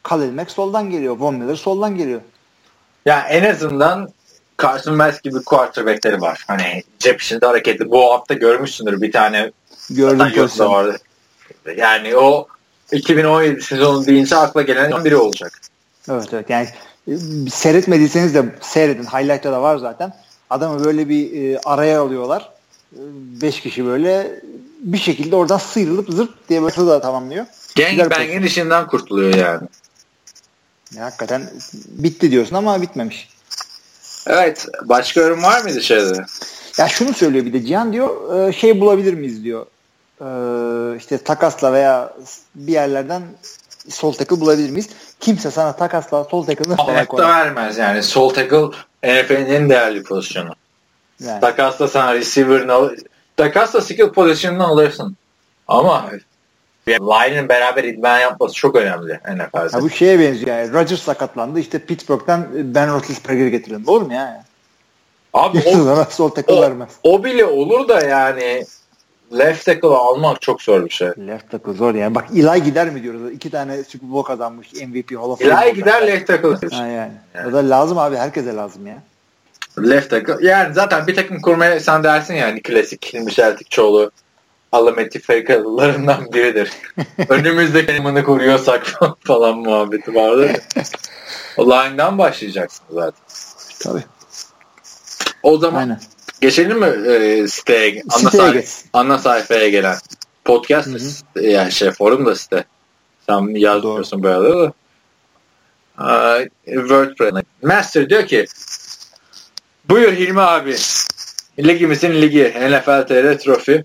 Khalil 0.04 0.32
Mack 0.32 0.52
soldan 0.52 0.90
geliyor. 0.90 1.18
Von 1.18 1.36
Miller 1.36 1.56
soldan 1.56 1.96
geliyor. 1.96 2.22
Ya 3.06 3.20
en 3.20 3.52
azından 3.52 4.10
Carson 4.62 4.92
Wentz 4.92 5.22
gibi 5.22 5.44
quarterback'leri 5.44 6.22
var. 6.22 6.44
Hani 6.48 6.84
cep 7.00 7.22
içinde 7.22 7.46
hareketli. 7.46 7.92
Bu 7.92 8.14
hafta 8.14 8.34
görmüşsündür 8.34 9.02
bir 9.02 9.12
tane 9.12 9.52
Gördüm 9.90 10.20
vardı. 10.60 10.98
Yani 11.78 12.16
o 12.16 12.48
2017 12.92 13.62
sezonu 13.62 14.06
deyince 14.06 14.36
akla 14.36 14.62
gelen 14.62 15.06
biri 15.06 15.16
olacak. 15.16 15.62
Evet 16.10 16.28
evet 16.34 16.50
yani 16.50 16.68
e, 17.08 17.12
seyretmediyseniz 17.50 18.36
de 18.36 18.46
seyredin. 18.62 19.04
Highlight'ta 19.04 19.52
da 19.52 19.62
var 19.62 19.78
zaten. 19.78 20.14
Adamı 20.50 20.86
böyle 20.86 21.10
bir 21.10 21.54
e, 21.54 21.60
araya 21.66 22.02
alıyorlar. 22.02 22.50
E, 22.94 23.02
beş 23.42 23.62
kişi 23.62 23.86
böyle 23.86 24.42
bir 24.80 24.98
şekilde 24.98 25.36
oradan 25.36 25.58
sıyrılıp 25.58 26.10
zırt 26.10 26.50
diye 26.50 26.62
böyle 26.62 26.76
da 26.76 27.02
tamamlıyor. 27.02 27.46
Gangbang'in 27.76 28.44
işinden 28.44 28.88
kurtuluyor 28.88 29.34
yani. 29.34 29.68
Ya, 30.96 31.06
hakikaten 31.06 31.50
bitti 31.88 32.32
diyorsun 32.32 32.56
ama 32.56 32.82
bitmemiş. 32.82 33.30
Evet. 34.28 34.68
Başka 34.86 35.22
yorum 35.22 35.44
var 35.44 35.64
mıydı 35.64 35.84
şeyde? 35.84 36.26
Ya 36.78 36.88
şunu 36.88 37.14
söylüyor 37.14 37.46
bir 37.46 37.54
de 37.54 37.66
Cihan 37.66 37.94
diyor 37.94 38.40
e, 38.50 38.54
şey 38.54 38.82
bulabilir 38.82 39.14
miyiz 39.14 39.44
diyor. 39.44 39.66
E, 40.22 40.28
işte 40.98 41.18
takasla 41.18 41.74
veya 41.74 42.14
bir 42.56 42.72
yerlerden 42.72 43.24
sol 43.90 44.14
tackle 44.14 44.40
bulabilir 44.40 44.70
miyiz? 44.70 44.90
Kimse 45.20 45.52
sana 45.52 45.76
takasla 45.76 46.24
sol 46.24 46.46
tackle'ını 46.46 46.78
kolay 46.78 47.06
kolay. 47.06 47.28
vermez 47.28 47.78
yani. 47.78 48.04
Sol 48.04 48.30
tackle 48.30 48.66
NFL'in 49.04 49.46
en 49.46 49.70
değerli 49.70 50.04
pozisyonu. 50.04 50.52
Yani. 51.20 51.42
Takasla 51.42 51.88
sana 51.88 52.14
receiver'ını 52.14 52.96
takasla 53.38 53.82
skill 53.82 54.10
pozisyonunu 54.10 54.68
alırsın. 54.68 55.18
Ama 55.68 56.12
line'ın 56.88 57.50
beraber 57.50 57.84
idman 57.84 58.20
yapması 58.20 58.54
çok 58.54 58.76
önemli 58.76 59.14
NFL'de. 59.14 59.72
Ha, 59.72 59.82
bu 59.82 59.90
şeye 59.90 60.20
benziyor 60.20 60.58
yani. 60.58 60.74
Rodgers 60.74 61.02
sakatlandı. 61.02 61.60
İşte 61.60 61.80
Pittsburgh'ten 61.80 62.48
Ben 62.54 62.94
Roethlisberger'i 62.94 63.52
getirelim. 63.52 63.88
Olur 63.88 64.02
mu 64.02 64.14
ya? 64.14 64.44
Abi 65.34 65.64
o, 65.66 66.06
sol 66.10 66.32
o, 66.48 66.62
vermez. 66.62 66.90
O 67.04 67.24
bile 67.24 67.46
olur 67.46 67.88
da 67.88 68.02
yani 68.06 68.66
left 69.32 69.66
tackle 69.66 69.88
almak 69.88 70.42
çok 70.42 70.62
zor 70.62 70.86
bir 70.86 70.90
şey. 70.90 71.08
Left 71.08 71.52
tackle 71.52 71.74
zor 71.74 71.96
yani. 71.96 72.16
Bak 72.16 72.26
Eli 72.36 72.64
gider 72.64 72.90
mi 72.90 73.04
diyoruz. 73.04 73.32
İki 73.32 73.50
tane 73.50 73.84
Super 73.84 74.12
Bowl 74.12 74.28
kazanmış 74.28 74.74
MVP 74.74 75.16
Hall 75.16 75.30
of 75.30 75.42
Fame. 75.42 75.66
Eli 75.66 75.76
gider 75.76 76.08
left 76.08 76.28
tackle. 76.28 76.76
Ha 76.78 76.88
yani. 76.88 77.12
yani. 77.36 77.48
O 77.50 77.54
da 77.54 77.70
lazım 77.70 77.98
abi. 77.98 78.16
Herkese 78.16 78.56
lazım 78.56 78.88
ya. 78.88 78.98
Left 79.80 80.10
tackle. 80.10 80.48
Yani 80.48 80.74
zaten 80.74 81.08
bir 81.08 81.16
takım 81.16 81.42
kurmaya 81.42 81.80
sen 81.80 82.04
dersin 82.04 82.34
yani 82.34 82.62
klasik 82.62 83.14
Hilmi 83.14 83.32
Çeltikçoğlu 83.32 84.12
Alameti 84.72 85.20
Farikalılarından 85.20 86.34
biridir. 86.34 86.72
Önümüzdeki 87.30 87.88
takımını 87.88 88.24
kuruyorsak 88.24 88.86
falan 89.20 89.58
muhabbeti 89.58 90.16
vardı. 90.16 90.52
o 91.58 91.66
line'dan 91.66 92.18
başlayacaksın 92.18 92.86
zaten. 92.90 93.22
Tabii. 93.80 94.04
O 95.44 95.58
zaman 95.58 95.80
Aynen. 95.80 96.00
Geçelim 96.42 96.80
mi 96.80 97.12
e, 97.12 97.48
siteye, 97.48 98.04
ana, 98.10 98.30
siteye 98.30 98.50
sayf- 98.50 98.86
ana 98.94 99.18
sayfaya 99.18 99.70
gelen 99.70 99.98
podcast 100.46 100.88
Hı-hı. 100.88 101.46
yani 101.46 101.72
şey 101.72 101.92
forum 101.92 102.26
da 102.26 102.36
site. 102.36 102.66
Sen 103.30 103.56
yazmıyorsun 103.56 104.24
böyle 104.24 104.50
da. 104.50 104.74
Uh, 106.00 106.44
WordPress. 106.66 107.44
Master 107.62 108.10
diyor 108.10 108.26
ki 108.26 108.46
Buyur 109.90 110.14
Hilmi 110.14 110.42
abi. 110.42 110.76
Ligimizin 111.60 112.22
ligi 112.22 112.54
NFL 112.60 113.08
TR 113.08 113.40
Trophy 113.40 113.84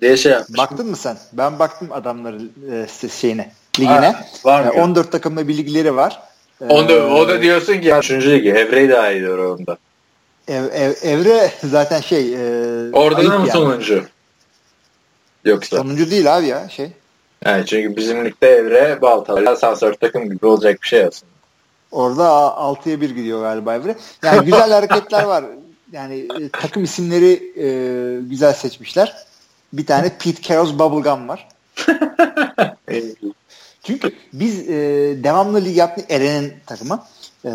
diye 0.00 0.16
şey 0.16 0.32
yapmış. 0.32 0.58
Baktın 0.58 0.90
mı 0.90 0.96
sen? 0.96 1.18
Ben 1.32 1.58
baktım 1.58 1.88
adamların 1.92 2.52
e, 2.72 3.08
şeyine, 3.08 3.52
ligine. 3.78 3.90
Ha, 3.90 4.24
var 4.44 4.64
mı? 4.64 4.72
E, 4.74 4.80
14 4.80 5.12
takımla 5.12 5.48
bir 5.48 5.56
ligleri 5.56 5.96
var. 5.96 6.22
E, 6.60 6.64
Onda, 6.64 7.06
o 7.06 7.28
da 7.28 7.42
diyorsun 7.42 7.80
ki 7.80 7.94
3. 7.94 8.10
ligi. 8.10 8.50
Evreyi 8.50 8.88
daha 8.88 9.12
iyi 9.12 9.20
diyor 9.20 9.38
onda. 9.38 9.78
Ev, 10.48 10.64
ev, 10.64 10.94
evre 11.02 11.52
zaten 11.64 12.00
şey 12.00 12.34
e, 12.34 12.92
Orada 12.92 13.22
mı 13.22 13.34
yani. 13.34 13.50
sonuncu? 13.50 14.04
Yoksa. 15.44 15.76
Sonuncu 15.76 16.10
değil 16.10 16.36
abi 16.36 16.46
ya 16.46 16.68
şey. 16.68 16.90
Yani 17.44 17.66
çünkü 17.66 17.96
bizim 17.96 18.24
ligde 18.24 18.48
Evre 18.48 18.98
Baltalar 19.02 19.42
asansör 19.42 19.94
takım 19.94 20.30
gibi 20.30 20.46
olacak 20.46 20.82
bir 20.82 20.88
şey 20.88 21.04
aslında. 21.04 21.32
Orada 21.92 22.24
6'ya 22.24 23.00
1 23.00 23.10
gidiyor 23.10 23.40
galiba 23.40 23.74
evre. 23.74 23.96
Yani 24.24 24.44
güzel 24.44 24.70
hareketler 24.72 25.22
var. 25.22 25.44
Yani 25.92 26.28
e, 26.40 26.48
takım 26.48 26.84
isimleri 26.84 27.52
e, 27.56 27.68
güzel 28.20 28.52
seçmişler. 28.52 29.16
Bir 29.72 29.86
tane 29.86 30.12
Pete 30.18 30.42
Carroll's 30.42 30.78
Bubblegum 30.78 31.28
var. 31.28 31.48
Çünkü 33.82 34.12
biz 34.32 34.68
e, 34.68 34.74
devamlı 35.24 35.64
lig 35.64 35.76
yaptık 35.76 36.04
Eren'in 36.10 36.54
takımı. 36.66 37.04
E, 37.46 37.50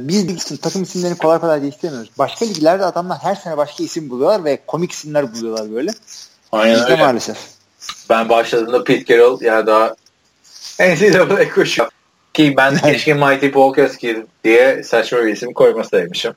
biz 0.00 0.28
lig 0.28 0.60
takım 0.62 0.82
isimlerini 0.82 1.18
kolay 1.18 1.40
kolay 1.40 1.62
değiştiremiyoruz. 1.62 2.10
Başka 2.18 2.44
liglerde 2.44 2.84
adamlar 2.84 3.18
her 3.18 3.34
sene 3.34 3.56
başka 3.56 3.84
isim 3.84 4.10
buluyorlar 4.10 4.44
ve 4.44 4.60
komik 4.66 4.92
isimler 4.92 5.34
buluyorlar 5.34 5.74
böyle. 5.74 5.90
Aynen 6.52 6.74
Bizde 6.74 6.92
öyle. 6.92 7.02
maalesef. 7.02 7.36
Ben 8.10 8.28
başladığımda 8.28 8.84
Pete 8.84 9.04
Carroll 9.04 9.40
yani 9.40 9.66
daha 9.66 9.94
NCAA 10.80 11.48
koşu. 11.54 11.88
Ki 12.34 12.54
ben 12.56 12.76
keşke 12.76 13.14
Mighty 13.14 13.48
Polkaski 13.48 14.26
diye 14.44 14.82
saçma 14.82 15.18
bir 15.18 15.32
isim 15.32 15.52
koymasaymışım. 15.52 16.34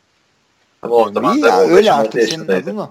Ama 0.81 0.95
o 0.95 1.11
zaman 1.11 1.41
da 1.41 1.47
ya 1.47 1.53
15-16 1.53 1.71
öyle 1.71 1.93
artık 1.93 2.23
senin 2.23 2.47
adın. 2.47 2.89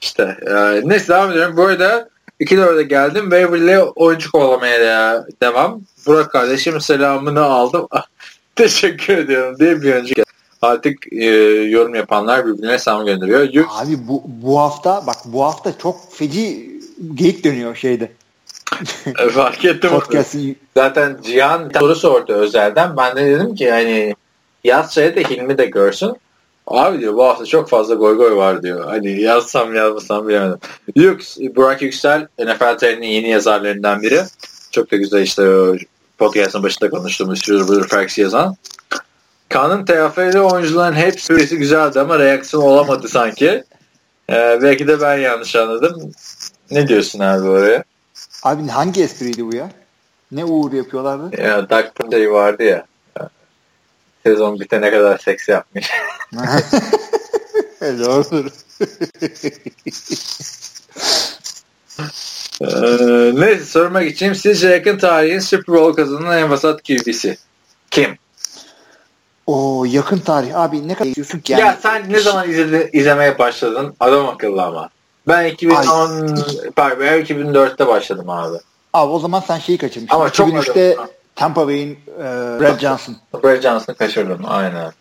İşte 0.00 0.36
e, 0.46 0.80
neyse 0.84 1.08
devam 1.08 1.30
ediyorum. 1.30 1.56
Bu 1.56 1.62
arada 1.62 2.08
2-4'e 2.40 2.82
geldim. 2.82 3.22
Waverly 3.22 3.78
oyuncu 3.96 4.32
kovalamaya 4.32 4.80
da 4.80 5.26
devam. 5.42 5.80
Burak 6.06 6.32
kardeşim 6.32 6.80
selamını 6.80 7.44
aldım. 7.44 7.88
Teşekkür 8.56 9.18
ediyorum 9.18 9.58
diye 9.58 9.82
bir 9.82 9.92
önceki. 9.94 10.22
Artık 10.62 11.12
e, 11.12 11.26
yorum 11.68 11.94
yapanlar 11.94 12.46
birbirine 12.46 12.78
selam 12.78 13.06
gönderiyor. 13.06 13.48
Yük, 13.52 13.66
Abi 13.70 14.08
bu, 14.08 14.22
bu 14.26 14.58
hafta 14.60 15.06
bak 15.06 15.16
bu 15.24 15.44
hafta 15.44 15.78
çok 15.78 16.12
feci 16.12 16.70
geyik 17.14 17.44
dönüyor 17.44 17.76
şeyde. 17.76 18.12
e, 19.18 19.28
fark 19.28 19.64
ettim. 19.64 19.90
onu. 19.92 20.00
Podcast'in 20.00 20.58
Zaten 20.76 21.18
Cihan 21.24 21.70
soru 21.78 21.94
sordu 21.94 22.32
özelden. 22.32 22.96
Ben 22.96 23.16
de 23.16 23.26
dedim 23.26 23.54
ki 23.54 23.70
hani 23.70 24.14
yazsaya 24.64 25.16
da 25.16 25.20
Hilmi 25.20 25.58
de 25.58 25.66
görsün. 25.66 26.16
Abi 26.66 27.00
diyor 27.00 27.14
bu 27.14 27.24
hafta 27.24 27.46
çok 27.46 27.68
fazla 27.68 27.94
goy 27.94 28.16
goy 28.16 28.36
var 28.36 28.62
diyor. 28.62 28.84
Hani 28.84 29.20
yazsam 29.20 29.74
yazmasam 29.74 30.28
bilemedim. 30.28 30.58
Yux, 30.96 31.38
Burak 31.56 31.82
Yüksel 31.82 32.26
NFL 32.38 33.02
yeni 33.02 33.28
yazarlarından 33.28 34.02
biri. 34.02 34.20
Çok 34.70 34.90
da 34.90 34.96
güzel 34.96 35.22
işte 35.22 35.42
podcast'ın 36.22 36.62
başında 36.62 36.90
konuştuğumuz 36.90 37.42
Şurada 37.44 37.86
Facts 37.86 38.18
yazan. 38.18 38.56
Kaan'ın 39.48 39.84
TFL'li 39.84 40.40
oyuncuların 40.40 40.94
hepsi 40.94 41.58
güzeldi 41.58 42.00
ama 42.00 42.18
reaksiyon 42.18 42.62
olamadı 42.62 43.08
sanki. 43.08 43.64
Ee, 44.30 44.58
belki 44.62 44.86
de 44.88 45.00
ben 45.00 45.18
yanlış 45.18 45.56
anladım. 45.56 46.12
Ne 46.70 46.88
diyorsun 46.88 47.18
abi 47.18 47.48
oraya? 47.48 47.84
Abi 48.42 48.68
hangi 48.68 49.02
espriydi 49.02 49.46
bu 49.46 49.56
ya? 49.56 49.70
Ne 50.32 50.44
uğur 50.44 50.72
yapıyorlardı? 50.72 51.42
Ya 51.42 51.70
Doug 51.70 51.84
Purdy 51.94 52.30
vardı 52.30 52.62
ya. 52.62 52.86
Sezon 54.26 54.60
bitene 54.60 54.90
kadar 54.90 55.18
seks 55.18 55.48
yapmış. 55.48 55.90
Doğrudur. 57.80 58.50
Ee, 62.62 63.32
neyse 63.34 63.64
sormak 63.64 64.06
için 64.06 64.32
sizce 64.32 64.68
yakın 64.68 64.98
tarihin 64.98 65.38
Super 65.38 65.74
Bowl 65.74 65.96
kazanan 65.96 66.38
en 66.38 66.50
vasat 66.50 66.82
QB'si? 66.82 67.36
Kim? 67.90 68.18
O 69.46 69.84
yakın 69.88 70.18
tarih. 70.18 70.60
Abi 70.60 70.88
ne 70.88 70.94
kadar 70.94 71.08
istiyorsun 71.08 71.38
ki? 71.38 71.52
Yani, 71.52 71.60
ya 71.60 71.78
sen 71.82 72.12
ne 72.12 72.20
zaman 72.20 72.50
izledi, 72.50 72.90
izlemeye 72.92 73.38
başladın? 73.38 73.94
Adam 74.00 74.28
akıllı 74.28 74.62
ama. 74.62 74.88
Ben 75.28 75.44
2010 75.44 76.36
pardon 76.76 77.00
ben 77.00 77.20
2004'te 77.24 77.86
başladım 77.86 78.30
abi. 78.30 78.58
Abi 78.92 79.10
o 79.12 79.18
zaman 79.18 79.40
sen 79.40 79.58
şeyi 79.58 79.78
kaçırmışsın. 79.78 80.16
Ama 80.16 80.30
çok 80.30 80.48
2003'te 80.48 80.94
adam- 80.94 81.08
Tampa 81.36 81.66
Bay'in 81.66 81.98
e, 82.18 82.24
Brad 82.60 82.78
Johnson. 82.78 83.16
Brad 83.44 83.60
Johnson'ı 83.60 83.96
kaçırdım 83.96 84.42
aynen. 84.46 84.92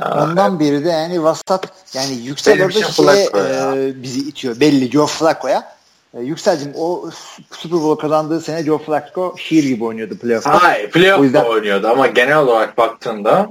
Ondan 0.00 0.60
beri 0.60 0.84
de 0.84 0.88
yani 0.88 1.22
vasat 1.22 1.66
yani 1.94 2.34
Benim 2.46 2.64
orada 2.64 2.92
şeye, 2.92 3.30
e, 3.34 4.02
bizi 4.02 4.20
itiyor. 4.20 4.60
Belli 4.60 4.90
Joe 4.90 5.06
Flacco'ya. 5.06 5.79
E, 6.14 6.20
Yükselcim 6.20 6.72
o 6.76 7.10
Super 7.50 7.80
Bowl 7.80 8.00
kazandığı 8.02 8.40
sene 8.40 8.62
Joe 8.64 8.78
Flacco 8.78 9.34
şiir 9.38 9.64
gibi 9.64 9.84
oynuyordu 9.84 10.18
playoff'ta. 10.18 10.62
Hayır 10.62 10.90
playoff'ta 10.90 11.24
yüzden- 11.24 11.44
oynuyordu 11.44 11.88
ama 11.88 12.06
genel 12.06 12.38
olarak 12.38 12.78
baktığında 12.78 13.50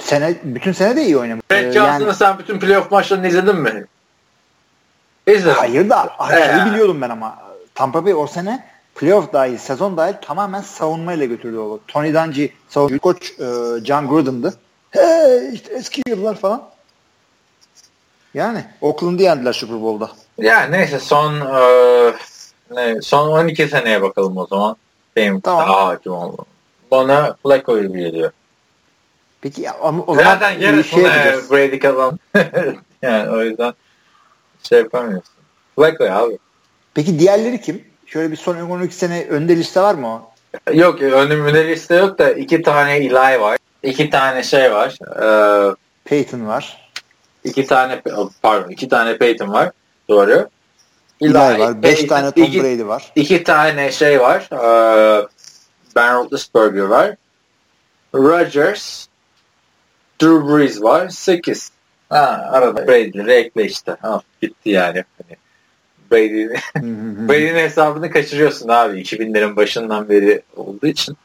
Sene, 0.00 0.34
bütün 0.44 0.72
sene 0.72 0.96
de 0.96 1.04
iyi 1.04 1.18
oynamış. 1.18 1.44
Brad 1.50 1.64
E, 1.64 1.72
Johnson'ı 1.72 2.14
sen 2.14 2.38
bütün 2.38 2.60
playoff 2.60 2.90
maçlarını 2.90 3.28
izledin 3.28 3.56
mi? 3.56 3.84
İzledim. 5.26 5.54
Hayır 5.58 5.90
da 5.90 6.12
şeyi 6.30 6.62
Ee. 6.62 6.66
biliyordum 6.66 7.00
ben 7.00 7.10
ama. 7.10 7.38
Tampa 7.74 8.04
Bay 8.04 8.14
o 8.14 8.26
sene 8.26 8.66
playoff 8.94 9.32
dahil, 9.32 9.58
sezon 9.58 9.96
dahil 9.96 10.14
tamamen 10.22 10.60
savunmayla 10.60 11.26
götürdü 11.26 11.56
o. 11.58 11.80
Tony 11.88 12.14
Dungy 12.14 12.46
savunma 12.68 12.98
koç 12.98 13.30
e, 13.40 13.44
John 13.84 14.08
Gruden'dı. 14.08 14.54
Hey 14.90 15.54
işte 15.54 15.74
eski 15.74 16.02
yıllar 16.08 16.34
falan. 16.36 16.62
Yani 18.34 18.64
Oakland'ı 18.80 19.22
yendiler 19.22 19.52
Super 19.52 19.82
Bowl'da. 19.82 20.10
Ya 20.40 20.62
neyse 20.62 20.98
son 20.98 21.34
e, 21.40 22.12
ne, 22.70 23.02
son 23.02 23.28
12 23.28 23.68
seneye 23.68 24.02
bakalım 24.02 24.36
o 24.36 24.46
zaman. 24.46 24.76
Benim 25.16 25.40
Tamam. 25.40 25.68
daha 25.68 25.86
hakim 25.86 26.12
oldum. 26.12 26.44
Bana 26.90 27.36
Flacco 27.42 27.80
gibi 27.82 27.98
geliyor. 27.98 28.30
Peki 29.40 29.70
ama 29.70 30.04
o 30.06 30.14
zaman 30.14 30.32
Zaten 30.32 30.50
yarısını 30.50 30.84
şey 30.84 31.02
yapacağız. 31.02 31.50
Brady 31.50 31.78
kazan. 31.78 32.18
yani 33.02 33.30
o 33.30 33.42
yüzden 33.42 33.74
şey 34.62 34.78
yapamıyorsun. 34.78 35.34
Flacco 35.76 36.04
ya 36.04 36.18
abi. 36.18 36.38
Peki 36.94 37.18
diğerleri 37.18 37.60
kim? 37.60 37.84
Şöyle 38.06 38.30
bir 38.30 38.36
son 38.36 38.56
12 38.70 38.94
sene 38.94 39.26
önde 39.30 39.56
liste 39.56 39.80
var 39.80 39.94
mı 39.94 40.08
o? 40.08 40.30
Yok 40.72 41.02
önümde 41.02 41.68
liste 41.68 41.94
yok 41.94 42.18
da 42.18 42.30
iki 42.32 42.62
tane 42.62 42.96
Eli 42.96 43.14
var. 43.14 43.58
iki 43.82 44.10
tane 44.10 44.42
şey 44.42 44.72
var. 44.72 44.98
E, 45.22 45.74
Peyton 46.04 46.46
var. 46.46 46.90
iki 47.44 47.66
tane 47.66 48.02
pardon 48.42 48.68
iki 48.70 48.88
tane 48.88 49.18
Peyton 49.18 49.52
var. 49.52 49.70
Doğru. 50.10 50.48
Eli 51.20 51.34
var. 51.34 51.82
5 51.82 51.96
Peyton, 51.98 52.14
tane 52.16 52.30
Tom 52.30 52.44
iki- 52.44 52.62
Brady 52.62 52.86
var. 52.86 53.12
İki 53.16 53.44
tane 53.44 53.92
şey 53.92 54.20
var. 54.20 54.48
Ee, 54.52 55.26
ben 55.96 56.14
Roethlisberger 56.14 56.82
var. 56.82 57.14
Rodgers, 58.14 59.06
Drew 60.22 60.48
Brees 60.48 60.82
var. 60.82 61.08
Sekiz. 61.08 61.70
Ha, 62.08 62.48
arada 62.52 62.86
Brady'leri 62.88 63.32
ekle 63.32 63.64
işte. 63.64 63.96
Ha, 64.02 64.22
gitti 64.42 64.70
yani. 64.70 65.04
Hani 65.22 65.36
Brady, 66.12 66.46
Brady'nin 67.28 67.54
hesabını 67.58 68.10
kaçırıyorsun 68.10 68.68
abi 68.68 69.00
2000'lerin 69.00 69.56
başından 69.56 70.08
beri 70.08 70.42
olduğu 70.56 70.86
için. 70.86 71.16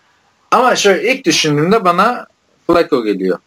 Ama 0.52 0.76
şöyle 0.76 1.14
ilk 1.14 1.26
düşündüğümde 1.26 1.86
bana 1.86 2.28
Flacco 2.68 3.04
geliyor. 3.04 3.40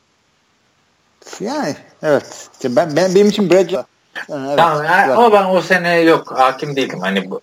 yani 1.41 1.77
evet. 2.03 2.49
Ben, 2.65 2.97
ben 2.97 3.15
benim 3.15 3.29
için 3.29 3.51
Brad 3.51 3.85
Evet, 4.29 4.57
Tamam, 4.57 4.85
yani 4.85 5.13
ama 5.13 5.33
ben 5.33 5.45
o 5.45 5.61
sene 5.61 6.01
yok 6.01 6.33
hakim 6.39 6.77
değilim. 6.77 7.01
Hani 7.01 7.31
bu, 7.31 7.41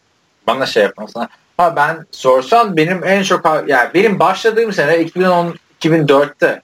bana 0.47 0.65
şey 0.65 0.83
yapmasına. 0.83 1.29
Ama 1.57 1.75
ben 1.75 2.05
sorsan 2.11 2.77
benim 2.77 3.03
en 3.03 3.23
çok 3.23 3.45
yani 3.67 3.89
benim 3.93 4.19
başladığım 4.19 4.73
sene 4.73 4.99
2010 4.99 5.55
2004'te 5.81 6.61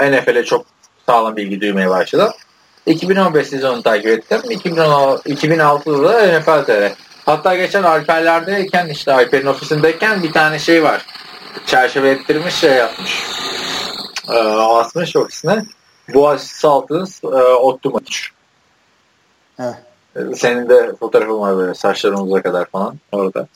NFL'e 0.00 0.44
çok 0.44 0.66
sağlam 1.06 1.36
bilgi 1.36 1.60
duymaya 1.60 1.90
başladım. 1.90 2.32
2015 2.86 3.48
sezonu 3.48 3.82
takip 3.82 4.06
ettim. 4.06 4.40
2016, 4.50 5.28
2006'da 5.30 6.12
da 6.12 6.38
NFL 6.38 6.64
TR. 6.64 6.92
Hatta 7.26 7.56
geçen 7.56 7.82
Alperler'deyken 7.82 8.88
işte 8.88 9.12
Alper'in 9.12 9.46
ofisindeyken 9.46 10.22
bir 10.22 10.32
tane 10.32 10.58
şey 10.58 10.82
var. 10.82 11.06
Çerçeve 11.66 12.10
ettirmiş 12.10 12.54
şey 12.54 12.72
yapmış. 12.72 13.22
Ee, 14.28 14.38
asmış 14.38 15.16
ofisine. 15.16 15.64
Boğaziçi 16.08 16.54
Salt'ın 16.54 17.08
e, 17.24 17.42
Ottu 17.54 17.90
maçı. 17.90 18.22
Evet. 19.58 19.76
Senin 20.36 20.68
de 20.68 20.92
fotoğrafın 21.00 21.40
var 21.40 21.56
böyle 21.56 21.74
saçların 21.74 22.16
uzağa 22.16 22.42
kadar 22.42 22.64
falan 22.64 22.98
orada. 23.12 23.46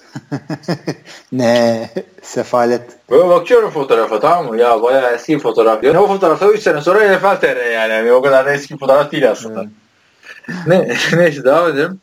ne 1.33 1.91
sefalet. 2.23 2.83
Böyle 3.11 3.29
bakıyorum 3.29 3.71
fotoğrafa 3.71 4.21
tamam 4.21 4.47
mı? 4.47 4.61
Ya 4.61 4.83
bayağı 4.83 5.15
eski 5.15 5.39
fotoğraf. 5.39 5.85
Ya 5.85 6.03
o 6.03 6.07
fotoğrafta 6.07 6.53
3 6.53 6.63
sene 6.63 6.81
sonra 6.81 7.17
NFL 7.17 7.41
TR 7.41 7.71
yani. 7.71 7.93
yani. 7.93 8.13
O 8.13 8.23
kadar 8.23 8.47
da 8.47 8.53
eski 8.53 8.79
fotoğraf 8.79 9.13
değil 9.13 9.31
aslında. 9.31 9.65
ne, 10.67 10.89
neyse 11.17 11.45
devam 11.45 11.71
edelim. 11.71 12.01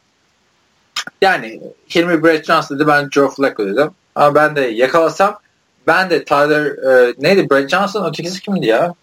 Yani 1.21 1.61
Hilmi 1.95 2.23
Brett 2.23 2.45
Johnson 2.45 2.79
dedi 2.79 2.87
ben 2.87 3.09
Joe 3.11 3.29
Flacco 3.29 3.65
dedim. 3.65 3.91
Ama 4.15 4.35
ben 4.35 4.55
de 4.55 4.61
yakalasam 4.61 5.39
ben 5.87 6.09
de 6.09 6.25
Tyler 6.25 6.65
e, 6.65 7.13
neydi 7.19 7.49
Brett 7.49 7.69
Johnson 7.69 8.09
ötekisi 8.09 8.41
kimdi 8.41 8.67
ya? 8.67 8.93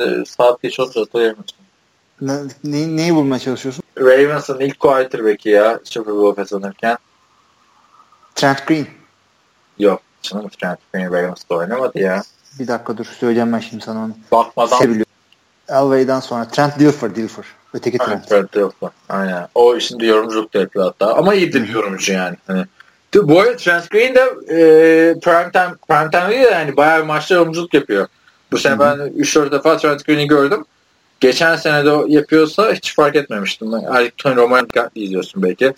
Şimdi 0.00 0.26
saat 0.26 0.62
geç 0.62 0.80
oldu 0.80 1.00
hatırlayamıyorum. 1.00 1.44
Ne, 2.20 2.32
ne, 2.64 2.96
neyi 2.96 3.14
bulmaya 3.14 3.38
çalışıyorsun? 3.38 3.84
Ravens'ın 3.98 4.60
ilk 4.60 4.80
quarterback'i 4.80 5.48
ya 5.48 5.80
Super 5.84 6.14
Bowl 6.14 6.40
kazanırken. 6.40 6.98
Trent 8.34 8.66
Green. 8.66 8.86
Yok. 9.78 10.00
Canım 10.22 10.48
Trent 10.48 10.78
Green 10.92 11.12
Ravens'da 11.12 11.54
oynamadı 11.54 11.98
ya. 11.98 12.22
Bir 12.58 12.68
dakika 12.68 12.98
dur 12.98 13.04
söyleyeceğim 13.04 13.52
ben 13.52 13.58
şimdi 13.58 13.84
sana 13.84 14.04
onu. 14.04 14.12
Bakmadan. 14.32 14.78
Seviliyor. 14.78 15.06
Elway'den 15.68 16.20
sonra 16.20 16.48
Trent 16.48 16.78
Dilfer, 16.78 17.14
Dilfer. 17.14 17.44
Öteki 17.74 17.98
Trent. 17.98 18.10
Evet, 18.10 18.28
Trent 18.28 18.54
Dilfer. 18.54 18.90
Aynen. 19.08 19.48
O 19.54 19.80
şimdi 19.80 20.06
yorumculuk 20.06 20.54
da 20.54 20.58
yapıyor 20.58 20.84
hatta. 20.84 21.14
Ama 21.14 21.34
iyi 21.34 21.54
bir 21.54 21.68
yorumcu 21.68 22.12
yani. 22.12 22.36
Hani 22.46 22.64
bu 23.14 23.40
arada 23.40 23.56
Trent 23.56 23.90
Green 23.90 24.14
de 24.14 24.20
e, 24.48 24.58
prime 25.20 25.52
time, 25.52 25.74
prime 25.88 26.10
time 26.10 26.28
değil 26.30 26.44
de 26.44 26.50
yani 26.50 26.76
bayağı 26.76 27.00
bir 27.00 27.06
maçta 27.06 27.34
yorumculuk 27.34 27.74
yapıyor. 27.74 28.08
Bu 28.52 28.58
sene 28.58 28.78
ben 28.78 28.96
3-4 28.96 29.52
defa 29.52 29.76
Trent 29.76 30.06
Green'i 30.06 30.26
gördüm. 30.26 30.64
Geçen 31.20 31.56
sene 31.56 31.86
de 31.86 32.04
yapıyorsa 32.06 32.72
hiç 32.72 32.94
fark 32.94 33.16
etmemiştim. 33.16 33.74
Artık 33.74 34.18
Tony 34.18 34.36
Romo'yu 34.36 34.64
dikkatli 34.64 35.00
izliyorsun 35.00 35.42
belki. 35.42 35.74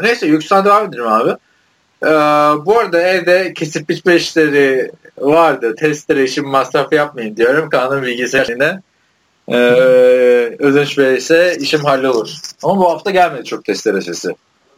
Neyse 0.00 0.26
yükseldi 0.26 0.64
devam 0.64 0.88
edelim 0.88 1.06
abi. 1.06 1.30
Ee, 2.02 2.08
bu 2.66 2.78
arada 2.78 3.00
evde 3.00 3.54
kesip 3.54 3.88
biçme 3.88 4.16
işleri 4.16 4.90
vardı. 5.18 5.74
Testere 5.78 6.24
için 6.24 6.48
masraf 6.48 6.92
yapmayın 6.92 7.36
diyorum. 7.36 7.70
Kanun 7.70 8.02
bilgisayarında. 8.02 8.82
Ee, 9.48 9.56
ödünç 10.58 10.98
verirse 10.98 11.56
işim 11.60 11.84
hallolur. 11.84 12.28
Ama 12.62 12.76
bu 12.80 12.90
hafta 12.90 13.10
gelmedi 13.10 13.44
çok 13.44 13.64
testere 13.64 14.00
sesi. 14.00 14.28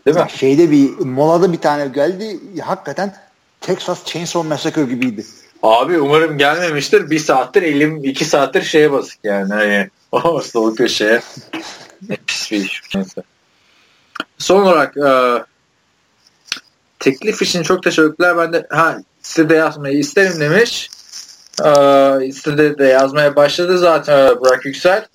Değil 0.07 0.17
mi? 0.17 0.27
Şeyde 0.37 0.71
bir 0.71 0.99
molada 0.99 1.53
bir 1.53 1.59
tane 1.59 1.89
geldi. 1.89 2.41
Hakikaten 2.63 3.15
Texas 3.61 4.05
Chainsaw 4.05 4.49
Massacre 4.49 4.83
gibiydi. 4.83 5.25
Abi 5.63 5.99
umarım 5.99 6.39
gelmemiştir. 6.39 7.11
Bir 7.11 7.19
saattir 7.19 7.63
elim 7.63 8.05
iki 8.05 8.25
saattir 8.25 8.63
şeye 8.63 8.93
basık 8.93 9.19
yani. 9.25 9.53
Hani, 9.53 9.91
o 10.13 10.41
sol 10.41 10.77
köşeye. 10.77 11.21
ne 12.09 12.17
pis 12.27 12.53
bir 12.53 12.65
iş. 12.65 12.83
Neyse. 12.95 13.23
Son 14.39 14.63
olarak 14.63 14.97
e, 14.97 15.45
teklif 16.99 17.43
için 17.43 17.63
çok 17.63 17.83
teşekkürler. 17.83 18.39
Ben 18.39 18.53
de 18.53 18.67
ha 18.71 18.99
sitede 19.23 19.55
yazmayı 19.55 19.99
isterim 19.99 20.41
demiş. 20.41 20.91
E, 21.65 22.33
sitede 22.33 22.79
de 22.79 22.85
yazmaya 22.85 23.37
başladı 23.37 23.79
zaten 23.79 24.27
e, 24.27 24.41
Burak 24.41 24.67
Yüksel. 24.67 25.07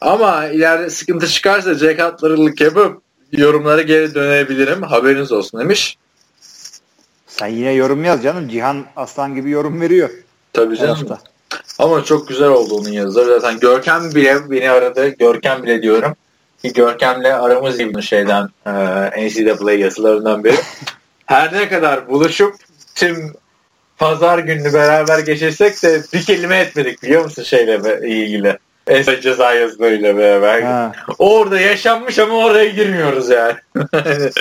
Ama 0.00 0.46
ileride 0.46 0.90
sıkıntı 0.90 1.28
çıkarsa 1.28 1.74
Jack 1.74 2.00
Atlarılık 2.00 2.60
yapıp 2.60 3.02
yorumlara 3.32 3.82
geri 3.82 4.14
dönebilirim. 4.14 4.82
Haberiniz 4.82 5.32
olsun 5.32 5.60
demiş. 5.60 5.98
Sen 7.30 7.46
yine 7.46 7.72
yorum 7.72 8.04
yaz 8.04 8.22
canım. 8.22 8.48
Cihan 8.48 8.84
Aslan 8.96 9.34
gibi 9.34 9.50
yorum 9.50 9.80
veriyor. 9.80 10.10
Tabii 10.52 10.76
canım. 10.76 11.18
Ama 11.78 12.04
çok 12.04 12.28
güzel 12.28 12.48
oldu 12.48 12.74
onun 12.74 12.88
yazıları. 12.92 13.40
Zaten 13.40 13.60
Görkem 13.60 14.14
bile 14.14 14.50
beni 14.50 14.70
aradı. 14.70 15.08
Görkem 15.08 15.62
bile 15.62 15.82
diyorum. 15.82 16.16
Ki 16.62 16.72
Görkem'le 16.72 17.24
aramız 17.24 17.78
gibi 17.78 18.02
şeyden 18.02 18.48
e, 18.66 18.72
NCAA 19.28 19.72
yazılarından 19.72 20.44
beri. 20.44 20.56
Her 21.26 21.52
ne 21.52 21.68
kadar 21.68 22.08
buluşup 22.08 22.54
tüm 22.94 23.32
pazar 23.98 24.38
gününü 24.38 24.72
beraber 24.72 25.18
geçirsek 25.18 25.82
de 25.82 26.02
bir 26.12 26.22
kelime 26.22 26.58
etmedik 26.58 27.02
biliyor 27.02 27.24
musun 27.24 27.42
şeyle 27.42 28.00
ilgili. 28.08 28.58
Son 28.88 29.20
ceza 29.20 29.54
yazılarıyla 29.54 30.16
beraber. 30.16 30.62
Ha. 30.62 30.92
Orada 31.18 31.60
yaşanmış 31.60 32.18
ama 32.18 32.34
oraya 32.34 32.68
girmiyoruz 32.68 33.28
yani. 33.28 33.54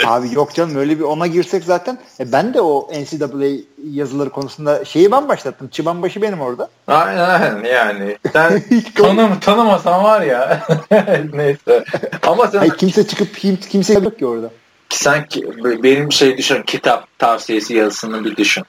Abi 0.06 0.34
yok 0.34 0.54
canım 0.54 0.76
öyle 0.76 1.00
bir 1.00 1.04
ona 1.04 1.28
girsek 1.28 1.64
zaten. 1.64 1.98
E 2.20 2.32
ben 2.32 2.54
de 2.54 2.62
o 2.62 2.88
NCAA 2.92 3.50
yazıları 3.92 4.30
konusunda 4.30 4.86
şeyi 4.86 5.12
ben 5.12 5.30
başlattım. 5.30 5.68
Çıban 5.68 6.02
başı 6.02 6.22
benim 6.22 6.42
orada. 6.42 6.70
Aynen 6.88 7.64
yani. 7.64 8.18
Sen 8.34 8.64
tanım, 8.96 9.40
tanımasan 9.40 10.04
var 10.04 10.22
ya. 10.22 10.68
Neyse. 11.34 11.86
Ama 12.28 12.48
sen... 12.48 12.60
Hayır, 12.60 12.78
kimse 12.78 13.08
çıkıp 13.08 13.38
kim, 13.38 13.56
kimse 13.56 13.94
yok 13.94 14.20
ki 14.20 14.26
orada. 14.26 14.50
Sen 14.90 15.26
benim 15.64 16.12
şey 16.12 16.38
düşün 16.38 16.64
kitap 16.64 17.20
tavsiyesi 17.20 17.74
yazısını 17.74 18.26
bir 18.26 18.36
düşün. 18.36 18.64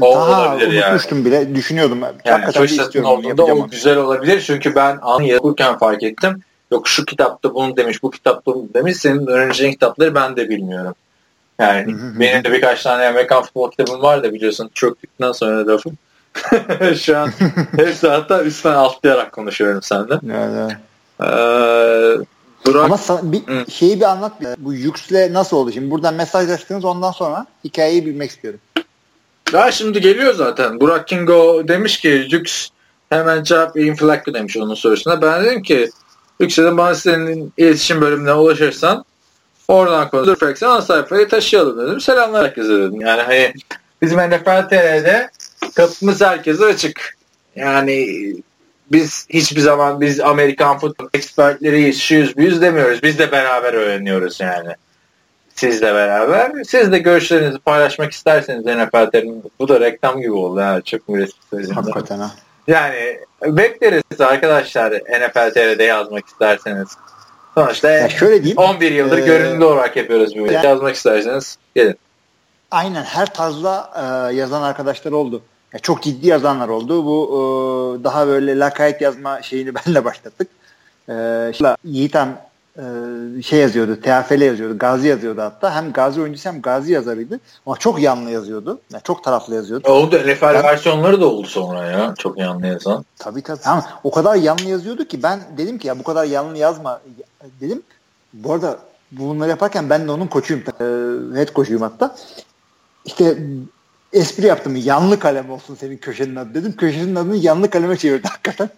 O 0.00 0.16
Aha, 0.18 0.42
olabilir 0.42 0.72
yani. 0.72 1.24
bile. 1.24 1.54
Düşünüyordum. 1.54 2.00
Yani 2.24 2.52
fırsatın 2.52 3.02
olduğunda 3.02 3.44
o 3.44 3.68
güzel 3.68 3.96
olabilir. 3.96 4.40
Çünkü 4.40 4.74
ben 4.74 4.98
anı 5.02 5.36
okurken 5.36 5.78
fark 5.78 6.02
ettim. 6.02 6.42
Yok 6.72 6.88
şu 6.88 7.04
kitapta 7.04 7.54
bunu 7.54 7.76
demiş, 7.76 8.02
bu 8.02 8.10
kitapta 8.10 8.54
bunu 8.54 8.74
demiş. 8.74 8.96
Senin 8.96 9.26
öğreneceğin 9.26 9.72
kitapları 9.72 10.14
ben 10.14 10.36
de 10.36 10.48
bilmiyorum. 10.48 10.94
Yani 11.58 11.96
benim 12.20 12.44
de 12.44 12.52
birkaç 12.52 12.82
tane 12.82 13.06
Amerikan 13.06 13.42
futbol 13.42 13.70
kitabım 13.70 14.02
var 14.02 14.22
da 14.22 14.32
biliyorsun 14.32 14.70
çöktükten 14.74 15.32
sonra 15.32 15.66
lafım. 15.66 15.98
şu 16.96 17.18
an 17.18 17.30
hepsi 17.76 18.08
hatta 18.08 18.42
üstten 18.42 18.74
altlayarak 18.74 19.32
konuşuyorum 19.32 19.82
senden. 19.82 20.20
Evet, 20.30 20.76
Ee, 21.20 22.24
Burak... 22.66 22.84
Ama 22.84 22.98
sana 22.98 23.32
bir 23.32 23.46
Hı. 23.46 23.70
şeyi 23.70 24.00
bir 24.00 24.04
anlat. 24.04 24.32
Bu 24.58 24.74
Yüks'le 24.74 25.32
nasıl 25.32 25.56
oldu? 25.56 25.72
Şimdi 25.72 25.90
buradan 25.90 26.14
mesajlaştınız 26.14 26.84
ondan 26.84 27.10
sonra 27.10 27.46
hikayeyi 27.64 28.06
bilmek 28.06 28.30
istiyorum. 28.30 28.60
Daha 29.54 29.72
şimdi 29.72 30.00
geliyor 30.00 30.34
zaten. 30.34 30.80
Burak 30.80 31.08
Kingo 31.08 31.68
demiş 31.68 32.00
ki 32.00 32.26
Jux 32.30 32.68
hemen 33.10 33.42
cevap 33.42 33.76
inflaklı 33.76 34.34
demiş 34.34 34.56
onun 34.56 34.74
sorusuna. 34.74 35.22
Ben 35.22 35.44
dedim 35.44 35.62
ki 35.62 35.90
Yükselen 36.40 36.78
bana 36.78 36.94
senin 36.94 37.52
iletişim 37.56 38.00
bölümüne 38.00 38.32
ulaşırsan 38.34 39.04
oradan 39.68 40.10
konuşursak 40.10 40.62
ana 40.62 40.82
sayfayı 40.82 41.28
taşıyalım 41.28 41.86
dedim. 41.86 42.00
Selamlar 42.00 42.44
herkese 42.44 42.68
dedim. 42.68 43.00
Yani 43.00 43.22
hani 43.22 43.54
bizim 44.02 44.18
NFL 44.18 44.68
TR'de 44.68 45.30
kapımız 45.74 46.20
herkese 46.20 46.64
açık. 46.64 47.16
Yani 47.56 48.08
biz 48.92 49.26
hiçbir 49.30 49.60
zaman 49.60 50.00
biz 50.00 50.20
Amerikan 50.20 50.78
futbol 50.78 51.08
ekspertleriyiz, 51.14 52.00
şuyuz, 52.00 52.36
büyüz 52.36 52.60
demiyoruz. 52.60 53.02
Biz 53.02 53.18
de 53.18 53.32
beraber 53.32 53.74
öğreniyoruz 53.74 54.40
yani 54.40 54.74
sizle 55.54 55.94
beraber. 55.94 56.52
Siz 56.64 56.92
de 56.92 56.98
görüşlerinizi 56.98 57.58
paylaşmak 57.58 58.12
isterseniz 58.12 58.66
NFL'lerin 58.66 59.42
bu 59.58 59.68
da 59.68 59.80
reklam 59.80 60.20
gibi 60.20 60.32
oldu 60.32 60.60
ha 60.60 60.80
çok 60.80 61.08
müresit 61.08 61.36
sözümde. 61.50 61.74
Hakikaten 61.74 62.18
ha. 62.18 62.30
Yani 62.66 63.18
bekleriz 63.42 64.20
arkadaşlar 64.20 64.92
NFL 64.92 65.54
TR'de 65.54 65.84
yazmak 65.84 66.26
isterseniz. 66.26 66.88
Sonuçta 67.54 67.90
ya 67.90 68.08
şöyle 68.08 68.42
diyeyim, 68.42 68.58
11 68.58 68.92
yıldır 68.92 69.18
e, 69.18 69.20
görünümlü 69.20 69.64
olarak 69.64 69.96
yapıyoruz 69.96 70.34
bu 70.36 70.46
yani, 70.46 70.66
yazmak 70.66 70.94
isterseniz 70.94 71.58
gelin. 71.74 71.96
Aynen 72.70 73.02
her 73.02 73.34
tarzda 73.34 73.90
e, 73.96 74.34
yazan 74.34 74.62
arkadaşlar 74.62 75.12
oldu. 75.12 75.42
Ya 75.72 75.78
çok 75.78 76.02
ciddi 76.02 76.28
yazanlar 76.28 76.68
oldu. 76.68 77.04
Bu 77.04 77.28
e, 78.00 78.04
daha 78.04 78.26
böyle 78.26 78.58
lakayt 78.58 79.00
yazma 79.00 79.42
şeyini 79.42 79.74
benle 79.86 80.04
başlattık. 80.04 80.48
E, 81.08 81.14
Yiğitan 81.84 82.36
e, 82.78 83.42
şey 83.42 83.60
yazıyordu, 83.60 84.00
TFL 84.00 84.40
yazıyordu, 84.40 84.78
Gazi 84.78 85.08
yazıyordu 85.08 85.40
hatta. 85.40 85.74
Hem 85.74 85.92
Gazi 85.92 86.20
oyuncusu 86.20 86.48
hem 86.48 86.62
Gazi 86.62 86.92
yazarıydı. 86.92 87.40
Ama 87.66 87.76
çok 87.76 88.00
yanlı 88.00 88.30
yazıyordu. 88.30 88.80
Yani 88.92 89.02
çok 89.02 89.24
taraflı 89.24 89.54
yazıyordu. 89.54 89.88
O 89.88 90.12
da 90.12 90.18
NFL 90.18 90.42
ben, 90.42 90.62
versiyonları 90.62 91.20
da 91.20 91.26
oldu 91.26 91.46
sonra 91.46 91.84
ya. 91.84 92.14
Çok 92.18 92.38
yanlı 92.38 92.66
yazan. 92.66 93.04
Tabii 93.18 93.42
tabii. 93.42 93.60
Ama 93.64 93.84
o 94.04 94.10
kadar 94.10 94.34
yanlı 94.36 94.64
yazıyordu 94.64 95.04
ki 95.04 95.22
ben 95.22 95.40
dedim 95.56 95.78
ki 95.78 95.88
ya 95.88 95.98
bu 95.98 96.02
kadar 96.02 96.24
yanlı 96.24 96.58
yazma 96.58 97.00
dedim. 97.60 97.82
Bu 98.32 98.52
arada 98.52 98.78
bunları 99.12 99.50
yaparken 99.50 99.90
ben 99.90 100.08
de 100.08 100.12
onun 100.12 100.26
koçuyum. 100.26 100.62
E, 100.80 100.84
head 101.38 101.52
koçuyum 101.52 101.82
hatta. 101.82 102.16
İşte 103.04 103.38
espri 104.12 104.46
yaptım. 104.46 104.76
Yanlı 104.76 105.18
kalem 105.18 105.50
olsun 105.50 105.74
senin 105.74 105.96
köşenin 105.96 106.36
adı 106.36 106.54
dedim. 106.54 106.76
Köşenin 106.76 107.14
adını 107.14 107.36
yanlı 107.36 107.70
kaleme 107.70 107.96
çevirdi 107.96 108.28
hakikaten. 108.28 108.70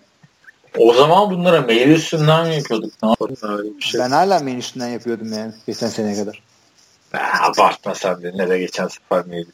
O 0.79 0.95
zaman 0.95 1.31
bunlara 1.31 1.61
mail 1.61 1.89
üstünden 1.89 2.49
mi 2.49 2.55
yapıyorduk? 2.57 2.93
Ne 3.03 3.09
yapalım? 3.09 3.81
Şey. 3.81 4.01
Ben 4.01 4.11
hala 4.11 4.41
mail 4.41 4.59
üstünden 4.59 4.89
yapıyordum 4.89 5.33
yani 5.33 5.53
geçen 5.67 5.89
sene 5.89 6.17
kadar. 6.17 6.43
Ha, 7.13 7.51
abartma 7.51 7.95
sen 7.95 8.23
de. 8.23 8.33
Nereye 8.37 8.59
geçen 8.59 8.89
sefer 8.89 9.27
mail? 9.27 9.47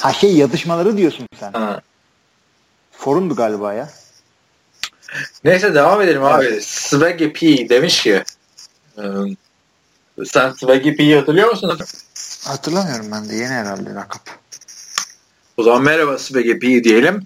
Ha 0.00 0.12
şey 0.12 0.36
yazışmaları 0.36 0.96
diyorsun 0.96 1.26
sen. 1.40 1.52
Ha. 1.52 1.80
Forumdu 2.92 3.36
galiba 3.36 3.72
ya. 3.72 3.88
Neyse 5.44 5.74
devam 5.74 6.00
edelim 6.00 6.22
evet. 6.24 6.52
abi. 6.52 6.60
Swaggy 6.62 7.28
P 7.28 7.68
demiş 7.68 8.02
ki 8.02 8.24
ıı, 8.98 9.26
sen 10.24 10.52
Swaggy 10.52 10.92
P'yi 10.92 11.16
hatırlıyor 11.16 11.50
musun? 11.50 11.78
Hatırlamıyorum 12.44 13.12
ben 13.12 13.28
de. 13.28 13.34
Yeni 13.34 13.52
herhalde 13.52 13.94
rakap. 13.94 14.22
O 15.56 15.62
zaman 15.62 15.82
merhaba 15.82 16.18
Swaggy 16.18 16.52
P 16.52 16.84
diyelim. 16.84 17.24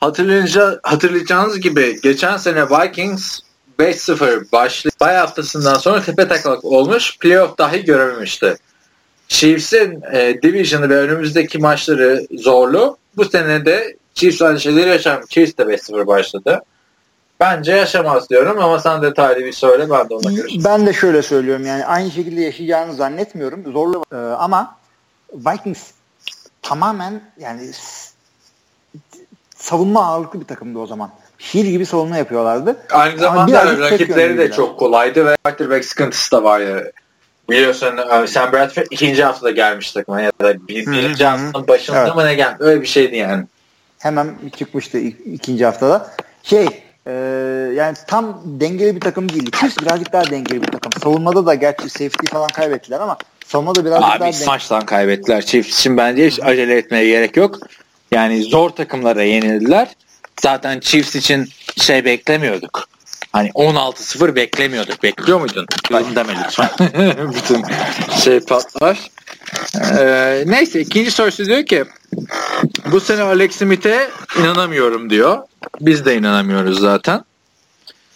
Hatırlayınca, 0.00 0.80
hatırlayacağınız 0.82 1.60
gibi 1.60 2.00
geçen 2.00 2.36
sene 2.36 2.64
Vikings 2.64 3.40
5-0 3.78 4.52
başlı 4.52 4.90
bay 5.00 5.16
haftasından 5.16 5.74
sonra 5.74 6.02
tepe 6.02 6.28
taklak 6.28 6.64
olmuş. 6.64 7.18
Playoff 7.18 7.58
dahi 7.58 7.84
görememişti. 7.84 8.56
Chiefs'in 9.28 10.02
e, 10.12 10.42
Division'ı 10.42 10.88
ve 10.88 10.96
önümüzdeki 10.96 11.58
maçları 11.58 12.26
zorlu. 12.38 12.96
Bu 13.16 13.24
sene 13.24 13.64
de 13.64 13.96
Chiefs 14.14 14.42
aynı 14.42 14.60
şeyleri 14.60 14.88
yaşam. 14.88 15.20
Chiefs 15.28 15.58
de 15.58 15.62
5-0 15.62 16.06
başladı. 16.06 16.62
Bence 17.40 17.72
yaşamaz 17.72 18.30
diyorum 18.30 18.60
ama 18.60 18.78
sen 18.78 19.02
detaylı 19.02 19.44
bir 19.44 19.52
söyle 19.52 19.90
ben 19.90 20.08
de 20.08 20.14
ona 20.14 20.32
göre. 20.32 20.46
Ben 20.64 20.86
de 20.86 20.92
şöyle 20.92 21.22
söylüyorum 21.22 21.66
yani 21.66 21.84
aynı 21.84 22.10
şekilde 22.10 22.40
yaşayacağını 22.40 22.94
zannetmiyorum. 22.94 23.72
Zorlu 23.72 24.04
ee, 24.12 24.16
ama 24.16 24.76
Vikings 25.32 25.90
tamamen 26.62 27.22
yani 27.40 27.70
savunma 29.68 30.06
ağırlıklı 30.06 30.40
bir 30.40 30.44
takımdı 30.44 30.78
o 30.78 30.86
zaman. 30.86 31.10
Şiir 31.38 31.64
gibi 31.64 31.86
savunma 31.86 32.16
yapıyorlardı. 32.16 32.76
Aynı 32.90 33.18
zamanda 33.18 33.78
rakipleri 33.78 34.38
de 34.38 34.50
çok 34.52 34.78
kolaydı 34.78 35.26
ve 35.26 35.36
quarterback 35.44 35.84
sıkıntısı 35.84 36.32
da 36.32 36.44
vardı. 36.44 36.92
Biliyorsun 37.50 37.96
e, 37.96 38.26
Sam 38.26 38.52
Bradford 38.52 38.86
ikinci 38.90 39.24
haftada 39.24 39.50
gelmiş 39.50 39.92
takıma 39.92 40.20
ya 40.20 40.32
da 40.40 40.68
bir, 40.68 40.86
birinci 40.86 41.24
haftanın 41.24 41.68
başında 41.68 42.02
evet. 42.02 42.14
mı 42.14 42.26
ne 42.26 42.34
geldi? 42.34 42.56
Öyle 42.60 42.82
bir 42.82 42.86
şeydi 42.86 43.16
yani. 43.16 43.44
Hemen 43.98 44.28
çıkmıştı 44.56 44.98
ikinci 44.98 45.64
haftada. 45.64 46.10
Şey 46.42 46.66
e, 47.06 47.12
yani 47.74 47.96
tam 48.06 48.42
dengeli 48.44 48.96
bir 48.96 49.00
takım 49.00 49.28
değil. 49.28 49.50
Chiefs 49.50 49.78
birazcık 49.78 50.12
daha 50.12 50.30
dengeli 50.30 50.62
bir 50.62 50.72
takım. 50.72 50.92
Savunmada 51.02 51.46
da 51.46 51.54
gerçi 51.54 51.88
safety 51.88 52.26
falan 52.32 52.48
kaybettiler 52.48 53.00
ama 53.00 53.16
savunmada 53.46 53.84
birazcık 53.84 54.10
Abi, 54.10 54.20
daha 54.20 54.32
dengeli. 54.32 54.46
maçtan 54.46 54.86
kaybettiler. 54.86 55.42
Chiefs 55.46 55.78
için 55.78 55.96
bence 55.96 56.26
hiç 56.26 56.40
acele 56.42 56.76
etmeye 56.76 57.06
gerek 57.06 57.36
yok. 57.36 57.58
Yani 58.12 58.42
zor 58.42 58.70
takımlara 58.70 59.22
yenildiler. 59.22 59.88
Zaten 60.42 60.80
Chiefs 60.80 61.16
için 61.16 61.48
şey 61.76 62.04
beklemiyorduk. 62.04 62.88
Hani 63.32 63.48
16-0 63.48 64.34
beklemiyorduk. 64.34 65.02
Bekliyor 65.02 65.40
muydun? 65.40 65.66
Ben 65.92 66.16
deme 66.16 66.34
lütfen. 66.44 66.70
Bütün 67.34 67.64
şey 68.20 68.40
patlar. 68.40 69.10
Ee, 69.98 70.44
neyse 70.46 70.80
ikinci 70.80 71.10
sorusu 71.10 71.44
diyor 71.46 71.66
ki 71.66 71.84
bu 72.92 73.00
sene 73.00 73.22
Alex 73.22 73.56
Smith'e 73.56 74.10
inanamıyorum 74.40 75.10
diyor. 75.10 75.38
Biz 75.80 76.04
de 76.04 76.16
inanamıyoruz 76.16 76.80
zaten. 76.80 77.24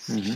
Hı 0.07 0.13
hı. 0.13 0.33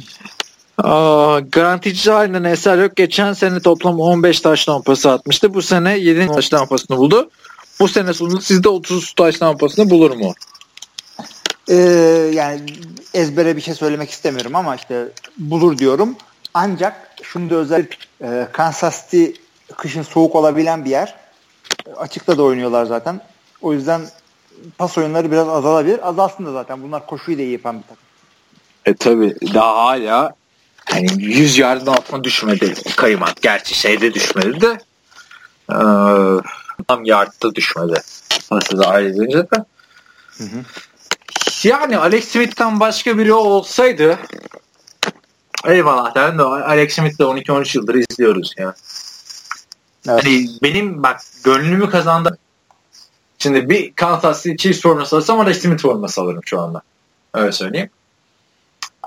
Aa, 0.88 1.40
garantici 1.40 2.12
halinden 2.12 2.44
eser 2.44 2.78
yok. 2.78 2.96
Geçen 2.96 3.32
sene 3.32 3.60
toplam 3.60 4.00
15 4.00 4.40
taş 4.40 4.68
lampası 4.68 5.10
atmıştı. 5.10 5.54
Bu 5.54 5.62
sene 5.62 5.98
7 5.98 6.26
taş 6.26 6.54
lampasını 6.54 6.96
buldu. 6.96 7.30
Bu 7.80 7.88
sene 7.88 8.12
sonunda 8.12 8.40
sizde 8.40 8.68
30 8.68 9.12
taş 9.12 9.42
lampasını 9.42 9.90
bulur 9.90 10.10
mu? 10.10 10.34
Ee, 11.68 11.74
yani 12.34 12.60
ezbere 13.14 13.56
bir 13.56 13.60
şey 13.60 13.74
söylemek 13.74 14.10
istemiyorum 14.10 14.54
ama 14.54 14.76
işte 14.76 15.08
bulur 15.38 15.78
diyorum. 15.78 16.16
Ancak 16.54 17.10
şunu 17.22 17.50
da 17.50 17.54
özel 17.54 17.86
e, 18.22 18.48
Kansas 18.52 19.10
City 19.10 19.40
kışın 19.76 20.02
soğuk 20.02 20.34
olabilen 20.34 20.84
bir 20.84 20.90
yer. 20.90 21.14
Açıkta 21.96 22.38
da 22.38 22.42
oynuyorlar 22.42 22.84
zaten. 22.86 23.20
O 23.62 23.72
yüzden 23.72 24.00
pas 24.78 24.98
oyunları 24.98 25.32
biraz 25.32 25.48
azalabilir. 25.48 26.08
Azalsın 26.08 26.46
da 26.46 26.52
zaten. 26.52 26.82
Bunlar 26.82 27.06
koşuyu 27.06 27.38
da 27.38 27.42
iyi 27.42 27.52
yapan 27.52 27.78
bir 27.78 27.82
takım. 27.82 28.06
E 28.86 28.94
tabi 28.94 29.54
daha 29.54 29.76
hala 29.76 30.34
hani 30.84 31.06
100 31.16 31.58
yardın 31.58 31.86
altına 31.86 32.24
düşmedi 32.24 32.74
kaymak. 32.96 33.42
Gerçi 33.42 33.74
şeyde 33.74 34.14
düşmedi 34.14 34.60
de 34.60 34.78
e, 35.70 35.76
tam 36.88 37.04
yardta 37.04 37.54
düşmedi. 37.54 38.02
Nasıl 38.50 38.78
da 38.78 38.88
ayrı 38.88 39.08
edince 39.08 39.38
de. 39.38 39.64
Hı 40.38 40.44
hı. 40.44 40.64
Yani 41.62 41.98
Alex 41.98 42.28
Smith'ten 42.28 42.80
başka 42.80 43.18
biri 43.18 43.32
olsaydı 43.32 44.18
eyvallah 45.64 46.14
derdim 46.14 46.38
de 46.38 46.42
Alex 46.42 46.94
Smith'le 46.94 47.20
12-13 47.20 47.78
yıldır 47.78 47.94
izliyoruz 47.94 48.54
ya. 48.58 48.74
Evet. 50.08 50.24
Hani 50.24 50.48
benim 50.62 51.02
bak 51.02 51.20
gönlümü 51.44 51.90
kazandı. 51.90 52.38
Şimdi 53.38 53.68
bir 53.70 53.92
Kansas 53.92 54.42
City 54.42 54.56
Chiefs 54.56 54.82
forması 54.82 55.16
alırsam 55.16 55.40
Alex 55.40 55.62
Smith 55.62 55.82
forması 55.82 56.20
alırım 56.20 56.40
şu 56.44 56.60
anda. 56.60 56.82
Öyle 57.34 57.52
söyleyeyim. 57.52 57.90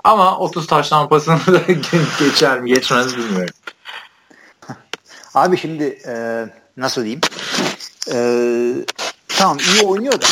Ama 0.04 0.38
30 0.38 0.66
taş 0.66 0.92
lampasını 0.92 1.46
da 1.46 1.60
geçer 2.18 2.60
mi 2.60 2.74
geçmez 2.74 3.16
bilmiyorum. 3.16 3.54
Abi 5.34 5.56
şimdi 5.56 5.98
e, 6.06 6.46
nasıl 6.76 7.02
diyeyim? 7.02 7.20
E, 8.12 8.16
tamam 9.28 9.58
iyi 9.58 9.86
oynuyor 9.86 10.20
da 10.20 10.26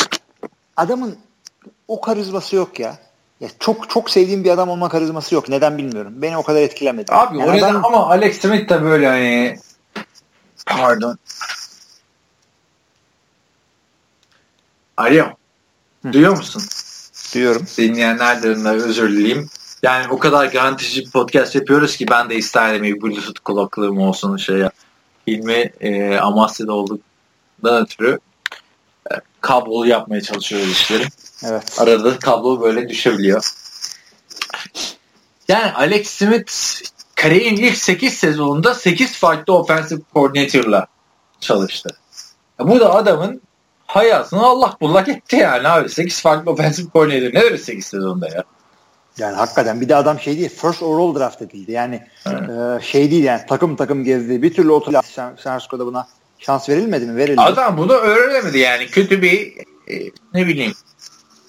adamın 0.77 1.17
o 1.87 2.01
karizması 2.01 2.55
yok 2.55 2.79
ya. 2.79 2.97
Ya 3.39 3.49
çok 3.59 3.89
çok 3.89 4.09
sevdiğim 4.09 4.43
bir 4.43 4.49
adam 4.49 4.69
olma 4.69 4.89
karizması 4.89 5.35
yok. 5.35 5.49
Neden 5.49 5.77
bilmiyorum. 5.77 6.13
Beni 6.15 6.37
o 6.37 6.43
kadar 6.43 6.61
etkilemedi. 6.61 7.11
Abi 7.11 7.37
yani 7.37 7.49
o 7.49 7.53
neden 7.53 7.69
adam... 7.69 7.85
ama 7.85 8.09
Alex 8.09 8.41
Smith 8.41 8.69
de 8.69 8.81
böyle 8.81 9.07
hani 9.07 9.59
pardon. 10.65 11.17
Alo. 14.97 15.25
Hı. 16.05 16.13
Duyuyor 16.13 16.37
musun? 16.37 16.63
Duyuyorum. 17.33 17.65
Dinleyenlerden 17.77 18.65
de 18.65 18.69
özür 18.69 19.11
dileyim. 19.11 19.49
Yani 19.83 20.07
o 20.09 20.19
kadar 20.19 20.45
garantici 20.45 21.11
podcast 21.11 21.55
yapıyoruz 21.55 21.97
ki 21.97 22.05
ben 22.09 22.29
de 22.29 22.35
isterdim 22.35 22.83
bir 22.83 23.01
Bluetooth 23.01 23.39
kulaklığım 23.43 23.97
olsun 23.97 24.37
şey 24.37 24.57
ya. 24.57 24.71
Hilmi 25.29 25.71
e, 25.81 26.17
Amasya'da 26.17 26.73
olduktan 26.73 27.83
ötürü 27.83 28.19
e, 29.11 29.15
kablolu 29.41 29.87
yapmaya 29.87 30.21
çalışıyoruz 30.21 30.71
işleri. 30.71 31.03
Evet. 31.43 31.75
Arada 31.77 32.19
kablo 32.19 32.61
böyle 32.61 32.89
düşebiliyor. 32.89 33.43
Yani 35.47 35.71
Alex 35.71 36.09
Smith 36.09 36.53
kariyerin 37.15 37.55
ilk 37.55 37.77
8 37.77 38.13
sezonunda 38.13 38.73
8 38.73 39.17
farklı 39.17 39.53
offensive 39.53 40.01
coordinator'la 40.13 40.87
çalıştı. 41.39 41.89
Bu 42.59 42.79
da 42.79 42.93
adamın 42.93 43.41
hayatını 43.85 44.45
Allah 44.45 44.77
bullak 44.81 45.09
etti 45.09 45.35
yani 45.35 45.67
abi. 45.67 45.89
8 45.89 46.21
farklı 46.21 46.51
offensive 46.51 46.87
coordinator 46.93 47.39
ne 47.39 47.43
verir 47.43 47.57
8 47.57 47.85
sezonda 47.85 48.27
ya? 48.27 48.43
Yani 49.19 49.35
hakikaten 49.35 49.81
bir 49.81 49.89
de 49.89 49.95
adam 49.95 50.19
şey 50.19 50.37
değil 50.37 50.49
first 50.49 50.83
overall 50.83 51.19
draft 51.19 51.41
edildi. 51.41 51.71
Yani 51.71 52.03
e, 52.25 52.81
şey 52.81 53.11
değil 53.11 53.23
yani 53.23 53.41
takım 53.47 53.75
takım 53.75 54.03
gezdi. 54.03 54.41
Bir 54.41 54.53
türlü 54.53 54.71
otur 54.71 54.93
San 55.03 55.35
Francisco'da 55.35 55.85
buna 55.85 56.07
şans 56.39 56.69
verilmedi 56.69 57.05
mi? 57.05 57.15
Verildi. 57.15 57.41
Adam 57.41 57.77
bunu 57.77 57.93
öğrenemedi 57.93 58.57
yani. 58.57 58.87
Kötü 58.87 59.21
bir 59.21 59.53
e, 59.87 60.11
ne 60.33 60.47
bileyim 60.47 60.73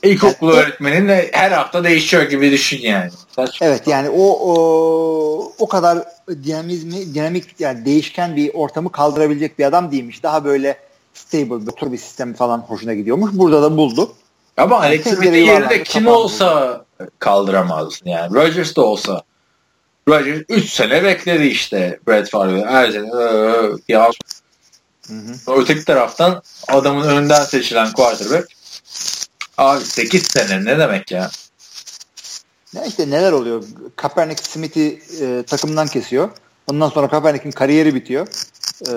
İlkokul 0.02 0.48
yani, 0.48 0.60
öğretmenin 0.60 1.08
de 1.08 1.30
her 1.32 1.50
hafta 1.50 1.84
değişiyor 1.84 2.22
gibi 2.22 2.50
düşün 2.50 2.80
yani. 2.82 3.10
Saçma. 3.36 3.66
Evet 3.66 3.86
yani 3.86 4.08
o, 4.08 4.22
o 4.22 5.52
o 5.58 5.68
kadar 5.68 5.98
dinamizmi 6.28 7.14
dinamik 7.14 7.44
yani 7.58 7.84
değişken 7.84 8.36
bir 8.36 8.54
ortamı 8.54 8.92
kaldırabilecek 8.92 9.58
bir 9.58 9.64
adam 9.64 9.92
değilmiş. 9.92 10.22
Daha 10.22 10.44
böyle 10.44 10.76
stable 11.14 11.66
bir 11.66 11.92
bir 11.92 11.98
sistem 11.98 12.34
falan 12.34 12.58
hoşuna 12.58 12.94
gidiyormuş. 12.94 13.30
Burada 13.34 13.62
da 13.62 13.76
buldu. 13.76 14.12
Ama 14.56 14.80
Alex 14.80 15.02
Smith'in 15.02 15.32
yerinde 15.32 15.82
kim 15.82 16.06
olsa 16.06 16.84
buldu. 17.00 17.10
kaldıramaz 17.18 18.00
yani. 18.04 18.34
Rodgers 18.34 18.76
da 18.76 18.82
olsa. 18.82 19.22
Rodgers 20.08 20.42
3 20.48 20.70
sene 20.72 21.04
bekledi 21.04 21.46
işte 21.46 21.98
Brett 22.08 22.30
Favre. 22.30 22.64
Her 22.66 22.90
sene 22.90 23.08
ya. 23.88 24.10
Öteki 25.46 25.84
taraftan 25.84 26.42
adamın 26.68 27.08
önden 27.08 27.44
seçilen 27.44 27.92
quarterback 27.92 28.48
Abi 29.60 29.84
8 29.84 30.22
sene 30.22 30.64
ne 30.64 30.78
demek 30.78 31.10
ya? 31.10 31.30
Ne 32.74 32.86
işte 32.86 33.10
neler 33.10 33.32
oluyor? 33.32 33.64
Kaepernick 33.96 34.46
Smith'i 34.46 35.02
e, 35.20 35.42
takımdan 35.42 35.86
kesiyor. 35.86 36.30
Ondan 36.70 36.88
sonra 36.88 37.08
Kaepernick'in 37.08 37.50
kariyeri 37.50 37.94
bitiyor. 37.94 38.26
E, 38.82 38.92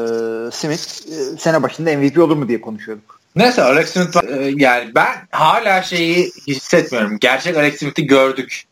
Smith 0.52 1.08
e, 1.08 1.38
sene 1.38 1.64
başında 1.64 1.98
MVP 1.98 2.20
olur 2.20 2.36
mu 2.38 2.48
diye 2.48 2.62
konuşuyorduk. 2.62 3.20
Neyse 3.36 3.64
Alex 3.64 3.90
Smith 3.90 4.18
e, 4.28 4.54
yani 4.56 4.96
ben 4.96 5.28
hala 5.32 5.82
şeyi 5.82 6.32
hissetmiyorum. 6.48 7.20
Gerçek 7.20 7.58
Alex 7.58 7.80
Smith'i 7.80 8.08
gördük 8.08 8.64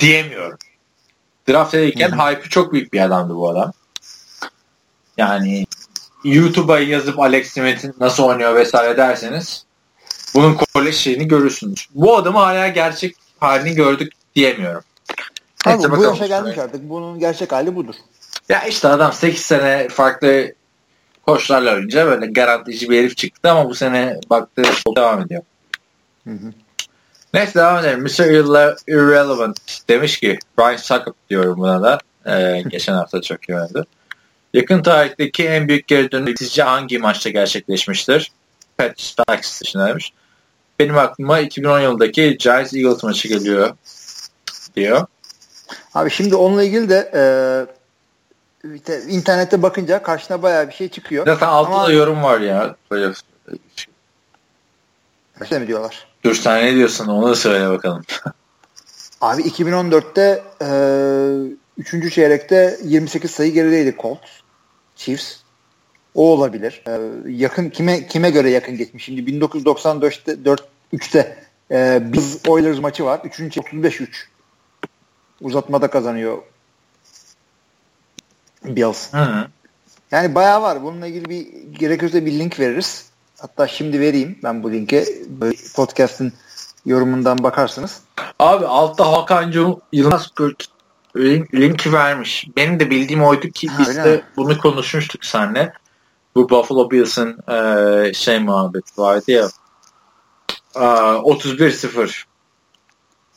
diyemiyorum. 0.00 0.58
Draft 1.48 1.74
edilirken 1.74 2.10
hype'ı 2.10 2.48
çok 2.48 2.72
büyük 2.72 2.92
bir 2.92 3.00
adamdı 3.00 3.34
bu 3.34 3.48
adam. 3.48 3.72
Yani 5.16 5.66
YouTube'a 6.24 6.80
yazıp 6.80 7.20
Alex 7.20 7.52
Smith'in 7.52 7.94
nasıl 8.00 8.24
oynuyor 8.24 8.54
vesaire 8.54 8.96
derseniz 8.96 9.64
bunun 10.34 10.54
kolej 10.54 10.96
şeyini 10.96 11.28
görürsünüz. 11.28 11.88
Bu 11.94 12.16
adamı 12.16 12.38
hala 12.38 12.68
gerçek 12.68 13.16
halini 13.40 13.74
gördük 13.74 14.12
diyemiyorum. 14.34 14.82
Abi, 15.66 15.90
bu 15.90 16.02
yaşa 16.02 16.26
gelmiş 16.26 16.58
artık. 16.58 16.82
Bunun 16.82 17.18
gerçek 17.18 17.52
hali 17.52 17.74
budur. 17.76 17.94
Ya 18.48 18.62
işte 18.62 18.88
adam 18.88 19.12
8 19.12 19.40
sene 19.40 19.88
farklı 19.88 20.52
koçlarla 21.22 21.74
önce 21.74 22.06
böyle 22.06 22.26
garantici 22.26 22.90
bir 22.90 22.98
herif 22.98 23.16
çıktı 23.16 23.50
ama 23.50 23.70
bu 23.70 23.74
sene 23.74 24.20
baktı 24.30 24.62
devam 24.96 25.22
ediyor. 25.22 25.42
Hı 26.24 26.30
hı. 26.30 26.52
Neyse 27.34 27.54
devam 27.54 27.84
edelim. 27.84 28.02
Mr. 28.02 28.30
Irrelevant 28.88 29.88
demiş 29.88 30.20
ki 30.20 30.38
Brian 30.58 30.76
Suckup 30.76 31.16
diyorum 31.30 31.58
buna 31.58 31.82
da. 31.82 31.98
Ee, 32.26 32.62
geçen 32.68 32.94
hafta 32.94 33.22
çok 33.22 33.48
iyi 33.48 33.54
oynadı. 33.54 33.86
Yakın 34.54 34.82
tarihteki 34.82 35.44
en 35.44 35.68
büyük 35.68 35.86
geri 35.86 36.12
dönüş 36.12 36.38
sizce 36.38 36.62
hangi 36.62 36.98
maçta 36.98 37.30
gerçekleşmiştir? 37.30 38.32
Pat 38.78 39.00
Stacks 39.00 39.60
dışındaymış 39.60 40.12
benim 40.82 40.98
aklıma 40.98 41.40
2010 41.40 41.80
yılındaki 41.80 42.36
Giants 42.38 42.74
Eagles 42.74 43.02
maçı 43.02 43.28
geliyor 43.28 43.76
diyor. 44.76 45.06
Abi 45.94 46.10
şimdi 46.10 46.34
onunla 46.34 46.64
ilgili 46.64 46.88
de 46.88 47.10
e, 47.14 47.22
internette 49.08 49.62
bakınca 49.62 50.02
karşına 50.02 50.42
bayağı 50.42 50.68
bir 50.68 50.72
şey 50.72 50.88
çıkıyor. 50.88 51.26
Zaten 51.26 51.46
altında 51.46 51.76
Ama, 51.76 51.92
yorum 51.92 52.22
var 52.22 52.40
ya. 52.40 52.76
Böyle 52.90 53.12
Öyle 55.40 55.58
mi 55.58 55.66
diyorlar? 55.66 56.06
Dur 56.24 56.34
sen 56.34 56.64
ne 56.64 56.74
diyorsun 56.74 57.08
onu 57.08 57.28
da 57.28 57.34
söyle 57.34 57.70
bakalım. 57.70 58.02
Abi 59.20 59.42
2014'te 59.42 60.42
e, 60.62 60.68
3. 61.78 62.14
çeyrekte 62.14 62.78
28 62.84 63.30
sayı 63.30 63.52
gerideydi 63.52 63.96
Colts. 64.02 64.30
Chiefs. 64.96 65.36
O 66.14 66.32
olabilir. 66.32 66.82
Ee, 66.88 66.98
yakın 67.28 67.70
kime 67.70 68.06
kime 68.06 68.30
göre 68.30 68.50
yakın 68.50 68.76
geçmiş? 68.76 69.04
Şimdi 69.04 69.20
1994'te 69.20 70.32
3'te. 70.92 71.36
Ee, 71.70 72.02
Biz 72.12 72.40
Oilers 72.48 72.78
maçı 72.78 73.04
var. 73.04 73.20
3. 73.24 73.40
35-3. 73.40 74.08
Uzatmada 75.40 75.90
kazanıyor 75.90 76.38
Bills. 78.64 79.12
Hı. 79.14 79.46
Yani 80.10 80.34
bayağı 80.34 80.62
var. 80.62 80.82
Bununla 80.82 81.06
ilgili 81.06 81.28
bir 81.28 81.46
gerekirse 81.78 82.26
bir 82.26 82.32
link 82.32 82.60
veririz. 82.60 83.10
Hatta 83.40 83.68
şimdi 83.68 84.00
vereyim 84.00 84.38
ben 84.42 84.62
bu 84.62 84.72
linke. 84.72 85.04
Podcast'ın 85.74 86.32
yorumundan 86.86 87.42
bakarsınız. 87.42 88.00
Abi 88.38 88.66
altta 88.66 89.12
Hakan 89.12 89.52
Yılmaz 89.92 90.30
link, 91.16 91.54
link 91.54 91.92
vermiş. 91.92 92.48
Benim 92.56 92.80
de 92.80 92.90
bildiğim 92.90 93.24
oydu 93.24 93.48
ki 93.48 93.68
Ha, 93.68 93.76
biz 93.78 93.96
de 93.96 94.16
mi? 94.16 94.22
bunu 94.36 94.58
konuşmuştuk 94.58 95.24
seninle. 95.24 95.72
Bu 96.34 96.50
Buffalo 96.50 96.90
Bills'ın 96.90 97.38
e, 97.48 98.14
şey 98.14 98.38
muhabbeti 98.38 99.00
vardı 99.00 99.30
ya. 99.30 99.48
E, 100.74 100.78
31-0 100.78 102.24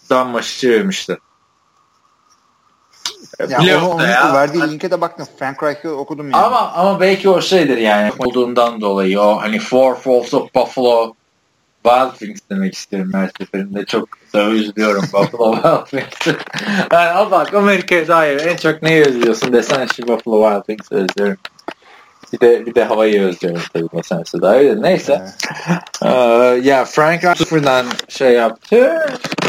dan 0.09 0.27
maçı 0.27 0.57
çevirmişti. 0.57 1.17
Ya 3.39 3.45
onu, 3.57 3.63
playoff'ta 3.65 3.87
onu 3.87 4.03
ya. 4.07 4.33
verdiği 4.33 4.61
linke 4.61 4.91
de 4.91 5.01
baktım. 5.01 5.27
Frank 5.39 5.63
Reich'ı 5.63 5.89
okudum 5.95 6.31
yani. 6.31 6.43
Ama 6.43 6.71
ama 6.71 6.99
belki 6.99 7.29
o 7.29 7.41
şeydir 7.41 7.77
yani 7.77 8.11
olduğundan 8.19 8.81
dolayı 8.81 9.19
o 9.21 9.41
hani 9.41 9.59
Four 9.59 9.95
Falls 9.95 10.33
of 10.33 10.55
Buffalo 10.55 11.13
Wild 11.85 12.11
Wings 12.19 12.39
demek 12.49 12.73
isterim 12.73 13.11
her 13.13 13.29
seferinde. 13.37 13.85
Çok 13.85 14.07
da 14.33 14.43
üzülüyorum 14.49 15.03
Buffalo 15.13 15.53
Wild 15.55 15.85
Wings'i. 15.85 16.35
yani 16.91 17.09
al 17.09 17.31
bak 17.31 17.53
Amerika'ya 17.53 18.07
dair 18.07 18.45
en 18.45 18.55
çok 18.55 18.81
neyi 18.81 19.01
özlüyorsun 19.05 19.53
desen 19.53 19.87
şu 19.95 20.07
Buffalo 20.07 20.49
Wild 20.49 20.65
Wings'i 20.65 20.95
özlüyorum. 20.95 21.37
Bir 22.33 22.39
de 22.39 22.65
bir 22.65 22.75
de 22.75 22.83
havayı 22.83 23.21
özlüyorum 23.21 23.61
tabii 23.73 23.87
meselesi 23.93 24.41
dair 24.41 24.77
de. 24.77 24.81
Neyse. 24.81 25.25
Ee, 26.03 26.09
ya 26.63 26.85
Frank 26.85 27.23
Reich 27.23 27.37
sıfırdan 27.37 27.85
şey 28.09 28.31
yaptı. 28.31 28.99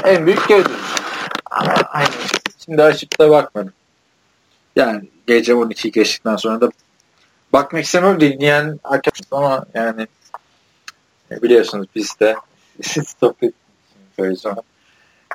En 0.05 0.27
büyük 0.27 0.49
gördüm. 0.49 0.73
Ama 1.51 1.75
hani 1.89 2.07
şimdi 2.66 2.82
açıp 2.82 3.18
da 3.20 3.30
bakmadım. 3.30 3.72
Yani 4.76 5.09
gece 5.26 5.55
12 5.55 5.93
geçtikten 5.93 6.36
sonra 6.36 6.60
da 6.60 6.70
bakmak 7.52 7.84
istemiyorum 7.84 8.20
dinleyen 8.20 8.80
arkadaşlar 8.84 9.38
ama 9.38 9.66
yani 9.74 10.06
e, 11.30 11.43
biliyorsunuz 11.43 11.86
biz 11.94 12.20
de 12.20 12.36
etmiyoruz 14.16 14.40
sonra. 14.40 14.62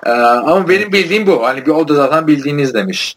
Ee, 0.06 0.10
ama 0.12 0.70
benim 0.70 0.94
bildiğim 0.94 1.28
bu. 1.28 1.44
Hani 1.46 1.66
bir 1.66 1.72
o 1.72 1.88
da 1.88 1.96
zaten 1.96 2.28
bildiğiniz 2.28 2.74
demiş. 2.74 3.16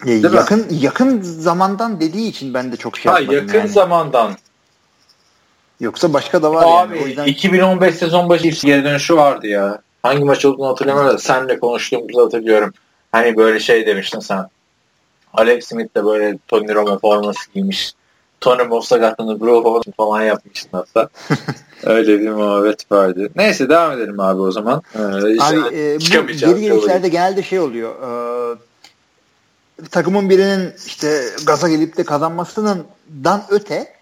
Ya, 0.00 0.06
Değil 0.06 0.24
mi? 0.24 0.36
yakın 0.36 0.66
yakın 0.70 1.20
zamandan 1.22 2.00
dediği 2.00 2.28
için 2.28 2.54
ben 2.54 2.72
de 2.72 2.76
çok 2.76 2.98
şey 2.98 3.12
Ha, 3.12 3.18
yapmadım 3.20 3.46
yakın 3.46 3.58
yani. 3.58 3.68
zamandan. 3.68 4.36
Yoksa 5.80 6.12
başka 6.12 6.42
da 6.42 6.54
var 6.54 6.64
Abi 6.66 6.96
yani. 6.96 7.04
O 7.04 7.06
yüzden 7.06 7.26
2015 7.26 7.94
sezon 7.94 8.28
başı 8.28 8.66
geri 8.66 8.84
dönüşü 8.84 9.16
vardı 9.16 9.46
ya. 9.46 9.82
Hangi 10.08 10.24
maç 10.24 10.44
olduğunu 10.44 10.68
hatırlamıyorum 10.68 11.14
da 11.14 11.18
senle 11.18 11.58
konuştuğumuzu 11.58 12.24
hatırlıyorum. 12.24 12.72
Hani 13.12 13.36
böyle 13.36 13.60
şey 13.60 13.86
demiştin 13.86 14.20
sen. 14.20 14.46
Alex 15.34 15.64
Smith 15.64 15.96
de 15.96 16.04
böyle 16.04 16.38
Tony 16.48 16.74
Romo 16.74 16.98
forması 16.98 17.52
giymiş. 17.54 17.92
Tony 18.40 18.62
Moss 18.62 18.88
sakatlandı 18.88 19.40
Blue 19.40 19.60
Hole 19.60 19.92
falan 19.96 20.22
yapmıştın 20.22 20.70
hatta. 20.72 21.08
Öyle 21.84 22.20
bir 22.20 22.30
muhabbet 22.30 22.92
vardı. 22.92 23.28
Neyse 23.36 23.68
devam 23.68 23.92
edelim 23.92 24.20
abi 24.20 24.40
o 24.40 24.50
zaman. 24.50 24.82
Ee, 24.94 24.98
Abi 25.40 25.58
e, 25.76 25.96
bu 26.00 26.26
geri 26.26 26.60
gelişlerde 26.60 27.08
genelde 27.08 27.42
şey 27.42 27.60
oluyor. 27.60 27.94
E, 28.02 28.56
takımın 29.90 30.30
birinin 30.30 30.72
işte 30.86 31.24
gaza 31.46 31.68
gelip 31.68 31.96
de 31.96 32.04
kazanmasının 32.04 32.84
dan 33.24 33.44
öte 33.50 33.94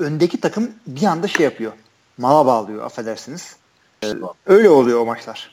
öndeki 0.00 0.40
takım 0.40 0.70
bir 0.86 1.06
anda 1.06 1.28
şey 1.28 1.44
yapıyor. 1.44 1.72
Mala 2.18 2.46
bağlıyor 2.46 2.84
affedersiniz. 2.84 3.56
E, 4.02 4.06
öyle 4.46 4.68
oluyor 4.68 5.00
o 5.00 5.04
maçlar. 5.04 5.50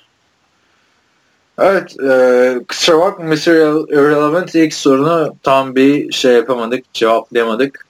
Evet, 1.59 1.99
e, 1.99 2.59
kusura 2.67 2.99
bakma 2.99 3.25
Mr. 3.25 3.47
Irrelevant 3.93 4.55
ilk 4.55 4.73
sorunu 4.73 5.35
tam 5.43 5.75
bir 5.75 6.11
şey 6.11 6.33
yapamadık, 6.33 6.93
cevaplayamadık. 6.93 7.85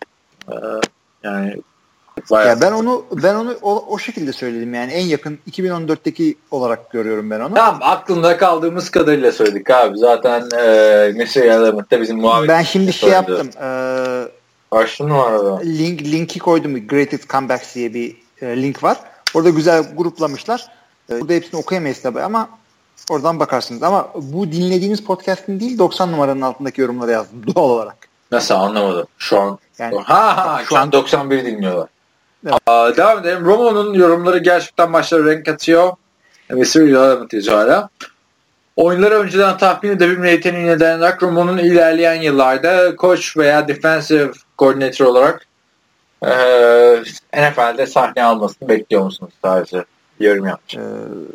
E, 0.52 0.56
yani 1.24 1.62
bayağı 2.32 2.50
Ya 2.50 2.62
ben 2.62 2.72
onu 2.72 3.06
ben 3.12 3.36
onu 3.36 3.58
o, 3.62 3.86
o 3.88 4.00
şekilde 4.00 4.34
söyledim 4.34 4.74
yani 4.74 4.92
en 4.92 5.06
yakın 5.06 5.40
2014'teki 5.52 6.36
olarak 6.52 6.92
görüyorum 6.92 7.30
ben 7.30 7.40
onu. 7.40 7.54
Tamam 7.54 7.80
aklımda 7.84 8.38
kaldığımız 8.38 8.90
kadarıyla 8.90 9.32
söyledik 9.32 9.70
abi. 9.70 9.98
Zaten 9.98 10.42
e, 10.42 10.68
Mr. 11.16 11.38
Irrelevant'ta 11.38 12.02
bizim 12.02 12.18
muhabbet. 12.20 12.50
Ben 12.50 12.64
şimdi 12.64 12.94
şey 12.94 13.10
yaptım. 13.10 13.50
E, 13.62 13.68
Başlı 14.72 15.08
mı 15.08 15.24
arada? 15.24 15.60
link 15.60 16.02
linki 16.02 16.40
koydum. 16.40 16.88
Greatest 16.88 17.30
Comebacks 17.30 17.76
diye 17.76 17.94
bir 17.94 18.16
e, 18.42 18.62
link 18.62 18.84
var. 18.84 18.98
Orada 19.34 19.50
güzel 19.50 19.84
gruplamışlar. 19.98 20.68
E, 21.12 21.22
burada 21.22 21.34
hepsini 21.34 21.60
okuyamayız 21.60 22.02
tabii 22.02 22.22
ama 22.22 22.50
oradan 23.10 23.40
bakarsınız. 23.40 23.84
Ama 23.84 24.10
bu 24.16 24.52
dinlediğiniz 24.52 25.04
podcast'in 25.04 25.60
değil 25.60 25.78
90 25.78 26.12
numaranın 26.12 26.42
altındaki 26.42 26.82
yorumlara 26.82 27.12
yazdım 27.12 27.56
doğal 27.56 27.70
olarak. 27.70 27.96
Nasıl 28.32 28.56
anlamadım. 28.56 29.08
Şu 29.18 29.40
an 29.40 29.60
Yani 29.80 29.98
ha 29.98 30.38
ha 30.48 30.60
şu 30.64 30.66
şu 30.70 30.78
an 30.78 30.82
an- 30.82 30.92
91 30.92 31.46
dinliyorlar. 31.46 31.88
Evet. 32.46 32.56
Aa, 32.68 32.98
devam 32.98 33.20
edelim. 33.20 33.46
Romo'nun 33.46 33.94
yorumları 33.94 34.38
gerçekten 34.38 34.92
maçlara 34.92 35.26
renk 35.26 35.48
atıyor. 35.48 35.94
Mr. 36.50 36.82
Irrelevant 36.82 37.34
yazıyor 37.34 37.58
hala. 37.58 37.90
Oyunları 38.76 39.16
önceden 39.20 39.58
tahmin 39.58 39.90
edebilme 39.90 40.32
yeteneğine 40.32 40.80
dayanarak 40.80 41.24
Romo'nun 41.24 41.58
ilerleyen 41.58 42.22
yıllarda 42.22 42.96
koç 42.96 43.38
veya 43.38 43.68
defensive 43.68 44.32
koordinatör 44.58 45.06
olarak 45.06 45.48
eee 46.24 47.04
NFL'de 47.34 47.88
sahne 47.88 48.24
almasını 48.24 48.70
bekliyor 48.70 49.04
musunuz 49.04 49.34
sadece? 49.46 49.86
Yorum 50.20 50.46
yapmış. 50.46 50.76
Ee, 50.76 50.80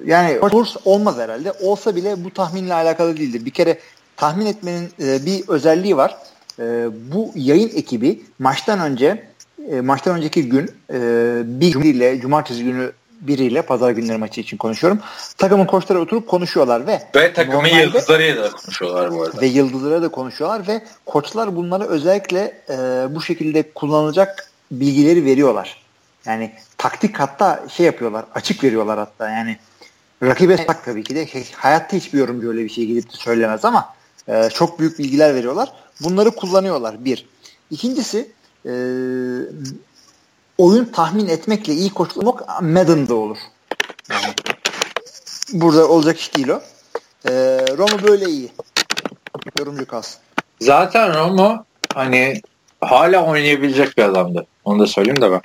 yani 0.06 0.38
olur 0.40 0.66
olmaz 0.84 1.18
herhalde. 1.18 1.52
Olsa 1.52 1.96
bile 1.96 2.24
bu 2.24 2.30
tahminle 2.30 2.74
alakalı 2.74 3.16
değildir. 3.16 3.44
Bir 3.44 3.50
kere 3.50 3.78
tahmin 4.16 4.46
etmenin 4.46 4.88
e, 5.02 5.26
bir 5.26 5.48
özelliği 5.48 5.96
var. 5.96 6.16
E, 6.58 6.86
bu 7.12 7.32
yayın 7.34 7.68
ekibi 7.74 8.22
maçtan 8.38 8.80
önce 8.80 9.24
e, 9.70 9.80
maçtan 9.80 10.16
önceki 10.16 10.48
gün 10.48 10.70
e, 10.92 10.98
bir 11.44 11.74
biriyle 11.74 12.20
cumartesi 12.20 12.64
günü 12.64 12.92
biriyle 13.20 13.62
pazar 13.62 13.90
günleri 13.90 14.18
maçı 14.18 14.40
için 14.40 14.56
konuşuyorum. 14.56 15.00
Takımın 15.38 15.66
koçları 15.66 16.00
oturup 16.00 16.28
konuşuyorlar 16.28 16.86
ve 16.86 17.02
Ve 17.16 17.32
takımın 17.32 17.68
yıldızlarıyla 17.68 18.44
da 18.44 18.50
konuşuyorlar 18.50 19.10
bu 19.12 19.22
arada. 19.22 19.40
ve 19.40 19.46
yıldızlara 19.46 20.02
da 20.02 20.08
konuşuyorlar 20.08 20.68
ve 20.68 20.82
koçlar 21.06 21.56
bunları 21.56 21.84
özellikle 21.84 22.62
e, 22.70 22.76
bu 23.14 23.22
şekilde 23.22 23.72
kullanılacak 23.72 24.50
bilgileri 24.70 25.24
veriyorlar. 25.24 25.84
Yani 26.26 26.52
taktik 26.78 27.20
hatta 27.20 27.64
şey 27.68 27.86
yapıyorlar, 27.86 28.24
açık 28.34 28.64
veriyorlar 28.64 28.98
hatta 28.98 29.30
yani 29.30 29.58
rakibe 30.22 30.66
tak 30.66 30.84
tabii 30.84 31.04
ki 31.04 31.14
de 31.14 31.28
hayatta 31.52 31.96
hiçbir 31.96 32.18
yorumcu 32.18 32.48
öyle 32.48 32.64
bir 32.64 32.68
şey 32.68 32.86
gidip 32.86 33.12
de 33.12 33.16
söylemez 33.16 33.64
ama 33.64 33.94
e, 34.28 34.48
çok 34.54 34.78
büyük 34.78 34.98
bilgiler 34.98 35.34
veriyorlar. 35.34 35.72
Bunları 36.00 36.30
kullanıyorlar 36.30 37.04
bir. 37.04 37.26
İkincisi 37.70 38.32
e, 38.66 38.72
oyun 40.58 40.84
tahmin 40.84 41.28
etmekle 41.28 41.72
iyi 41.72 41.90
koçlamak 41.90 42.62
Madden'da 42.62 43.14
olur. 43.14 43.38
Yani 44.10 44.34
burada 45.52 45.88
olacak 45.88 46.18
iş 46.18 46.36
değil 46.36 46.48
o. 46.48 46.62
E, 47.28 47.32
Roma 47.78 48.02
böyle 48.02 48.24
iyi. 48.24 48.52
Yorumcu 49.58 49.86
kalsın. 49.86 50.20
Zaten 50.60 51.14
Romo 51.14 51.64
hani 51.94 52.42
hala 52.80 53.24
oynayabilecek 53.24 53.98
bir 53.98 54.02
adamdı. 54.02 54.46
Onu 54.64 54.78
da 54.78 54.86
söyleyeyim 54.86 55.20
de 55.20 55.30
ben. 55.30 55.40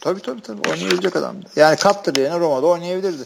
Tabii 0.00 0.20
tabii 0.20 0.42
tabii 0.42 0.70
oynayabilecek 0.70 1.16
adamdı. 1.16 1.46
Yani 1.56 1.76
Cutler 1.76 2.22
yerine 2.22 2.38
Roma'da 2.40 2.66
oynayabilirdi. 2.66 3.22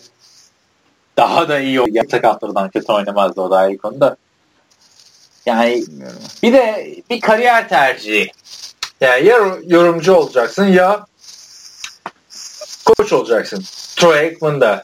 Daha 1.17 1.49
da 1.49 1.59
iyi 1.61 1.81
oynayan 1.81 2.07
sakatlardan 2.11 2.71
kötü 2.71 2.93
oynamazdı 2.93 3.41
o 3.41 3.51
da 3.51 3.57
ayrı 3.57 3.79
konuda. 3.79 4.17
Yani 5.47 5.85
Bilmiyorum. 5.89 6.19
bir 6.43 6.53
de 6.53 6.95
bir 7.11 7.21
kariyer 7.21 7.69
tercihi. 7.69 8.33
Yani 9.01 9.27
ya 9.27 9.57
yorumcu 9.67 10.15
olacaksın 10.15 10.65
ya 10.67 11.07
koç 12.85 13.13
olacaksın. 13.13 13.65
Troy 13.97 14.19
Aikman'da. 14.19 14.83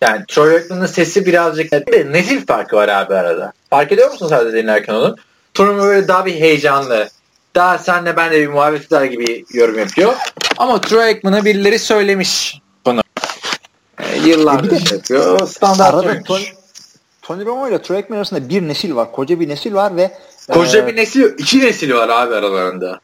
Yani 0.00 0.24
Troy 0.28 0.54
Aikman'ın 0.56 0.86
sesi 0.86 1.26
birazcık 1.26 1.72
bir 1.72 1.92
de 1.92 2.12
nesil 2.12 2.46
farkı 2.46 2.76
var 2.76 2.88
abi 2.88 3.14
arada. 3.14 3.52
Fark 3.70 3.92
ediyor 3.92 4.10
musun 4.10 4.28
sadece 4.28 4.56
dinlerken 4.56 4.94
onu? 4.94 5.16
Troy 5.54 5.78
böyle 5.78 6.08
daha 6.08 6.26
bir 6.26 6.34
heyecanlı. 6.34 7.08
Daha 7.56 7.78
senle 7.78 8.16
ben 8.16 8.32
de 8.32 8.40
bir 8.40 8.48
muhabbet 8.48 8.86
eder 8.86 9.04
gibi 9.04 9.44
yorum 9.52 9.78
yapıyor. 9.78 10.14
Ama 10.56 10.80
Troy 10.80 11.02
Aikman'a 11.04 11.44
birileri 11.44 11.78
söylemiş 11.78 12.60
bunu. 12.86 13.02
E, 13.98 14.16
yıllardır 14.28 14.72
E 14.72 14.80
şey 14.80 14.96
yapıyor. 14.98 15.48
Standart 15.48 15.94
Arada 15.94 16.08
oyuncu. 16.08 16.24
Tony, 16.24 16.44
Tony 17.22 17.44
Romo 17.44 17.68
ile 17.68 17.82
Troy 17.82 17.96
Aikman 17.96 18.16
arasında 18.16 18.48
bir 18.48 18.68
nesil 18.68 18.94
var. 18.94 19.12
Koca 19.12 19.40
bir 19.40 19.48
nesil 19.48 19.74
var 19.74 19.96
ve 19.96 20.18
Koca 20.52 20.78
e, 20.78 20.86
bir 20.86 20.96
nesil, 20.96 21.22
iki 21.38 21.60
nesil 21.60 21.94
var 21.94 22.08
abi 22.08 22.34
aralarında. 22.34 23.00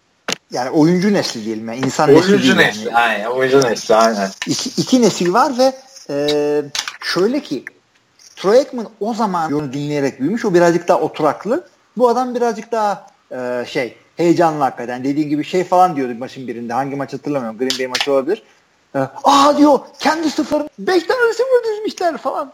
yani 0.50 0.70
oyuncu 0.70 1.12
nesli 1.12 1.44
diyelim. 1.44 1.68
Yani 1.68 1.78
insan 1.86 2.14
nesli 2.14 2.32
Oyuncu 2.32 2.56
nesli, 2.56 2.84
yani. 2.84 2.96
aynen. 2.96 3.26
Oyuncu 3.26 3.60
nesli, 3.60 3.94
aynen. 3.94 4.30
İki, 4.46 4.70
iki 4.82 5.02
nesil 5.02 5.32
var 5.32 5.52
ve 5.58 5.72
e, 6.10 6.62
şöyle 7.00 7.40
ki 7.42 7.64
Troy 8.36 8.58
Aikman 8.58 8.88
o 9.00 9.14
zaman 9.14 9.52
onu 9.52 9.72
dinleyerek 9.72 10.20
büyümüş. 10.20 10.44
O 10.44 10.54
birazcık 10.54 10.88
daha 10.88 11.00
oturaklı. 11.00 11.66
Bu 11.96 12.08
adam 12.08 12.34
birazcık 12.34 12.72
daha 12.72 13.06
e, 13.32 13.64
şey 13.68 13.96
heyecanlı 14.22 14.64
hakikaten. 14.64 15.04
Dediğin 15.04 15.28
gibi 15.28 15.44
şey 15.44 15.64
falan 15.64 15.96
diyordu 15.96 16.12
maçın 16.18 16.48
birinde. 16.48 16.72
Hangi 16.72 16.96
maç 16.96 17.12
hatırlamıyorum. 17.12 17.58
Green 17.58 17.78
Bay 17.78 17.86
maçı 17.86 18.12
olabilir. 18.12 18.42
e, 18.94 18.98
aa 19.24 19.58
diyor 19.58 19.78
kendi 19.98 20.30
sıfır 20.30 20.62
5 20.78 21.02
tane 21.02 21.20
receiver 21.28 21.64
dizmişler 21.64 22.18
falan. 22.18 22.52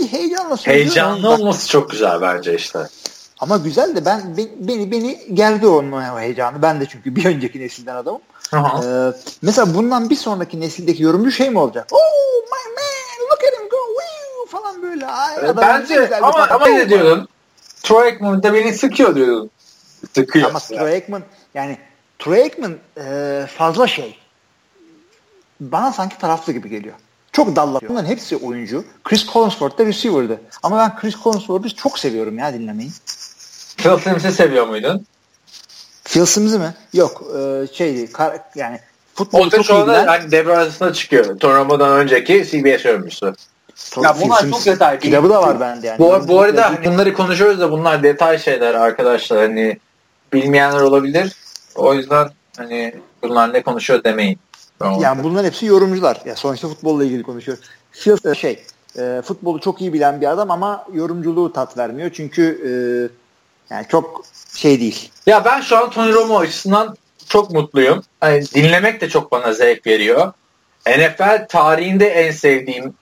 Bir 0.00 0.08
heyecanla 0.08 0.56
söylüyor. 0.56 0.84
Heyecanlı 0.84 1.30
olması 1.30 1.68
çok 1.68 1.90
güzel 1.90 2.20
bence 2.20 2.54
işte. 2.54 2.78
Ama 3.40 3.56
güzel 3.56 3.96
de 3.96 4.04
ben 4.04 4.36
beni 4.58 4.90
beni 4.90 5.34
geldi 5.34 5.66
onun 5.66 6.18
heyecanı. 6.20 6.62
Ben 6.62 6.80
de 6.80 6.86
çünkü 6.86 7.16
bir 7.16 7.24
önceki 7.24 7.60
nesilden 7.60 7.96
adamım. 7.96 8.20
Ee, 8.54 9.12
mesela 9.42 9.74
bundan 9.74 10.10
bir 10.10 10.16
sonraki 10.16 10.60
nesildeki 10.60 11.02
yorumcu 11.02 11.30
şey 11.30 11.50
mi 11.50 11.58
olacak? 11.58 11.88
Oh 11.92 12.42
my 12.42 12.74
man 12.76 13.30
look 13.30 13.44
at 13.44 13.60
him 13.60 13.68
go 13.68 13.76
wee 13.76 14.46
falan 14.48 14.82
böyle. 14.82 15.06
Ay, 15.06 15.36
ee, 15.36 15.56
Bence 15.56 16.16
ama, 16.16 16.46
ama 16.50 16.66
ne 16.66 16.88
diyordun? 16.88 17.28
Troy 17.82 18.04
Aikman 18.04 18.42
da 18.42 18.54
beni 18.54 18.74
sıkıyor 18.74 19.14
diyordun. 19.14 19.50
Sıkıyor. 20.14 20.50
Ama 20.50 20.58
Troy 20.58 20.92
Aikman 20.92 21.22
yani 21.54 21.78
Troy 22.18 22.42
Aikman 22.42 22.76
e, 22.96 23.46
fazla 23.56 23.86
şey. 23.86 24.18
Bana 25.60 25.92
sanki 25.92 26.18
taraflı 26.18 26.52
gibi 26.52 26.68
geliyor. 26.68 26.94
Çok 27.32 27.56
dallatıyor. 27.56 27.90
Bunların 27.90 28.08
hepsi 28.08 28.36
oyuncu. 28.36 28.84
Chris 29.04 29.26
Collinsworth 29.32 29.78
da 29.78 29.86
receiver'dı. 29.86 30.40
Ama 30.62 30.78
ben 30.78 30.96
Chris 30.96 31.22
Collinsworth'u 31.22 31.76
çok 31.76 31.98
seviyorum 31.98 32.38
ya 32.38 32.52
dinlemeyi. 32.54 32.90
Phil 33.76 33.98
Sims'i 33.98 34.32
seviyor 34.32 34.66
muydun? 34.66 35.06
Phil 36.04 36.24
Sims'i 36.24 36.58
mi? 36.58 36.74
Yok. 36.92 37.22
E, 37.38 37.66
şeydi. 37.72 38.12
Kar, 38.12 38.38
yani 38.54 38.80
futbol 39.14 39.46
o 39.46 39.50
çok 39.50 39.64
şu 39.64 39.74
anda 39.74 40.06
hani 40.06 40.30
devre 40.30 40.56
arasında 40.56 40.92
çıkıyor. 40.92 41.38
Turnuvadan 41.38 41.98
önceki 41.98 42.44
CBS 42.44 42.84
yorumcusu. 42.84 43.34
Ya 44.02 44.16
bunlar 44.20 44.50
çok 44.50 44.66
detay. 44.66 44.98
Kitabı 44.98 45.30
da 45.30 45.42
var 45.42 45.60
bende 45.60 45.86
yani. 45.86 45.98
Bu, 45.98 46.28
bu 46.28 46.40
arada 46.40 46.70
hani 46.70 46.84
bunları 46.84 47.14
konuşuyoruz 47.14 47.60
da 47.60 47.70
bunlar 47.70 48.02
detay 48.02 48.38
şeyler 48.38 48.74
arkadaşlar. 48.74 49.38
Hani 49.38 49.78
bilmeyenler 50.32 50.80
olabilir. 50.80 51.32
O 51.74 51.94
yüzden 51.94 52.30
hani 52.56 52.94
bunlar 53.22 53.52
ne 53.52 53.62
konuşuyor 53.62 54.04
demeyin. 54.04 54.38
Yani 55.00 55.22
bunların 55.22 55.44
hepsi 55.44 55.66
yorumcular. 55.66 56.20
Ya 56.24 56.36
sonuçta 56.36 56.68
futbolla 56.68 57.04
ilgili 57.04 57.22
konuşuyor. 57.22 57.58
Phil 57.92 58.30
e, 58.30 58.34
şey 58.34 58.64
e, 58.98 59.22
futbolu 59.24 59.60
çok 59.60 59.80
iyi 59.80 59.92
bilen 59.92 60.20
bir 60.20 60.30
adam 60.30 60.50
ama 60.50 60.86
yorumculuğu 60.92 61.52
tat 61.52 61.78
vermiyor. 61.78 62.10
Çünkü 62.14 62.42
e, 62.64 62.72
yani 63.74 63.86
çok 63.88 64.24
şey 64.54 64.80
değil. 64.80 65.10
Ya 65.26 65.44
ben 65.44 65.60
şu 65.60 65.76
an 65.78 65.90
Tony 65.90 66.12
Romo 66.12 66.38
açısından 66.38 66.96
çok 67.28 67.50
mutluyum. 67.50 68.02
Hani 68.20 68.42
dinlemek 68.54 69.00
de 69.00 69.08
çok 69.08 69.32
bana 69.32 69.52
zevk 69.52 69.86
veriyor. 69.86 70.32
NFL 70.86 71.46
tarihinde 71.48 72.08
en 72.08 72.30
sevdiğim 72.30 72.94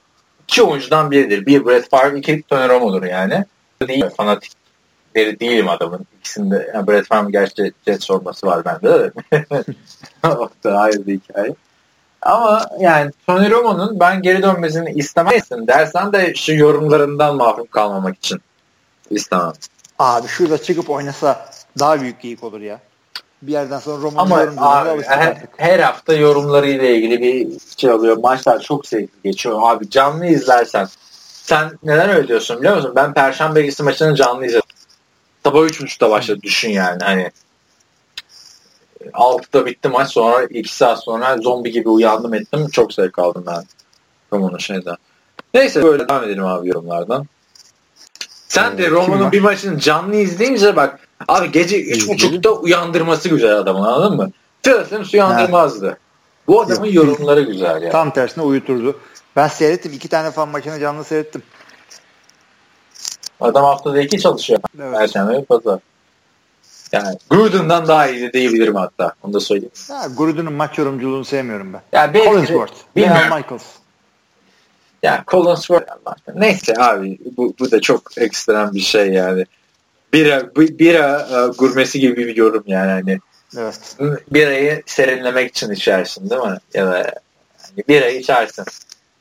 iki 0.49 0.63
oyuncudan 0.63 1.11
biridir. 1.11 1.47
Bir 1.47 1.67
Brett 1.67 1.91
Favre, 1.91 2.19
iki 2.19 2.43
Tony 2.43 2.69
Romo'dur 2.69 3.03
yani. 3.03 3.45
Değil, 3.89 4.05
fanatikleri 5.19 5.41
değilim 5.41 5.69
adamın. 5.69 6.07
İkisinde 6.21 6.71
yani 6.75 6.87
Brett 6.87 7.07
Favre 7.07 7.31
gerçi 7.31 7.73
jet 7.87 8.03
sorması 8.03 8.47
var 8.47 8.65
bende 8.65 8.91
de. 8.91 9.13
o 10.29 10.49
da 10.65 10.79
ayrı 10.79 11.07
bir 11.07 11.21
hikaye. 11.21 11.55
Ama 12.23 12.67
yani 12.81 13.11
Tony 13.27 13.51
Romo'nun 13.51 14.01
ben 14.01 14.23
geri 14.23 14.43
dönmesini 14.43 14.93
istemezsin 14.93 15.67
dersen 15.67 16.13
de 16.13 16.35
şu 16.35 16.55
yorumlarından 16.55 17.37
mahrum 17.37 17.67
kalmamak 17.67 18.17
için 18.17 18.41
istemem. 19.11 19.53
Abi 19.99 20.29
şurada 20.29 20.59
çıkıp 20.59 20.91
oynasa 20.91 21.51
daha 21.79 22.01
büyük 22.01 22.21
geyik 22.21 22.45
olur 22.45 22.61
ya. 22.61 22.81
Bir 23.43 23.53
yerden 23.53 23.79
sonra 23.79 24.03
Roman'ın 24.03 24.57
Ama 24.57 24.81
abi, 24.81 25.03
her, 25.03 25.37
her 25.57 25.79
hafta 25.79 26.13
yorumlarıyla 26.13 26.89
ilgili 26.89 27.21
bir 27.23 27.49
şey 27.77 27.91
oluyor. 27.91 28.17
Maçlar 28.17 28.61
çok 28.61 28.87
zevkli 28.87 29.23
geçiyor. 29.25 29.59
Abi 29.63 29.91
canlı 29.91 30.27
izlersen 30.27 30.89
sen 31.49 31.71
neden 31.83 32.11
öyle 32.11 32.29
diyorsun 32.29 32.59
biliyor 32.59 32.77
musun? 32.77 32.93
Ben 32.97 33.15
Perşembe 33.15 33.63
gecesi 33.63 33.83
maçını 33.83 34.17
canlı 34.17 34.47
izledim. 34.47 34.68
Sabah 35.49 35.61
3.30'da 35.61 36.11
başladı 36.11 36.41
düşün 36.43 36.71
yani. 36.71 37.05
Hani 37.05 37.31
6'da 39.13 39.67
bitti 39.67 39.89
maç 39.89 40.11
sonra 40.11 40.45
2 40.45 40.77
saat 40.77 41.05
sonra 41.05 41.37
zombi 41.39 41.71
gibi 41.71 41.89
uyandım 41.89 42.35
ettim. 42.35 42.69
Çok 42.73 42.95
zevk 42.95 43.19
aldım 43.19 43.45
ben. 43.47 43.65
Roman'ın 44.33 44.59
şeyden. 44.59 44.97
Neyse 45.55 45.83
böyle 45.83 46.09
devam 46.09 46.25
edelim 46.25 46.45
abi 46.45 46.69
yorumlardan. 46.69 47.27
Sen 48.49 48.79
de 48.79 48.85
ee, 48.85 48.91
Roma'nın 48.91 49.33
bir 49.33 49.41
maçını 49.41 49.81
canlı 49.81 50.17
izleyince 50.17 50.77
bak 50.77 51.01
abi 51.29 51.53
gece 51.53 51.83
3.30'da 51.83 52.53
uyandırması 52.53 53.29
güzel 53.29 53.57
adamın 53.57 53.83
anladın 53.83 54.17
mı? 54.17 54.31
Phil 54.63 55.15
uyandırmazdı. 55.15 55.99
Bu 56.47 56.61
adamın 56.61 56.87
yorumları 56.87 57.41
güzel 57.41 57.83
yani. 57.83 57.91
Tam 57.91 58.11
tersine 58.11 58.45
uyuturdu. 58.45 58.99
Ben 59.37 59.49
seyrettim. 59.49 59.93
iki 59.93 60.09
tane 60.09 60.31
fan 60.31 60.49
maçını 60.49 60.81
canlı 60.81 61.05
seyrettim. 61.05 61.43
Adam 63.41 63.65
haftada 63.65 64.03
iki 64.03 64.21
çalışıyor. 64.21 64.61
Evet. 64.81 64.99
Perşembe 64.99 65.33
ve 65.33 65.45
pazar. 65.45 65.81
Yani 66.93 67.19
Gruden'dan 67.31 67.89
daha 67.89 68.09
iyi 68.09 68.21
de 68.21 68.33
diyebilirim 68.33 68.75
hatta. 68.75 69.13
Onu 69.23 69.33
da 69.33 69.41
söyleyeyim. 69.41 69.73
Ya, 69.91 70.09
Gruden'ın 70.17 70.53
maç 70.53 70.79
yorumculuğunu 70.79 71.25
sevmiyorum 71.25 71.73
ben. 71.73 71.83
Ya 71.93 72.15
belki, 72.15 72.29
Collinsworth. 72.29 72.73
Bilmiyorum. 72.97 73.37
Michaels. 73.37 73.65
Ya 75.03 75.25
Collinsworth 75.29 75.87
neyse 76.35 76.75
abi 76.79 77.19
bu, 77.37 77.55
bu 77.61 77.71
da 77.71 77.81
çok 77.81 78.19
ekstrem 78.19 78.71
bir 78.75 78.81
şey 78.81 79.07
yani. 79.09 79.47
Bira, 80.13 80.55
bira 80.57 81.29
uh, 81.31 81.59
gurmesi 81.59 82.01
gibi 82.01 82.17
bir 82.17 82.37
yorum 82.37 82.65
yani 82.67 82.91
hani. 82.91 83.21
Evet. 83.57 83.97
Birayı 84.33 84.83
serinlemek 84.87 85.51
için 85.51 85.71
içersin 85.71 86.31
değil 86.31 86.43
mi? 86.43 86.59
Ya 86.75 86.87
da 86.87 86.99
yani 86.99 87.09
birayı 87.89 88.21
içersin. 88.21 88.65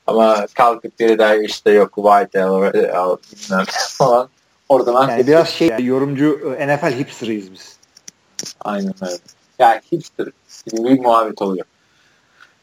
Ama 0.08 0.48
kalkıp 0.54 1.00
biri 1.00 1.20
der 1.20 1.40
işte 1.40 1.72
yok 1.72 1.96
White 1.96 2.44
Ale 2.44 2.74
bilmem 2.74 3.66
falan. 3.98 4.30
Orada 4.70 4.96
ben 4.96 5.12
yani 5.12 5.28
biraz 5.28 5.50
şey 5.50 5.72
yorumcu 5.80 6.56
e, 6.60 6.68
NFL 6.68 7.00
hipsterıyız 7.00 7.54
biz. 7.54 7.78
Aynen 8.62 8.94
öyle. 9.02 9.18
Yani 9.60 9.82
hipster 9.92 10.28
gibi 10.68 10.84
bir 10.84 11.00
muhabbet 11.00 11.42
oluyor. 11.42 11.66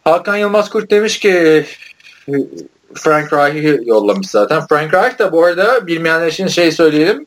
Hakan 0.05 0.37
Yılmaz 0.37 0.71
Kurt 0.71 0.91
demiş 0.91 1.19
ki 1.19 1.67
Frank 2.95 3.33
Reich'i 3.33 3.81
yollamış 3.85 4.31
zaten. 4.31 4.67
Frank 4.67 4.95
Reich 4.95 5.19
de 5.19 5.33
bu 5.33 5.45
arada 5.45 5.87
bilmeyenler 5.87 6.27
için 6.27 6.47
şey 6.47 6.73
söyleyelim. 6.73 7.27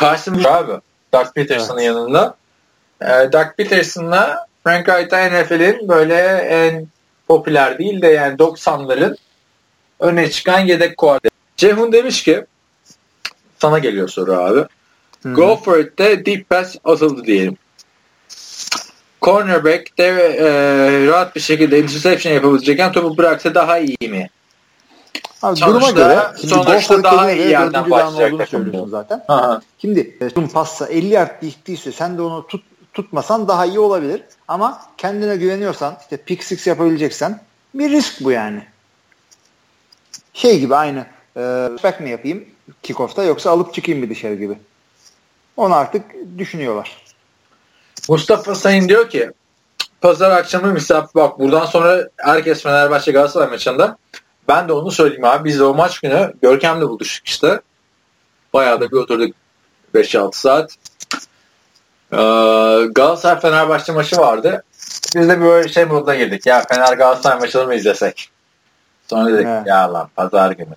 Carson 0.00 0.44
abi. 0.44 0.72
Doug 1.14 1.34
Peterson'ın 1.34 1.78
evet. 1.78 1.86
yanında. 1.86 2.34
Ee, 3.02 3.32
Doug 3.32 3.46
Peterson'la 3.56 4.46
Frank 4.64 4.88
Reich 4.88 5.10
de 5.10 5.42
NFL'in 5.42 5.88
böyle 5.88 6.16
en 6.36 6.86
popüler 7.28 7.78
değil 7.78 8.02
de 8.02 8.06
yani 8.06 8.36
90'ların 8.36 9.16
öne 10.00 10.30
çıkan 10.30 10.60
yedek 10.60 10.96
kuarda. 10.96 11.28
Cehun 11.56 11.92
demiş 11.92 12.22
ki 12.22 12.44
sana 13.58 13.78
geliyor 13.78 14.08
soru 14.08 14.34
abi. 14.34 14.64
Hmm. 15.22 15.34
Go 15.34 15.56
for 15.56 15.78
it'te 15.78 16.26
deep 16.26 16.50
pass 16.50 16.76
atıldı 16.84 17.24
diyelim. 17.24 17.56
Cornerback 19.22 19.98
de 19.98 20.06
e, 20.38 20.46
rahat 21.06 21.36
bir 21.36 21.40
şekilde 21.40 21.78
interception 21.78 22.32
yapabilecekken 22.32 22.92
topu 22.92 23.16
bıraksa 23.16 23.54
daha 23.54 23.78
iyi 23.78 24.08
mi? 24.08 24.30
Abi 25.42 25.56
sonuçta, 25.56 25.66
duruma 25.66 25.90
göre 25.90 26.20
şimdi 26.40 26.54
sonuçta 26.54 27.02
daha 27.02 27.32
iyi 27.32 27.48
yerden 27.48 27.90
başlayacak 27.90 28.48
söylüyorsun 28.48 28.90
zaten. 28.90 29.24
Aha. 29.28 29.62
Şimdi 29.78 30.16
e, 30.20 30.46
passa 30.52 30.86
50 30.86 31.06
yard 31.06 31.42
gittiyse 31.42 31.92
sen 31.92 32.18
de 32.18 32.22
onu 32.22 32.46
tut, 32.46 32.64
tutmasan 32.94 33.48
daha 33.48 33.66
iyi 33.66 33.78
olabilir. 33.78 34.22
Ama 34.48 34.82
kendine 34.96 35.36
güveniyorsan 35.36 35.96
işte 36.00 36.16
pick 36.16 36.44
six 36.44 36.66
yapabileceksen 36.66 37.40
bir 37.74 37.90
risk 37.90 38.24
bu 38.24 38.30
yani. 38.30 38.62
Şey 40.34 40.60
gibi 40.60 40.76
aynı 40.76 41.06
e, 41.36 41.40
mi 42.00 42.10
yapayım 42.10 42.44
kickoff'ta 42.82 43.24
yoksa 43.24 43.50
alıp 43.50 43.74
çıkayım 43.74 44.00
mı 44.04 44.10
dışarı 44.10 44.34
gibi. 44.34 44.58
Onu 45.56 45.74
artık 45.74 46.02
düşünüyorlar. 46.38 47.04
Mustafa 48.08 48.54
Sayın 48.54 48.88
diyor 48.88 49.10
ki 49.10 49.30
pazar 50.00 50.30
akşamı 50.30 50.72
misafir 50.72 51.14
bak 51.14 51.38
buradan 51.38 51.66
sonra 51.66 52.08
herkes 52.16 52.62
Fenerbahçe 52.62 53.12
Galatasaray 53.12 53.48
maçında 53.48 53.96
ben 54.48 54.68
de 54.68 54.72
onu 54.72 54.90
söyleyeyim 54.90 55.24
abi. 55.24 55.44
Biz 55.44 55.58
de 55.58 55.64
o 55.64 55.74
maç 55.74 56.00
günü 56.00 56.32
Görkem'le 56.42 56.80
buluştuk 56.82 57.26
işte. 57.26 57.60
Bayağı 58.52 58.80
da 58.80 58.90
bir 58.90 58.96
oturduk 58.96 59.34
5-6 59.94 60.36
saat. 60.36 60.76
Ee, 62.12 62.16
Galatasaray 62.94 63.40
Fenerbahçe 63.40 63.92
maçı 63.92 64.16
vardı. 64.16 64.64
Biz 65.16 65.28
de 65.28 65.40
böyle 65.40 65.68
şey 65.68 65.84
moduna 65.84 66.14
girdik. 66.14 66.46
Ya 66.46 66.64
Fener 66.68 66.92
Galatasaray 66.92 67.38
maçını 67.38 67.66
mı 67.66 67.74
izlesek? 67.74 68.30
Sonra 69.10 69.32
dedik 69.32 69.46
evet. 69.46 69.66
ya 69.66 69.92
lan 69.92 70.08
pazar 70.16 70.50
günü. 70.50 70.74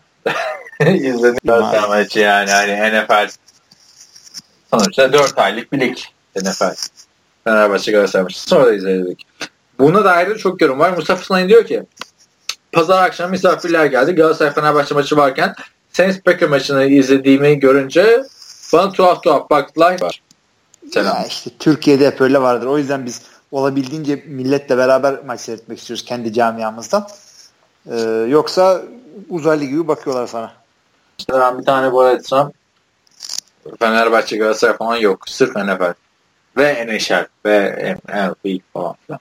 İzledik 0.95 1.39
Galatasaray 1.43 1.89
maçı 1.89 2.19
yani. 2.19 2.51
Hani 2.51 3.03
NFL 3.03 3.29
sonuçta 4.73 5.13
4 5.13 5.37
aylık 5.39 5.73
bir 5.73 5.79
lig 5.79 5.97
NFL. 6.35 6.75
Fenerbahçe 7.43 7.91
Galatasaray 7.91 8.23
maçı. 8.23 8.41
Sonra 8.41 8.65
da 8.65 8.73
izledik. 8.73 9.27
Buna 9.79 10.05
dair 10.05 10.29
de 10.29 10.37
çok 10.37 10.61
yorum 10.61 10.79
var. 10.79 10.89
Mustafa 10.89 11.23
Sınay'ın 11.23 11.49
diyor 11.49 11.65
ki 11.65 11.83
pazar 12.71 13.03
akşam 13.03 13.31
misafirler 13.31 13.85
geldi. 13.85 14.15
Galatasaray 14.15 14.53
Fenerbahçe 14.53 14.95
maçı 14.95 15.17
varken 15.17 15.55
Saints 15.91 16.19
Packer 16.19 16.49
maçını 16.49 16.85
izlediğimi 16.85 17.59
görünce 17.59 18.23
bana 18.73 18.91
tuhaf 18.91 19.23
tuhaf 19.23 19.49
baktılar. 19.49 20.01
Var. 20.01 20.21
Selam. 20.95 21.15
Ya 21.15 21.25
işte 21.25 21.49
Türkiye'de 21.59 22.07
hep 22.07 22.21
öyle 22.21 22.41
vardır. 22.41 22.67
O 22.67 22.77
yüzden 22.77 23.05
biz 23.05 23.21
olabildiğince 23.51 24.23
milletle 24.25 24.77
beraber 24.77 25.15
maç 25.25 25.41
seyretmek 25.41 25.79
istiyoruz 25.79 26.05
kendi 26.05 26.33
camiamızdan. 26.33 27.07
Ee, 27.91 27.99
yoksa 28.29 28.81
uzaylı 29.29 29.65
gibi 29.65 29.87
bakıyorlar 29.87 30.27
sana. 30.27 30.53
Ben 31.31 31.59
bir 31.59 31.65
tane 31.65 31.91
bu 31.91 32.07
etsem 32.07 32.51
Fenerbahçe 33.79 34.37
Galatasaray 34.37 34.77
falan 34.77 34.95
yok. 34.95 35.29
Sırf 35.29 35.55
NFL. 35.55 35.93
Ve 36.57 36.87
NHL 36.87 37.27
ve 37.45 37.95
MLB 38.07 38.59
falan 38.73 38.95
filan. 39.05 39.19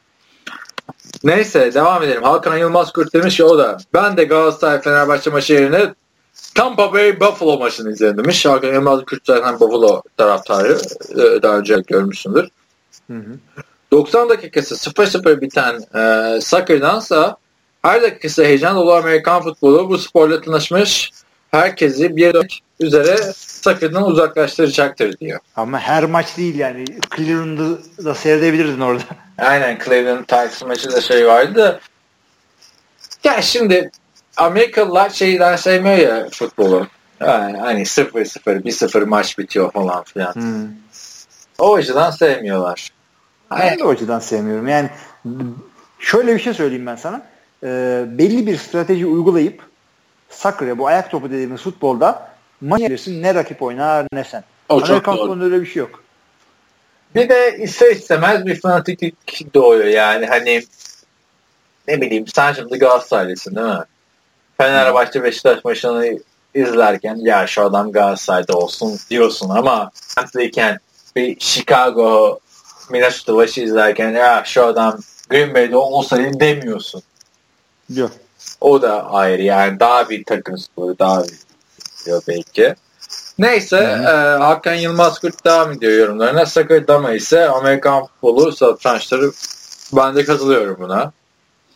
Neyse 1.24 1.74
devam 1.74 2.02
edelim. 2.02 2.22
Hakan 2.22 2.56
Yılmaz 2.56 2.92
Kurt 2.92 3.14
demiş 3.14 3.36
ki 3.36 3.44
o 3.44 3.58
da 3.58 3.78
ben 3.94 4.16
de 4.16 4.24
Galatasaray 4.24 4.80
Fenerbahçe 4.80 5.30
maçı 5.30 5.52
yerine 5.52 5.94
Tampa 6.54 6.92
Bay 6.92 7.20
Buffalo 7.20 7.58
maçını 7.58 7.92
izledim 7.92 8.18
demiş. 8.18 8.46
Hakan 8.46 8.72
Yılmaz 8.72 9.04
Kurt 9.04 9.26
zaten 9.26 9.60
Buffalo 9.60 10.02
taraftarı. 10.16 10.78
Ee, 11.10 11.42
Daha 11.42 11.58
önce 11.58 11.82
görmüşsündür. 11.86 12.48
Hı 13.10 13.16
hı. 13.16 13.38
90 13.92 14.28
dakikası 14.28 14.90
0-0 14.90 15.40
biten 15.40 15.74
e, 15.74 16.40
soccer'dansa 16.40 17.36
her 17.82 18.02
dakikası 18.02 18.44
heyecan 18.44 18.76
dolu 18.76 18.92
Amerikan 18.92 19.42
futbolu 19.42 19.88
bu 19.88 19.98
sporla 19.98 20.40
tanışmış 20.40 21.10
herkesi 21.50 22.16
bir 22.16 22.62
üzere 22.80 23.16
soccer'dan 23.36 24.06
uzaklaştıracaktır 24.06 25.18
diyor. 25.18 25.40
Ama 25.56 25.78
her 25.78 26.04
maç 26.04 26.36
değil 26.36 26.58
yani. 26.58 26.84
Cleveland'ı 27.16 27.78
da 28.04 28.14
seyredebilirdin 28.14 28.80
orada. 28.80 29.02
Aynen 29.38 29.78
Cleveland 29.84 30.20
Titans 30.20 30.62
maçı 30.62 30.92
da 30.92 31.00
şey 31.00 31.26
vardı 31.26 31.54
da 31.54 31.80
ya 33.24 33.42
şimdi 33.42 33.90
Amerikalılar 34.36 35.10
şeyden 35.10 35.56
sevmiyor 35.56 35.96
ya 35.96 36.28
futbolu. 36.30 36.86
Yani 37.20 37.58
hani 37.58 37.80
0-0 37.80 38.62
1-0 38.62 39.04
maç 39.04 39.38
bitiyor 39.38 39.72
falan 39.72 40.04
filan. 40.04 40.34
Hmm. 40.34 40.68
O 41.58 41.74
açıdan 41.74 42.10
sevmiyorlar. 42.10 42.90
Ben 43.50 43.78
de 43.78 43.84
o 43.84 43.88
açıdan 43.88 44.18
sevmiyorum. 44.18 44.68
Yani 44.68 44.90
şöyle 45.98 46.34
bir 46.34 46.40
şey 46.40 46.54
söyleyeyim 46.54 46.86
ben 46.86 46.96
sana. 46.96 47.22
Ee, 47.62 48.04
belli 48.08 48.46
bir 48.46 48.56
strateji 48.56 49.06
uygulayıp 49.06 49.62
soccer'ya 50.30 50.78
bu 50.78 50.86
ayak 50.86 51.10
topu 51.10 51.30
dediğimiz 51.30 51.60
futbolda 51.60 52.30
maç 52.60 52.80
gelirsin 52.80 53.22
ne 53.22 53.34
rakip 53.34 53.62
oynar 53.62 54.06
ne 54.12 54.24
sen. 54.24 54.44
O 54.68 54.80
çok 54.80 54.90
Amerikan 54.90 55.16
futbolunda 55.16 55.44
öyle 55.44 55.60
bir 55.60 55.66
şey 55.66 55.80
yok. 55.80 56.04
Bir 57.14 57.28
de 57.28 57.58
ister 57.58 57.90
istemez 57.90 58.46
bir 58.46 58.60
fanatiklik 58.60 59.54
doğuyor 59.54 59.84
yani 59.84 60.26
hani 60.26 60.62
ne 61.88 62.00
bileyim 62.00 62.26
sen 62.26 62.52
şimdi 62.52 62.78
Galatasaraylısın 62.78 63.56
değil 63.56 63.66
mi? 63.66 63.84
Fenerbahçe 64.58 65.22
Beşiktaş 65.22 65.64
maçını 65.64 66.18
izlerken 66.54 67.16
ya 67.16 67.46
şu 67.46 67.62
adam 67.62 67.92
Galatasaray'da 67.92 68.56
olsun 68.56 68.98
diyorsun 69.10 69.50
ama 69.50 69.90
mantıken 70.16 70.78
bir 71.16 71.40
Chicago 71.40 72.38
Minnesota 72.90 73.32
maçı 73.32 73.60
izlerken 73.60 74.10
ya 74.10 74.42
şu 74.44 74.66
adam 74.66 74.98
Green 75.30 75.54
Bay'de 75.54 75.76
olsaydı 75.76 76.40
demiyorsun. 76.40 77.02
Yok. 77.90 78.10
O 78.60 78.82
da 78.82 79.10
ayrı 79.10 79.42
yani 79.42 79.80
daha 79.80 80.10
bir 80.10 80.24
takım 80.24 80.58
sporu 80.58 80.98
daha 80.98 81.24
bir 81.24 81.38
diyor 82.06 82.22
belki. 82.28 82.74
Neyse 83.38 83.76
e, 83.76 84.12
Hakan 84.42 84.74
Yılmaz 84.74 85.18
Kurt 85.18 85.44
devam 85.44 85.72
ediyor 85.72 85.92
yorumlarına. 85.92 86.46
Sakır 86.46 86.86
Dama 86.86 87.12
ise 87.12 87.48
Amerikan 87.48 88.06
futbolu 88.06 88.52
satrançları 88.52 89.30
ben 89.92 90.16
de 90.16 90.24
katılıyorum 90.24 90.76
buna. 90.80 91.12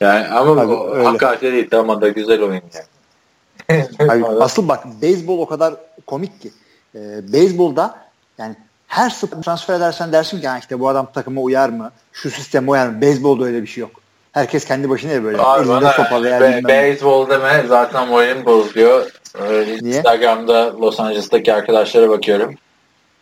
Yani 0.00 0.26
ama 0.28 0.56
Tabii, 0.56 0.70
bu 0.70 1.06
hakaret 1.06 1.42
değil 1.42 1.70
Dama 1.70 2.00
da 2.00 2.08
güzel 2.08 2.42
oyun 2.42 2.62
yani. 2.74 3.86
Hayır, 4.06 4.24
asıl 4.40 4.68
bak 4.68 4.84
beyzbol 5.02 5.38
o 5.38 5.46
kadar 5.46 5.74
komik 6.06 6.40
ki. 6.42 6.50
Ee, 6.94 7.32
beyzbolda 7.32 7.98
yani 8.38 8.56
her 8.86 9.10
spor 9.10 9.42
transfer 9.42 9.74
edersen 9.74 10.12
dersin 10.12 10.40
ki 10.40 10.48
"Ha 10.48 10.58
işte 10.58 10.80
bu 10.80 10.88
adam 10.88 11.12
takıma 11.14 11.40
uyar 11.40 11.68
mı? 11.68 11.92
Şu 12.12 12.30
sisteme 12.30 12.70
uyar 12.70 12.88
mı? 12.88 13.00
Beyzbolda 13.00 13.44
öyle 13.44 13.62
bir 13.62 13.66
şey 13.66 13.80
yok. 13.80 13.90
Herkes 14.32 14.64
kendi 14.64 14.90
başına 14.90 15.12
ya 15.12 15.24
böyle. 15.24 15.38
Abi 15.42 15.60
Elinde 15.60 15.74
bana 15.74 15.92
sopa 15.92 16.22
veya 16.22 16.40
be- 16.40 16.60
beyzbol 16.68 17.30
deme 17.30 17.64
zaten 17.68 18.08
moralim 18.08 18.44
bozuluyor. 18.44 19.10
Ee, 19.38 19.76
Niye? 19.82 19.96
Instagram'da 19.96 20.80
Los 20.80 21.00
Angeles'taki 21.00 21.54
arkadaşlara 21.54 22.08
bakıyorum. 22.08 22.54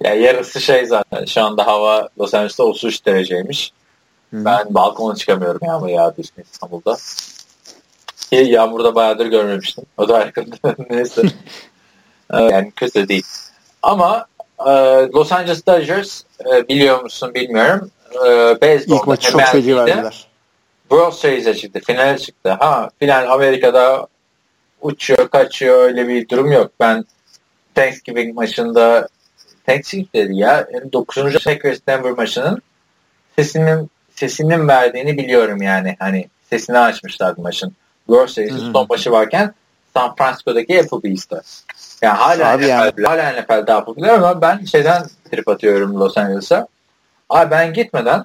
Ya 0.01 0.15
yarısı 0.15 0.61
şey 0.61 0.86
zaten 0.86 1.24
şu 1.24 1.43
anda 1.44 1.66
hava 1.66 2.09
Los 2.19 2.35
Angeles'ta 2.35 2.65
33 2.65 3.07
dereceymiş. 3.07 3.73
Hı. 4.37 4.45
Ben 4.45 4.75
balkona 4.75 5.15
çıkamıyorum 5.15 5.61
yağmur 5.63 5.89
yağdığı 5.89 6.21
için 6.21 6.35
İstanbul'da. 6.53 6.97
Ki 8.31 8.37
yağmurda 8.37 8.95
bayağıdır 8.95 9.27
görmemiştim. 9.27 9.85
O 9.97 10.09
da 10.09 10.19
yakında. 10.19 10.57
Neyse. 10.91 11.23
Ee, 12.33 12.43
yani 12.43 12.73
kötü 12.77 13.09
değil. 13.09 13.27
Ama 13.83 14.27
e, 14.61 14.71
Los 15.15 15.33
Angeles 15.33 15.67
Dodgers 15.67 16.23
e, 16.41 16.69
biliyor 16.69 17.03
musun 17.03 17.35
bilmiyorum. 17.35 17.91
E, 18.15 18.61
beyzbolda 18.61 19.01
İlk 19.01 19.07
maçı 19.07 19.31
çok 19.31 19.41
feci 19.41 19.77
verdiler. 19.77 20.27
World 20.89 21.13
Series'e 21.13 21.55
çıktı. 21.55 21.81
Finale 21.87 22.19
çıktı. 22.19 22.51
Ha 22.51 22.91
final 22.99 23.33
Amerika'da 23.33 24.07
uçuyor 24.81 25.29
kaçıyor 25.29 25.79
öyle 25.79 26.09
bir 26.09 26.29
durum 26.29 26.53
yok. 26.53 26.71
Ben 26.81 27.05
Thanksgiving 27.75 28.35
maçında 28.35 29.09
Thanksgiving 29.67 30.15
dedi 30.15 30.37
ya 30.37 30.69
9. 30.93 31.45
Packers 31.45 31.79
Denver 31.89 32.13
maçının 32.13 32.63
sesinin 33.37 33.91
sesinin 34.16 34.68
verdiğini 34.68 35.18
biliyorum 35.18 35.62
yani. 35.62 35.97
Hani 35.98 36.28
sesini 36.51 36.78
açmışlardı 36.78 37.40
maçın. 37.40 37.72
World 38.06 38.28
Series'in 38.28 38.72
son 38.72 38.86
maçı 38.90 39.10
varken 39.12 39.55
San 39.94 40.14
Francisco'daki 40.16 40.80
Applebee's'te. 40.80 41.40
Yani 42.02 42.18
hala 42.18 42.52
Abi 42.52 42.62
NFL, 42.62 42.68
yani. 42.68 42.93
hala 43.05 43.32
NFL 43.32 43.66
daha 43.66 43.84
popüler 43.84 44.14
ama 44.14 44.40
ben 44.40 44.64
şeyden 44.64 45.06
trip 45.30 45.48
atıyorum 45.48 46.01
Los 46.01 46.18
Angeles'a. 46.18 46.68
Abi 47.30 47.51
ben 47.51 47.72
gitmeden 47.72 48.24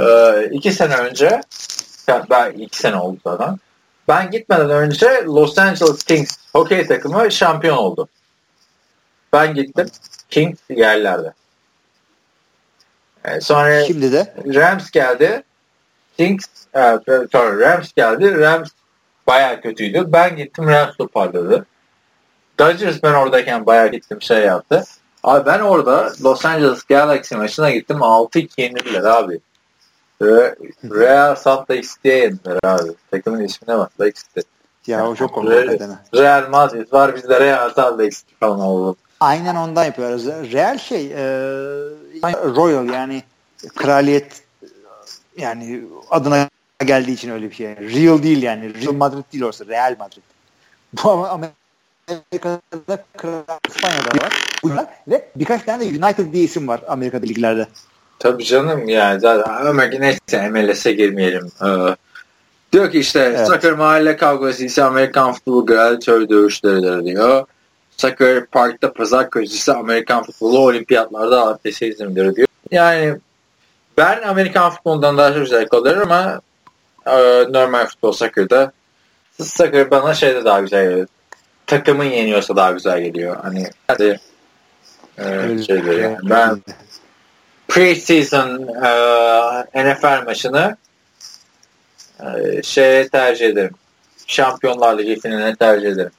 e, 0.00 0.04
iki 0.50 0.72
sene 0.72 0.96
önce 0.96 1.40
ya 2.08 2.26
ben 2.30 2.52
iki 2.52 2.78
sene 2.78 2.96
oldu 2.96 3.18
zaten. 3.24 3.58
Ben 4.08 4.30
gitmeden 4.30 4.70
önce 4.70 5.06
Los 5.24 5.58
Angeles 5.58 6.02
Kings 6.04 6.36
hokey 6.52 6.86
takımı 6.86 7.32
şampiyon 7.32 7.76
oldu. 7.76 8.08
Ben 9.32 9.54
gittim. 9.54 9.86
Kings 10.30 10.58
yerlerde. 10.68 11.32
E, 13.24 13.40
sonra 13.40 13.84
Şimdi 13.84 14.12
de 14.12 14.34
Rams 14.46 14.90
geldi. 14.90 15.42
Kings 16.16 16.46
e, 16.74 16.98
sonra 17.32 17.60
Rams 17.60 17.92
geldi. 17.92 18.38
Rams 18.38 18.68
bayağı 19.26 19.60
kötüydü. 19.60 20.04
Ben 20.06 20.36
gittim 20.36 20.68
Rams 20.68 20.96
toparladı. 20.96 21.66
Dodgers 22.58 23.02
ben 23.02 23.14
oradayken 23.14 23.66
bayağı 23.66 23.88
gittim 23.88 24.22
şey 24.22 24.38
yaptı. 24.38 24.84
Abi 25.22 25.46
ben 25.46 25.60
orada 25.60 26.12
Los 26.24 26.44
Angeles 26.44 26.82
Galaxy 26.82 27.34
maçına 27.34 27.70
gittim. 27.70 27.96
6-2 27.96 28.48
yenildiler 28.60 29.04
abi. 29.04 29.40
Re- 30.22 30.54
Real 31.00 31.34
Salt 31.34 31.70
Lake 31.70 31.86
yendiler 32.04 32.58
abi. 32.64 32.90
Takımın 33.10 33.40
ismine 33.40 33.78
bak. 33.78 33.92
Lake 34.00 34.20
City. 34.34 34.40
ya 34.86 35.08
o 35.08 35.14
çok 35.14 35.32
komik. 35.34 35.52
Real 36.14 36.48
Madrid 36.50 36.92
var 36.92 37.16
bizde 37.16 37.40
Real 37.40 37.70
Salt 37.70 37.98
Lake 38.00 38.16
falan 38.40 38.60
oldu. 38.60 38.96
Aynen 39.20 39.54
ondan 39.54 39.84
yapıyoruz. 39.84 40.26
Real 40.26 40.78
şey 40.78 41.06
e, 41.06 41.18
Royal 42.56 42.88
yani 42.88 43.22
kraliyet 43.76 44.42
yani 45.36 45.82
adına 46.10 46.48
geldiği 46.86 47.12
için 47.12 47.30
öyle 47.30 47.50
bir 47.50 47.54
şey. 47.54 47.66
Real 47.66 48.22
değil 48.22 48.42
yani. 48.42 48.84
Real 48.84 48.92
Madrid 48.92 49.24
değil 49.32 49.44
orası. 49.44 49.68
Real 49.68 49.96
Madrid. 49.98 50.22
Bu 50.92 51.10
ama 51.10 51.50
Amerika'da 52.08 53.04
Kral 53.16 53.42
İspanya'da 53.68 54.24
var. 54.24 54.42
Bunlar 54.62 54.86
ve 55.08 55.28
birkaç 55.36 55.62
tane 55.62 55.84
de 55.84 56.04
United 56.06 56.32
diye 56.32 56.44
isim 56.44 56.68
var 56.68 56.80
Amerika'da 56.88 57.26
liglerde. 57.26 57.68
Tabii 58.18 58.44
canım 58.44 58.88
yani 58.88 59.20
zaten 59.20 59.66
Amerika 59.66 59.98
neyse 59.98 60.48
MLS'e 60.50 60.92
girmeyelim. 60.92 61.50
Ee, 61.64 61.96
diyor 62.72 62.90
ki 62.90 62.98
işte 62.98 63.20
Evet. 63.20 63.46
soccer 63.48 63.72
mahalle 63.72 64.16
kavgası 64.16 64.64
ise 64.64 64.84
Amerikan 64.84 65.32
futbolu 65.32 65.66
gladiatör 65.66 66.28
dövüşleridir 66.28 67.04
diyor. 67.04 67.46
Soccer 68.00 68.46
parkta 68.46 68.92
pazar 68.92 69.30
köşesi 69.30 69.72
Amerikan 69.72 70.22
futbolu 70.22 70.58
olimpiyatlarda 70.58 71.46
atletizmdir 71.46 72.36
diyor. 72.36 72.48
Yani 72.70 73.16
ben 73.96 74.22
Amerikan 74.22 74.70
futbolundan 74.70 75.18
daha 75.18 75.34
çok 75.34 75.48
zevk 75.48 75.74
alıyorum 75.74 76.12
ama 76.12 76.40
e, 77.06 77.12
normal 77.52 77.86
futbol 77.86 78.12
soccer'da 78.12 78.72
soccer 79.42 79.90
bana 79.90 80.14
şeyde 80.14 80.44
daha 80.44 80.60
güzel 80.60 80.84
geliyor. 80.84 81.06
Takımın 81.66 82.04
yeniyorsa 82.04 82.56
daha 82.56 82.70
güzel 82.70 83.02
geliyor. 83.02 83.36
Hani 83.42 83.70
hadi 83.86 84.20
e, 85.18 85.24
şeydir 85.66 85.92
şey. 85.92 86.00
yani. 86.00 86.18
Ben 86.22 86.62
preseason 87.68 88.68
e, 89.74 89.92
NFL 89.92 90.24
maçını 90.24 90.76
e, 92.20 92.62
şeye 92.62 93.08
tercih 93.08 93.46
ederim. 93.46 93.74
Şampiyonlar 94.26 94.98
Ligi 94.98 95.20
finaline 95.20 95.56
tercih 95.56 95.88
ederim. 95.88 96.12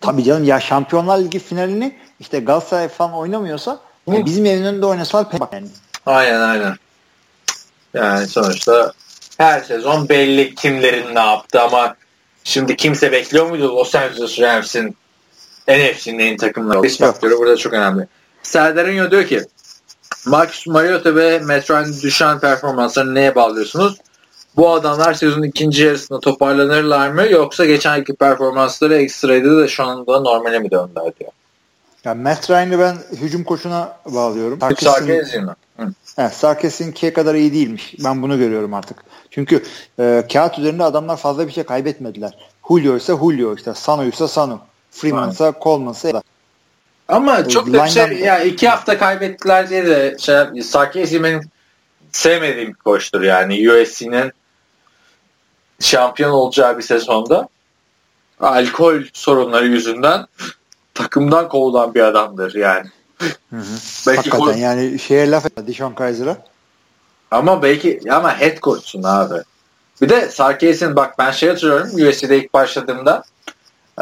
Tabii 0.00 0.24
canım 0.24 0.44
ya 0.44 0.60
Şampiyonlar 0.60 1.18
Ligi 1.18 1.38
finalini 1.38 1.96
işte 2.20 2.40
Galatasaray 2.40 2.88
falan 2.88 3.12
oynamıyorsa 3.12 3.78
Hı. 4.08 4.14
ya 4.14 4.24
bizim 4.26 4.46
evin 4.46 4.64
önünde 4.64 4.86
oynasalar 4.86 5.30
pek 5.30 5.40
yani. 5.52 5.68
Aynen 6.06 6.40
aynen. 6.40 6.74
Yani 7.94 8.26
sonuçta 8.26 8.92
her 9.38 9.60
sezon 9.60 10.08
belli 10.08 10.54
kimlerin 10.54 11.14
ne 11.14 11.20
yaptı 11.20 11.60
ama 11.62 11.96
şimdi 12.44 12.76
kimse 12.76 13.12
bekliyor 13.12 13.50
muydu 13.50 13.76
Los 13.76 13.94
Angeles 13.94 14.40
Rams'in 14.40 14.96
NFC'nin 15.68 16.18
en 16.18 16.36
takımları? 16.36 16.82
Risk 16.82 16.98
faktörü 16.98 17.38
burada 17.38 17.56
çok 17.56 17.72
önemli. 17.72 18.06
Serdar 18.42 18.86
Ünyo 18.86 19.10
diyor 19.10 19.26
ki 19.26 19.42
Marcus 20.26 20.66
Mariota 20.66 21.16
ve 21.16 21.38
Matt 21.38 21.70
Ryan'ın 21.70 22.00
düşen 22.02 22.40
performanslarını 22.40 23.14
neye 23.14 23.34
bağlıyorsunuz? 23.34 23.96
Bu 24.58 24.70
adamlar 24.70 25.14
sezonun 25.14 25.42
ikinci 25.42 25.84
yarısında 25.84 26.20
toparlanırlar 26.20 27.08
mı 27.08 27.26
yoksa 27.30 27.64
geçen 27.64 27.96
yılki 27.96 28.14
performansları 28.14 28.96
ekstraydı 28.96 29.62
da 29.62 29.68
şu 29.68 29.84
anda 29.84 30.20
normale 30.20 30.58
mi 30.58 30.70
döndüler 30.70 31.12
diyor. 31.20 31.30
Ya 32.04 32.14
Matt 32.14 32.50
Ryan'ı 32.50 32.78
ben 32.78 32.96
hücum 33.16 33.44
koçuna 33.44 33.96
bağlıyorum. 34.06 34.58
Sarkis'in 34.60 35.48
Evet, 36.18 36.32
Sarkis'in 36.32 37.10
kadar 37.10 37.34
iyi 37.34 37.52
değilmiş. 37.52 37.94
Ben 38.04 38.22
bunu 38.22 38.38
görüyorum 38.38 38.74
artık. 38.74 38.96
Çünkü 39.30 39.62
e, 39.98 40.24
kağıt 40.32 40.58
üzerinde 40.58 40.84
adamlar 40.84 41.16
fazla 41.16 41.46
bir 41.46 41.52
şey 41.52 41.64
kaybetmediler. 41.64 42.32
Julio 42.68 42.96
ise 42.96 43.12
Julio 43.16 43.54
işte. 43.54 43.74
Sanu 43.74 44.04
ise 44.04 44.28
Sanu. 44.28 44.60
Freeman 44.90 45.30
ise 45.30 45.52
Coleman 45.62 45.92
ise 45.92 46.12
ama 47.08 47.48
çok 47.48 47.72
da 47.72 47.84
bir 47.84 47.90
şey 47.90 48.12
ya 48.12 48.40
iki 48.42 48.68
hafta 48.68 48.98
kaybettiler 48.98 49.70
diye 49.70 49.86
de 49.86 50.16
şey 50.18 50.62
Sarkis'i 50.62 51.22
benim 51.22 51.40
sevmediğim 52.12 52.68
bir 52.68 52.74
koçtur 52.74 53.22
yani 53.22 53.70
USC'nin 53.70 54.32
şampiyon 55.80 56.30
olacağı 56.30 56.78
bir 56.78 56.82
sezonda 56.82 57.48
alkol 58.40 59.02
sorunları 59.12 59.66
yüzünden 59.66 60.26
takımdan 60.94 61.48
kovulan 61.48 61.94
bir 61.94 62.00
adamdır 62.00 62.54
yani. 62.54 62.86
Hı 63.50 63.56
hı. 63.56 63.62
Belki 64.06 64.30
Hakikaten 64.30 64.54
ko- 64.54 64.58
yani 64.58 64.98
şeye 64.98 65.30
laf 65.30 65.46
etme 65.46 65.66
Dishon 65.66 65.92
Kaiser'a. 65.92 66.36
Ama 67.30 67.62
belki 67.62 68.00
ama 68.10 68.40
head 68.40 68.58
coach'sun 68.58 69.02
abi. 69.02 69.42
Bir 70.02 70.08
de 70.08 70.28
Sarkis'in 70.28 70.96
bak 70.96 71.18
ben 71.18 71.30
şey 71.30 71.48
hatırlıyorum 71.48 72.08
USC'de 72.08 72.38
ilk 72.38 72.54
başladığımda 72.54 73.24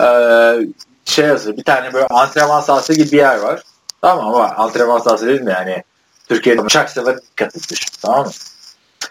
ee, 0.01 0.59
şey 1.05 1.27
yazıyor 1.27 1.57
bir 1.57 1.65
tane 1.65 1.93
böyle 1.93 2.07
antrenman 2.07 2.61
sahası 2.61 2.95
gibi 2.95 3.13
bir 3.13 3.17
yer 3.17 3.39
var. 3.39 3.63
Tamam 4.01 4.35
ama 4.35 4.55
antrenman 4.55 4.99
sahası 4.99 5.27
değil 5.27 5.41
mi 5.41 5.51
yani 5.51 5.85
Türkiye'de 6.29 6.61
uçak 6.61 6.91
sefer 6.91 7.23
dikkat 7.23 7.57
etmiş 7.57 7.87
tamam 8.03 8.27
mı? 8.27 8.33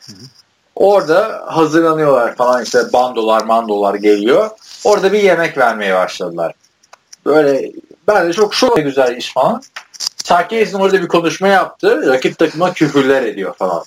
Hı 0.05 0.11
hı. 0.11 0.25
Orada 0.75 1.43
hazırlanıyorlar 1.47 2.35
falan 2.35 2.63
işte 2.63 2.93
bandolar 2.93 3.45
mandolar 3.45 3.95
geliyor. 3.95 4.49
Orada 4.83 5.13
bir 5.13 5.23
yemek 5.23 5.57
vermeye 5.57 5.95
başladılar. 5.95 6.53
Böyle 7.25 7.71
ben 8.07 8.27
de 8.27 8.33
çok 8.33 8.55
şok 8.55 8.75
güzel 8.75 9.17
iş 9.17 9.33
falan. 9.33 9.61
Sarkis'in 10.23 10.79
orada 10.79 11.01
bir 11.01 11.07
konuşma 11.07 11.47
yaptı. 11.47 12.07
Rakip 12.07 12.37
takıma 12.37 12.73
küfürler 12.73 13.23
ediyor 13.23 13.55
falan. 13.55 13.83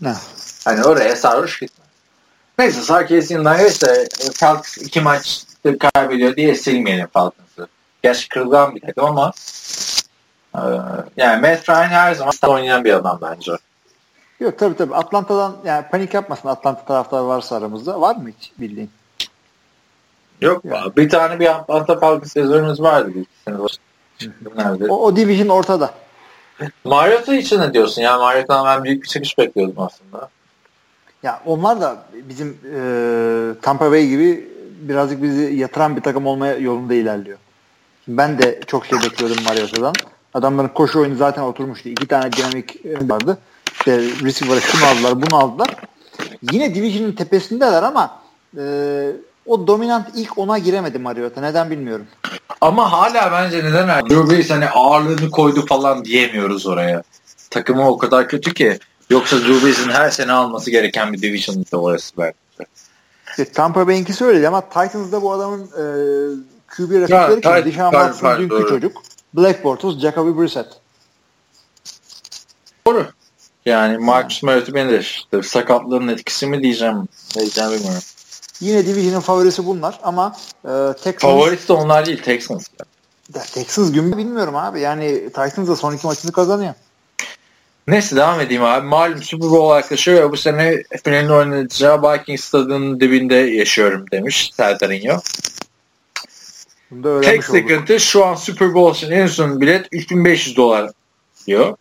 Ne? 0.00 0.14
Hani 0.64 0.84
oraya 0.84 1.16
sarhoş 1.16 1.58
gitme. 1.60 1.84
Neyse 2.58 2.80
Sarkis'in 2.80 3.44
neyse 3.44 4.08
Falcons 4.34 4.78
iki 4.78 5.00
maç 5.00 5.42
kaybediyor 5.94 6.36
diye 6.36 6.54
silmeyelim 6.54 7.06
Falcons'ı. 7.06 7.68
Gerçi 8.02 8.28
kırılgan 8.28 8.74
bir 8.74 8.80
takım 8.80 9.04
ama 9.04 9.32
e, 10.54 10.62
yani 11.16 11.40
Matt 11.40 11.68
Ryan 11.68 11.88
her 11.88 12.14
zaman 12.14 12.34
oynayan 12.46 12.84
bir 12.84 12.94
adam 12.94 13.18
bence. 13.22 13.52
Yok 14.40 14.58
tabii 14.58 14.76
tabii. 14.76 14.94
Atlanta'dan 14.94 15.56
yani 15.64 15.84
panik 15.90 16.14
yapmasın 16.14 16.48
Atlanta 16.48 16.84
taraftarı 16.84 17.26
varsa 17.26 17.56
aramızda. 17.56 18.00
Var 18.00 18.16
mı 18.16 18.28
hiç 18.40 18.52
bildiğin? 18.58 18.90
Yok 20.40 20.64
yani. 20.64 20.96
bir 20.96 21.08
tane 21.08 21.40
bir 21.40 21.46
Atlanta 21.46 21.98
Falcons 21.98 22.32
sezonumuz 22.32 22.82
vardı 22.82 23.10
Nerede? 24.56 24.86
O, 24.88 24.96
o 24.96 25.16
division 25.16 25.48
ortada. 25.48 25.90
Mariota 26.84 27.34
için 27.34 27.60
ne 27.60 27.74
diyorsun? 27.74 28.02
Yani 28.02 28.18
Mariota'dan 28.18 28.66
ben 28.66 28.84
büyük 28.84 29.02
bir 29.02 29.08
çıkış 29.08 29.38
bekliyordum 29.38 29.74
aslında. 29.78 30.28
Ya 31.22 31.42
onlar 31.46 31.80
da 31.80 31.96
bizim 32.14 32.58
e, 32.74 33.60
Tampa 33.62 33.90
Bay 33.90 34.06
gibi 34.08 34.48
birazcık 34.80 35.22
bizi 35.22 35.54
yatıran 35.54 35.96
bir 35.96 36.00
takım 36.00 36.26
olmaya 36.26 36.56
yolunda 36.56 36.94
ilerliyor. 36.94 37.38
Şimdi 38.04 38.18
ben 38.18 38.38
de 38.38 38.60
çok 38.66 38.86
şey 38.86 38.98
bekliyordum 38.98 39.44
Mariota'dan. 39.44 39.94
Adamların 40.34 40.68
koşu 40.68 41.00
oyunu 41.00 41.16
zaten 41.16 41.42
oturmuştu. 41.42 41.88
İki 41.88 42.06
tane 42.06 42.32
dinamik 42.32 42.84
vardı. 42.84 43.38
İşte 43.78 44.00
receiver'a 44.24 44.60
şunu 44.60 44.84
aldılar, 44.84 45.22
bunu 45.22 45.38
aldılar. 45.38 45.76
Yine 46.52 46.74
division'ın 46.74 47.12
tepesindeler 47.12 47.82
ama 47.82 48.20
e, 48.58 48.62
o 49.46 49.66
dominant 49.66 50.08
ilk 50.14 50.38
ona 50.38 50.58
giremedi 50.58 50.98
Mariota. 50.98 51.40
Neden 51.40 51.70
bilmiyorum. 51.70 52.06
Ama 52.60 52.92
hala 52.92 53.32
bence 53.32 53.64
neden 53.64 53.88
Drew 53.88 54.30
Brees 54.30 54.50
hani 54.50 54.68
ağırlığını 54.68 55.30
koydu 55.30 55.66
falan 55.66 56.04
diyemiyoruz 56.04 56.66
oraya. 56.66 57.02
Takımı 57.50 57.88
o 57.88 57.98
kadar 57.98 58.28
kötü 58.28 58.54
ki. 58.54 58.78
Yoksa 59.10 59.36
Drew 59.36 59.66
Brees'in 59.66 59.90
her 59.90 60.10
sene 60.10 60.32
alması 60.32 60.70
gereken 60.70 61.12
bir 61.12 61.22
division'da 61.22 61.80
orası 61.80 62.16
belki. 62.18 62.36
İşte 63.30 63.44
Tampa 63.44 63.86
Bay'inkisi 63.86 64.24
öyle 64.24 64.48
ama 64.48 64.60
Titans'da 64.60 65.22
bu 65.22 65.32
adamın 65.32 65.62
e, 65.62 65.84
QB 66.68 66.92
rakipleri 66.92 67.40
kim? 67.40 67.72
Deshaun 67.72 67.90
Watson 67.90 68.38
dünkü 68.38 68.50
doğru. 68.50 68.68
çocuk. 68.68 69.02
Black 69.34 69.64
Bortles, 69.64 69.98
Jacoby 69.98 70.42
Brissett. 70.42 70.66
Doğru. 72.86 73.06
Yani 73.68 73.98
Marcus 73.98 74.42
Mariota 74.42 74.74
benir. 74.74 75.28
Sakatlığın 75.42 76.08
etkisi 76.08 76.46
mi 76.46 76.62
diyeceğim. 76.62 77.08
Diyeceğim 77.34 77.70
bilmiyorum. 77.70 78.02
Yine 78.60 78.86
Division'ın 78.86 79.20
favorisi 79.20 79.66
bunlar 79.66 80.00
ama 80.02 80.36
e, 80.64 80.68
Texans... 81.02 81.32
Favorisi 81.32 81.68
de 81.68 81.72
onlar 81.72 82.06
değil 82.06 82.22
Texans. 82.22 82.66
Ya, 83.34 83.42
Texans 83.42 83.92
gün 83.92 84.16
bilmiyorum 84.16 84.56
abi. 84.56 84.80
Yani 84.80 85.24
Titans 85.24 85.68
da 85.68 85.76
son 85.76 85.94
iki 85.94 86.06
maçını 86.06 86.32
kazanıyor. 86.32 86.74
Neyse 87.86 88.16
devam 88.16 88.40
edeyim 88.40 88.64
abi. 88.64 88.86
Malum 88.86 89.22
Super 89.22 89.50
Bowl 89.50 89.76
yaklaşıyor 89.76 90.22
ve 90.24 90.32
bu 90.32 90.36
sene 90.36 90.82
finalini 91.04 91.32
oynanacağı 91.32 92.02
Vikings 92.02 92.44
stadının 92.44 93.00
dibinde 93.00 93.34
yaşıyorum 93.34 94.04
demiş 94.12 94.50
Sertarinho. 94.56 95.20
Tek 97.22 97.44
sıkıntı 97.44 97.92
olduk. 97.92 98.00
şu 98.00 98.24
an 98.24 98.34
Super 98.34 98.74
Bowl 98.74 98.96
için 98.96 99.12
en 99.12 99.26
son 99.26 99.60
bilet 99.60 99.86
3500 99.92 100.56
dolar 100.56 100.90
diyor. 101.46 101.76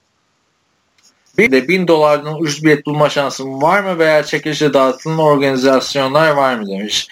Bir 1.38 1.51
de 1.51 1.68
1000 1.68 1.88
dolardan 1.88 2.41
ucuz 2.41 2.64
bilet 2.64 2.85
bulma 2.85 3.09
şansım 3.09 3.61
var 3.61 3.84
mı 3.84 3.99
veya 3.99 4.23
çekilişe 4.23 4.73
dağıtılan 4.73 5.18
organizasyonlar 5.18 6.31
var 6.31 6.55
mı 6.55 6.68
demiş. 6.68 7.07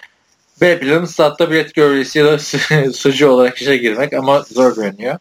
B 0.61 0.79
planı 0.79 1.07
statta 1.07 1.51
bilet 1.51 1.73
görevlisi 1.73 2.19
ya 2.19 2.25
da 2.25 2.39
sucu 2.93 3.29
olarak 3.29 3.57
işe 3.57 3.77
girmek 3.77 4.13
ama 4.13 4.41
zor 4.41 4.75
görünüyor. 4.75 5.17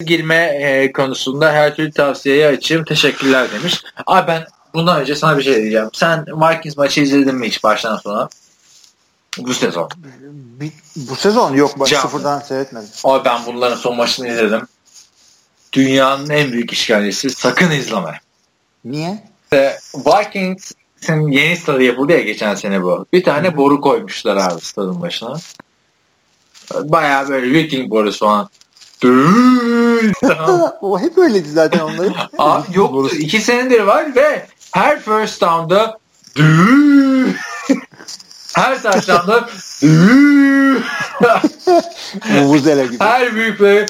Girme 0.00 0.36
e, 0.36 0.92
konusunda 0.92 1.52
her 1.52 1.76
türlü 1.76 1.92
tavsiyeyi 1.92 2.46
açayım. 2.46 2.84
Teşekkürler 2.84 3.52
demiş. 3.52 3.82
Abi 4.06 4.28
ben 4.28 4.46
bundan 4.74 5.00
önce 5.00 5.14
sana 5.16 5.38
bir 5.38 5.42
şey 5.42 5.56
diyeceğim. 5.56 5.90
Sen 5.92 6.26
Vikings 6.26 6.76
maçı 6.76 7.00
izledin 7.00 7.34
mi 7.34 7.46
hiç 7.46 7.64
baştan 7.64 7.96
sona? 7.96 8.28
Bu 9.38 9.54
sezon. 9.54 9.90
Bir, 10.60 10.72
bu 10.96 11.16
sezon 11.16 11.54
yok. 11.54 11.80
Bak, 11.80 11.88
sıfırdan 11.88 12.40
seyretmedim. 12.40 12.88
Abi 13.04 13.24
ben 13.24 13.46
bunların 13.46 13.76
son 13.76 13.96
maçını 13.96 14.28
izledim. 14.28 14.62
Dünyanın 15.72 16.30
en 16.30 16.52
büyük 16.52 16.72
işgalcisi. 16.72 17.30
Sakın 17.30 17.70
izleme. 17.70 18.20
Niye? 18.84 19.24
İşte 19.44 19.78
Vikings'in 19.94 21.28
yeni 21.28 21.56
stadı 21.56 21.82
yapıldı 21.82 22.12
ya 22.12 22.20
geçen 22.20 22.54
sene 22.54 22.82
bu. 22.82 23.06
Bir 23.12 23.24
tane 23.24 23.56
boru 23.56 23.80
koymuşlar 23.80 24.36
abi 24.36 24.60
stadın 24.60 25.02
başına. 25.02 25.36
Baya 26.74 27.28
böyle 27.28 27.52
Viking 27.52 27.90
borusu 27.90 28.18
falan. 28.18 28.48
o 30.80 31.00
hep 31.00 31.18
öyleydi 31.18 31.48
zaten 31.48 31.80
onların. 31.80 32.14
Abi 32.38 32.66
yok 32.74 33.12
iki 33.12 33.40
senedir 33.40 33.80
var 33.80 34.14
ve 34.16 34.46
her 34.72 35.00
first 35.00 35.40
down'da 35.40 35.98
her 38.54 38.82
touchdown'da 38.82 39.48
Vuvuzela 42.40 42.84
gibi. 42.84 43.04
Her 43.04 43.34
büyük 43.34 43.60
ve 43.60 43.86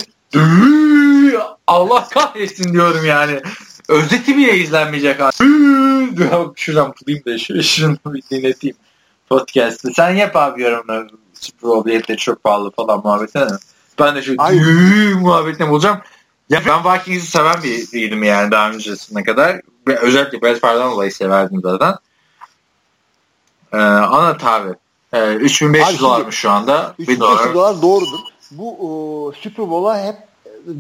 Allah 1.67 2.09
kahretsin 2.09 2.73
diyorum 2.73 3.05
yani. 3.07 3.41
Özeti 3.89 4.37
bile 4.37 4.57
izlenmeyecek 4.57 5.21
abi. 5.21 5.33
Şuradan 6.57 6.95
bulayım 7.03 7.25
da 7.27 7.39
şu, 7.39 7.63
şunu 7.63 7.97
bir 8.07 8.23
dinleteyim. 8.31 8.77
Podcast'ı. 9.29 9.91
Sen 9.97 10.11
yap 10.11 10.37
abi 10.37 10.63
yorumları. 10.63 11.09
Super 11.35 11.71
Bowl 11.71 11.89
biletleri 11.89 12.19
çok 12.19 12.45
pahalı 12.45 12.71
falan 12.71 13.01
muhabbetine. 13.05 13.47
Ben 13.99 14.17
de 14.17 14.23
şu 14.23 14.37
muhabbetine 15.21 15.71
bulacağım. 15.71 16.01
Ya 16.51 16.63
ben 16.67 16.85
Vikings'i 16.85 17.31
seven 17.31 17.63
biriydim 17.63 18.23
yani 18.23 18.51
daha 18.51 18.71
öncesine 18.71 19.25
kadar. 19.25 19.61
Ve 19.89 19.99
özellikle 19.99 20.43
Brad 20.43 20.57
Favre'dan 20.57 20.93
dolayı 20.93 21.13
severdim 21.13 21.61
zaten. 21.63 21.95
Ee, 23.73 23.77
ana 23.77 24.37
tabi. 24.37 24.75
Ee, 25.13 25.35
3500 25.35 26.01
dolarmış 26.01 26.37
şu 26.37 26.51
anda. 26.51 26.95
3500 26.99 27.21
dolar. 27.21 27.55
dolar 27.55 27.83
doğrudur. 27.83 28.19
Bu 28.51 28.77
o, 28.81 29.33
Super 29.33 29.71
Bowl'a 29.71 30.05
hep 30.05 30.17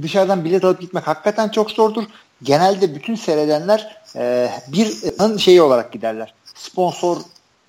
dışarıdan 0.02 0.44
bilet 0.44 0.64
alıp 0.64 0.80
gitmek 0.80 1.06
hakikaten 1.06 1.48
çok 1.48 1.70
zordur. 1.70 2.04
Genelde 2.42 2.94
bütün 2.94 3.14
seyredenler 3.14 3.96
e, 4.16 4.50
bir 4.68 5.38
şeyi 5.38 5.62
olarak 5.62 5.92
giderler. 5.92 6.34
Sponsor 6.54 7.16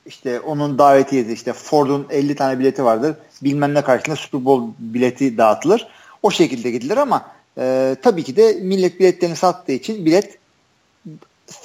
işte 0.06 0.40
onun 0.40 0.78
davetiyesi 0.78 1.34
işte 1.34 1.54
Ford'un 1.54 2.08
50 2.10 2.36
tane 2.36 2.60
bileti 2.60 2.84
vardır. 2.84 3.16
Bilmem 3.44 3.74
ne 3.74 3.82
karşısında 3.82 4.16
Super 4.16 4.46
Bowl 4.46 4.64
bileti 4.80 5.38
dağıtılır. 5.38 5.88
O 6.24 6.32
şekilde 6.32 6.72
gidilir 6.72 6.98
ama 6.98 7.32
e, 7.58 7.96
tabii 8.04 8.24
ki 8.24 8.36
de 8.36 8.58
millet 8.62 9.00
biletlerini 9.00 9.36
sattığı 9.36 9.72
için 9.72 10.06
bilet 10.06 10.38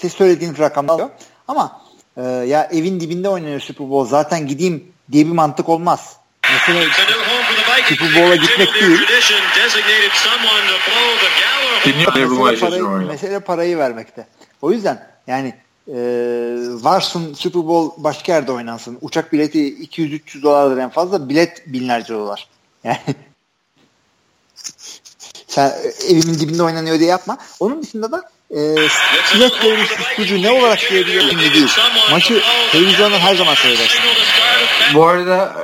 söylediğiniz 0.09 0.59
rakamda 0.59 0.93
alıyor. 0.93 1.11
Ama 1.49 1.81
e, 2.17 2.23
ya 2.23 2.69
evin 2.73 3.01
dibinde 3.01 3.29
oynanıyor 3.29 3.61
Super 3.61 3.91
Bowl 3.91 4.11
zaten 4.11 4.47
gideyim 4.47 4.93
diye 5.13 5.27
bir 5.27 5.33
mantık 5.33 5.69
olmaz. 5.69 6.17
Mesela 6.53 6.85
Super 7.89 8.15
Bowl'a 8.15 8.37
gitmek 8.37 8.75
değil. 8.75 9.01
Mesele 11.87 12.57
parayı, 12.57 13.07
mesele 13.07 13.41
parayı 13.41 13.79
vermekte. 13.79 14.27
O 14.63 14.73
yüzden 14.73 15.07
yani 15.27 15.55
e, 15.89 15.95
varsın 16.71 17.35
Super 17.35 17.67
Bowl 17.67 18.05
başka 18.05 18.33
yerde 18.33 18.53
oynansın. 18.53 18.99
Uçak 19.01 19.33
bileti 19.33 19.59
200-300 19.59 20.43
dolardır 20.43 20.79
en 20.79 20.91
fazla. 20.91 21.29
Bilet 21.29 21.67
binlerce 21.67 22.15
dolar. 22.15 22.49
Yani 22.85 22.99
sen 25.47 25.73
evimin 26.09 26.39
dibinde 26.41 26.63
oynanıyor 26.63 26.99
diye 26.99 27.11
yapma. 27.11 27.39
Onun 27.61 27.83
dışında 27.83 28.13
da 28.13 28.23
e, 28.51 28.57
görmüş 29.63 29.91
susturucu 29.91 30.43
ne 30.43 30.51
olarak 30.51 30.91
diyebilirim 30.91 31.39
değil. 31.39 31.71
Maçı 32.11 32.43
televizyondan 32.73 33.19
her 33.19 33.35
zaman 33.35 33.55
seyredersin. 33.55 34.01
Bu 34.95 35.07
arada 35.07 35.55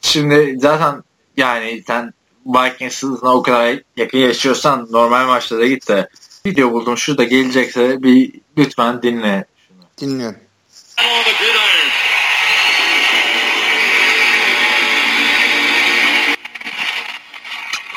şimdi 0.00 0.58
zaten 0.60 1.02
yani 1.36 1.82
sen 1.86 2.12
Vikings'ına 2.48 3.34
o 3.34 3.42
kadar 3.42 3.78
yakın 3.96 4.18
yaşıyorsan 4.18 4.88
normal 4.90 5.26
maçlara 5.26 5.66
git 5.66 5.88
de 5.88 6.08
video 6.46 6.72
buldum 6.72 6.98
şurada 6.98 7.24
gelecekse 7.24 8.02
bir 8.02 8.32
lütfen 8.58 9.02
dinle 9.02 9.44
şunu. 9.68 9.78
Dinliyorum. 10.00 10.40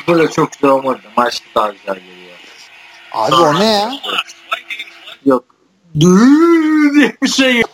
Burada 0.07 0.31
çok 0.31 0.51
güzel 0.51 0.69
olmadı. 0.69 0.99
Maç 1.17 1.41
daha 1.55 1.71
güzel 1.71 1.95
geliyor. 1.95 2.37
Abi 3.11 3.35
o 3.35 3.59
ne 3.59 3.65
ya? 3.65 3.91
Yok. 5.25 5.45
Düüü 5.99 6.93
diye 6.93 7.17
bir 7.23 7.27
şey 7.27 7.59
yok. 7.59 7.69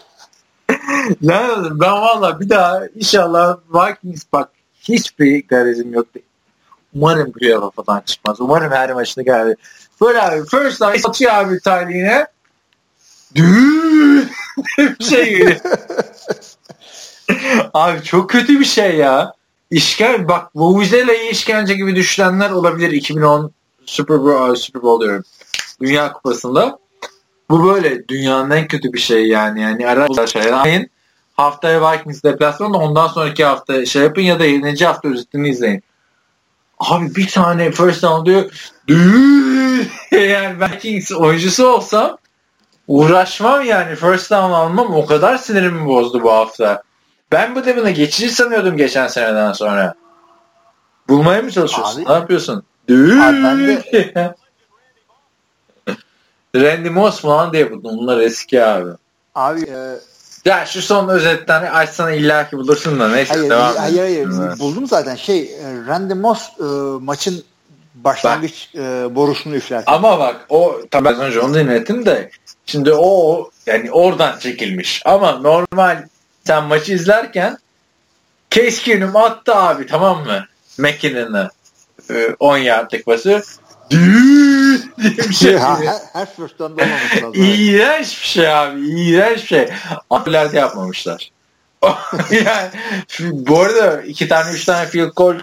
ben 1.72 1.92
valla 1.92 2.40
bir 2.40 2.50
daha 2.50 2.88
inşallah 2.96 3.58
Vikings 3.74 4.24
bak 4.34 4.52
hiçbir 4.82 5.48
garezim 5.48 5.94
yok. 5.94 6.08
Umarım 6.98 7.32
playoff'a 7.32 7.84
falan 7.84 8.02
çıkmaz. 8.06 8.42
Umarım 8.42 8.72
her 8.72 8.94
maçını 8.94 9.24
geldi. 9.24 9.56
Böyle 10.02 10.22
abi 10.22 10.46
first 10.46 10.78
time 10.78 10.96
atıyor 11.06 11.34
abi 11.34 11.60
tarihine. 11.60 12.28
Düüü 13.36 14.30
diye 14.78 14.96
bir 15.00 15.06
şey 15.10 15.30
geliyor. 15.30 15.60
abi 17.74 18.04
çok 18.04 18.30
kötü 18.30 18.60
bir 18.60 18.66
şey 18.66 18.96
ya. 18.96 19.34
İşkence 19.72 20.28
bak 20.28 20.56
Vuvuzela'yı 20.56 21.30
işkence 21.30 21.74
gibi 21.74 21.96
düşünenler 21.96 22.50
olabilir 22.50 22.92
2010 22.92 23.52
Super 23.86 24.20
Bowl, 24.20 24.56
Super 24.56 24.82
Bowl 24.82 25.04
diyorum. 25.04 25.24
Dünya 25.82 26.14
Kupası'nda. 26.14 26.80
Bu 27.50 27.64
böyle 27.64 28.08
dünyanın 28.08 28.52
en 28.52 28.68
kötü 28.68 28.94
bir 28.94 29.00
şey 29.00 29.28
yani. 29.28 29.62
Yani 29.62 29.88
ara 29.88 30.28
şeyler. 30.28 30.88
Haftaya 31.34 31.92
Vikings 31.92 32.24
deplasmanı 32.24 32.78
ondan 32.78 33.08
sonraki 33.08 33.46
hafta 33.46 33.86
şey 33.86 34.04
yapın 34.04 34.22
ya 34.22 34.40
da 34.40 34.46
7. 34.46 34.86
hafta 34.86 35.10
özetini 35.10 35.50
izleyin. 35.50 35.84
Abi 36.80 37.16
bir 37.16 37.28
tane 37.28 37.72
first 37.72 38.04
down 38.04 38.26
diyor. 38.26 38.52
yani 40.12 40.62
Vikings 40.62 41.12
oyuncusu 41.12 41.68
olsam 41.68 42.18
uğraşmam 42.88 43.66
yani 43.66 43.96
first 43.96 44.32
down 44.32 44.52
almam 44.52 44.96
o 44.96 45.06
kadar 45.06 45.38
sinirimi 45.38 45.86
bozdu 45.86 46.24
bu 46.24 46.34
hafta. 46.34 46.84
Ben 47.32 47.56
bu 47.56 47.66
demine 47.66 47.92
geçici 47.92 48.30
sanıyordum 48.30 48.78
geçen 48.78 49.08
seneden 49.08 49.52
sonra. 49.52 49.94
Bulmaya 51.10 51.42
mı 51.42 51.52
çalışıyorsun? 51.52 52.02
Abi, 52.02 52.10
ne 52.10 52.14
yapıyorsun? 52.14 52.64
Abi 52.90 53.44
ben 53.44 53.68
de... 53.68 53.84
Randy 56.56 56.90
Moss 56.90 57.22
falan 57.22 57.54
diye 57.54 57.72
buldum. 57.72 57.98
Bunlar 57.98 58.20
eski 58.20 58.64
abi. 58.64 58.90
Abi 59.36 59.62
e... 59.62 59.96
Ya 60.48 60.66
şu 60.66 60.82
son 60.82 61.10
özetten 61.10 61.64
açsana 61.64 62.12
illaki 62.12 62.58
bulursun 62.58 63.00
da 63.00 63.10
neyse 63.10 63.34
hayır, 63.34 63.50
devam 63.50 63.76
Hayır 63.76 64.00
hayır 64.00 64.28
evet. 64.42 64.60
buldum 64.60 64.88
zaten 64.88 65.16
şey 65.16 65.40
e, 65.42 65.88
Randy 65.88 66.14
Moss 66.14 66.50
e, 66.60 66.64
maçın 67.02 67.44
başlangıç 67.96 68.70
bak. 68.74 68.82
e, 68.82 69.16
borusunu 69.16 69.56
üflerken. 69.56 69.94
Ama 69.94 70.20
bak 70.20 70.46
o 70.50 70.82
tabii 70.92 71.10
az 71.10 71.20
önce 71.20 71.40
onu 71.40 71.54
dinledim 71.54 72.06
de 72.06 72.30
şimdi 72.66 72.94
o 72.94 73.50
yani 73.66 73.92
oradan 73.92 74.40
çekilmiş 74.40 75.02
ama 75.06 75.32
normal 75.32 76.04
sen 76.44 76.64
maçı 76.64 76.94
izlerken 76.94 77.58
Keenum 78.50 79.16
attı 79.16 79.56
abi 79.56 79.88
tamam 79.88 80.26
mı? 80.26 80.46
McKinnon'a 80.78 81.50
10 82.40 82.58
yardlık 82.58 83.06
pası 83.06 83.44
diye 83.90 85.30
bir 85.30 85.34
şey. 85.34 85.58
her, 85.58 85.78
her 86.14 86.28
down'da 86.60 86.66
olmaması 86.66 87.16
lazım. 87.16 87.34
İğrenç 87.34 88.22
bir 88.22 88.28
şey 88.28 88.54
abi. 88.54 88.80
İğrenç 88.80 89.38
bir 89.38 89.48
şey. 89.48 89.70
Abilerde 90.10 90.58
yapmamışlar. 90.58 91.32
yani, 92.32 92.70
bu 93.20 93.60
arada 93.60 94.02
iki 94.02 94.28
tane 94.28 94.52
üç 94.52 94.66
tane 94.66 94.88
field 94.88 95.12
goal 95.16 95.36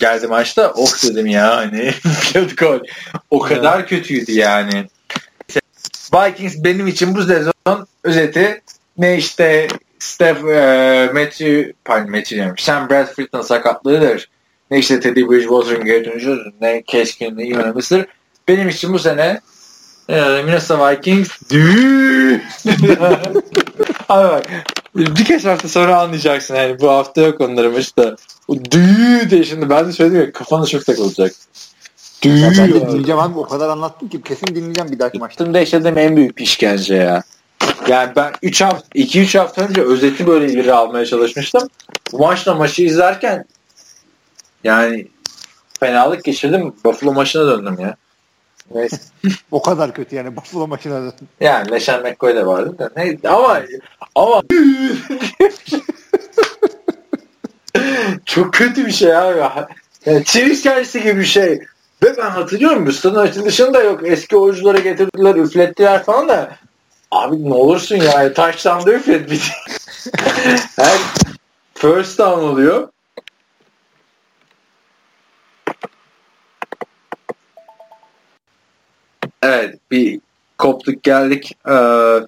geldi 0.00 0.26
maçta. 0.26 0.72
Oh 0.76 1.02
dedim 1.02 1.26
ya 1.26 1.56
hani 1.56 1.90
field 2.20 2.56
goal. 2.56 2.80
O 3.30 3.38
kadar 3.38 3.78
evet. 3.78 3.88
kötüydü 3.88 4.32
yani. 4.32 4.88
Vikings 6.14 6.54
benim 6.64 6.86
için 6.86 7.14
bu 7.14 7.22
sezon 7.22 7.86
özeti 8.04 8.62
ne 8.98 9.16
işte 9.16 9.68
Steph, 9.98 10.44
e, 10.44 11.10
Matthew, 11.14 11.72
pardon 11.84 12.10
Matthew 12.10 12.36
diyorum. 12.36 12.58
Sam 12.58 12.90
Bradford'ın 12.90 13.42
sakatlığıdır. 13.42 14.28
Ne 14.70 14.78
işte 14.78 15.00
Teddy 15.00 15.20
Bridgewater'ın 15.20 15.84
geri 15.84 16.04
dönüşüdür. 16.04 16.52
Ne 16.60 16.82
Cashkin'in 16.92 17.38
iyi 17.38 17.56
oynamasıdır. 17.56 18.06
Benim 18.48 18.68
için 18.68 18.92
bu 18.92 18.98
sene 18.98 19.40
e, 20.08 20.42
Minnesota 20.42 20.90
Vikings 20.90 21.30
Abi 24.08 24.28
bak 24.28 24.46
birkaç 24.94 25.44
hafta 25.44 25.68
sonra 25.68 26.00
anlayacaksın 26.00 26.54
yani 26.54 26.80
bu 26.80 26.90
hafta 26.90 27.20
yok 27.20 27.40
onların 27.40 27.74
işte. 27.80 28.14
O 28.48 28.54
düğü 28.70 29.30
diye 29.30 29.44
şimdi 29.44 29.70
ben 29.70 29.88
de 29.88 29.92
söyledim 29.92 30.20
ya 30.20 30.32
kafanda 30.32 30.66
çok 30.66 30.86
takılacak. 30.86 31.32
Düğü. 32.22 32.38
Ya 32.38 32.50
ben 32.58 32.72
de 32.72 32.80
dinleyeceğim 32.80 33.20
abi 33.20 33.38
o 33.38 33.42
kadar 33.42 33.68
anlattım 33.68 34.08
ki 34.08 34.22
kesin 34.22 34.46
dinleyeceğim 34.46 34.92
bir 34.92 34.98
dahaki 34.98 35.18
maçta. 35.18 35.40
Hayatımda 35.40 35.58
yaşadığım 35.58 35.98
en 35.98 36.16
büyük 36.16 36.40
işkence 36.40 36.94
ya. 36.94 37.22
Yani 37.88 38.12
ben 38.16 38.32
3 38.42 38.60
hafta 38.60 38.98
2-3 38.98 39.38
hafta 39.38 39.62
önce 39.62 39.82
özeti 39.82 40.26
böyle 40.26 40.52
ileri 40.52 40.72
almaya 40.72 41.06
çalışmıştım. 41.06 41.68
Bu 42.12 42.18
maçla 42.18 42.54
maçı 42.54 42.82
izlerken 42.82 43.44
yani 44.64 45.08
fenalık 45.80 46.24
geçirdim. 46.24 46.74
Buffalo 46.84 47.12
maçına 47.12 47.46
döndüm 47.46 47.76
ya. 47.80 47.96
Neyse. 48.74 48.96
o 49.50 49.62
kadar 49.62 49.94
kötü 49.94 50.16
yani 50.16 50.36
Buffalo 50.36 50.66
maçına 50.66 51.00
döndüm. 51.00 51.28
Yani 51.40 51.70
Leşen 51.70 52.02
McCoy 52.02 52.36
da 52.36 52.46
vardı 52.46 52.78
da. 52.78 52.90
Neyse. 52.96 53.28
Ama 53.28 53.62
ama 54.14 54.42
çok 58.24 58.52
kötü 58.52 58.86
bir 58.86 58.92
şey 58.92 59.16
abi. 59.16 59.38
Yani 60.06 60.24
çiğ 60.24 60.52
işkencesi 60.52 61.02
gibi 61.02 61.20
bir 61.20 61.24
şey. 61.24 61.60
Ve 62.02 62.16
ben 62.16 62.30
hatırlıyorum 62.30 62.92
stadın 62.92 63.18
açılışında 63.18 63.82
yok. 63.82 64.00
Eski 64.04 64.36
oyunculara 64.36 64.78
getirdiler, 64.78 65.34
üflettiler 65.34 66.02
falan 66.02 66.28
da 66.28 66.56
Abi 67.10 67.50
ne 67.50 67.54
olursun 67.54 67.96
ya. 67.96 68.32
Touchdown'da 68.34 68.92
üflet 68.92 69.30
bir 69.30 69.52
Her 70.76 70.98
first 71.74 72.18
down 72.18 72.40
oluyor. 72.40 72.88
Evet 79.44 79.78
bir 79.90 80.20
koptuk 80.58 81.02
geldik. 81.02 81.56
Ee, 81.68 82.18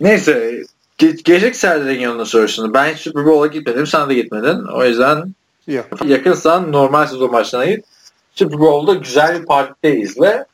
neyse 0.00 0.62
ge- 0.98 1.22
gelecek 1.22 1.56
serdilerin 1.56 2.00
yanına 2.00 2.24
sorusunu. 2.24 2.74
Ben 2.74 2.94
hiç 2.94 3.00
Super 3.00 3.26
Bowl'a 3.26 3.46
gitmedim. 3.46 3.86
Sen 3.86 4.10
de 4.10 4.14
gitmedin. 4.14 4.64
O 4.74 4.84
yüzden 4.84 5.34
Yok. 5.66 5.86
yakınsan 6.04 6.72
normal 6.72 7.06
sezon 7.06 7.30
maçlarına 7.30 7.66
git. 7.70 7.84
Super 8.34 8.58
Bowl'da 8.58 8.94
güzel 8.94 9.40
bir 9.40 9.46
partide 9.46 9.96
izle. 9.96 10.46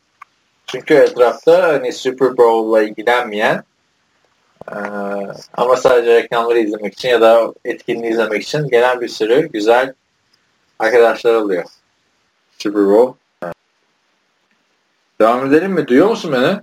Çünkü 0.66 0.94
etrafta 0.94 1.68
hani 1.68 1.92
Super 1.92 2.36
Bowl'la 2.36 2.82
ilgilenmeyen 2.82 3.62
e, 4.72 4.76
ama 5.54 5.76
sadece 5.76 6.14
reklamları 6.14 6.58
izlemek 6.58 6.92
için 6.92 7.08
ya 7.08 7.20
da 7.20 7.52
etkinliği 7.64 8.12
izlemek 8.12 8.42
için 8.42 8.68
gelen 8.68 9.00
bir 9.00 9.08
sürü 9.08 9.48
güzel 9.52 9.92
arkadaşlar 10.78 11.34
oluyor. 11.34 11.64
Super 12.58 12.86
Bowl. 12.86 13.18
Devam 15.20 15.46
edelim 15.46 15.72
mi? 15.72 15.86
Duyuyor 15.88 16.08
musun 16.08 16.32
beni? 16.32 16.60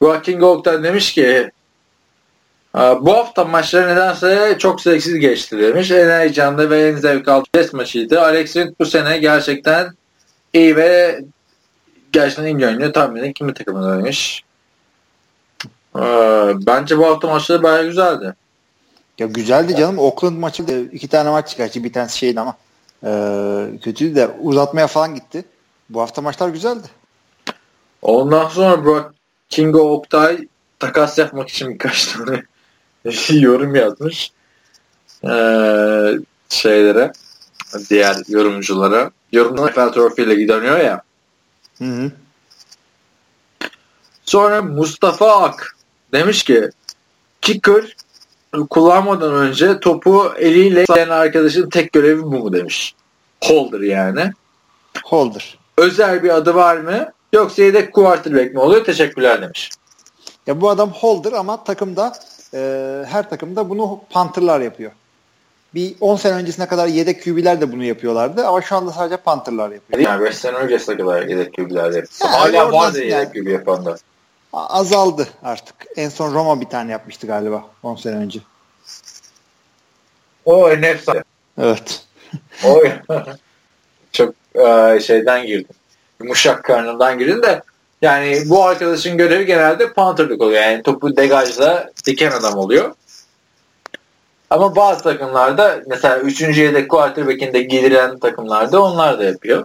Burak 0.00 0.42
Oktay 0.42 0.82
demiş 0.82 1.12
ki 1.14 1.50
bu 2.74 3.12
hafta 3.16 3.44
maçları 3.44 3.88
nedense 3.88 4.56
çok 4.58 4.80
zevksiz 4.80 5.14
geçti 5.14 5.58
demiş. 5.58 5.90
En 5.90 6.10
heyecanlı 6.10 6.70
ve 6.70 6.88
en 6.88 6.96
zevk 6.96 7.28
aldığı 7.28 7.48
test 7.52 7.74
maçıydı. 7.74 8.20
Alex 8.20 8.52
Smith 8.52 8.80
bu 8.80 8.86
sene 8.86 9.18
gerçekten 9.18 9.92
iyi 10.52 10.76
ve 10.76 11.20
gerçekten 12.12 12.44
iyi 12.44 12.66
oynuyor. 12.66 12.92
Tahminen 12.92 13.32
kimi 13.32 13.54
takımına 13.54 13.98
demiş. 13.98 14.44
Bence 16.66 16.98
bu 16.98 17.06
hafta 17.06 17.28
maçları 17.28 17.62
bayağı 17.62 17.86
güzeldi. 17.86 18.34
Ya 19.18 19.26
güzeldi 19.26 19.76
canım. 19.76 19.98
Oakland 19.98 20.38
maçı 20.38 20.88
iki 20.92 21.08
tane 21.08 21.30
maç 21.30 21.48
çıkarttı. 21.48 21.84
Bir 21.84 21.92
tanesi 21.92 22.18
şeydi 22.18 22.40
ama 22.40 22.56
e, 23.04 23.10
kötüydü 23.82 24.14
de 24.14 24.30
uzatmaya 24.40 24.86
falan 24.86 25.14
gitti. 25.14 25.44
Bu 25.90 26.00
hafta 26.00 26.22
maçlar 26.22 26.48
güzeldi. 26.48 26.88
Ondan 28.02 28.48
sonra 28.48 28.84
Burak 28.84 29.14
Kingo 29.48 29.92
Oktay 29.92 30.48
takas 30.78 31.18
yapmak 31.18 31.48
için 31.48 31.70
birkaç 31.70 32.06
tane 32.12 32.42
yorum 33.30 33.74
yazmış. 33.74 34.32
Ee, 35.24 36.18
şeylere 36.48 37.12
diğer 37.90 38.16
yorumculara. 38.28 39.10
Yorumlar 39.32 39.72
NFL 39.72 39.92
Trophy 39.92 40.22
ile 40.22 40.34
gidiyor 40.34 40.62
ya. 40.62 41.02
Hı 41.78 41.84
hı. 41.84 42.12
Sonra 44.24 44.62
Mustafa 44.62 45.42
Ak 45.42 45.76
demiş 46.12 46.42
ki 46.42 46.70
kicker 47.40 47.96
kullanmadan 48.70 49.34
önce 49.34 49.80
topu 49.80 50.32
eliyle 50.38 50.86
sayan 50.86 51.08
arkadaşın 51.08 51.70
tek 51.70 51.92
görevi 51.92 52.22
bu 52.22 52.30
mu 52.30 52.52
demiş. 52.52 52.94
Holder 53.44 53.80
yani. 53.80 54.30
Holder. 55.04 55.58
Özel 55.78 56.22
bir 56.22 56.30
adı 56.36 56.54
var 56.54 56.76
mı? 56.76 57.12
Yoksa 57.32 57.62
yedek 57.62 57.92
quarterback 57.92 58.54
mi 58.54 58.60
oluyor? 58.60 58.84
Teşekkürler 58.84 59.42
demiş. 59.42 59.70
Ya 60.46 60.60
bu 60.60 60.68
adam 60.70 60.90
holder 60.90 61.32
ama 61.32 61.64
takımda 61.64 62.12
e, 62.54 62.58
her 63.08 63.30
takımda 63.30 63.68
bunu 63.68 64.00
Panther'lar 64.10 64.60
yapıyor. 64.60 64.90
Bir 65.74 65.94
10 66.00 66.16
sene 66.16 66.34
öncesine 66.34 66.66
kadar 66.66 66.86
yedek 66.86 67.24
QB'ler 67.24 67.60
de 67.60 67.72
bunu 67.72 67.84
yapıyorlardı 67.84 68.46
ama 68.46 68.62
şu 68.62 68.76
anda 68.76 68.92
sadece 68.92 69.16
Panther'lar 69.16 69.70
yapıyor. 69.70 70.00
Yani 70.00 70.24
5 70.24 70.36
sene 70.36 70.56
öncesine 70.56 70.96
kadar 70.96 71.22
yedek 71.22 71.54
QB'lerde 71.56 71.96
yapıyor. 71.96 72.08
Yani 72.20 72.32
Hala 72.32 72.64
oradan 72.64 72.72
vardı 72.72 72.98
yani. 73.04 73.10
yedek 73.10 73.34
QB 73.34 73.46
yapan 73.50 73.84
da. 73.84 73.90
A- 73.90 73.96
Azaldı 74.54 75.28
artık. 75.42 75.74
En 75.96 76.08
son 76.08 76.34
Roma 76.34 76.60
bir 76.60 76.66
tane 76.66 76.92
yapmıştı 76.92 77.26
galiba 77.26 77.64
10 77.82 77.96
sene 77.96 78.16
önce. 78.16 78.40
O 80.44 80.70
en 80.70 80.82
efsane. 80.82 81.22
Evet. 81.60 82.06
O 82.64 82.82
çok 84.12 84.34
e, 84.54 85.00
şeyden 85.00 85.46
girdim. 85.46 85.74
Yumuşak 86.20 86.64
karnından 86.64 87.18
girdin 87.18 87.42
de 87.42 87.62
yani 88.02 88.42
bu 88.46 88.64
arkadaşın 88.64 89.18
görevi 89.18 89.46
genelde 89.46 89.92
punterlık 89.92 90.42
oluyor. 90.42 90.62
Yani 90.62 90.82
topu 90.82 91.16
degajla 91.16 91.90
diken 92.06 92.30
adam 92.30 92.58
oluyor. 92.58 92.94
Ama 94.50 94.76
bazı 94.76 95.02
takımlarda 95.02 95.82
mesela 95.86 96.18
3. 96.18 96.40
yedek 96.40 96.90
quarterback'inde 96.90 97.62
geliren 97.62 98.18
takımlarda 98.18 98.82
onlar 98.82 99.18
da 99.18 99.24
yapıyor. 99.24 99.64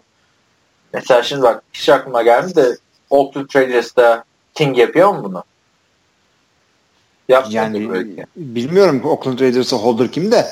Mesela 0.94 1.24
şimdi 1.24 1.42
bak 1.42 1.64
hiç 1.74 1.90
aklıma 1.90 2.24
gelmedi 2.24 2.56
de 2.56 2.78
Oakland 3.10 3.56
Raiders'da 3.56 4.24
King 4.60 4.78
yapıyor 4.78 5.10
mu 5.10 5.24
bunu? 5.24 5.44
Yapmıyor 7.30 7.64
Yani 7.64 7.94
belki. 7.94 8.26
bilmiyorum 8.36 9.02
Oakland 9.06 9.40
Raiders'a 9.40 9.78
holder 9.78 10.12
kim 10.12 10.32
de. 10.32 10.46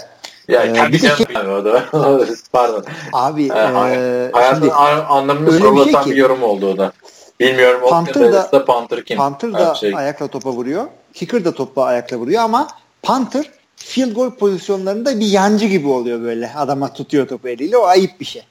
Ya 0.47 0.63
Ee, 0.63 0.73
kendi 0.73 1.39
o 1.49 1.65
da. 1.65 1.83
Pardon. 2.51 2.83
Abi 3.13 3.43
Ee, 3.43 3.57
e, 3.57 4.29
hayatın 4.33 4.59
şimdi 4.61 4.73
an- 4.73 5.05
anlamını 5.09 5.51
şey 5.51 5.59
sorgulatan 5.59 6.03
ki- 6.03 6.11
bir 6.11 6.15
yorum 6.15 6.43
oldu 6.43 6.71
o 6.73 6.77
da. 6.77 6.91
Bilmiyorum 7.39 7.81
Panther 7.89 8.13
Panther 8.13 8.51
da- 8.51 8.65
Panther 8.65 9.03
kim? 9.05 9.17
Panther 9.17 9.53
da 9.53 9.75
şey, 9.75 9.95
ayakla 9.95 10.27
topa 10.27 10.49
vuruyor. 10.51 10.85
Kicker 11.13 11.45
da 11.45 11.51
topa 11.53 11.83
ayakla 11.83 12.17
vuruyor 12.17 12.41
ama 12.43 12.67
Panther 13.03 13.51
field 13.75 14.13
goal 14.15 14.29
pozisyonlarında 14.31 15.19
bir 15.19 15.25
yancı 15.25 15.65
gibi 15.65 15.87
oluyor 15.87 16.21
böyle. 16.21 16.53
Adama 16.55 16.93
tutuyor 16.93 17.27
topu 17.27 17.47
eliyle. 17.49 17.77
O 17.77 17.83
ayıp 17.85 18.19
bir 18.19 18.25
şey. 18.25 18.43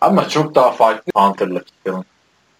Ama 0.00 0.28
çok 0.28 0.54
daha 0.54 0.70
farklı 0.72 1.12
Panther'lık. 1.12 1.64
Yani. 1.86 2.04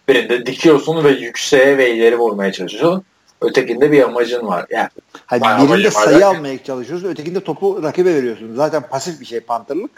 Birinde 0.07 0.45
dikiyorsun 0.45 1.03
ve 1.03 1.09
yükseğe 1.09 1.77
ve 1.77 1.95
ileri 1.95 2.17
vurmaya 2.17 2.51
çalışıyorsun. 2.51 3.03
Ötekinde 3.41 3.91
bir 3.91 4.03
amacın 4.03 4.47
var. 4.47 4.65
Yani 4.69 4.89
Bayağı 5.41 5.69
birinde 5.73 5.91
sayı 5.91 6.19
derken. 6.19 6.35
almaya 6.35 6.63
çalışıyorsun. 6.63 7.07
Ötekinde 7.07 7.39
topu 7.39 7.83
rakibe 7.83 8.15
veriyorsun. 8.15 8.55
Zaten 8.55 8.81
pasif 8.89 9.19
bir 9.19 9.25
şey 9.25 9.39
Panther'lık. 9.39 9.91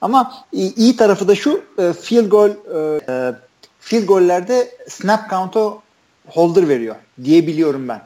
Ama 0.00 0.32
iyi, 0.52 0.96
tarafı 0.96 1.28
da 1.28 1.34
şu 1.34 1.62
e, 1.78 1.92
field 1.92 2.28
goal 2.28 2.50
e, 2.50 3.00
e, 3.08 3.32
field 3.80 4.06
gollerde 4.06 4.68
snap 4.88 5.30
count'u 5.30 5.82
holder 6.28 6.68
veriyor 6.68 6.96
diye 7.24 7.46
biliyorum 7.46 7.88
ben. 7.88 8.02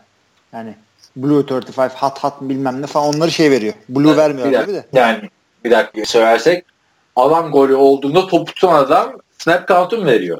Yani 0.52 0.74
Blue 1.16 1.38
35 1.38 1.92
hot 1.92 2.18
hot 2.18 2.40
bilmem 2.40 2.82
ne 2.82 2.86
falan 2.86 3.14
onları 3.14 3.30
şey 3.30 3.50
veriyor. 3.50 3.74
Blue 3.88 4.16
vermiyor 4.16 4.50
bir 4.50 4.56
tabii 4.56 4.72
de. 4.72 4.86
yani 4.92 5.30
bir 5.64 5.70
dakika 5.70 6.04
söylersek 6.04 6.64
alan 7.16 7.50
golü 7.50 7.74
olduğunda 7.74 8.26
topu 8.26 8.52
tutan 8.52 8.74
adam 8.74 9.12
snap 9.38 9.68
count'u 9.68 9.98
mu 9.98 10.06
veriyor? 10.06 10.38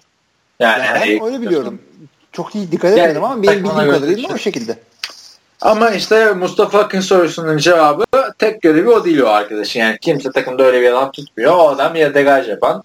Yani, 0.61 0.85
Yani 0.87 0.99
hani- 0.99 1.21
ben 1.21 1.27
öyle 1.27 1.41
biliyorum. 1.41 1.83
Çok 2.33 2.55
iyi 2.55 2.73
dikkat 2.73 2.91
Yani 2.91 3.01
etmedim 3.01 3.25
ama 3.25 3.43
benim 3.43 3.65
bildiğim 3.65 3.91
kadarıyla 3.93 4.29
o 4.35 4.39
şekilde. 4.39 4.79
Ama 5.61 5.91
işte 5.91 6.33
Mustafa 6.33 6.79
Akın 6.79 7.01
sorusunun 7.01 7.59
cevabı 7.59 8.05
tek 8.39 8.63
görevi 8.63 8.89
o 8.91 9.05
değil 9.05 9.21
o 9.21 9.29
arkadaşın. 9.29 9.81
Yani 9.81 9.99
kimse 10.01 10.31
takımda 10.33 10.63
öyle 10.65 10.81
bir 10.81 10.89
adam 10.93 11.13
tutmuyor. 11.13 11.53
O 11.53 11.69
adam 11.69 11.97
ya 11.97 12.15
degaj 12.15 12.49
yapan 12.49 12.83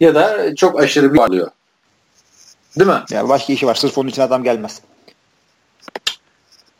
ya 0.00 0.14
da 0.14 0.54
çok 0.54 0.80
aşırı 0.80 1.14
bir 1.14 1.18
alıyor. 1.18 1.48
Değil 2.78 2.90
mi? 2.90 3.02
Yani 3.10 3.28
başka 3.28 3.52
işi 3.52 3.66
var. 3.66 3.74
Sırf 3.74 3.98
onun 3.98 4.08
için 4.08 4.22
adam 4.22 4.42
gelmez. 4.44 4.80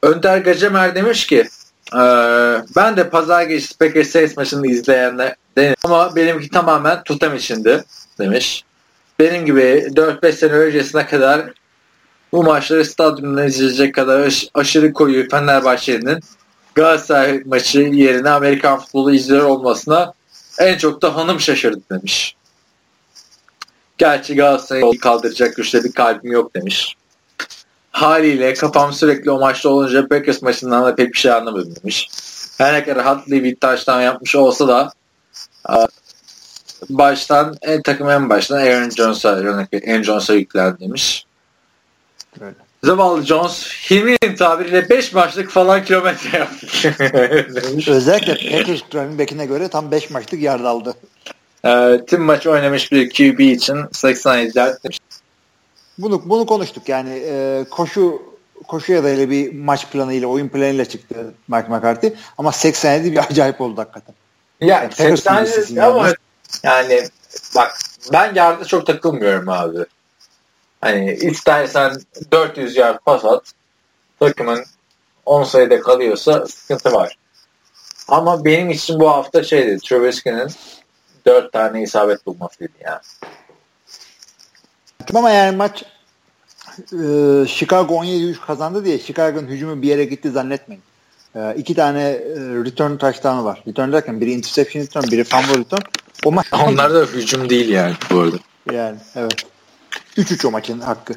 Önder 0.02 0.38
Gacemer 0.38 0.94
demiş 0.94 1.26
ki 1.26 1.48
"Ee, 1.94 1.98
ben 2.76 2.96
de 2.96 3.10
pazar 3.10 3.42
gecesi 3.42 3.78
Packers 3.78 4.08
Saints 4.08 4.36
maçını 4.36 4.66
izleyenler 4.66 5.34
ama 5.84 6.16
benimki 6.16 6.48
tamamen 6.50 7.02
tutam 7.02 7.34
içindi 7.36 7.84
demiş. 8.18 8.64
Benim 9.18 9.46
gibi 9.46 9.88
4-5 9.94 10.32
sene 10.32 10.52
öncesine 10.52 11.06
kadar 11.06 11.50
bu 12.32 12.42
maçları 12.42 12.84
stadyumda 12.84 13.44
izleyecek 13.44 13.94
kadar 13.94 14.20
aş- 14.20 14.48
aşırı 14.54 14.92
koyu 14.92 15.28
Fenerbahçe'nin 15.28 16.20
Galatasaray 16.74 17.42
maçı 17.44 17.80
yerine 17.80 18.30
Amerikan 18.30 18.78
futbolu 18.78 19.14
izliyor 19.14 19.44
olmasına 19.44 20.12
en 20.58 20.78
çok 20.78 21.02
da 21.02 21.16
hanım 21.16 21.40
şaşırdı 21.40 21.80
demiş. 21.90 22.36
Gerçi 23.98 24.34
Galatasaray'ı 24.34 24.98
kaldıracak 24.98 25.56
güçte 25.56 25.84
bir 25.84 25.92
kalbim 25.92 26.32
yok 26.32 26.54
demiş. 26.54 26.96
Haliyle 27.90 28.54
kafam 28.54 28.92
sürekli 28.92 29.30
o 29.30 29.40
maçta 29.40 29.68
olunca 29.68 30.08
Packers 30.08 30.42
maçından 30.42 30.84
da 30.84 30.94
pek 30.94 31.12
bir 31.12 31.18
şey 31.18 31.32
anlamadım 31.32 31.74
demiş. 31.82 32.08
Her 32.58 32.74
ne 32.74 32.84
kadar 32.84 33.04
Hatley 33.04 33.44
bir 33.44 33.56
taştan 33.56 34.00
yapmış 34.00 34.36
olsa 34.36 34.68
da 34.68 34.92
baştan 36.90 37.56
en 37.62 37.82
takım 37.82 38.10
en 38.10 38.28
baştan 38.28 38.56
Aaron 38.56 38.90
Jones'a 38.90 39.28
örnek 39.28 39.88
Aaron 39.88 40.02
Jones'a 40.02 40.34
yüklendi 40.34 40.80
demiş. 40.80 41.26
Öyle. 42.40 42.54
Zavallı 42.84 43.22
Jones 43.22 43.68
Hilmi'nin 43.90 44.36
tabiriyle 44.36 44.88
5 44.88 45.12
maçlık 45.12 45.50
falan 45.50 45.84
kilometre 45.84 46.38
yaptı. 46.38 46.66
Özellikle 47.90 48.50
Packers 48.58 48.82
running 48.94 49.20
back'ine 49.20 49.46
göre 49.46 49.68
tam 49.68 49.90
5 49.90 50.10
maçlık 50.10 50.42
yard 50.42 50.64
aldı. 50.64 50.94
Ee, 51.64 52.00
tüm 52.06 52.22
maç 52.22 52.46
oynamış 52.46 52.92
bir 52.92 53.10
QB 53.10 53.40
için 53.40 53.76
87 53.92 54.58
yard 54.58 54.84
demiş. 54.84 54.98
Bunu 55.98 56.22
bunu 56.24 56.46
konuştuk. 56.46 56.88
Yani 56.88 57.22
e, 57.26 57.64
koşu 57.70 58.22
koşuya 58.68 59.04
da 59.04 59.08
öyle 59.08 59.30
bir 59.30 59.54
maç 59.54 59.90
planıyla, 59.90 60.28
oyun 60.28 60.48
planıyla 60.48 60.84
çıktı 60.84 61.34
Mike 61.48 61.68
McCarthy. 61.68 62.12
Ama 62.38 62.52
87 62.52 63.12
bir 63.12 63.18
acayip 63.18 63.60
oldu 63.60 63.80
hakikaten. 63.80 64.14
Ya 64.60 64.68
Yani 64.68 64.88
Packers 64.88 65.20
80 65.20 65.44
QB'sisin 65.44 65.76
ama 65.76 66.08
yani. 66.62 67.08
bak 67.56 67.78
ben 68.12 68.34
yarda 68.34 68.64
çok 68.64 68.86
takılmıyorum 68.86 69.48
abi. 69.48 69.78
Hani 70.80 71.12
istersen 71.12 71.96
400 72.32 72.76
yard 72.76 72.98
pas 73.04 73.24
at 73.24 73.52
takımın 74.20 74.64
10 75.26 75.44
sayıda 75.44 75.80
kalıyorsa 75.80 76.46
sıkıntı 76.46 76.92
var. 76.92 77.18
Ama 78.08 78.44
benim 78.44 78.70
için 78.70 79.00
bu 79.00 79.10
hafta 79.10 79.44
şeydi 79.44 79.78
Trubisky'nin 79.78 80.50
4 81.26 81.52
tane 81.52 81.82
isabet 81.82 82.26
bulmasıydı 82.26 82.72
yani. 82.80 83.00
Ama 85.14 85.30
yani 85.30 85.56
maç 85.56 85.84
e, 86.78 87.46
Chicago 87.48 87.94
17-3 87.94 88.40
kazandı 88.46 88.84
diye 88.84 88.98
Chicago'nun 88.98 89.46
hücumu 89.46 89.82
bir 89.82 89.88
yere 89.88 90.04
gitti 90.04 90.30
zannetmeyin. 90.30 90.82
E, 91.34 91.54
iki 91.56 91.74
tane 91.74 92.02
e, 92.02 92.34
return 92.38 92.96
touchdown'ı 92.96 93.44
var. 93.44 93.62
Return 93.68 93.92
derken 93.92 94.20
biri 94.20 94.32
interception 94.32 94.82
return, 94.82 95.10
biri 95.10 95.24
fumble 95.24 95.58
return. 95.58 95.82
O 96.24 96.32
maç 96.32 96.46
Onlar 96.52 96.94
da 96.94 97.00
hücum 97.00 97.50
değil 97.50 97.68
yani 97.68 97.94
bu 98.10 98.20
arada. 98.20 98.36
yani 98.72 98.96
evet. 99.14 99.46
3-3 100.16 100.46
o 100.46 100.50
maçın 100.50 100.80
hakkı. 100.80 101.14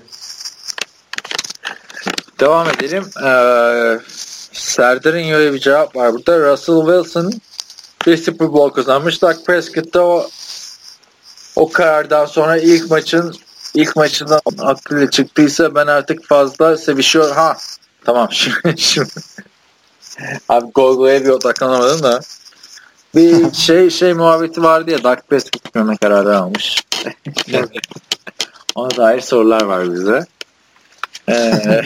Devam 2.40 2.70
edelim. 2.70 3.06
Ee, 3.24 4.00
Serdar'ın 4.54 5.32
öyle 5.32 5.54
bir 5.54 5.60
cevap 5.60 5.96
var 5.96 6.14
burada. 6.14 6.40
Russell 6.40 6.76
Wilson 6.86 7.34
bir 8.06 8.18
Super 8.18 8.54
Bowl 8.54 8.76
kazanmış. 8.76 9.22
Dak 9.22 9.46
Prescott 9.46 9.94
da 9.94 10.06
o, 10.06 10.30
o 11.56 11.72
karardan 11.72 12.26
sonra 12.26 12.58
ilk 12.58 12.90
maçın 12.92 13.36
ilk 13.74 13.96
maçından 13.96 14.42
aklıyla 14.60 15.10
çıktıysa 15.10 15.76
ben 15.76 15.88
artık 15.88 16.26
fazla 16.28 16.78
sevişiyor. 16.78 17.36
Ha 17.36 17.58
tamam 18.06 18.28
şimdi, 18.32 18.74
şimdi. 18.82 19.10
Abi 20.50 20.72
Google'ya 20.76 21.24
bir 21.26 21.30
odaklanamadım 21.30 22.04
da. 22.04 22.20
Bir 23.15 23.53
şey 23.53 23.90
şey 23.90 24.14
muhabbeti 24.14 24.64
vardı 24.64 24.91
ya 24.91 25.03
Dak 25.03 25.30
Prescott 25.30 25.64
gitmeme 25.64 25.98
kararı 25.98 26.38
almış. 26.38 26.84
Ona 28.76 28.90
dair 28.98 29.22
sorular 29.22 29.61
var 29.61 29.94
bize. 29.94 30.26
Ee, 31.30 31.81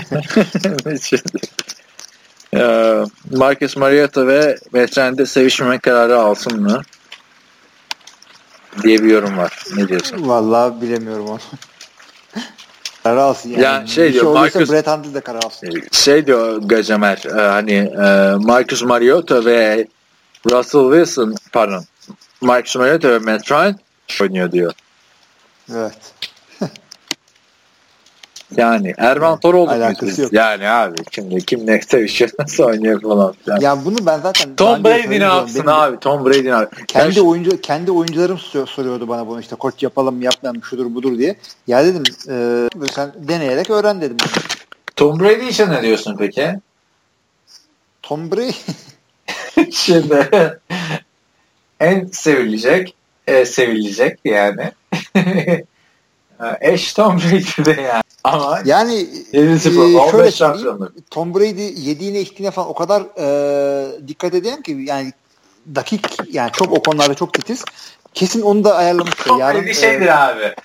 Marcus 3.32 3.78
Mariota 3.78 4.28
ve 4.28 4.58
Veteran'de 4.74 5.26
sevişmeme 5.26 5.80
kararı 5.80 6.20
alsın 6.20 6.62
mı? 6.62 6.82
Diye 8.84 9.00
bir 9.04 9.10
yorum 9.10 9.38
var. 9.38 9.64
Ne 9.76 9.88
diyorsun? 9.88 10.30
Vallahi 10.30 10.82
bilemiyorum 10.82 11.28
onu. 11.28 11.40
karar 13.04 13.18
alsın 13.18 13.50
yani. 13.50 13.62
Ya 13.64 13.88
şey 13.88 14.08
Bir 14.08 14.14
diyor, 14.14 14.26
olduysa 14.26 14.60
Marcus- 14.60 14.72
Brett 14.72 14.88
Hundley 14.88 15.14
de 15.14 15.22
karar 15.22 15.44
alsın. 15.44 15.84
Şey 15.92 16.28
diyor 16.28 16.62
Gacemer 16.62 17.24
e, 17.26 17.42
hani 17.42 17.74
e, 17.74 18.36
Marcus 18.38 18.84
Mariota 18.84 19.46
ve 19.46 19.88
Russell 20.52 20.82
Wilson 20.92 21.36
pardon 21.52 21.84
Marcus 22.42 22.76
Mariota 22.76 23.10
ve 23.12 23.20
Matt 23.20 23.52
Ryan 23.52 23.80
oynuyor 24.22 24.52
diyor. 24.52 24.74
Evet. 25.76 26.14
Yani 28.58 28.94
Erman 28.98 29.40
Toroğlu 29.40 29.70
Alakası 29.72 30.22
yok. 30.22 30.34
Yani 30.34 30.70
abi 30.70 30.96
şimdi 31.12 31.46
kim 31.46 31.68
ne 31.68 31.82
sevişiyor 31.82 32.32
nasıl 32.40 32.64
oynuyor 32.64 33.02
falan 33.02 33.34
filan. 33.34 33.60
Ya 33.62 33.86
bunu 33.86 34.06
ben 34.06 34.20
zaten 34.20 34.56
Tom 34.56 34.84
Brady 34.84 35.10
ne 35.20 35.24
yapsın 35.24 35.56
Benim- 35.60 35.70
abi? 35.70 36.00
Tom 36.00 36.26
Brady 36.26 36.44
ne 36.46 36.50
yapsın? 36.50 36.86
Kendi 36.86 37.20
Ya 37.20 37.26
oyuncu 37.26 37.62
kendi 37.62 37.92
oyuncularım 37.92 38.38
sor- 38.38 38.68
soruyordu 38.68 39.08
bana 39.08 39.28
bunu 39.28 39.40
işte 39.40 39.56
koç 39.56 39.84
yapalım 39.84 40.16
mı 40.16 40.24
yapmayalım 40.24 40.64
şudur 40.64 40.96
budur 40.96 41.18
diye. 41.18 41.36
Ya 41.68 41.86
dedim 41.86 42.04
e, 42.30 42.68
sen 42.94 43.14
deneyerek 43.18 43.70
öğren 43.70 44.02
dedim. 44.02 44.18
Tom 44.96 45.20
Brady 45.20 45.48
için 45.48 45.70
ne 45.70 45.82
diyorsun 45.82 46.16
peki? 46.20 46.56
Tom 48.02 48.32
Brady 48.32 48.52
Şimdi 49.72 50.30
en 51.80 52.06
sevilecek 52.06 52.96
e, 53.28 53.46
sevilecek 53.46 54.20
yani 54.26 54.72
eş 56.62 56.94
Tom 56.94 57.18
Brady'de 57.18 57.82
yani. 57.82 58.04
Ama 58.24 58.60
yani 58.66 59.08
7 59.32 59.52
e, 59.52 59.60
0 59.60 59.72
şöyle 59.74 59.98
15 59.98 60.34
söyleyeyim. 60.34 60.90
Tom 61.12 61.36
Brady 61.36 61.90
yediğine 61.90 62.20
içtiğine 62.20 62.52
falan 62.52 62.70
o 62.70 62.74
kadar 62.74 63.04
e, 63.20 64.08
dikkat 64.08 64.34
ediyorum 64.34 64.62
ki 64.62 64.78
yani 64.86 65.14
dakik 65.76 66.06
yani 66.32 66.52
çok 66.52 66.72
o 66.72 66.84
konularda 66.84 67.14
çok 67.14 67.34
titiz. 67.34 67.66
Kesin 68.14 68.42
onu 68.42 68.64
da 68.64 68.76
ayarlamıştır. 68.76 69.26
Tom 69.26 69.40
Yarın, 69.40 69.62
Brady 69.62 69.70
e, 69.70 69.74
şeydir 69.74 70.28
abi. 70.28 70.56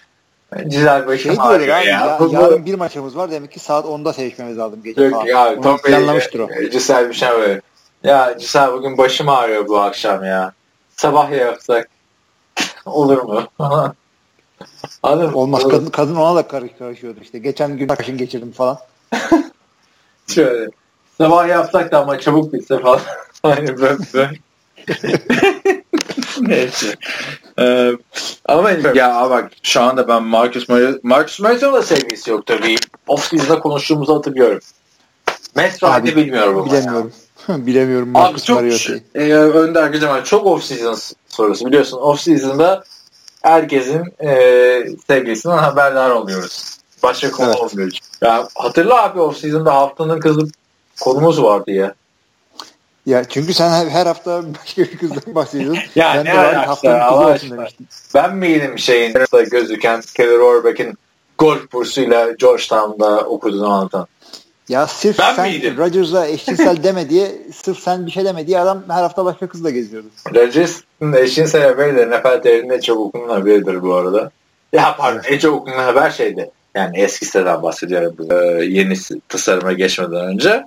Güzel 0.56 1.06
başım 1.06 1.34
şey 1.34 1.44
ağrıyor 1.44 1.76
ya. 1.76 1.82
ya, 1.82 2.16
Bu- 2.20 2.32
yarın 2.32 2.66
bir 2.66 2.74
maçımız 2.74 3.16
var 3.16 3.30
demek 3.30 3.52
ki 3.52 3.60
saat 3.60 3.84
10'da 3.84 4.12
sevişmemiz 4.12 4.58
lazım 4.58 4.82
gece 4.84 5.02
Yok 5.02 5.12
falan. 5.12 5.46
abi 5.46 5.60
Tom 5.60 5.78
planlamıştır 5.78 6.40
o. 6.40 6.48
Brady 6.48 6.70
Cisel 6.70 7.08
bir 7.08 7.14
şey 7.14 7.28
böyle. 7.30 7.60
Ya 8.04 8.38
Cisel 8.38 8.72
bugün 8.72 8.98
başım 8.98 9.28
ağrıyor 9.28 9.68
bu 9.68 9.78
akşam 9.78 10.24
ya. 10.24 10.52
Sabah 10.96 11.30
yapsak 11.30 11.88
olur 12.86 13.22
mu? 13.22 13.42
Anladın? 15.02 15.32
Olmaz. 15.32 15.64
Olur. 15.64 15.72
Kadın, 15.72 15.90
kadın 15.90 16.16
ona 16.16 16.36
da 16.36 16.48
karış 16.48 16.70
karışıyordu 16.78 17.20
işte. 17.22 17.38
Geçen 17.38 17.76
gün 17.76 17.88
kaşın 17.88 18.18
geçirdim 18.18 18.52
falan. 18.52 18.78
Şöyle. 20.26 20.70
Sabah 21.18 21.48
yapsak 21.48 21.92
da 21.92 22.00
ama 22.00 22.20
çabuk 22.20 22.52
bitse 22.52 22.78
falan. 22.78 23.00
Hani 23.42 23.78
böyle. 23.78 24.30
Neyse. 26.40 26.94
Ee, 27.58 27.92
ama 28.44 28.70
ya 28.70 29.30
bak 29.30 29.52
şu 29.62 29.80
anda 29.80 30.08
ben 30.08 30.22
Marcus 30.22 30.68
Mariota 30.68 30.98
Marcus 31.02 31.40
Mariota'nın 31.40 31.72
da 31.72 31.82
sevgisi 31.82 32.30
yok 32.30 32.46
tabii. 32.46 32.76
Off-season'da 33.08 33.60
konuştuğumuzu 33.60 34.14
hatırlıyorum. 34.14 34.60
Abi, 35.82 36.16
bilmiyorum 36.16 36.58
ama. 36.58 36.66
Bilemiyorum. 36.66 37.12
Bilemiyorum 37.66 38.08
Abi 38.16 38.22
Marcus 38.22 38.44
çok 38.44 38.56
Mariota'yı. 38.60 39.02
e, 39.14 39.32
Önder 39.34 39.86
Gıcaman 39.88 40.22
çok 40.22 40.46
off-season 40.46 41.14
sorusu. 41.28 41.66
Biliyorsun 41.66 41.98
off-season'da 41.98 42.84
herkesin 43.42 44.04
e, 44.24 44.30
sevgilisinden 45.06 45.58
haberdar 45.58 46.10
oluyoruz. 46.10 46.78
Başka 47.02 47.30
konu 47.30 47.46
Evet. 47.48 47.56
olmuyor. 47.58 47.90
Ya 48.22 48.48
hatırla 48.54 49.02
abi 49.02 49.18
off-season'da 49.20 49.74
haftanın 49.74 50.20
kızı 50.20 50.40
konumuz 51.00 51.42
vardı 51.42 51.70
ya. 51.70 51.94
Ya 53.06 53.24
çünkü 53.24 53.54
sen 53.54 53.70
her, 53.70 53.86
her 53.86 54.06
hafta 54.06 54.42
başka 54.60 54.82
bir 54.82 54.98
kızdan 54.98 55.34
bahsediyorsun. 55.34 55.82
Ya 55.94 56.12
ben 56.16 56.24
ne 56.24 56.32
de 56.52 56.56
haftanın 56.56 57.00
kızı 57.08 57.14
olsun 57.20 57.30
aşkına. 57.32 57.58
demiştim. 57.58 57.86
Ben 58.14 58.36
miydim 58.36 58.78
şeyin 58.78 59.14
gözüken 59.50 60.02
Kelly 60.16 60.38
Rohrbeck'in 60.38 60.98
golf 61.38 61.72
bursuyla 61.72 62.30
Georgetown'da 62.32 63.20
okuduğunu 63.20 63.68
anlatan? 63.72 64.06
Ya 64.68 64.86
sırf 64.86 65.18
Ben 65.18 65.34
sen? 65.34 65.76
Rodgers'a 65.76 66.26
eşcinsel 66.28 66.82
deme 66.82 67.10
diye 67.10 67.32
sırf 67.54 67.78
sen 67.78 68.06
bir 68.06 68.10
şey 68.10 68.24
deme 68.24 68.46
diye 68.46 68.60
adam 68.60 68.84
her 68.88 69.02
hafta 69.02 69.24
başka 69.24 69.48
kızla 69.48 69.70
geziyordu. 69.70 70.06
Rodgers'ın 70.34 71.12
eşin 71.12 71.44
sebebi 71.44 71.96
de 71.96 72.10
NFL 72.10 72.42
değerinde 72.44 72.74
en 72.74 72.80
çok 72.80 72.98
okunan 72.98 73.28
haberidir 73.28 73.82
bu 73.82 73.94
arada. 73.94 74.30
Ya 74.72 74.96
pardon 74.98 75.22
en 75.28 75.38
çok 75.38 75.54
okunan 75.54 75.84
haber 75.84 76.10
şeydi. 76.10 76.50
Yani 76.74 77.00
eski 77.00 77.26
siteden 77.26 77.62
bahsediyorum. 77.62 78.14
bu, 78.18 78.34
e, 78.34 78.64
yeni 78.64 78.94
tasarıma 79.28 79.72
geçmeden 79.72 80.26
önce. 80.26 80.66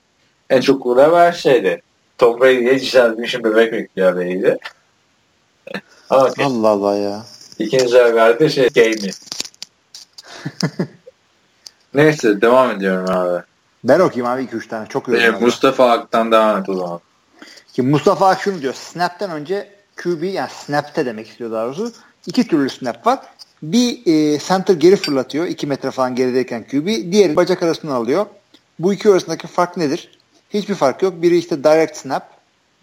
En 0.50 0.62
çok 0.62 0.86
okunan 0.86 1.04
haber 1.04 1.32
şeydi. 1.32 1.82
Tom 2.18 2.42
Brady'ye 2.42 3.18
Bündchen 3.18 3.44
bebek 3.44 3.74
bekliyor 3.74 4.12
haberiydi. 4.12 4.58
Ama 6.10 6.30
Allah 6.44 6.70
Allah 6.70 6.96
ya. 6.96 7.24
ikinci 7.60 7.98
haberde 7.98 8.50
şey 8.50 8.70
Gamey. 8.70 9.12
Neyse 11.94 12.42
devam 12.42 12.72
ediyorum 12.72 13.06
abi. 13.10 13.44
Ben 13.84 14.00
okuyayım 14.00 14.34
abi 14.34 14.44
2-3 14.58 14.68
tane. 14.68 14.88
Çok 14.88 15.10
Ee, 15.10 15.12
yoruldum. 15.12 15.36
abi. 15.36 15.46
Mustafa 15.46 15.92
Ak'tan 15.92 16.32
devam 16.32 16.60
et 16.62 16.70
o 16.70 16.74
zaman. 16.76 17.00
Ki 17.74 17.82
Mustafa 17.82 18.28
Ak 18.30 18.42
şunu 18.42 18.62
diyor. 18.62 18.74
Snap'ten 18.74 19.32
önce 19.32 19.70
QB 20.04 20.24
yani 20.24 20.50
snap'te 20.50 21.06
demek 21.06 21.28
istiyor 21.30 21.52
daha 21.52 21.66
doğrusu. 21.66 21.92
İki 22.28 22.48
türlü 22.48 22.70
snap 22.70 23.08
var. 23.08 23.20
Bir 23.64 24.02
e, 24.06 24.40
center 24.40 24.74
geri 24.74 24.96
fırlatıyor. 24.96 25.46
2 25.46 25.68
metre 25.68 25.92
falan 25.92 26.16
gerideyken 26.16 26.64
QB. 26.64 27.12
Diğeri 27.12 27.36
bacak 27.36 27.64
arasından 27.64 27.96
alıyor. 27.96 28.26
Bu 28.80 28.94
iki 28.94 29.10
arasındaki 29.10 29.48
fark 29.48 29.78
nedir? 29.78 30.20
Hiçbir 30.50 30.76
fark 30.76 31.02
yok. 31.02 31.22
Biri 31.22 31.38
işte 31.38 31.64
direct 31.64 31.98
snap. 31.98 32.30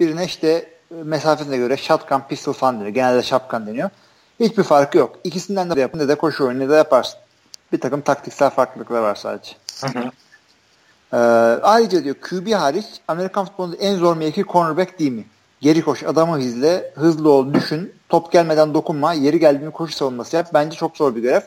Birine 0.01 0.25
işte 0.25 0.49
e, 0.91 0.95
mesafesine 1.05 1.57
göre 1.57 1.77
shotgun 1.77 2.23
pistol 2.29 2.53
falan 2.53 2.75
deniyor. 2.75 2.95
Genelde 2.95 3.23
shotgun 3.23 3.66
deniyor. 3.66 3.91
Hiçbir 4.41 4.62
farkı 4.62 4.99
yok. 4.99 5.19
İkisinden 5.25 5.77
de 5.77 5.81
yapın 5.81 5.99
ne 5.99 6.09
de 6.09 6.15
koşu 6.15 6.45
oyunu 6.47 6.59
ne 6.59 6.69
de 6.69 6.75
yaparsın. 6.75 7.19
Bir 7.73 7.81
takım 7.81 8.01
taktiksel 8.01 8.51
farklılıklar 8.51 9.01
var 9.01 9.15
sadece. 9.15 9.53
Ee, 11.12 11.16
ayrıca 11.62 12.05
diyor 12.05 12.14
QB 12.14 12.52
hariç 12.52 12.86
Amerikan 13.09 13.44
futbolunda 13.44 13.76
en 13.76 13.97
zor 13.97 14.16
mevki 14.16 14.44
cornerback 14.44 14.98
değil 14.98 15.12
mi? 15.12 15.24
Geri 15.60 15.82
koş, 15.82 16.02
adamı 16.02 16.40
izle, 16.40 16.93
hızlı 16.94 17.30
ol, 17.30 17.55
düşün, 17.55 17.93
top 18.09 18.32
gelmeden 18.32 18.74
dokunma, 18.74 19.12
yeri 19.12 19.40
geldiğinde 19.40 19.70
koşu 19.70 19.93
savunması 19.94 20.36
yap. 20.36 20.48
Bence 20.55 20.76
çok 20.76 20.97
zor 20.97 21.16
bir 21.16 21.20
görev. 21.22 21.40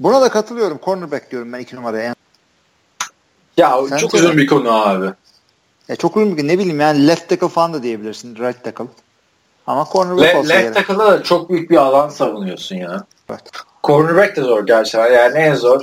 Buna 0.00 0.20
da 0.20 0.28
katılıyorum. 0.28 0.80
Cornerback 0.84 1.30
diyorum 1.30 1.52
ben 1.52 1.58
iki 1.60 1.76
numaraya. 1.76 2.04
Yani, 2.04 2.16
Ya 3.56 3.88
Sen 3.88 3.96
çok 3.96 4.14
uzun 4.14 4.36
bir 4.36 4.46
konu 4.46 4.72
abi. 4.88 5.10
ya 5.88 5.96
çok 5.96 6.16
uygun 6.16 6.36
bir 6.36 6.48
ne 6.48 6.58
bileyim 6.58 6.80
yani 6.80 7.08
left 7.08 7.28
tackle 7.28 7.48
falan 7.48 7.72
da 7.72 7.82
diyebilirsin. 7.82 8.36
Right 8.36 8.64
tackle. 8.64 8.84
Ama 9.66 9.86
cornerback 9.92 10.34
Le, 10.34 10.38
olsa 10.38 10.54
left 10.54 10.74
tackle'da 10.74 11.12
da 11.12 11.22
çok 11.22 11.50
büyük 11.50 11.70
bir 11.70 11.76
alan 11.76 12.08
savunuyorsun 12.08 12.76
ya. 12.76 13.04
Evet. 13.30 13.42
Cornerback 13.84 14.36
de 14.36 14.42
zor 14.42 14.66
gerçekten. 14.66 15.12
Yani 15.12 15.38
en 15.38 15.54
zor. 15.54 15.82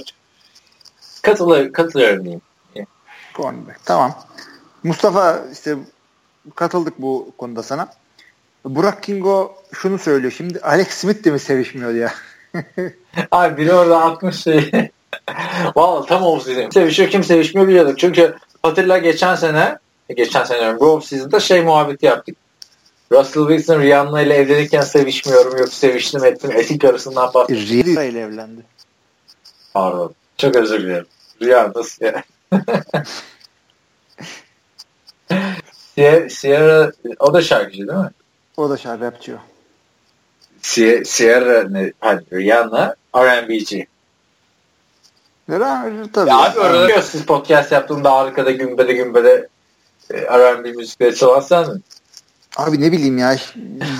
Katılır, 1.21 1.73
katılıyorum 1.73 2.23
diyeyim. 2.23 2.41
Cornerback. 3.37 3.85
Tamam. 3.85 4.13
Mustafa 4.83 5.43
işte 5.53 5.75
katıldık 6.55 7.01
bu 7.01 7.31
konuda 7.37 7.63
sana. 7.63 7.87
Burak 8.65 9.03
Kingo 9.03 9.55
şunu 9.73 9.99
söylüyor. 9.99 10.33
Şimdi 10.37 10.59
Alex 10.59 10.87
Smith 10.87 11.23
de 11.23 11.31
mi 11.31 11.39
sevişmiyor 11.39 11.93
ya? 11.93 12.13
Abi 13.31 13.57
biri 13.57 13.73
orada 13.73 14.01
atmış 14.01 14.35
şeyi. 14.43 14.91
Valla 15.75 16.05
tam 16.05 16.23
off-season. 16.23 16.73
Sevişiyor 16.73 17.09
kim 17.09 17.23
sevişmiyor 17.23 17.67
biliyorduk. 17.67 17.99
Çünkü 17.99 18.35
hatırla 18.63 18.97
geçen 18.97 19.35
sene 19.35 19.77
geçen 20.15 20.43
sene 20.43 20.79
bu 20.79 20.85
off-season'da 20.85 21.39
şey 21.39 21.61
muhabbeti 21.61 22.05
yaptık. 22.05 22.37
Russell 23.11 23.47
Wilson 23.47 23.81
Rihanna 23.81 24.21
ile 24.21 24.33
evlenirken 24.33 24.81
sevişmiyorum 24.81 25.57
yok 25.57 25.69
seviştim 25.69 26.25
ettim 26.25 26.51
etik 26.51 26.85
arasından 26.85 27.33
bahsettim. 27.33 27.67
Rihanna 27.67 28.03
ile 28.03 28.19
evlendi. 28.19 28.61
Pardon. 29.73 30.13
Çok 30.37 30.55
özür 30.55 30.79
dilerim. 30.79 31.05
Rihanna 31.41 31.83
Sierra. 32.51 32.83
Sierra, 36.29 36.29
Sierra 36.29 36.91
o 37.19 37.33
da 37.33 37.41
şarkıcı 37.41 37.87
değil 37.87 37.99
mi? 37.99 38.09
O 38.57 38.69
da 38.69 38.77
şarkı 38.77 39.03
rapçiyor. 39.05 39.39
Sie- 40.61 41.05
Sierra 41.05 41.69
ne? 41.69 41.91
Hani 41.99 42.21
Rihanna 42.33 42.95
R&B'ci. 43.15 43.87
Rihanna 45.49 46.11
tabii. 46.13 46.29
Ya 46.29 46.37
abi 46.37 46.59
orada 46.59 46.83
biliyorsun, 46.83 47.09
siz 47.09 47.25
podcast 47.25 47.71
yaptığımda 47.71 48.11
arkada 48.13 48.51
gümbede 48.51 48.93
gümbede 48.93 49.47
e, 50.13 50.17
R&B 50.21 50.71
müzikleri 50.71 51.15
çalan 51.15 51.39
sen 51.39 51.69
mi? 51.73 51.81
Abi 52.57 52.81
ne 52.81 52.91
bileyim 52.91 53.17
ya. 53.17 53.35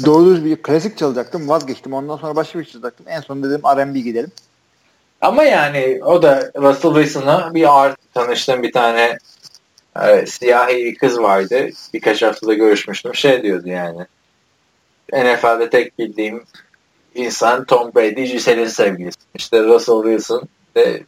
Doğru 0.06 0.26
düz 0.26 0.45
bir 0.45 0.61
klasik 0.61 0.98
çalacaktım. 0.98 1.49
Vazgeçtim. 1.49 1.94
Ondan 1.94 2.18
sonra 2.18 2.36
başka 2.36 2.60
bir 2.60 2.64
şey 2.65 2.74
çalacaktım. 2.74 3.06
En 3.10 3.22
son 3.22 3.44
dedim 3.44 3.61
R&B 3.78 3.99
gidelim. 3.99 4.32
Ama 5.22 5.44
yani 5.44 5.99
o 6.06 6.22
da 6.22 6.52
Russell 6.57 6.94
Wilson'la 6.94 7.52
bir 7.53 7.80
art 7.84 7.98
tanıştığım 8.14 8.64
bir 8.64 8.72
tane 8.72 9.18
e, 10.03 10.26
siyahi 10.26 10.76
bir 10.76 10.95
kız 10.95 11.19
vardı. 11.22 11.69
Birkaç 11.94 12.22
haftada 12.22 12.53
görüşmüştüm. 12.53 13.15
Şey 13.15 13.44
diyordu 13.44 13.69
yani. 13.69 14.06
NFL'de 15.14 15.69
tek 15.69 15.99
bildiğim 15.99 16.44
insan 17.15 17.65
Tom 17.65 17.91
Brady, 17.95 18.23
Giselle'in 18.23 18.68
sevgilisi. 18.68 19.18
İşte 19.35 19.64
Russell 19.64 20.03
Wilson 20.03 20.48
ve 20.76 21.03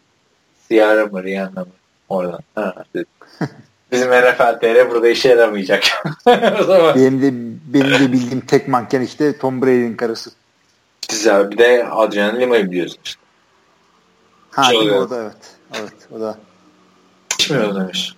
Ciara 0.72 1.06
mı 1.06 1.23
Rihanna 1.23 1.60
mı? 1.60 1.72
Oradan. 2.10 2.40
Ha, 2.56 2.76
dedi. 2.95 3.06
Bizim 3.91 4.10
NFL 4.11 4.60
TR 4.60 4.90
burada 4.90 5.10
işe 5.10 5.30
yaramayacak. 5.30 5.84
o 6.60 6.64
zaman 6.64 6.95
Benim 6.95 7.22
de, 7.22 7.30
benim 7.73 7.99
de 7.99 8.11
bildiğim 8.11 8.41
tek 8.41 8.68
manken 8.68 9.02
işte 9.02 9.38
Tom 9.38 9.61
Brady'nin 9.61 9.95
karısı. 9.98 10.31
güzel. 11.10 11.52
Bir 11.52 11.57
de 11.57 11.86
Adrian 11.91 12.40
Lima'yı 12.40 12.72
biliyorsun 12.72 12.99
işte. 13.03 13.18
Ha 14.60 14.72
değil 14.72 14.86
mi? 14.86 14.94
o 14.94 15.10
da 15.10 15.22
evet. 15.22 15.56
Evet 15.80 15.94
o 16.11 16.19
da. 16.19 16.38
İçmiyor 17.40 17.76
demiş. 17.76 18.15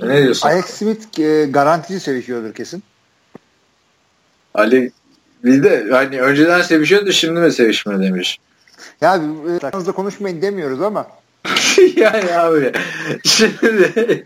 Ne 0.00 0.22
diyorsun? 0.22 0.48
Alex 0.48 0.64
Smith 0.64 1.20
e, 1.20 1.46
garantici 1.46 2.00
sevişiyordur 2.00 2.54
kesin. 2.54 2.82
Ali 4.54 4.92
bir 5.44 5.62
de 5.62 5.86
hani 5.90 6.22
önceden 6.22 6.62
sevişiyordu 6.62 7.12
şimdi 7.12 7.40
mi 7.40 7.52
sevişmiyor 7.52 8.02
demiş. 8.02 8.38
Ya 9.00 9.22
e, 9.88 9.92
konuşmayın 9.92 10.42
demiyoruz 10.42 10.82
ama 10.82 11.06
yani 11.96 12.38
abi 12.38 12.72
şimdi 13.24 14.24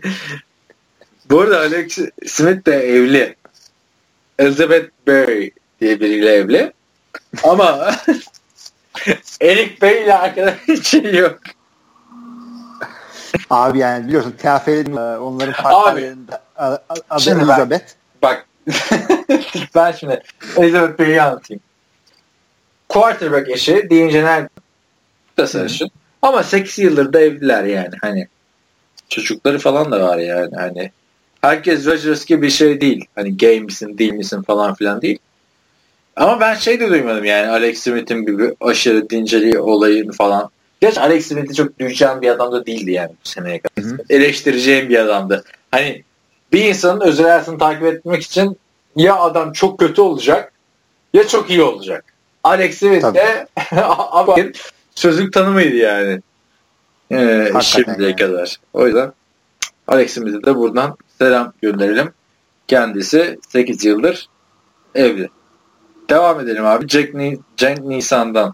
bu 1.29 1.41
arada 1.41 1.59
Alex 1.59 1.97
Smith 2.27 2.65
de 2.65 2.75
evli. 2.75 3.35
Elizabeth 4.39 4.89
Berry 5.07 5.51
diye 5.81 5.99
biriyle 5.99 6.31
evli. 6.33 6.73
Ama 7.43 7.95
Eric 9.41 9.81
Bey 9.81 10.03
ile 10.03 10.13
arkadaş 10.13 10.57
şey 10.83 11.15
yok. 11.15 11.39
Abi 13.49 13.79
yani 13.79 14.07
biliyorsun 14.07 14.31
TFL'in 14.31 14.95
e, 14.95 15.17
onların 15.17 15.53
partnerlerinde 15.53 16.39
adı 17.09 17.29
Elizabeth. 17.29 17.93
Bak 18.21 18.45
ben 19.75 19.91
şimdi 19.91 20.21
Elizabeth 20.57 20.99
Bey'i 20.99 21.21
anlatayım. 21.21 21.61
Quarterback 22.89 23.49
eşi 23.49 23.89
Dean 23.89 24.09
Jenner 24.09 24.47
da 25.37 25.47
sarışın. 25.47 25.89
Ama 26.21 26.43
8 26.43 26.79
yıldır 26.79 27.13
da 27.13 27.19
evliler 27.19 27.63
yani 27.63 27.95
hani. 28.01 28.27
Çocukları 29.09 29.59
falan 29.59 29.91
da 29.91 30.01
var 30.01 30.17
yani 30.17 30.55
hani. 30.55 30.91
Herkes 31.41 31.85
Rodgers 31.85 32.25
gibi 32.25 32.41
bir 32.41 32.49
şey 32.49 32.81
değil. 32.81 33.05
Hani 33.15 33.37
gay 33.37 33.59
misin 33.59 33.97
değil 33.97 34.13
misin 34.13 34.41
falan 34.41 34.73
filan 34.75 35.01
değil. 35.01 35.19
Ama 36.15 36.39
ben 36.39 36.55
şey 36.55 36.79
de 36.79 36.89
duymadım 36.89 37.25
yani 37.25 37.47
Alex 37.47 37.79
Smith'in 37.79 38.27
bir, 38.27 38.53
aşırı 38.61 39.09
dinceli 39.09 39.59
olayını 39.59 40.11
falan. 40.11 40.49
Gerçi 40.85 41.01
Alex 41.01 41.27
Smith'i 41.27 41.53
çok 41.55 41.79
duyacağım 41.79 42.21
bir 42.21 42.29
adam 42.29 42.51
da 42.51 42.65
değildi 42.65 42.91
yani 42.91 43.09
bu 43.09 43.29
seneye 43.29 43.59
kadar. 43.59 43.89
Hı 43.89 43.95
hı. 43.95 43.97
Eleştireceğim 44.09 44.89
bir 44.89 44.99
adamdı. 44.99 45.43
Hani 45.71 46.03
bir 46.51 46.65
insanın 46.65 47.01
özel 47.01 47.25
hayatını 47.25 47.57
takip 47.57 47.83
etmek 47.83 48.23
için 48.23 48.57
ya 48.95 49.15
adam 49.15 49.53
çok 49.53 49.79
kötü 49.79 50.01
olacak 50.01 50.53
ya 51.13 51.27
çok 51.27 51.49
iyi 51.49 51.61
olacak. 51.61 52.05
Alex 52.43 52.77
Smith 52.77 53.13
de 53.13 53.47
abi 53.71 54.53
sözlük 54.95 55.33
tanımıydı 55.33 55.75
yani. 55.75 56.21
Ee, 57.11 57.49
Hakikaten 57.53 57.61
şimdiye 57.61 58.09
yani. 58.09 58.15
kadar. 58.15 58.57
O 58.73 58.85
yüzden 58.85 59.13
Alex 59.87 60.13
Smith'e 60.13 60.43
de 60.43 60.55
buradan 60.55 60.97
selam 61.17 61.53
gönderelim. 61.61 62.13
Kendisi 62.67 63.39
8 63.49 63.85
yıldır 63.85 64.29
evli. 64.95 65.29
Devam 66.09 66.39
edelim 66.39 66.65
abi. 66.65 66.87
Jack, 66.87 67.13
Ni 67.13 67.39
Cenk 67.57 67.79
Nisan'dan. 67.79 68.53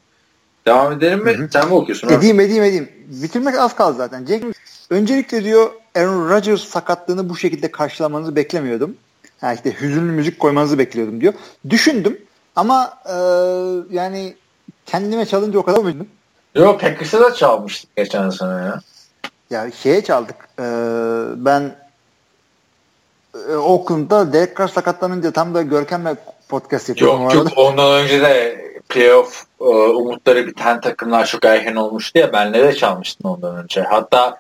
Devam 0.66 0.92
edelim 0.92 1.24
mi? 1.24 1.32
Hı 1.32 1.44
hı. 1.44 1.50
Sen 1.54 1.68
mi 1.68 1.74
okuyorsun? 1.74 2.08
abi? 2.08 2.14
Edeyim 2.14 2.40
edeyim 2.40 2.64
edeyim. 2.64 2.90
Bitirmek 3.08 3.60
az 3.60 3.76
kaldı 3.76 3.98
zaten. 3.98 4.26
Jack, 4.26 4.46
öncelikle 4.90 5.44
diyor 5.44 5.72
Aaron 5.96 6.30
Rodgers 6.30 6.64
sakatlığını 6.64 7.30
bu 7.30 7.38
şekilde 7.38 7.72
karşılamanızı 7.72 8.36
beklemiyordum. 8.36 8.96
Ha 9.42 9.54
işte 9.54 9.82
hüzünlü 9.82 10.12
müzik 10.12 10.40
koymanızı 10.40 10.80
bekliyordum 10.80 11.22
diyor. 11.22 11.34
Düşündüm 11.70 12.20
ama 12.56 12.98
e, 13.06 13.16
yani 13.96 14.36
kendime 14.86 15.26
çalınca 15.26 15.60
o 15.60 15.64
kadar 15.64 15.78
olmadı. 15.78 16.06
Yok 16.56 16.82
Packers'ı 16.82 17.22
da 17.22 17.34
çalmıştık 17.34 17.96
geçen 17.96 18.30
sene 18.30 18.52
ya. 18.52 18.82
Ya 19.50 19.72
şeye 19.72 20.04
çaldık. 20.04 20.36
E, 20.60 20.64
ben 21.36 21.76
e, 23.50 23.56
Oakland'da 23.56 24.34
Derek 24.34 24.58
Carr 24.58 24.68
sakatlanınca 24.68 25.32
tam 25.32 25.54
da 25.54 25.62
Görkem'le 25.62 26.16
podcast 26.50 26.90
yapıyorum. 26.90 27.24
Yok 27.24 27.34
yok 27.34 27.48
ondan 27.56 28.04
önce 28.04 28.22
de 28.22 28.62
playoff 28.92 29.46
e, 29.62 29.64
umutları 29.64 30.48
biten 30.48 30.82
takımlar 30.82 31.26
çok 31.26 31.46
erken 31.46 31.76
olmuştu 31.76 32.20
ya 32.20 32.34
benle 32.34 32.64
de 32.64 32.76
çalmıştın 32.76 33.30
ondan 33.30 33.64
önce. 33.64 33.82
Hatta 33.82 34.40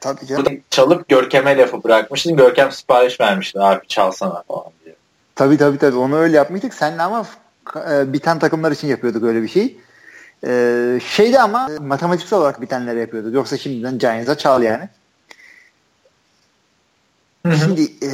çalıp 0.70 1.10
Görkem'e 1.10 1.58
lafı 1.58 1.84
bırakmıştın. 1.84 2.36
Görkem 2.36 2.72
sipariş 2.72 3.20
vermişti 3.20 3.60
abi 3.60 3.88
çalsana 3.88 4.44
falan 4.48 4.66
diye. 4.86 4.96
Tabii 5.36 5.58
tabii 5.58 5.78
tabii. 5.78 5.98
Onu 5.98 6.18
öyle 6.18 6.38
yapmıştık. 6.38 6.74
Seninle 6.74 7.02
ama 7.02 7.26
e, 7.92 8.14
biten 8.14 8.40
takımlar 8.40 8.72
için 8.72 8.88
yapıyorduk 8.88 9.24
öyle 9.24 9.42
bir 9.42 9.48
şey. 9.48 9.78
E, 10.46 11.00
şeyde 11.08 11.42
ama 11.42 11.70
e, 11.72 11.80
matematiksel 11.80 12.40
olarak 12.40 12.62
bitenleri 12.62 13.00
yapıyorduk. 13.00 13.34
Yoksa 13.34 13.58
şimdiden 13.58 14.00
Giants'a 14.00 14.38
çal 14.38 14.64
yani. 14.64 14.90
Şimdi 17.64 17.82
e, 18.06 18.12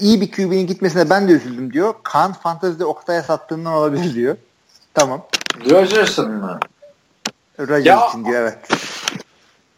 iyi 0.00 0.20
bir 0.20 0.32
QB'nin 0.32 0.66
gitmesine 0.66 1.10
ben 1.10 1.28
de 1.28 1.32
üzüldüm 1.32 1.72
diyor. 1.72 1.94
Kaan 2.02 2.32
Fantasy'de 2.32 2.84
Oktay'a 2.84 3.22
sattığından 3.22 3.72
olabilir 3.72 4.14
diyor. 4.14 4.36
Tamam. 4.94 5.26
Rodgers'ın 5.70 6.30
mı? 6.30 6.60
Rodgers 7.60 8.08
için 8.08 8.24
diyor 8.24 8.42
evet. 8.42 8.58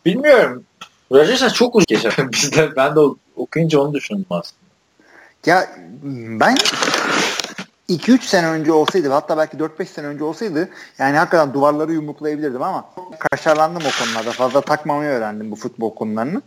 Bilmiyorum. 0.06 0.64
Rodgers'a 1.12 1.50
çok 1.50 1.74
uzun 1.74 1.86
geçer. 1.88 2.14
Bizde 2.32 2.76
ben 2.76 2.96
de 2.96 3.00
okuyunca 3.36 3.80
onu 3.80 3.94
düşündüm 3.94 4.26
aslında. 4.30 4.62
Ya 5.46 5.68
ben 6.40 6.56
2-3 7.88 8.22
sene 8.22 8.46
önce 8.46 8.72
olsaydı 8.72 9.08
hatta 9.08 9.36
belki 9.36 9.56
4-5 9.56 9.84
sene 9.84 10.06
önce 10.06 10.24
olsaydı 10.24 10.68
yani 10.98 11.16
hakikaten 11.16 11.54
duvarları 11.54 11.92
yumruklayabilirdim 11.92 12.62
ama 12.62 12.84
kaşarlandım 13.18 13.82
o 13.86 14.04
konularda. 14.04 14.30
Fazla 14.30 14.60
takmamayı 14.60 15.10
öğrendim 15.10 15.50
bu 15.50 15.56
futbol 15.56 15.94
konularını. 15.94 16.42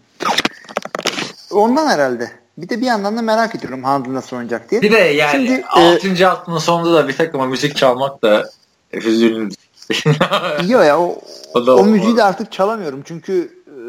Ondan 1.52 1.88
herhalde. 1.88 2.32
Bir 2.58 2.70
de 2.70 2.82
bir 2.82 2.86
yandan 2.86 3.18
da 3.18 3.22
merak 3.22 3.56
ediyorum 3.56 3.84
Handel 3.84 4.14
nasıl 4.14 4.36
oynayacak 4.36 4.72
diye. 4.72 4.82
Bir 4.82 4.92
de 4.92 4.98
yani 4.98 5.32
Şimdi, 5.32 5.52
e, 5.52 5.66
6. 5.66 6.26
haftanın 6.26 6.58
sonunda 6.58 6.94
da 6.94 7.08
bir 7.08 7.18
takıma 7.18 7.46
müzik 7.46 7.76
çalmak 7.76 8.22
da 8.22 8.50
hüzünlü. 8.94 9.50
Yok 10.68 10.86
ya 10.86 11.00
o, 11.00 11.20
O 11.54 11.68
da 11.68 11.76
o 11.76 11.86
müziği 11.86 12.18
de 12.18 12.24
artık 12.24 12.52
çalamıyorum 12.52 13.02
çünkü 13.06 13.64
e, 13.68 13.82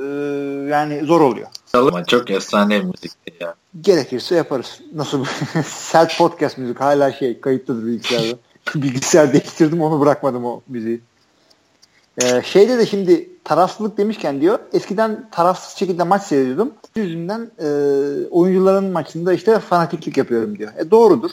yani 0.71 1.05
zor 1.05 1.21
oluyor. 1.21 1.49
Ama 1.75 2.05
çok 2.05 2.31
efsane 2.31 2.81
bir 2.81 2.85
müzikti 2.85 3.33
ya. 3.41 3.55
Gerekirse 3.81 4.35
yaparız. 4.35 4.81
Nasıl 4.95 5.25
Sert 5.67 6.19
podcast 6.19 6.59
müzik 6.59 6.81
hala 6.81 7.13
şey 7.13 7.41
kayıtlıdır 7.41 7.87
bilgisayarda. 7.87 8.37
Bilgisayar 8.75 9.33
değiştirdim 9.33 9.83
onu 9.83 10.01
bırakmadım 10.01 10.45
o 10.45 10.61
müziği. 10.69 11.01
Ee, 12.23 12.43
şeyde 12.43 12.79
de 12.79 12.87
şimdi 12.87 13.29
tarafsızlık 13.45 13.99
demişken 13.99 14.41
diyor 14.41 14.59
eskiden 14.73 15.29
tarafsız 15.31 15.79
şekilde 15.79 16.03
maç 16.03 16.23
seyrediyordum. 16.23 16.73
Yüzünden 16.97 17.51
e, 17.59 17.69
oyuncuların 18.31 18.93
maçında 18.93 19.33
işte 19.33 19.59
fanatiklik 19.59 20.17
yapıyorum 20.17 20.59
diyor. 20.59 20.73
E 20.79 20.91
doğrudur. 20.91 21.31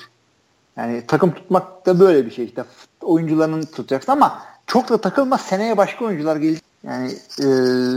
Yani 0.78 1.04
takım 1.08 1.34
tutmak 1.34 1.86
da 1.86 2.00
böyle 2.00 2.26
bir 2.26 2.32
şey 2.32 2.46
işte. 2.46 2.64
Oyuncularını 3.02 3.66
tutacaksın 3.66 4.12
ama 4.12 4.42
çok 4.68 4.90
da 4.90 4.98
takılma 4.98 5.38
seneye 5.38 5.78
başka 5.78 6.06
oyuncular 6.06 6.36
gelecek. 6.36 6.64
Yani 6.84 7.12
e, 7.40 7.46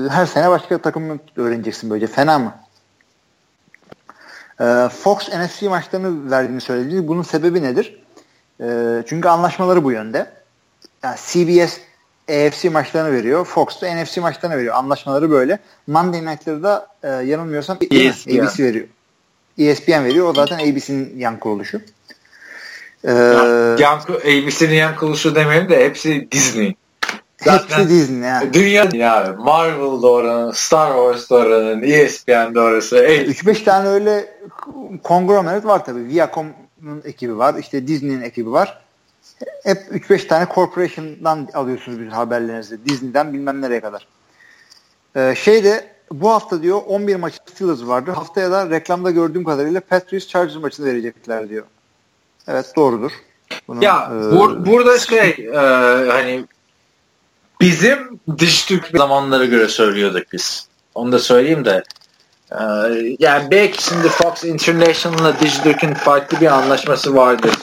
her 0.09 0.27
sene 0.27 0.51
başka 0.51 0.79
takımını 0.79 1.19
öğreneceksin 1.37 1.91
böylece. 1.91 2.13
Fena 2.13 2.39
mı? 2.39 2.55
Ee, 4.61 4.89
Fox 4.89 5.29
NFC 5.29 5.69
maçlarını 5.69 6.31
verdiğini 6.31 6.61
söyledi. 6.61 7.09
Bunun 7.09 7.23
sebebi 7.23 7.63
nedir? 7.63 8.03
Ee, 8.61 9.03
çünkü 9.07 9.29
anlaşmaları 9.29 9.85
bu 9.85 9.93
yönde. 9.93 10.31
Yani 11.03 11.17
CBS 11.27 11.79
AFC 12.31 12.69
maçlarını 12.69 13.13
veriyor. 13.13 13.45
Fox 13.45 13.83
da 13.83 13.95
NFC 13.95 14.21
maçlarını 14.21 14.57
veriyor. 14.57 14.75
Anlaşmaları 14.75 15.31
böyle. 15.31 15.59
Monday 15.87 16.27
Night'ları 16.27 16.63
da 16.63 16.87
e, 17.03 17.09
yanılmıyorsam 17.09 17.79
ESPN. 17.91 18.31
ABC 18.31 18.65
veriyor. 18.65 18.87
ESPN 19.59 20.05
veriyor. 20.05 20.29
O 20.29 20.35
zaten 20.35 20.59
ABC'nin 20.59 21.19
yan 21.19 21.39
kuruluşu. 21.39 21.81
Ee, 23.05 23.13
Yankı, 23.79 24.13
ABC'nin 24.13 24.75
yan 24.75 24.97
kuruluşu 24.97 25.35
demeyelim 25.35 25.69
de 25.69 25.85
hepsi 25.85 26.29
Disney. 26.33 26.75
hepsi 27.39 27.89
Disney. 27.89 28.29
Yani. 28.29 28.53
Dünya 28.53 28.89
ya 28.93 29.37
Marvel'da 29.39 30.07
oranın, 30.07 30.53
Star 30.53 30.93
Wars'da 30.93 31.35
oranın, 31.35 31.83
ESPN'de 31.83 32.61
orası. 32.61 32.99
Ey, 32.99 33.17
3-5 33.17 33.65
tane 33.65 33.89
öyle 33.89 34.39
konglomerat 35.03 35.65
var 35.65 35.85
tabii. 35.85 36.09
Viacom'un 36.09 37.03
ekibi 37.05 37.39
var. 37.39 37.55
işte 37.61 37.87
Disney'nin 37.87 38.23
ekibi 38.23 38.53
var. 38.53 38.86
Hep 39.63 39.79
3-5 39.93 40.27
tane 40.27 40.47
corporation'dan 40.55 41.49
alıyorsunuz 41.55 42.01
bütün 42.01 42.11
haberlerinizi. 42.11 42.85
Disney'den 42.85 43.33
bilmem 43.33 43.63
nereye 43.63 43.81
kadar. 43.81 44.07
Ee, 45.17 45.35
şeyde 45.39 45.97
bu 46.13 46.31
hafta 46.31 46.63
diyor 46.63 46.81
11 46.87 47.17
maçı 47.17 47.37
Steelers 47.55 47.83
vardı. 47.83 48.11
Haftaya 48.11 48.51
da 48.51 48.71
reklamda 48.71 49.11
gördüğüm 49.11 49.45
kadarıyla 49.45 49.81
Patriots 49.81 50.27
Chargers 50.27 50.57
maçını 50.57 50.87
verecekler 50.87 51.49
diyor. 51.49 51.65
Evet 52.49 52.73
doğrudur. 52.77 53.13
Bunu, 53.69 53.85
ya 53.85 54.11
e, 54.13 54.15
bur- 54.15 54.67
burada 54.67 54.99
şey 54.99 55.49
e, 55.53 55.57
hani 56.11 56.45
bizim 57.61 58.21
dış 58.39 58.65
Türk 58.65 58.87
zamanlara 58.87 59.45
göre 59.45 59.69
söylüyorduk 59.69 60.33
biz. 60.33 60.69
Onu 60.95 61.13
da 61.13 61.19
söyleyeyim 61.19 61.65
de 61.65 61.83
e, 62.53 62.65
yani 63.19 63.51
belki 63.51 63.83
şimdi 63.83 64.09
Fox 64.09 64.45
International'la 64.45 65.41
Dijitürk'ün 65.41 65.95
farklı 65.95 66.41
bir 66.41 66.47
anlaşması 66.47 67.15
vardır. 67.15 67.55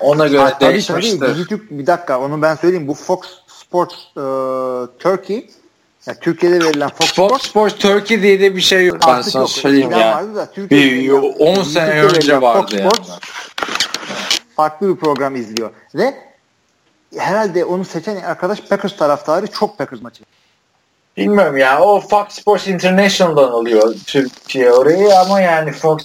Ona 0.00 0.26
göre 0.26 0.40
Ha, 0.42 0.58
tabii 0.58 0.72
değişmiştir. 0.72 1.20
tabii. 1.20 1.34
Dijitürk 1.34 1.70
bir 1.70 1.86
dakika 1.86 2.20
onu 2.20 2.42
ben 2.42 2.54
söyleyeyim. 2.54 2.88
Bu 2.88 2.94
Fox 2.94 3.20
Sports 3.46 3.94
e, 3.94 4.22
Turkey 4.98 5.50
ya 6.06 6.14
Türkiye'de 6.20 6.60
verilen 6.64 6.88
Fox 6.88 6.98
Fox 7.14 7.28
Sports 7.28 7.46
Sports 7.46 7.74
Turkey 7.74 8.22
diye 8.22 8.40
de 8.40 8.56
bir 8.56 8.60
şey 8.60 8.86
yok. 8.86 8.98
Ben 9.08 9.22
sana 9.22 9.40
yok. 9.42 9.50
söyleyeyim 9.50 9.90
ya. 9.90 9.98
vardı 10.16 10.34
da 10.36 10.50
Türkiye'de 10.50 10.84
Bir 10.96 11.08
verilen- 11.10 11.58
10 11.58 11.62
sene 11.62 11.84
Türkiye'de 12.00 12.16
önce 12.16 12.40
vardı 12.42 12.60
Fox 12.60 12.72
yani. 12.80 12.90
Sports 12.90 13.10
farklı 14.56 14.88
bir 14.88 14.96
program 15.00 15.36
izliyor. 15.36 15.70
Ve 15.94 16.14
herhalde 17.18 17.64
onu 17.64 17.84
seçen 17.84 18.16
arkadaş 18.16 18.60
Packers 18.60 18.96
taraftarı 18.96 19.46
çok 19.46 19.78
Packers 19.78 20.02
maçı. 20.02 20.22
Bilmiyorum 21.16 21.56
ya. 21.56 21.80
O 21.80 22.00
Fox 22.00 22.28
Sports 22.28 22.68
International'dan 22.68 23.48
alıyor 23.48 23.94
Türkiye 24.06 24.72
orayı 24.72 25.18
ama 25.18 25.40
yani 25.40 25.72
Fox 25.72 26.02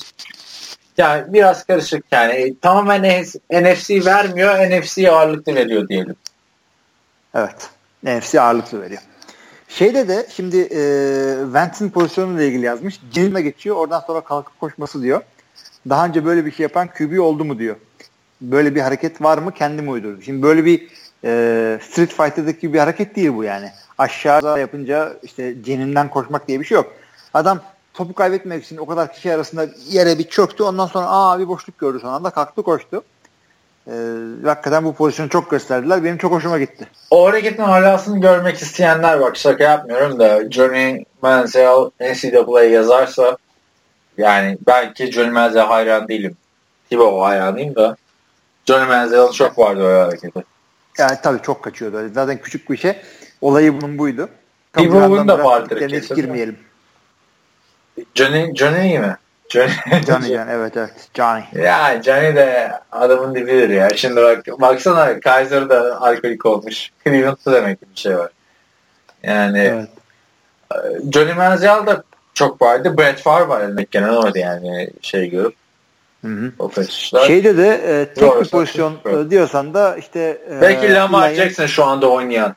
yani 0.97 1.33
biraz 1.33 1.63
karışık 1.63 2.05
yani. 2.11 2.55
Tamamen 2.61 3.23
NFC 3.51 4.05
vermiyor. 4.05 4.55
NFC'ye 4.55 5.11
ağırlıklı 5.11 5.55
veriyor 5.55 5.87
diyelim. 5.87 6.15
Evet. 7.35 7.69
NFC 8.03 8.41
ağırlıklı 8.41 8.81
veriyor. 8.81 9.01
Şeyde 9.67 10.07
de 10.07 10.27
şimdi 10.29 10.57
e, 10.57 10.81
Vance'in 11.53 11.89
pozisyonuyla 11.89 12.43
ilgili 12.43 12.65
yazmış. 12.65 12.99
Cenilme 13.11 13.41
geçiyor. 13.41 13.75
Oradan 13.75 13.99
sonra 13.99 14.21
kalkıp 14.21 14.59
koşması 14.59 15.01
diyor. 15.01 15.21
Daha 15.89 16.05
önce 16.05 16.25
böyle 16.25 16.45
bir 16.45 16.51
şey 16.51 16.63
yapan 16.63 16.87
QB 16.87 17.19
oldu 17.19 17.45
mu 17.45 17.59
diyor. 17.59 17.75
Böyle 18.41 18.75
bir 18.75 18.81
hareket 18.81 19.21
var 19.21 19.37
mı? 19.37 19.51
Kendi 19.51 19.81
mi 19.81 19.89
uydurdu? 19.89 20.21
Şimdi 20.21 20.43
böyle 20.43 20.65
bir 20.65 20.87
e, 21.23 21.79
Street 21.81 22.13
Fighter'daki 22.13 22.73
bir 22.73 22.79
hareket 22.79 23.15
değil 23.15 23.33
bu 23.35 23.43
yani. 23.43 23.71
Aşağı 23.97 24.59
yapınca 24.59 25.13
işte 25.23 25.63
ceninden 25.63 26.09
koşmak 26.09 26.47
diye 26.47 26.59
bir 26.59 26.65
şey 26.65 26.75
yok. 26.75 26.93
Adam 27.33 27.61
topu 27.95 28.13
kaybetmek 28.13 28.63
için 28.63 28.77
o 28.77 28.85
kadar 28.85 29.13
kişi 29.13 29.33
arasında 29.33 29.67
yere 29.89 30.19
bir 30.19 30.23
çöktü. 30.23 30.63
Ondan 30.63 30.87
sonra 30.87 31.05
aa 31.09 31.39
bir 31.39 31.47
boşluk 31.47 31.77
gördü 31.77 31.99
son 32.01 32.13
anda 32.13 32.29
kalktı 32.29 32.63
koştu. 32.63 33.03
Ee, 33.87 33.91
hakikaten 34.45 34.85
bu 34.85 34.93
pozisyonu 34.93 35.29
çok 35.29 35.51
gösterdiler. 35.51 36.03
Benim 36.03 36.17
çok 36.17 36.31
hoşuma 36.31 36.59
gitti. 36.59 36.87
O 37.11 37.27
hareketin 37.27 37.63
halasını 37.63 38.21
görmek 38.21 38.61
isteyenler 38.61 39.21
bak 39.21 39.37
şaka 39.37 39.63
yapmıyorum 39.63 40.19
da 40.19 40.51
Johnny 40.51 41.03
Manziel 41.21 41.89
NCAA 41.99 42.63
yazarsa 42.63 43.37
yani 44.17 44.57
belki 44.67 45.11
Johnny 45.11 45.31
Manziel 45.31 45.65
hayran 45.65 46.07
değilim. 46.07 46.37
Thibodeau 46.89 47.21
hayranıyım 47.21 47.75
da 47.75 47.97
Johnny 48.65 48.87
Manziel'ın 48.87 49.31
çok 49.31 49.59
vardı 49.59 49.83
o 49.83 50.07
hareketi. 50.07 50.43
Yani 50.97 51.17
tabii 51.23 51.41
çok 51.41 51.63
kaçıyordu. 51.63 52.09
Zaten 52.13 52.41
küçük 52.41 52.69
bir 52.69 52.77
şey. 52.77 53.01
Olayı 53.41 53.81
bunun 53.81 53.97
buydu. 53.97 54.29
Thibodeau'nun 54.73 55.27
da 55.27 55.43
vardır. 55.43 56.15
Girmeyelim. 56.15 56.57
Johnny, 58.15 58.55
Johnny 58.55 58.99
mi? 58.99 59.17
Johnny, 59.49 59.71
Johnny, 60.07 60.27
Johnny 60.27 60.51
evet 60.51 60.77
evet. 60.77 61.09
Johnny. 61.13 61.43
Ya 61.53 62.01
Johnny 62.03 62.35
de 62.35 62.71
adamın 62.91 63.35
dibidir 63.35 63.69
ya. 63.69 63.89
Şimdi 63.95 64.21
bak 64.21 64.47
baksana 64.61 65.19
Kaiser 65.19 65.69
da 65.69 66.01
alkolik 66.01 66.45
olmuş. 66.45 66.91
Cleveland'da 67.03 67.53
demek 67.53 67.79
ki 67.79 67.85
bir 67.95 67.99
şey 67.99 68.17
var. 68.17 68.29
Yani 69.23 69.59
evet. 69.59 69.89
Johnny 71.13 71.33
Manziel 71.33 71.87
de 71.87 72.01
çok 72.33 72.61
vardı. 72.61 72.97
Brett 72.97 73.19
Favre 73.19 73.47
var 73.47 73.61
elbette 73.61 73.87
gene 73.99 74.11
oydu 74.11 74.37
yani 74.37 74.89
şey 75.01 75.29
görüp. 75.29 75.55
Hı 76.21 76.27
hı. 76.27 76.51
O 76.59 76.69
kaçışlar. 76.69 77.25
Şeyde 77.25 77.57
de 77.57 77.67
e, 77.67 78.13
tek 78.13 78.23
Doğru, 78.23 78.43
bir 78.43 78.49
pozisyon 78.49 78.97
e, 79.05 79.29
diyorsan 79.29 79.73
da 79.73 79.97
işte 79.97 80.41
e, 80.51 80.61
Belki 80.61 80.93
Lamar 80.93 81.29
Elaine, 81.29 81.43
Jackson 81.43 81.65
şu 81.65 81.85
anda 81.85 82.09
oynayan. 82.09 82.55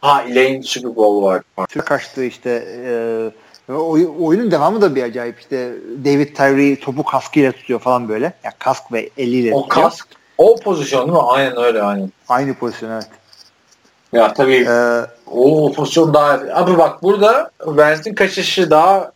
Ha 0.00 0.22
Elaine 0.22 0.62
Super 0.62 0.96
Bowl 0.96 1.24
var. 1.24 1.42
Kaçtı 1.84 2.24
işte 2.24 2.64
e, 2.86 3.30
Oy, 3.68 4.08
oyunun 4.20 4.50
devamı 4.50 4.82
da 4.82 4.94
bir 4.94 5.02
acayip 5.02 5.40
işte 5.40 5.72
David 6.04 6.36
Tyree 6.36 6.80
topu 6.80 7.04
kaskıyla 7.04 7.52
tutuyor 7.52 7.80
falan 7.80 8.08
böyle. 8.08 8.32
Ya 8.44 8.52
kask 8.58 8.92
ve 8.92 9.10
eliyle 9.16 9.54
o 9.54 9.62
tutuyor. 9.62 9.84
kask 9.84 10.08
o 10.38 10.56
pozisyon 10.56 11.02
değil 11.02 11.12
mi? 11.12 11.24
Aynen 11.28 11.56
öyle 11.56 11.82
aynen. 11.82 12.12
Aynı 12.28 12.54
pozisyon 12.54 12.90
evet. 12.90 13.08
Ya 14.12 14.32
tabii 14.32 14.66
ee, 14.68 15.00
o 15.30 15.72
pozisyon 15.72 16.14
daha 16.14 16.40
abi 16.52 16.78
bak 16.78 17.02
burada 17.02 17.50
Vance'in 17.66 18.14
kaçışı 18.14 18.70
daha 18.70 19.12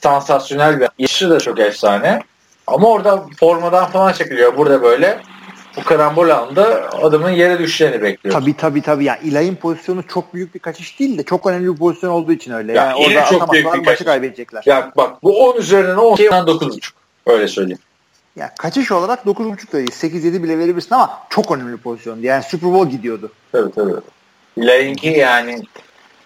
sansasyonel 0.00 0.80
bir 0.80 0.88
yaşı 0.98 1.30
da 1.30 1.40
çok 1.40 1.58
efsane. 1.58 2.22
Ama 2.66 2.88
orada 2.88 3.24
formadan 3.40 3.86
falan 3.86 4.12
çekiliyor. 4.12 4.56
Burada 4.56 4.82
böyle 4.82 5.20
bu 5.76 5.84
karambol 5.84 6.28
anda 6.28 6.90
adamın 7.02 7.30
yere 7.30 7.58
düşeceğini 7.58 8.02
bekliyor. 8.02 8.40
Tabii 8.40 8.56
tabii 8.56 8.82
tabii. 8.82 9.04
Yani 9.04 9.18
İlay'ın 9.24 9.54
pozisyonu 9.54 10.06
çok 10.06 10.34
büyük 10.34 10.54
bir 10.54 10.58
kaçış 10.58 11.00
değil 11.00 11.18
de 11.18 11.22
çok 11.22 11.46
önemli 11.46 11.72
bir 11.72 11.78
pozisyon 11.78 12.10
olduğu 12.10 12.32
için 12.32 12.52
öyle. 12.52 12.72
Ya 12.72 12.84
yani 12.84 12.94
orada 12.94 13.24
çok 13.24 13.52
büyük 13.52 13.74
bir 13.74 13.86
maçı 13.86 14.04
kaybedecekler. 14.04 14.62
Ya 14.66 14.92
bak 14.96 15.22
bu 15.22 15.50
10 15.50 15.56
üzerinden 15.56 15.96
10 15.96 16.16
9.5. 16.16 16.90
Öyle 17.26 17.48
söyleyeyim. 17.48 17.78
Ya 18.36 18.54
kaçış 18.58 18.92
olarak 18.92 19.24
9.5 19.24 19.72
da 19.72 19.78
değil. 19.78 19.90
8-7 19.90 20.42
bile 20.42 20.58
verebilirsin 20.58 20.94
ama 20.94 21.18
çok 21.30 21.50
önemli 21.50 21.76
pozisyon. 21.76 22.18
Yani 22.20 22.42
Super 22.42 22.72
Bowl 22.72 22.90
gidiyordu. 22.90 23.32
Tabii 23.52 23.72
tabii. 23.72 23.92
İlay'ınki 24.56 25.08
yani 25.08 25.62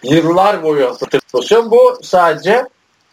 yıllar 0.03 0.63
boyu 0.63 0.97
pozisyon. 1.31 1.71
Bu 1.71 1.99
sadece 2.03 2.65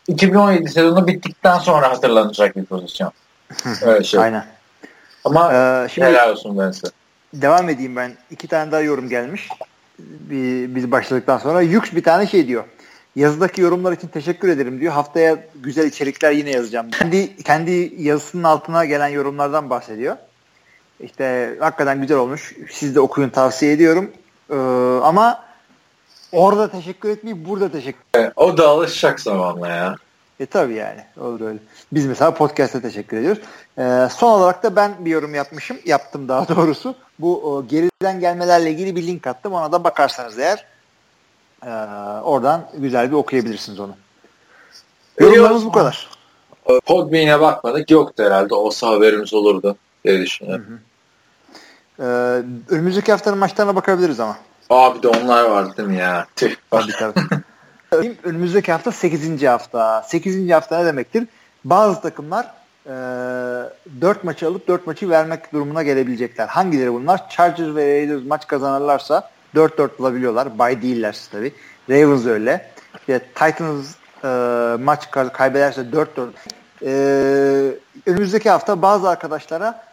2017 0.09 0.69
sezonu 0.69 1.07
bittikten 1.07 1.59
sonra 1.59 1.91
hatırlanacak 1.91 2.57
bir 2.57 2.65
pozisyon. 2.65 3.13
Öyle 3.83 4.05
şey. 4.05 4.21
Aynen. 4.21 4.56
Ama 5.27 5.53
ee, 5.55 5.89
şimdi 5.89 6.09
helal 6.09 6.31
olsun 6.31 6.59
ben 6.59 6.71
size. 6.71 6.87
Devam 7.35 7.69
edeyim 7.69 7.97
ben. 7.97 8.13
İki 8.31 8.49
tane 8.49 8.73
daha 8.73 8.81
yorum 8.81 9.09
gelmiş. 9.09 9.49
Biz 10.69 10.93
başladıktan 10.93 11.39
sonra. 11.39 11.61
Yük 11.61 11.97
bir 11.97 12.03
tane 12.03 12.27
şey 12.27 12.47
diyor. 12.47 12.65
Yazıdaki 13.17 13.61
yorumlar 13.61 13.93
için 13.93 14.09
teşekkür 14.09 14.49
ederim 14.49 14.81
diyor. 14.81 14.93
Haftaya 14.93 15.37
güzel 15.55 15.87
içerikler 15.87 16.33
yine 16.33 16.51
yazacağım. 16.51 16.91
Kendi 16.91 17.37
kendi 17.37 17.93
yazısının 17.99 18.43
altına 18.43 18.85
gelen 18.85 19.09
yorumlardan 19.09 19.71
bahsediyor. 19.71 20.17
İşte 21.01 21.57
hakikaten 21.61 22.01
güzel 22.01 22.17
olmuş. 22.17 22.55
Siz 22.71 22.95
de 22.95 23.01
okuyun 23.01 23.29
tavsiye 23.29 23.73
ediyorum. 23.73 24.11
Ee, 24.51 24.55
ama 25.03 25.45
orada 26.33 26.71
teşekkür 26.71 27.09
etmeyip 27.09 27.47
burada 27.49 27.69
teşekkür 27.69 28.01
evet, 28.15 28.33
O 28.37 28.57
da 28.57 28.69
alışacak 28.69 29.21
zamanla 29.21 29.69
ya. 29.69 29.97
E 30.41 30.47
tabi 30.47 30.75
yani 30.75 31.01
olur 31.21 31.41
öyle. 31.41 31.59
Biz 31.93 32.07
mesela 32.07 32.35
podcast'a 32.35 32.81
teşekkür 32.81 33.17
ediyoruz. 33.17 33.43
Ee, 33.79 34.09
son 34.17 34.31
olarak 34.31 34.63
da 34.63 34.77
ben 34.77 34.95
bir 34.99 35.11
yorum 35.11 35.35
yapmışım. 35.35 35.79
Yaptım 35.85 36.29
daha 36.29 36.49
doğrusu. 36.57 36.95
Bu 37.19 37.53
o, 37.53 37.67
geriden 37.67 38.21
gelmelerle 38.21 38.71
ilgili 38.71 38.97
bir 38.97 39.07
link 39.07 39.27
attım. 39.27 39.53
Ona 39.53 39.73
da 39.73 39.85
bakarsanız 39.85 40.39
eğer 40.39 40.65
e, 41.63 41.71
oradan 42.23 42.71
güzel 42.75 43.11
bir 43.11 43.17
okuyabilirsiniz 43.17 43.81
onu. 43.81 43.97
Yorumlarımız 45.21 45.67
bu 45.67 45.73
kadar. 45.73 46.11
Podbean'e 46.87 47.41
bakmadık. 47.41 47.91
Yoktu 47.91 48.25
herhalde. 48.25 48.55
Olsa 48.55 48.89
haberimiz 48.89 49.35
olurdu 49.35 49.77
diye 50.05 50.21
düşünüyorum. 50.21 50.65
Hı 50.69 50.75
hı. 50.75 50.79
Ee, 51.99 52.05
önümüzdeki 52.69 53.13
haftanın 53.13 53.39
maçlarına 53.39 53.77
bakabiliriz 53.77 54.21
ama. 54.21 54.37
Abi 54.71 55.03
de 55.03 55.09
onlar 55.09 55.45
vardı 55.45 55.75
değil 55.77 55.89
mi 55.89 55.97
ya? 55.97 56.27
Tüh. 56.37 56.55
Tabii 56.71 56.93
tabii. 56.93 57.21
Önümüzdeki 58.25 58.73
hafta 58.73 58.93
8. 58.93 59.43
hafta. 59.43 60.03
8. 60.03 60.51
hafta 60.51 60.79
ne 60.79 60.87
demektir? 60.87 61.29
Bazı 61.65 62.01
takımlar 62.01 62.55
e, 62.87 62.91
4 64.01 64.25
maçı 64.25 64.47
alıp 64.47 64.69
4 64.69 64.87
maçı 64.87 65.11
vermek 65.11 65.53
durumuna 65.53 65.83
gelebilecekler. 65.83 66.49
Hangileri 66.49 66.93
bunlar? 66.93 67.31
Chargers 67.31 67.75
ve 67.75 68.01
Raiders 68.01 68.23
maç 68.27 68.47
kazanırlarsa 68.47 69.31
4-4 69.55 69.99
bulabiliyorlar. 69.99 70.59
Bay 70.59 70.83
değillerse 70.83 71.31
tabii. 71.33 71.53
Ravens 71.91 72.27
öyle. 72.27 72.71
İşte 73.01 73.19
Titans 73.19 73.95
e, 74.25 74.29
maç 74.83 75.11
kaybederse 75.11 75.81
4-4. 75.81 76.29
E, 76.83 76.91
önümüzdeki 78.07 78.51
hafta 78.51 78.83
bazı 78.83 79.09
arkadaşlara 79.09 79.85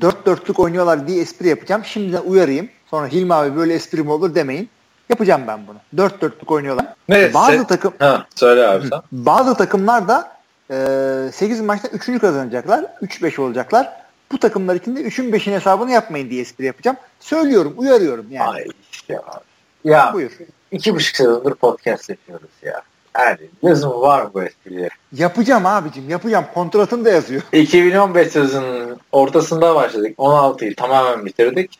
4-4'lük 0.00 0.60
oynuyorlar 0.62 1.06
diye 1.06 1.20
espri 1.20 1.48
yapacağım. 1.48 1.84
Şimdiden 1.84 2.22
uyarayım. 2.22 2.68
Sonra 2.90 3.06
Hilmi 3.06 3.34
abi 3.34 3.56
böyle 3.56 3.74
espri 3.74 4.02
mi 4.02 4.10
olur 4.10 4.34
demeyin. 4.34 4.68
Yapacağım 5.08 5.42
ben 5.46 5.66
bunu. 5.66 5.76
Dört 5.96 6.20
dörtlük 6.20 6.50
oynuyorlar. 6.50 6.86
Evet, 7.08 7.34
bazı 7.34 7.66
takım 7.66 7.92
ha, 7.98 8.26
söyle 8.34 8.68
abi 8.68 8.88
sen. 8.88 9.00
Bazı 9.12 9.54
takımlar 9.54 10.08
da 10.08 10.39
e, 10.70 11.32
8 11.32 11.60
maçta 11.60 11.88
3'ünü 11.88 12.18
kazanacaklar. 12.18 12.84
3-5 13.02 13.40
olacaklar. 13.40 13.92
Bu 14.32 14.38
takımlar 14.38 14.74
için 14.74 14.96
de 14.96 15.00
3'ün 15.00 15.32
5'in 15.32 15.52
hesabını 15.54 15.90
yapmayın 15.90 16.30
diye 16.30 16.40
espri 16.42 16.64
yapacağım. 16.64 16.96
Söylüyorum, 17.20 17.74
uyarıyorum 17.76 18.26
yani. 18.30 18.50
Ay 18.50 18.64
işte 18.92 19.18
abi. 19.18 19.40
Ya 19.84 20.10
Buyur. 20.14 20.30
iki 20.72 20.94
buçuk 20.94 21.16
sezondur 21.16 21.54
podcast 21.54 22.08
yapıyoruz 22.10 22.50
ya. 22.62 22.82
Yani 23.18 23.38
lüzum 23.64 24.00
var 24.00 24.22
mı 24.22 24.30
bu 24.34 24.42
espriye? 24.42 24.88
Yapacağım 25.12 25.66
abicim 25.66 26.10
yapacağım. 26.10 26.44
Kontratım 26.54 27.04
da 27.04 27.10
yazıyor. 27.10 27.42
2015 27.52 28.28
sezonun 28.28 29.00
ortasında 29.12 29.74
başladık. 29.74 30.14
16'yı 30.18 30.74
tamamen 30.76 31.26
bitirdik. 31.26 31.78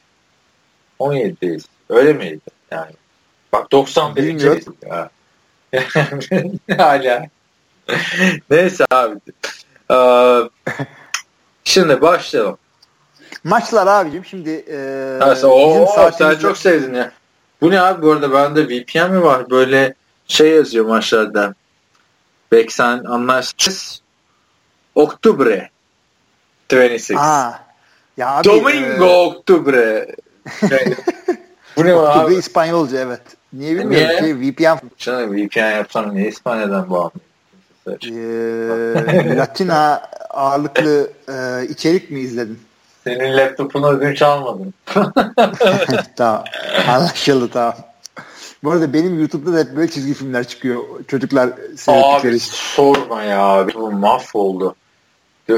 17'deyiz. 1.01 1.65
Öyle 1.89 2.13
miydi? 2.13 2.41
Yani 2.71 2.93
Bak 3.53 3.73
91 3.73 4.23
Bilmiyorum. 4.23 4.77
ya. 4.87 5.11
Hala. 6.79 7.27
Neyse 8.51 8.85
abi. 8.91 9.15
Ee, 9.91 10.41
şimdi 11.65 12.01
başlayalım. 12.01 12.59
Maçlar 13.45 13.87
abicim 13.87 14.25
şimdi 14.25 14.51
e, 14.51 14.77
Neyse, 15.21 15.47
o, 15.47 15.87
o 15.87 16.11
sen 16.19 16.35
çok 16.35 16.57
sevdin 16.57 16.95
ya. 16.95 17.13
Bu 17.61 17.71
ne 17.71 17.81
abi 17.81 18.03
bu 18.03 18.13
arada 18.13 18.33
bende 18.33 18.69
VPN 18.69 19.11
mi 19.11 19.23
var? 19.23 19.51
Böyle 19.51 19.95
şey 20.27 20.51
yazıyor 20.51 20.85
maçlarda. 20.85 21.55
Belki 22.53 22.75
sen 22.75 23.05
anlarsın. 23.05 24.01
Oktubre 24.95 25.71
26. 26.73 27.19
Aa, 27.19 27.61
ya 28.17 28.31
abi, 28.31 28.45
Domingo 28.45 29.05
e... 29.05 29.27
Oktubre. 29.27 30.15
bu 31.77 31.85
ne 31.85 31.93
abi? 31.95 32.35
İspanyolca 32.35 32.99
evet. 32.99 33.23
Niye 33.53 33.79
bilmiyorum 33.79 34.23
niye? 34.23 34.53
ki 34.53 34.53
VPN. 34.53 34.79
Canım 34.99 35.37
VPN 35.37 35.77
yapsam 35.77 36.15
niye 36.15 36.29
İspanya'dan 36.29 36.91
bağımlı? 36.91 37.30
Ee, 37.87 39.37
Latina 39.37 40.03
ağırlıklı 40.31 41.11
e, 41.29 41.67
içerik 41.67 42.11
mi 42.11 42.21
izledin? 42.21 42.59
Senin 43.05 43.37
laptopunu 43.37 43.89
ödünç 43.89 44.23
almadım. 44.23 44.75
tamam. 46.17 46.45
Anlaşıldı 46.89 47.49
tamam. 47.53 47.75
Bu 48.65 48.71
arada 48.71 48.93
benim 48.93 49.19
YouTube'da 49.19 49.53
da 49.53 49.59
hep 49.59 49.77
böyle 49.77 49.91
çizgi 49.91 50.15
filmler 50.15 50.49
çıkıyor. 50.49 50.83
Çocuklar 51.09 51.51
seyrettikleri 51.77 52.35
Abi 52.35 52.41
sorma 52.41 53.23
ya. 53.23 53.67
Bu 53.75 53.93
mahvoldu. 53.93 54.75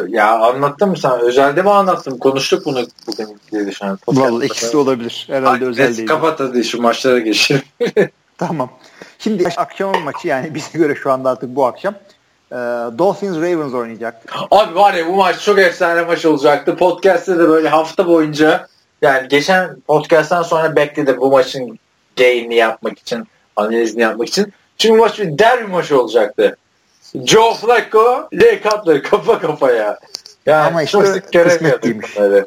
Ya 0.09 0.39
anlattım 0.39 0.91
mı 0.91 0.99
sen? 0.99 1.20
Özelde 1.20 1.62
mi 1.62 1.70
anlattım? 1.70 2.18
Konuştuk 2.18 2.67
bunu 2.67 2.86
bugün 3.07 3.39
diye 3.52 3.67
düşünüyorum. 3.67 4.01
Vallahi 4.09 4.47
ikisi 4.47 4.73
de 4.73 4.76
olabilir. 4.76 5.26
Herhalde 5.31 5.65
Ay, 5.65 5.70
özel 5.70 5.97
değil. 5.97 6.09
Kapat 6.09 6.41
hadi 6.41 6.65
şu 6.65 6.83
maçlara 6.83 7.18
geçelim. 7.18 7.62
tamam. 8.39 8.70
Şimdi 9.23 9.49
akşamın 9.57 10.02
maçı 10.02 10.28
yani 10.28 10.55
bize 10.55 10.78
göre 10.78 10.94
şu 10.94 11.12
anda 11.12 11.31
artık 11.31 11.57
bu 11.57 11.67
akşam. 11.67 11.94
E, 12.52 12.57
Dolphins 12.99 13.36
Ravens 13.36 13.75
oynayacak. 13.75 14.23
Abi 14.51 14.75
var 14.75 14.94
ya 14.94 15.07
bu 15.07 15.12
maç 15.12 15.41
çok 15.41 15.59
efsane 15.59 16.02
maç 16.02 16.26
olacaktı. 16.26 16.76
Podcast'te 16.76 17.39
de 17.39 17.49
böyle 17.49 17.68
hafta 17.68 18.07
boyunca 18.07 18.67
yani 19.02 19.28
geçen 19.28 19.81
podcast'tan 19.81 20.42
sonra 20.42 20.76
bekledim 20.76 21.17
bu 21.20 21.31
maçın 21.31 21.78
gain'ini 22.17 22.55
yapmak 22.55 22.99
için, 22.99 23.28
analizini 23.57 24.02
yapmak 24.02 24.28
için. 24.28 24.52
Çünkü 24.78 24.99
maç 24.99 25.18
bir 25.18 25.39
derbi 25.39 25.67
maçı 25.67 26.01
olacaktı. 26.01 26.57
Joe 27.25 27.55
Flacco, 27.55 28.28
Jay 28.33 28.62
Cutler 28.62 29.02
kafa 29.02 29.39
kafaya. 29.39 29.99
Yani 30.47 30.67
Ama 30.67 30.83
işte 30.83 30.92
çok 30.92 31.07
sık 31.07 31.33
göremiyorduk 31.33 31.60
kısmetliymiş. 31.60 32.17
bunları. 32.17 32.47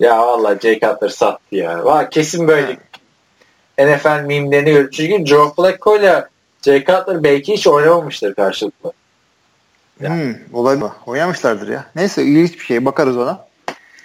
Ya 0.00 0.26
valla 0.26 0.58
Jay 0.58 0.80
Cutler 0.80 1.08
sattı 1.08 1.56
ya. 1.56 1.84
Valla 1.84 2.08
kesin 2.10 2.48
böyle 2.48 2.76
NFL 3.78 4.24
mimlerini 4.24 4.70
görüyor. 4.70 4.90
Çünkü 4.90 5.26
Joe 5.26 5.54
Flacco 5.54 5.96
ile 5.96 6.24
Jay 6.62 6.84
Cutler 6.84 7.22
belki 7.22 7.52
hiç 7.52 7.66
oynamamıştır 7.66 8.34
karşılıklı. 8.34 8.92
Ya. 10.00 10.10
Hmm, 10.10 10.34
olabilir. 10.52 10.90
Oynamışlardır 11.06 11.68
ya. 11.68 11.84
Neyse 11.96 12.22
ilginç 12.22 12.54
bir 12.54 12.64
şey. 12.64 12.84
Bakarız 12.84 13.16
ona. 13.16 13.46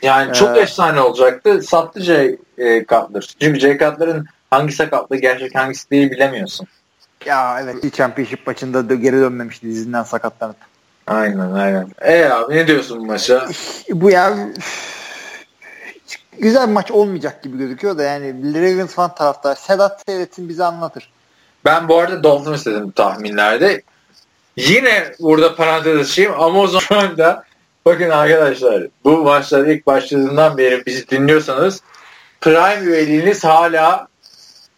Yani 0.02 0.34
çok 0.34 0.58
Ee, 0.58 0.62
efsane 0.62 1.02
olacaktı. 1.02 1.62
Sattı 1.62 2.02
Jay 2.02 2.38
e, 2.58 2.80
Cutler. 2.80 3.36
Çünkü 3.40 3.60
Jay 3.60 3.78
Cutler'ın 3.78 4.26
hangi 4.50 4.74
sakatlığı 4.74 5.18
gerçek 5.18 5.56
hangisi 5.56 5.90
değil 5.90 6.12
bilemiyorsun. 6.12 6.68
Ya 7.26 7.60
evet. 7.64 7.84
Bir 7.84 7.92
championship 7.92 8.48
maçında 8.48 8.90
da 8.90 8.96
geri 8.96 9.16
dönmemişti 9.16 9.68
dizinden 9.68 10.04
sakatlanıp. 10.04 10.56
Aynen 11.08 11.52
aynen. 11.52 11.88
E 12.02 12.26
abi 12.26 12.56
ne 12.56 12.68
diyorsun 12.68 13.00
bu 13.00 13.06
maça? 13.06 13.50
Bu 13.90 14.12
ya 14.12 14.38
güzel 16.42 16.68
bir 16.68 16.74
maç 16.74 16.92
olmayacak 16.92 17.44
gibi 17.44 17.58
gözüküyor 17.58 17.98
da 17.98 18.04
yani 18.04 18.54
Ravens 18.54 18.94
fan 18.94 19.16
taraftar 19.16 19.56
Sedat 19.56 20.04
seyretsin 20.06 20.50
bize 20.50 20.64
anlatır. 20.64 21.12
Ben 21.66 21.88
bu 21.88 21.98
arada 21.98 22.24
Dolphins 22.24 22.66
dedim 22.66 22.92
tahminlerde. 22.92 23.82
Yine 24.56 25.12
burada 25.20 25.56
parantez 25.56 25.98
açayım. 25.98 26.42
Amazon 26.42 26.80
Prime'da 26.80 27.44
bakın 27.86 28.10
arkadaşlar 28.10 28.88
bu 29.04 29.18
maçlar 29.18 29.66
ilk 29.66 29.88
başladığından 29.88 30.58
beri 30.58 30.86
bizi 30.86 31.10
dinliyorsanız 31.10 31.82
Prime 32.42 32.82
üyeliğiniz 32.82 33.44
hala 33.44 34.08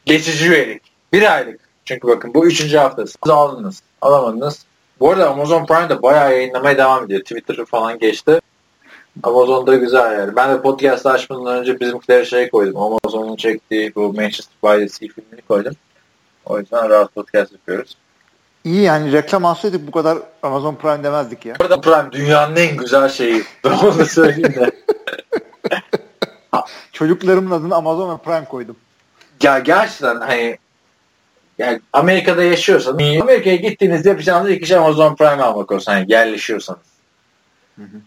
geçici 0.06 0.50
üyelik. 0.50 0.82
Bir 1.14 1.33
aylık. 1.33 1.59
Çünkü 1.85 2.08
bakın 2.08 2.33
bu 2.33 2.45
üçüncü 2.45 2.77
haftası. 2.77 3.17
Aldınız. 3.22 3.82
Alamadınız. 4.01 4.66
Bu 5.00 5.11
arada 5.11 5.30
Amazon 5.30 5.66
Prime'da 5.66 6.01
bayağı 6.01 6.32
yayınlamaya 6.32 6.77
devam 6.77 7.06
ediyor. 7.06 7.22
Twitter'ı 7.22 7.66
falan 7.66 8.00
geçti. 8.00 8.42
Amazon'da 9.24 9.75
güzel 9.75 10.19
yani. 10.19 10.35
Ben 10.35 10.53
de 10.58 10.61
podcast 10.61 11.06
açmadan 11.06 11.58
önce 11.58 11.80
bizimkilere 11.80 12.25
şey 12.25 12.50
koydum. 12.50 12.77
Amazon'un 12.77 13.35
çektiği 13.35 13.95
bu 13.95 14.14
Manchester 14.14 14.56
by 14.64 14.80
the 14.80 14.90
Sea 14.90 15.08
filmini 15.16 15.42
koydum. 15.48 15.74
O 16.45 16.59
yüzden 16.59 16.90
rahat 16.90 17.16
podcast 17.16 17.51
yapıyoruz. 17.51 17.98
İyi 18.64 18.82
yani 18.82 19.11
reklam 19.11 19.45
alsaydık 19.45 19.88
bu 19.88 19.92
kadar 19.92 20.17
Amazon 20.43 20.75
Prime 20.75 21.03
demezdik 21.03 21.45
ya. 21.45 21.56
Burada 21.59 21.82
Prime 21.82 22.11
dünyanın 22.11 22.56
en 22.56 22.77
güzel 22.77 23.09
şeyi. 23.09 23.43
Ben 23.64 23.72
onu 23.72 24.06
söyleyeyim 24.06 24.53
de. 24.56 24.72
Çocuklarımın 26.92 27.51
adını 27.51 27.75
Amazon 27.75 28.14
ve 28.14 28.17
Prime 28.17 28.45
koydum. 28.45 28.75
ya 29.43 29.59
gerçekten 29.59 30.22
hani 30.22 30.58
yani 31.58 31.82
Amerika'da 31.93 32.43
yaşıyorsan 32.43 32.93
Amerika'ya 33.22 33.56
gittiğinizde 33.56 34.09
yapacağınız 34.09 34.51
ilk 34.51 34.64
iş 34.64 34.72
Amazon 34.72 35.16
Prime 35.16 35.43
almak 35.43 35.72
olsun. 35.72 35.92
Hani 35.92 36.11
yerleşiyorsanız. 36.11 36.92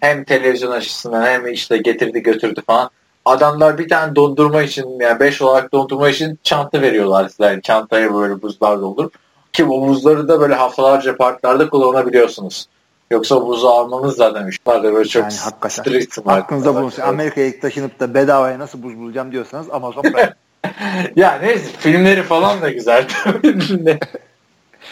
Hem 0.01 0.25
televizyon 0.25 0.71
açısından 0.71 1.23
hem 1.23 1.47
işte 1.47 1.77
getirdi 1.77 2.23
götürdü 2.23 2.63
falan. 2.67 2.91
Adamlar 3.25 3.79
bir 3.79 3.89
tane 3.89 4.17
dondurma 4.17 4.63
için 4.63 5.01
yani 5.01 5.21
5 5.21 5.43
olarak 5.43 5.73
dondurma 5.73 6.09
için 6.09 6.39
çanta 6.43 6.83
veriyorlar 6.83 7.29
size. 7.29 7.45
Yani 7.45 7.63
çantaya 7.63 8.15
böyle 8.15 8.43
buzlar 8.43 8.81
doldurup. 8.81 9.15
Ki 9.53 9.69
bu 9.69 9.89
buzları 9.89 10.29
da 10.29 10.41
böyle 10.41 10.55
haftalarca 10.55 11.17
parklarda 11.17 11.69
kullanabiliyorsunuz. 11.69 12.69
Yoksa 13.11 13.47
buzu 13.47 13.67
almanız 13.67 14.17
zaten 14.17 14.49
işlerde 14.49 14.95
böyle 14.95 15.09
çok 15.09 15.23
Yani 15.23 15.35
hakikaten. 15.37 15.83
Aklınızda 16.27 16.75
bulunsun. 16.75 17.03
Amerika'ya 17.03 17.47
ilk 17.47 17.63
taşınıp 17.63 18.01
da 18.01 18.15
bedavaya 18.15 18.59
nasıl 18.59 18.83
buz 18.83 18.99
bulacağım 18.99 19.33
diyorsanız 19.33 19.71
Amazon 19.71 20.03
Prime. 20.03 20.35
ya 21.17 21.39
neyse 21.43 21.65
filmleri 21.79 22.23
falan 22.23 22.63
da 22.63 22.71
güzel. 22.71 23.07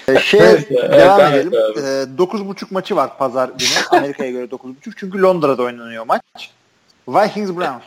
Ee, 0.09 0.19
şey 0.19 0.41
Evet, 0.41 0.71
devam 0.71 1.21
evet, 1.21 1.35
edelim. 1.35 1.53
evet. 1.55 1.79
Ee, 1.79 2.23
9.30 2.23 2.65
maçı 2.71 2.97
var 2.97 3.19
pazar 3.19 3.49
günü. 3.49 3.99
Amerika'ya 3.99 4.31
göre 4.31 4.45
9.30. 4.45 4.75
Çünkü 4.97 5.23
Londra'da 5.23 5.63
oynanıyor 5.63 6.07
maç. 6.07 6.23
Vikings 7.09 7.51
Browns. 7.51 7.83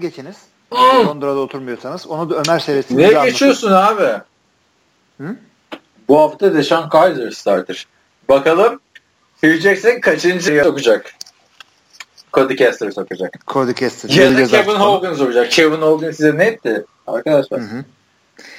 Geçiniz. 0.00 0.36
Londra'da 1.06 1.38
oturmuyorsanız. 1.40 2.06
Onu 2.06 2.30
da 2.30 2.34
Ömer 2.46 2.58
seyretsin. 2.58 2.98
anlatır. 3.02 3.24
geçiyorsun 3.24 3.72
abi? 3.72 4.08
Hı? 5.20 5.36
Bu 6.08 6.18
hafta 6.20 6.54
Deshaun 6.54 6.88
Kaiser 6.88 7.30
starter. 7.30 7.86
Bakalım 8.28 8.80
Hugh 9.40 9.60
Jackson 9.60 10.00
kaçıncı 10.00 10.62
sokacak? 10.64 11.14
Cody 12.32 12.56
Kessler 12.56 12.90
sokacak. 12.90 13.34
Cody 13.46 13.72
Kessler. 13.74 14.10
Ya 14.10 14.38
da 14.38 14.46
Kevin. 14.46 14.74
Hogan 14.74 15.14
sokacak. 15.14 15.50
Kevin 15.50 15.80
Hogan 15.82 16.10
size 16.10 16.38
ne 16.38 16.44
etti? 16.44 16.84
Arkadaşlar. 17.06 17.60
Hı 17.60 17.64
hı. 17.64 17.84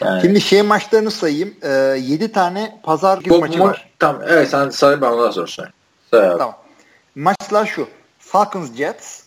Yani. 0.01 0.21
Şimdi 0.21 0.41
şey 0.41 0.61
maçlarını 0.61 1.11
sayayım. 1.11 1.53
Ee, 1.61 1.69
7 1.99 2.31
tane 2.31 2.79
pazar 2.83 3.17
günü 3.17 3.37
maçı 3.37 3.59
bu, 3.59 3.63
var. 3.63 3.89
Tamam 3.99 4.21
evet 4.27 4.49
sen 4.49 4.69
say 4.69 5.01
ben 5.01 5.11
ondan 5.11 5.31
sonra 5.31 5.47
say. 5.47 5.65
Tamam. 6.11 6.55
Maçlar 7.15 7.65
şu. 7.65 7.87
Falcons 8.19 8.75
Jets, 8.75 9.23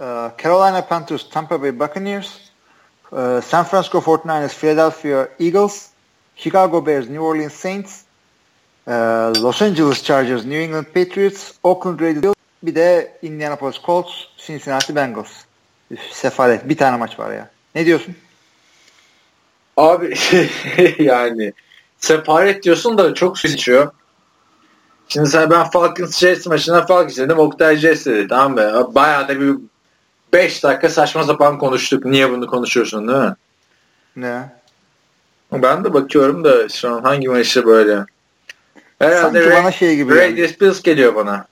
e, 0.00 0.04
Carolina 0.42 0.82
Panthers 0.82 1.30
Tampa 1.30 1.62
Bay 1.62 1.80
Buccaneers, 1.80 2.28
e, 3.12 3.40
San 3.42 3.64
Francisco 3.64 4.00
49ers 4.00 4.54
Philadelphia 4.54 5.28
Eagles, 5.38 5.88
Chicago 6.36 6.86
Bears 6.86 7.08
New 7.08 7.24
Orleans 7.24 7.54
Saints, 7.54 8.02
e, 8.86 8.92
Los 9.42 9.62
Angeles 9.62 10.02
Chargers 10.02 10.44
New 10.44 10.62
England 10.64 10.86
Patriots, 10.86 11.52
Oakland 11.62 12.00
Raiders 12.00 12.34
bir 12.62 12.74
de 12.74 13.18
Indianapolis 13.22 13.78
Colts 13.78 14.12
Cincinnati 14.36 14.94
Bengals. 14.94 15.30
Üf, 15.90 16.00
sefalet. 16.12 16.68
Bir 16.68 16.76
tane 16.76 16.96
maç 16.96 17.18
var 17.18 17.32
ya. 17.32 17.50
Ne 17.74 17.86
diyorsun? 17.86 18.16
Abi 19.76 20.14
yani 20.98 21.52
separet 21.98 22.62
diyorsun 22.62 22.98
da 22.98 23.14
çok 23.14 23.38
su 23.38 23.48
içiyor. 23.48 23.90
Şimdi 25.08 25.28
sen 25.28 25.50
ben 25.50 25.70
Falcons 25.70 26.18
Jets 26.18 26.46
maçına 26.46 26.86
Falcons 26.86 27.18
dedim. 27.18 27.38
Oktay 27.38 27.76
Jets 27.76 28.06
dedi 28.06 28.28
tamam 28.28 28.54
mı? 28.54 28.94
Bayağı 28.94 29.28
da 29.28 29.40
bir 29.40 29.56
5 30.32 30.64
dakika 30.64 30.88
saçma 30.88 31.24
sapan 31.24 31.58
konuştuk. 31.58 32.04
Niye 32.04 32.30
bunu 32.30 32.46
konuşuyorsun 32.46 33.08
değil 33.08 33.18
mi? 33.18 33.34
Ne? 34.16 34.52
Ben 35.52 35.84
de 35.84 35.94
bakıyorum 35.94 36.44
da 36.44 36.68
şu 36.68 36.94
an 36.94 37.02
hangi 37.02 37.28
maçta 37.28 37.66
böyle. 37.66 38.04
Herhalde 38.98 39.42
Sanki 39.42 39.56
Ra- 39.56 39.62
bana 39.62 39.72
şey 39.72 39.96
gibi 39.96 40.16
Raiders 40.16 40.60
Bills 40.60 40.82
geliyor 40.82 41.14
bana. 41.14 41.46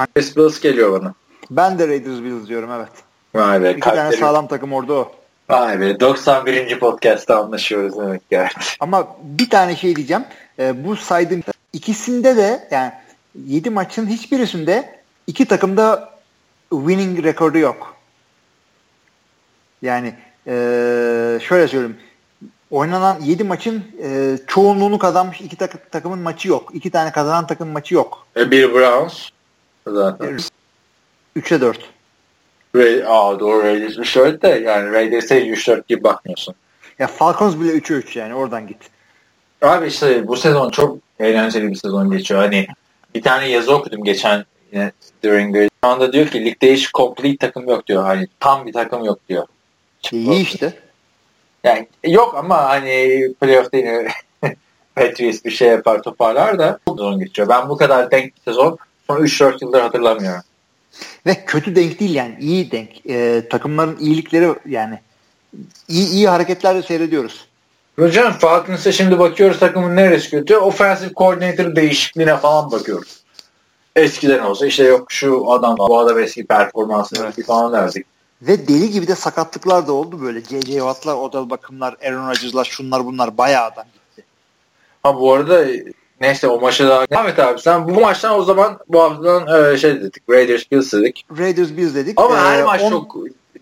Raiders 0.00 0.36
Bills 0.36 0.60
geliyor 0.60 1.00
bana. 1.00 1.14
Ben 1.50 1.78
de 1.78 1.88
Raiders 1.88 2.22
Bills 2.22 2.48
diyorum 2.48 2.70
evet. 2.72 2.88
Vay 3.34 3.62
be. 3.62 3.70
İki 3.70 3.80
tane 3.80 4.16
sağlam 4.16 4.48
takım 4.48 4.72
orada 4.72 4.92
o. 4.92 5.12
Vay 5.48 5.80
be. 5.80 6.00
91. 6.00 6.78
podcast'ta 6.78 7.42
anlaşıyoruz 7.42 7.98
demek 7.98 8.30
ki 8.30 8.40
artık. 8.40 8.62
Ama 8.80 9.16
bir 9.22 9.50
tane 9.50 9.76
şey 9.76 9.96
diyeceğim. 9.96 10.24
Ee, 10.58 10.84
bu 10.84 10.96
saydığım 10.96 11.42
ikisinde 11.72 12.36
de 12.36 12.68
yani 12.70 12.92
7 13.46 13.70
maçın 13.70 14.06
hiçbirisinde 14.06 14.98
iki 15.26 15.44
takımda 15.44 16.14
winning 16.70 17.24
rekordu 17.24 17.58
yok. 17.58 17.96
Yani 19.82 20.14
ee, 20.46 21.38
şöyle 21.42 21.68
söyleyeyim. 21.68 21.96
Oynanan 22.70 23.20
7 23.20 23.44
maçın 23.44 23.84
ee, 24.02 24.38
çoğunluğunu 24.46 24.98
kazanmış 24.98 25.40
iki 25.40 25.56
tak- 25.56 25.90
takımın 25.90 26.18
maçı 26.18 26.48
yok. 26.48 26.70
İki 26.74 26.90
tane 26.90 27.12
kazanan 27.12 27.46
takım 27.46 27.68
maçı 27.68 27.94
yok. 27.94 28.26
E, 28.36 28.50
bir 28.50 28.74
Browns 28.74 29.28
zaten. 29.86 30.38
3'e 31.36 31.60
4. 31.60 31.93
Ray, 32.76 33.02
aa 33.06 33.40
doğru 33.40 33.62
Raiders 33.62 33.96
3-4 33.96 34.42
de 34.42 34.48
yani 34.48 34.92
Raiders'e 34.92 35.46
3-4 35.46 35.82
gibi 35.88 36.04
bakmıyorsun. 36.04 36.54
Ya 36.98 37.06
Falcons 37.06 37.60
bile 37.60 37.72
3'e 37.72 37.96
3 37.96 38.16
yani 38.16 38.34
oradan 38.34 38.66
git. 38.66 38.78
Abi 39.62 39.86
işte 39.86 40.28
bu 40.28 40.36
sezon 40.36 40.70
çok 40.70 40.98
eğlenceli 41.20 41.70
bir 41.70 41.74
sezon 41.74 42.10
geçiyor. 42.10 42.40
Hani 42.40 42.66
bir 43.14 43.22
tane 43.22 43.48
yazı 43.48 43.74
okudum 43.74 44.04
geçen 44.04 44.44
yine 44.72 44.92
during 45.24 45.54
the 45.54 45.68
şu 45.84 45.90
anda 45.90 46.12
diyor 46.12 46.26
ki 46.26 46.44
ligde 46.44 46.72
hiç 46.72 46.92
complete 46.92 47.46
takım 47.46 47.68
yok 47.68 47.86
diyor. 47.86 48.02
Hani 48.02 48.26
tam 48.40 48.66
bir 48.66 48.72
takım 48.72 49.04
yok 49.04 49.18
diyor. 49.28 49.46
İyi 50.12 50.42
işte. 50.42 50.72
Yani 51.64 51.86
yok 52.04 52.34
ama 52.38 52.68
hani 52.68 53.22
playoff'ta 53.40 53.76
yine 53.76 54.06
Patriots 54.94 55.44
bir 55.44 55.50
şey 55.50 55.68
yapar 55.68 56.02
toparlar 56.02 56.58
da 56.58 56.78
sezon 56.88 57.18
geçiyor. 57.18 57.48
Ben 57.48 57.68
bu 57.68 57.76
kadar 57.76 58.10
denk 58.10 58.36
bir 58.36 58.40
sezon 58.40 58.78
son 59.06 59.16
3-4 59.16 59.58
yıldır 59.60 59.80
hatırlamıyorum. 59.80 60.42
Ve 61.26 61.44
kötü 61.44 61.76
denk 61.76 62.00
değil 62.00 62.14
yani 62.14 62.36
iyi 62.40 62.70
denk. 62.70 63.06
Ee, 63.08 63.42
takımların 63.50 63.96
iyilikleri 64.00 64.54
yani 64.68 65.00
iyi 65.88 66.08
iyi 66.08 66.28
hareketler 66.28 66.76
de 66.76 66.82
seyrediyoruz. 66.82 67.46
Hocam 67.98 68.32
Falcons'a 68.32 68.92
şimdi 68.92 69.18
bakıyoruz 69.18 69.58
takımın 69.58 69.96
neresi 69.96 70.30
kötü. 70.30 70.56
Offensive 70.56 71.12
coordinator 71.16 71.76
değişikliğine 71.76 72.36
falan 72.36 72.72
bakıyoruz. 72.72 73.24
Eskiden 73.96 74.38
olsa 74.42 74.66
işte 74.66 74.84
yok 74.84 75.12
şu 75.12 75.50
adam 75.50 75.76
bu 75.78 75.98
adam 75.98 76.18
eski 76.18 76.46
performansı 76.46 77.16
Evet. 77.22 77.46
falan 77.46 77.72
derdik. 77.72 78.06
Ve 78.42 78.68
deli 78.68 78.90
gibi 78.90 79.06
de 79.06 79.14
sakatlıklar 79.14 79.86
da 79.86 79.92
oldu 79.92 80.20
böyle. 80.22 80.40
J.J. 80.40 80.72
Watt'lar, 80.72 81.14
Odell 81.14 81.50
bakımlar, 81.50 81.96
Aaron 82.04 82.28
Rodgers'lar, 82.30 82.64
şunlar 82.64 83.04
bunlar 83.04 83.38
bayağı 83.38 83.64
adam 83.64 83.84
gitti. 83.94 84.24
Ha 85.02 85.16
bu 85.16 85.32
arada 85.32 85.66
neyse 86.20 86.48
o 86.48 86.60
maça 86.60 86.88
daha 86.88 87.04
Ahmet 87.20 87.38
abi 87.38 87.60
sen 87.60 87.88
bu 87.88 88.00
maçtan 88.00 88.38
o 88.38 88.42
zaman 88.42 88.78
bu 88.88 89.02
haftadan 89.02 89.72
e, 89.72 89.76
şey 89.76 90.00
dedik 90.00 90.22
Raiders 90.30 90.70
Bills 90.72 90.92
dedik. 90.92 91.26
Raiders 91.38 91.70
Bills 91.70 91.94
dedik. 91.94 92.20
Ama 92.20 92.36
her 92.38 92.58
Ee, 92.60 92.64
maç 92.64 92.82
on- 92.82 92.90
çok 92.90 93.16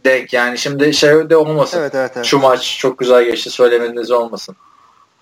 denk 0.04 0.32
yani 0.32 0.58
şimdi 0.58 0.94
şey 0.94 1.30
de 1.30 1.36
olmasın. 1.36 1.78
Evet 1.80 1.94
evet 1.94 2.12
evet. 2.16 2.26
Şu 2.26 2.38
maç 2.38 2.78
çok 2.78 2.98
güzel 2.98 3.24
geçti 3.24 3.50
söylemeniz 3.50 4.10
olmasın. 4.10 4.56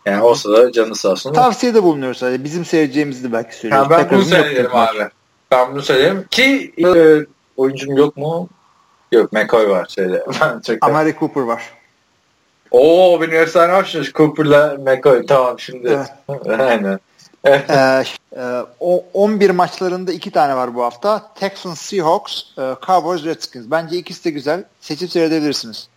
Yani 0.06 0.22
olsa 0.22 0.52
da 0.52 0.72
canı 0.72 0.94
sağ 0.94 1.08
olsun. 1.08 1.32
Tavsiyede 1.32 1.82
bulunuyoruz 1.82 2.18
sadece. 2.18 2.44
Bizim 2.44 2.64
seyredeceğimizi 2.64 3.24
de 3.24 3.32
belki 3.32 3.56
söylüyoruz. 3.56 3.90
Ha, 3.90 3.98
ben 3.98 4.10
bunu 4.10 4.24
söylerim 4.24 4.70
maç. 4.72 4.90
abi. 4.96 5.08
Ben 5.50 5.72
bunu 5.72 5.82
söylerim 5.82 6.24
ki 6.30 6.72
e, 6.84 6.88
oyuncum 7.56 7.96
yok 7.96 8.16
mu? 8.16 8.48
Yok 9.12 9.32
McCoy 9.32 9.68
var 9.68 9.86
şeyde. 9.94 10.24
Ben 10.40 10.60
çok 10.60 10.76
Amari 10.86 11.16
Cooper 11.18 11.40
var. 11.40 11.62
Oo 12.70 13.20
benim 13.20 13.34
efsane 13.34 13.72
yapmışsınız 13.72 14.12
Cooper'la 14.12 14.76
McCoy. 14.86 15.26
Tamam 15.26 15.58
şimdi. 15.60 15.98
Aynen. 16.58 17.00
Evet. 17.44 17.70
Ee, 17.70 18.04
e, 18.36 18.64
o 18.80 19.04
11 19.14 19.50
maçlarında 19.50 20.12
iki 20.12 20.30
tane 20.30 20.56
var 20.56 20.74
bu 20.74 20.82
hafta. 20.82 21.34
Texans, 21.34 21.80
Seahawks, 21.80 22.42
e, 22.58 22.74
Cowboys, 22.86 23.24
Redskins. 23.24 23.64
Bence 23.70 23.96
ikisi 23.96 24.24
de 24.24 24.30
güzel. 24.30 24.64
Seçip 24.80 25.10
seyredebilirsiniz. 25.10 25.88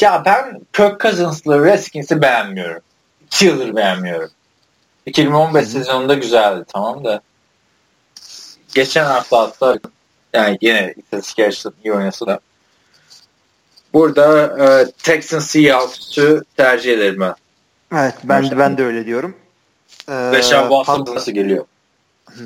Ya 0.00 0.22
ben 0.24 0.60
Kirk 0.72 1.00
Cousins'lı 1.00 1.64
Redskins'i 1.64 2.22
beğenmiyorum. 2.22 2.82
2 3.26 3.44
yıldır 3.44 3.76
beğenmiyorum. 3.76 4.30
2015 5.06 5.68
sezonunda 5.68 6.14
güzeldi 6.14 6.64
tamam 6.68 7.04
da. 7.04 7.20
Geçen 8.74 9.04
hafta 9.04 9.38
hatta 9.38 9.78
yani 10.32 10.58
yine 10.60 10.94
istatistik 10.96 11.38
açısından 11.38 11.76
iyi 11.84 11.92
oynasa 11.92 12.26
da. 12.26 12.40
Burada 13.94 14.56
e, 14.64 14.90
Texans 14.90 15.46
Seahawks'u 15.46 16.44
tercih 16.56 16.92
ederim 16.92 17.20
ben. 17.20 17.34
Evet 17.92 18.14
ben, 18.24 18.42
Maçlar. 18.42 18.58
ben 18.58 18.78
de 18.78 18.84
öyle 18.84 19.06
diyorum. 19.06 19.36
Ee, 20.08 20.32
Beşen 20.32 20.62
Watson 20.62 21.04
paz- 21.04 21.14
nasıl 21.14 21.32
geliyor? 21.32 21.64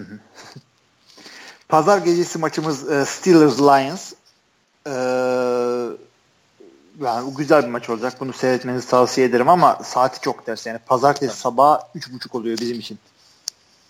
Pazar 1.69 1.99
gecesi 1.99 2.39
maçımız 2.39 2.91
e, 2.93 3.05
Steelers 3.05 3.59
Lions. 3.61 4.13
Ee, 4.87 4.91
yani 7.05 7.27
bu 7.27 7.35
güzel 7.35 7.63
bir 7.63 7.69
maç 7.69 7.91
olacak. 7.91 8.13
Bunu 8.21 8.33
seyretmenizi 8.33 8.89
tavsiye 8.89 9.27
ederim 9.27 9.49
ama 9.49 9.79
saati 9.85 10.21
çok 10.21 10.47
ters. 10.47 10.67
Yani 10.67 10.79
pazartesi 10.79 11.37
sabah 11.37 11.81
3.30 11.97 12.37
oluyor 12.37 12.59
bizim 12.59 12.81
için. 12.81 12.99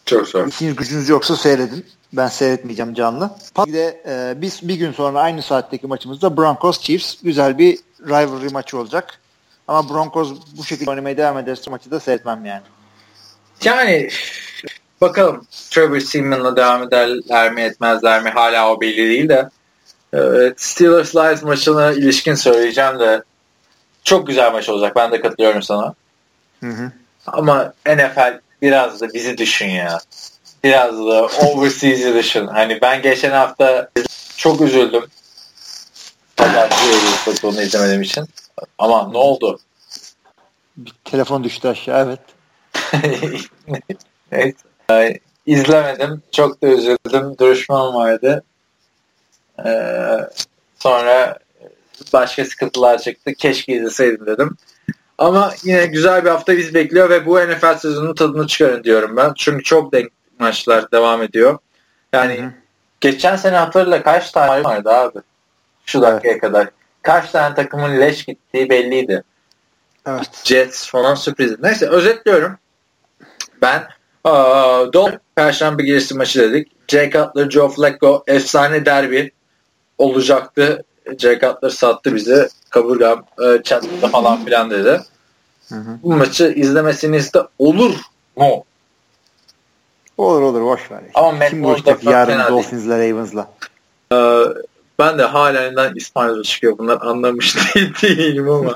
Çok 0.06 0.28
zor. 0.28 0.46
İşiniz 0.46 0.76
gücünüz 0.76 1.08
yoksa 1.08 1.36
seyredin. 1.36 1.86
Ben 2.12 2.28
seyretmeyeceğim 2.28 2.94
canlı. 2.94 3.30
Bir 3.66 3.72
de 3.72 4.02
e, 4.06 4.40
biz 4.42 4.68
bir 4.68 4.74
gün 4.74 4.92
sonra 4.92 5.20
aynı 5.20 5.42
saatteki 5.42 5.86
maçımızda 5.86 6.36
Broncos 6.36 6.80
Chiefs 6.80 7.16
güzel 7.22 7.58
bir 7.58 7.78
rivalry 8.00 8.48
maçı 8.48 8.78
olacak. 8.78 9.20
Ama 9.68 9.88
Broncos 9.88 10.32
bu 10.58 10.64
şekilde 10.64 10.90
oynamaya 10.90 11.16
devam 11.16 11.38
ederse 11.38 11.70
maçı 11.70 11.90
da 11.90 12.00
seyretmem 12.00 12.44
yani. 12.44 12.62
Yani 13.64 14.08
bakalım 15.00 15.46
Trevor 15.70 16.00
Seaman'la 16.00 16.56
devam 16.56 16.82
ederler 16.82 17.52
mi 17.52 17.60
etmezler 17.60 18.22
mi? 18.22 18.30
Hala 18.30 18.70
o 18.72 18.80
belli 18.80 18.96
değil 18.96 19.28
de. 19.28 19.48
Evet, 20.12 20.60
Steelers 20.60 21.16
Lions 21.16 21.42
maçına 21.42 21.92
ilişkin 21.92 22.34
söyleyeceğim 22.34 22.98
de 22.98 23.22
çok 24.04 24.26
güzel 24.26 24.52
maç 24.52 24.68
olacak 24.68 24.96
ben 24.96 25.12
de 25.12 25.20
katılıyorum 25.20 25.62
sana. 25.62 25.94
Hı 26.60 26.70
hı. 26.70 26.92
ama 27.26 27.72
NFL 27.86 28.40
biraz 28.62 29.00
da 29.00 29.12
bizi 29.12 29.38
düşün 29.38 29.68
ya. 29.68 29.98
Biraz 30.64 30.98
da 30.98 31.26
overseas'i 31.26 32.14
düşün. 32.14 32.46
Hani 32.46 32.78
ben 32.82 33.02
geçen 33.02 33.30
hafta 33.30 33.90
çok 34.36 34.60
üzüldüm. 34.60 35.04
Pazartesi 36.36 37.46
onu 37.46 37.62
izlemediğim 37.62 38.02
için. 38.02 38.24
Ama 38.78 39.08
ne 39.10 39.18
oldu? 39.18 39.58
Bir 40.76 40.92
telefon 41.04 41.44
düştü 41.44 41.68
aşağı 41.68 42.06
evet. 42.06 42.20
evet. 44.32 44.56
Ee, 44.90 45.18
izlemedim. 45.46 46.22
Çok 46.32 46.62
da 46.62 46.66
üzüldüm. 46.66 47.38
Duruşmam 47.38 47.94
vardı. 47.94 48.44
Ee, 49.64 50.18
sonra 50.78 51.38
başka 52.12 52.44
sıkıntılar 52.44 52.98
çıktı. 52.98 53.34
Keşke 53.34 53.72
izleseydim 53.72 54.26
dedim. 54.26 54.56
Ama 55.18 55.52
yine 55.62 55.86
güzel 55.86 56.24
bir 56.24 56.30
hafta 56.30 56.56
biz 56.56 56.74
bekliyor 56.74 57.10
ve 57.10 57.26
bu 57.26 57.40
NFL 57.40 57.78
sezonunun 57.78 58.14
tadını 58.14 58.46
çıkarın 58.46 58.84
diyorum 58.84 59.16
ben. 59.16 59.32
Çünkü 59.36 59.64
çok 59.64 59.92
denk 59.92 60.12
maçlar 60.38 60.92
devam 60.92 61.22
ediyor. 61.22 61.58
Yani 62.12 62.38
Hı 62.38 62.42
hı. 62.42 62.50
geçen 63.00 63.36
sene 63.36 63.56
hatırla 63.56 64.02
kaç 64.02 64.30
tane 64.30 64.64
vardı 64.64 64.90
abi? 64.90 65.18
Şu 65.86 66.02
dakikaya 66.02 66.38
kadar. 66.38 66.68
Kaç 67.02 67.30
tane 67.30 67.54
takımın 67.54 68.00
leş 68.00 68.24
gittiği 68.24 68.70
belliydi. 68.70 69.22
Evet. 70.06 70.30
Jets 70.44 70.90
falan 70.90 71.14
sürpriz. 71.14 71.60
Neyse 71.62 71.88
özetliyorum. 71.88 72.58
Ben 73.62 73.88
aa, 74.24 74.92
Dol 74.92 75.10
Perşembe 75.34 75.82
gecesi 75.82 76.14
maçı 76.14 76.40
dedik. 76.40 76.68
Jay 76.88 77.10
Cutler, 77.10 77.50
Joe 77.50 77.68
Flacco 77.68 78.24
efsane 78.26 78.86
derbi 78.86 79.30
olacaktı. 79.98 80.84
Jay 81.18 81.40
Cutler 81.40 81.70
sattı 81.70 82.14
bizi. 82.14 82.48
Kaburgam 82.70 83.24
e, 83.42 83.62
çatladı 83.62 84.06
falan 84.06 84.44
filan 84.44 84.70
dedi. 84.70 85.00
Hı 85.68 85.74
hı. 85.74 85.98
Bu 86.02 86.12
maçı 86.16 86.52
izlemesiniz 86.56 87.34
de 87.34 87.38
olur 87.58 87.94
mu? 88.36 88.64
Olur 90.18 90.42
olur 90.42 90.62
boş 90.62 90.90
ver. 90.90 91.00
Ama 91.14 91.32
Matt 91.32 91.50
Kim 91.50 91.96
fena 91.96 92.10
yarın. 92.10 92.52
Dolphins'la 92.52 92.98
Ravens'la. 92.98 93.50
Ee, 94.12 94.42
ben 94.98 95.18
de 95.18 95.22
halen 95.22 95.94
İspanyolca 95.94 96.42
çıkıyor 96.42 96.78
bunlar 96.78 96.98
anlamış 97.02 97.56
değil, 97.74 97.92
değilim 98.02 98.50
ama 98.50 98.74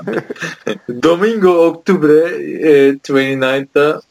Domingo 1.03 1.49
Octubre 1.49 2.13
e, 2.13 2.89
29'da 2.89 3.97
e, 3.97 4.01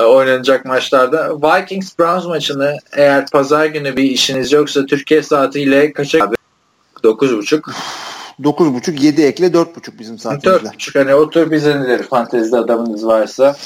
oynanacak 0.00 0.64
maçlarda 0.64 1.36
Vikings 1.36 1.98
Browns 1.98 2.24
maçını 2.26 2.76
eğer 2.92 3.26
pazar 3.26 3.66
günü 3.66 3.96
bir 3.96 4.04
işiniz 4.04 4.52
yoksa 4.52 4.86
Türkiye 4.86 5.22
saatiyle 5.22 5.92
kaça 5.92 6.18
abi? 6.24 6.34
9.30 7.04 7.62
9.5 8.40 9.00
7 9.00 9.22
ekle 9.22 9.46
4.5 9.46 9.98
bizim 9.98 10.18
saatimizle. 10.18 10.68
4.30 10.68 10.98
hani 10.98 11.14
oturup 11.14 11.52
izlenilir 11.52 12.02
fantezide 12.02 12.56
adamınız 12.56 13.06
varsa 13.06 13.56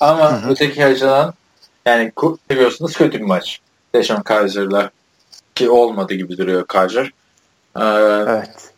ama 0.00 0.32
Hı 0.32 0.46
hı. 0.46 0.50
öteki 0.50 0.84
açıdan 0.84 1.34
yani 1.86 2.12
seviyorsunuz 2.50 2.96
kötü 2.96 3.18
bir 3.18 3.24
maç. 3.24 3.60
Deşon 3.94 4.22
Kaiser'la 4.22 4.90
ki 5.54 5.70
olmadı 5.70 6.14
gibi 6.14 6.38
duruyor 6.38 6.66
Kaiser. 6.66 7.10
Ee, 7.76 7.80
Evet. 8.30 8.70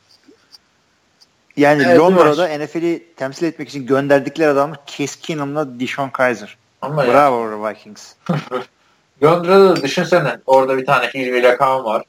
Yani 1.57 1.83
Evet, 1.87 1.99
Londra'da 1.99 2.59
NFL'i 2.59 3.07
temsil 3.17 3.47
etmek 3.47 3.69
için 3.69 3.87
gönderdikleri 3.87 4.49
adam 4.49 4.73
Case 4.87 5.21
Keenum'la 5.21 5.81
Dishon 5.81 6.09
Kaiser. 6.09 6.57
Ama 6.83 7.07
Bravo 7.07 7.69
Vikings. 7.69 8.15
Londra'da 9.23 9.77
da 9.77 9.83
düşünsene 9.83 10.36
orada 10.47 10.78
bir 10.78 10.86
tane 10.86 11.07
Hilmi 11.07 11.43
Lakan 11.43 11.85
var. 11.85 12.05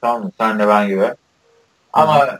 Tamam 0.00 0.22
mı? 0.22 0.30
Senle 0.38 0.68
ben 0.68 0.88
gibi. 0.88 1.14
Ama 1.92 2.38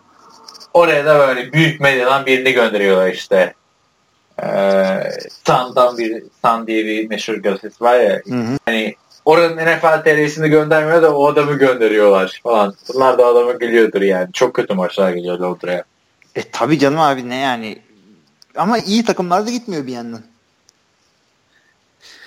oraya 0.74 1.06
da 1.06 1.18
böyle 1.18 1.52
büyük 1.52 1.80
medyadan 1.80 2.26
birini 2.26 2.52
gönderiyorlar 2.52 3.08
işte. 3.08 3.54
Ee, 4.42 5.02
Sun'dan 5.46 5.98
bir 5.98 6.22
Sun 6.44 6.66
diye 6.66 6.84
bir 6.84 7.08
meşhur 7.08 7.34
gazetesi 7.34 7.84
var 7.84 8.00
ya. 8.00 8.20
Hı 8.28 8.34
hı. 8.34 8.58
Hani 8.64 8.94
oranın 9.24 9.56
NFL 9.56 10.04
TR'sini 10.04 10.48
göndermiyor 10.48 11.02
da 11.02 11.16
o 11.16 11.26
adamı 11.28 11.54
gönderiyorlar 11.54 12.40
falan. 12.42 12.74
Bunlar 12.94 13.18
da 13.18 13.26
adamı 13.26 13.58
gülüyordur 13.58 14.02
yani. 14.02 14.32
Çok 14.32 14.54
kötü 14.54 14.74
maçlar 14.74 15.12
geliyor 15.12 15.38
Londra'ya. 15.38 15.84
E 16.34 16.42
tabi 16.50 16.78
canım 16.78 17.00
abi 17.00 17.28
ne 17.28 17.36
yani. 17.36 17.78
Ama 18.56 18.78
iyi 18.78 19.04
takımlar 19.04 19.46
da 19.46 19.50
gitmiyor 19.50 19.86
bir 19.86 19.92
yandan. 19.92 20.20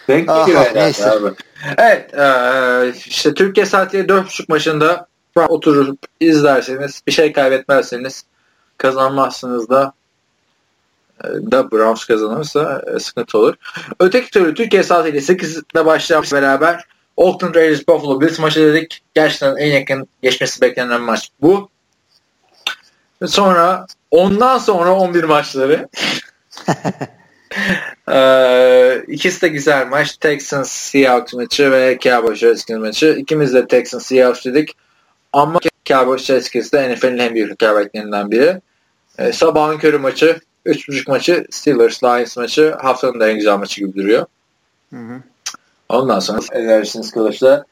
Denk 0.07 0.27
geliyor 0.27 0.47
herhalde 0.47 0.79
neyse. 0.79 1.11
abi. 1.11 1.29
Evet 1.77 2.13
e, 2.13 2.93
işte 3.07 3.33
Türkiye 3.33 3.65
saatiyle 3.65 4.03
4.30 4.03 4.45
maçında 4.49 5.07
oturup 5.35 5.99
izlerseniz 6.19 7.01
bir 7.07 7.11
şey 7.11 7.33
kaybetmezseniz 7.33 8.23
kazanmazsınız 8.77 9.69
da 9.69 9.93
e, 11.23 11.27
da 11.27 11.71
Browns 11.71 12.05
kazanırsa 12.05 12.81
e, 12.95 12.99
sıkıntı 12.99 13.37
olur. 13.37 13.55
Öteki 13.99 14.31
türlü 14.31 14.53
Türkiye 14.53 14.83
saatiyle 14.83 15.17
8'de 15.17 15.85
başlayan 15.85 16.23
beraber 16.31 16.85
Oakland 17.17 17.55
Raiders 17.55 17.87
Buffalo 17.87 18.21
Bills 18.21 18.39
maçı 18.39 18.59
dedik. 18.59 19.01
Gerçekten 19.13 19.55
en 19.55 19.67
yakın 19.67 20.07
geçmesi 20.21 20.61
beklenen 20.61 21.01
maç 21.01 21.29
bu. 21.41 21.69
Sonra 23.25 23.85
ondan 24.11 24.57
sonra 24.57 24.93
11 24.93 25.23
maçları 25.23 25.89
ee, 28.11 29.03
ikisi 29.07 29.41
de 29.41 29.47
güzel 29.47 29.87
maç. 29.87 30.17
Texans 30.17 30.71
Seahawks 30.71 31.33
maçı 31.33 31.71
ve 31.71 31.97
Cowboys 32.01 32.43
Redskins 32.43 32.79
maçı. 32.79 33.15
İkimiz 33.19 33.53
de 33.53 33.67
Texans 33.67 34.05
Seahawks 34.05 34.45
dedik. 34.45 34.75
Ama 35.33 35.59
Cowboys 35.85 36.29
Redskins 36.29 36.71
de 36.71 36.93
NFL'in 36.93 37.17
en 37.17 37.35
büyük 37.35 37.51
rekabetlerinden 37.51 38.31
biri. 38.31 38.61
Ee, 39.17 39.33
sabahın 39.33 39.77
körü 39.77 39.97
maçı, 39.97 40.39
3.5 40.65 41.09
maçı, 41.11 41.45
Steelers 41.49 42.03
Lions 42.03 42.37
maçı 42.37 42.71
haftanın 42.71 43.19
da 43.19 43.29
en 43.29 43.35
güzel 43.35 43.57
maçı 43.57 43.81
gibi 43.81 43.95
duruyor. 43.95 44.25
Hı 44.93 44.99
hı. 44.99 45.21
Ondan 45.89 46.19
sonra 46.19 46.39
edersiniz 46.51 47.11
kılıçla. 47.11 47.65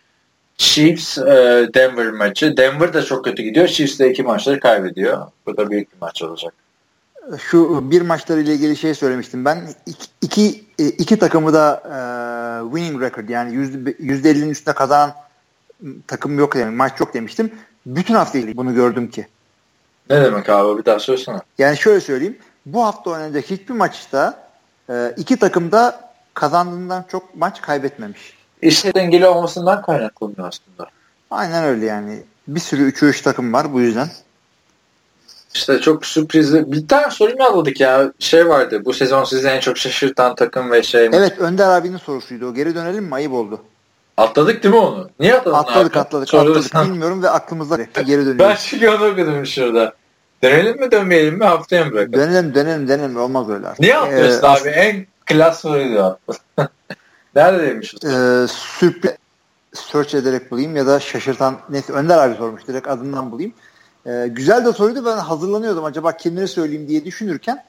Chiefs 0.58 1.18
e, 1.18 1.70
Denver 1.74 2.12
maçı. 2.12 2.58
Denver 2.58 2.94
da 2.94 3.06
çok 3.06 3.26
kötü 3.26 3.44
gidiyor. 3.44 3.68
Chiefs 3.68 4.00
de 4.00 4.12
iki 4.12 4.24
maçları 4.24 4.60
kaybediyor. 4.60 5.28
Bu 5.46 5.58
da 5.58 5.70
büyük 5.70 5.94
bir 5.94 5.98
maç 6.02 6.24
olacak. 6.24 6.54
Şu 7.40 7.92
bir 7.92 8.02
maçları 8.02 8.42
ile 8.42 8.54
ilgili 8.54 8.78
şey 8.78 8.94
söylemiştim 8.94 9.46
ben. 9.46 9.70
İki, 9.86 10.08
iki 10.22 10.66
e, 10.80 10.88
iki 10.88 11.20
takımı 11.20 11.54
da 11.54 11.84
e, 11.86 12.76
winning 12.76 13.02
record 13.02 13.30
yani 13.30 13.54
yüzde 13.54 13.96
yüzde 14.00 14.32
50'nin 14.32 14.50
üstünde 14.50 14.76
kazanan 14.76 15.14
takım 16.08 16.40
yok 16.40 16.56
yani 16.56 16.76
maç 16.76 17.00
yok 17.00 17.14
demiştim. 17.14 17.52
Bütün 17.86 18.14
hafta 18.14 18.40
bunu 18.58 18.76
gördüm 18.76 19.10
ki. 19.10 19.28
Ne 20.10 20.24
demek 20.24 20.50
abi 20.50 20.80
bir 20.80 20.86
daha 20.86 21.00
söylesene. 21.00 21.38
Yani 21.58 21.78
şöyle 21.78 22.02
söyleyeyim. 22.02 22.38
Bu 22.66 22.84
hafta 22.84 23.10
oynanacak 23.10 23.46
hiçbir 23.46 23.74
maçta 23.74 24.48
e, 24.90 25.14
iki 25.18 25.38
takım 25.38 25.72
da 25.72 26.14
kazandığından 26.34 27.06
çok 27.12 27.36
maç 27.36 27.62
kaybetmemiş. 27.62 28.38
İşte 28.62 28.94
dengeli 28.94 29.28
olmasından 29.28 29.82
kaynaklanıyor 29.82 30.48
aslında. 30.48 30.90
Aynen 31.32 31.64
öyle 31.64 31.86
yani. 31.86 32.24
Bir 32.48 32.60
sürü 32.60 32.84
3 32.84 33.04
3 33.04 33.22
takım 33.22 33.54
var 33.54 33.74
bu 33.74 33.82
yüzden. 33.82 34.08
İşte 35.56 35.80
çok 35.82 36.06
sürprizli. 36.06 36.72
Bir 36.72 36.88
tane 36.88 37.10
soru 37.12 37.32
mu 37.36 37.44
aldık 37.44 37.80
ya? 37.80 38.12
Şey 38.20 38.48
vardı. 38.50 38.82
Bu 38.86 38.94
sezon 38.94 39.24
sizi 39.24 39.48
en 39.48 39.60
çok 39.60 39.78
şaşırtan 39.78 40.36
takım 40.36 40.72
ve 40.72 40.84
şey 40.84 41.10
mi? 41.10 41.16
Evet 41.16 41.40
Önder 41.40 41.68
abinin 41.70 41.98
sorusuydu 41.98 42.48
o. 42.50 42.54
Geri 42.54 42.76
dönelim 42.76 43.04
mi? 43.04 43.16
Ayıp 43.16 43.34
oldu. 43.34 43.62
Atladık 44.18 44.64
değil 44.64 44.74
mi 44.76 44.80
onu? 44.82 45.10
Niye 45.20 45.36
atladın 45.36 45.58
atladık, 45.58 45.96
abi? 45.96 46.00
Atladık 46.00 46.30
Sorulursan. 46.30 46.80
atladık. 46.80 46.92
Bilmiyorum 46.94 47.24
ve 47.24 47.30
aklımızda 47.30 47.76
geri 47.94 48.08
dönüyoruz. 48.08 48.40
Ben 48.40 48.56
çünkü 48.56 48.90
onu 48.90 49.06
okudum 49.06 49.46
şurada. 49.46 49.94
Dönelim 50.44 50.80
mi 50.80 50.92
dönmeyelim 50.92 51.38
mi 51.38 51.44
haftaya 51.46 51.86
mı 51.86 51.92
bırakalım? 51.92 52.14
Dönelim 52.20 52.56
dönelim 52.56 52.88
dönelim. 52.88 53.18
Olmaz 53.18 53.50
öyle 53.50 53.68
artık. 53.68 53.80
Niye 53.80 53.98
atlıyorsun 53.98 54.44
Ee, 54.44 54.48
abi? 54.48 54.70
En 54.70 55.06
klas 55.26 55.62
soruydu. 55.62 56.20
Nerede 57.36 57.68
demişiz? 57.68 58.04
e, 58.06 58.46
sürpriz 58.48 59.12
search 59.74 60.16
ederek 60.16 60.52
bulayım 60.52 60.76
ya 60.76 60.88
da 60.88 61.00
şaşırtan 61.00 61.56
neyse 61.70 61.94
Önder 61.94 62.18
abi 62.18 62.36
sormuş 62.36 62.68
direkt 62.68 62.88
adından 62.88 63.32
bulayım. 63.32 63.54
E, 64.06 64.28
güzel 64.28 64.66
de 64.66 64.74
soruydu 64.74 65.06
ben 65.06 65.18
hazırlanıyordum 65.18 65.86
acaba 65.86 66.18
kimleri 66.18 66.48
söyleyeyim 66.48 66.88
diye 66.88 67.06
düşünürken 67.06 67.64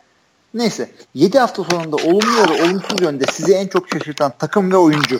neyse 0.54 0.90
7 1.14 1.38
hafta 1.38 1.64
sonunda 1.64 1.96
olumlu 1.96 2.40
ya 2.40 2.48
da 2.48 2.64
olumsuz 2.64 3.00
yönde 3.00 3.24
sizi 3.32 3.54
en 3.54 3.66
çok 3.68 3.88
şaşırtan 3.88 4.32
takım 4.38 4.72
ve 4.72 4.76
oyuncu. 4.76 5.18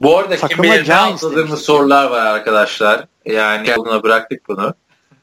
Bu 0.00 0.18
arada 0.18 0.36
kim 0.36 0.62
bilir 0.62 0.88
ne 0.88 0.94
atladığımız 0.94 1.60
sorular 1.62 2.10
var 2.10 2.26
arkadaşlar. 2.26 3.06
Yani 3.24 3.74
buna 3.76 4.02
bıraktık 4.02 4.48
bunu. 4.48 4.74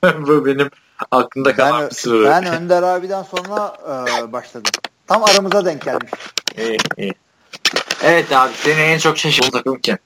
Bu 0.28 0.46
benim 0.46 0.70
aklımda 1.12 1.56
kalan 1.56 1.82
Ben, 1.82 1.90
bir 1.90 1.96
soru. 1.96 2.26
ben 2.26 2.46
Önder 2.46 2.84
abiden 2.84 3.24
sonra 3.24 3.78
e, 4.20 4.32
başladım. 4.32 4.72
Tam 5.08 5.24
aramıza 5.24 5.66
denk 5.66 5.82
gelmiş. 5.86 6.12
İyi, 6.58 6.78
iyi. 6.98 7.14
Evet 8.04 8.32
abi 8.32 8.54
seni 8.54 8.82
en 8.82 8.98
çok 8.98 9.18
şaşırtan 9.18 9.52
takım 9.52 9.80
kim? 9.80 9.98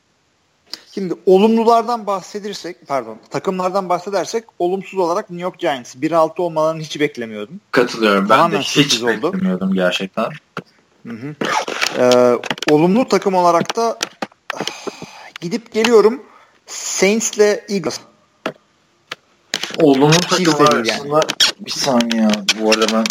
Şimdi 0.93 1.13
olumlulardan 1.25 2.07
bahsedirsek, 2.07 2.87
pardon 2.87 3.17
takımlardan 3.29 3.89
bahsedersek 3.89 4.43
olumsuz 4.59 4.99
olarak 4.99 5.29
New 5.29 5.43
York 5.43 5.59
Giants 5.59 5.95
1-6 5.95 6.41
olmalarını 6.41 6.81
hiç 6.81 6.99
beklemiyordum. 6.99 7.61
Katılıyorum. 7.71 8.21
Ben 8.21 8.25
de 8.25 8.27
Tamamen 8.29 8.59
hiç 8.59 8.67
sürpriz 8.67 9.03
oldu. 9.03 9.33
beklemiyordum 9.33 9.73
gerçekten. 9.73 10.29
Hı 11.07 11.13
hı. 11.13 11.35
Ee, 11.97 12.39
olumlu 12.71 13.07
takım 13.07 13.33
olarak 13.33 13.75
da 13.75 13.99
gidip 15.41 15.71
geliyorum 15.71 16.23
Saints'le 16.67 17.39
Eagles. 17.69 17.99
Olumlu 19.77 20.19
takım 20.29 20.45
de 20.45 20.57
değil 20.59 20.59
yani. 20.59 20.91
arasında 20.91 21.19
bir 21.59 21.71
saniye 21.71 22.27
bu 22.59 22.71
arada 22.71 22.85
ben 22.93 23.05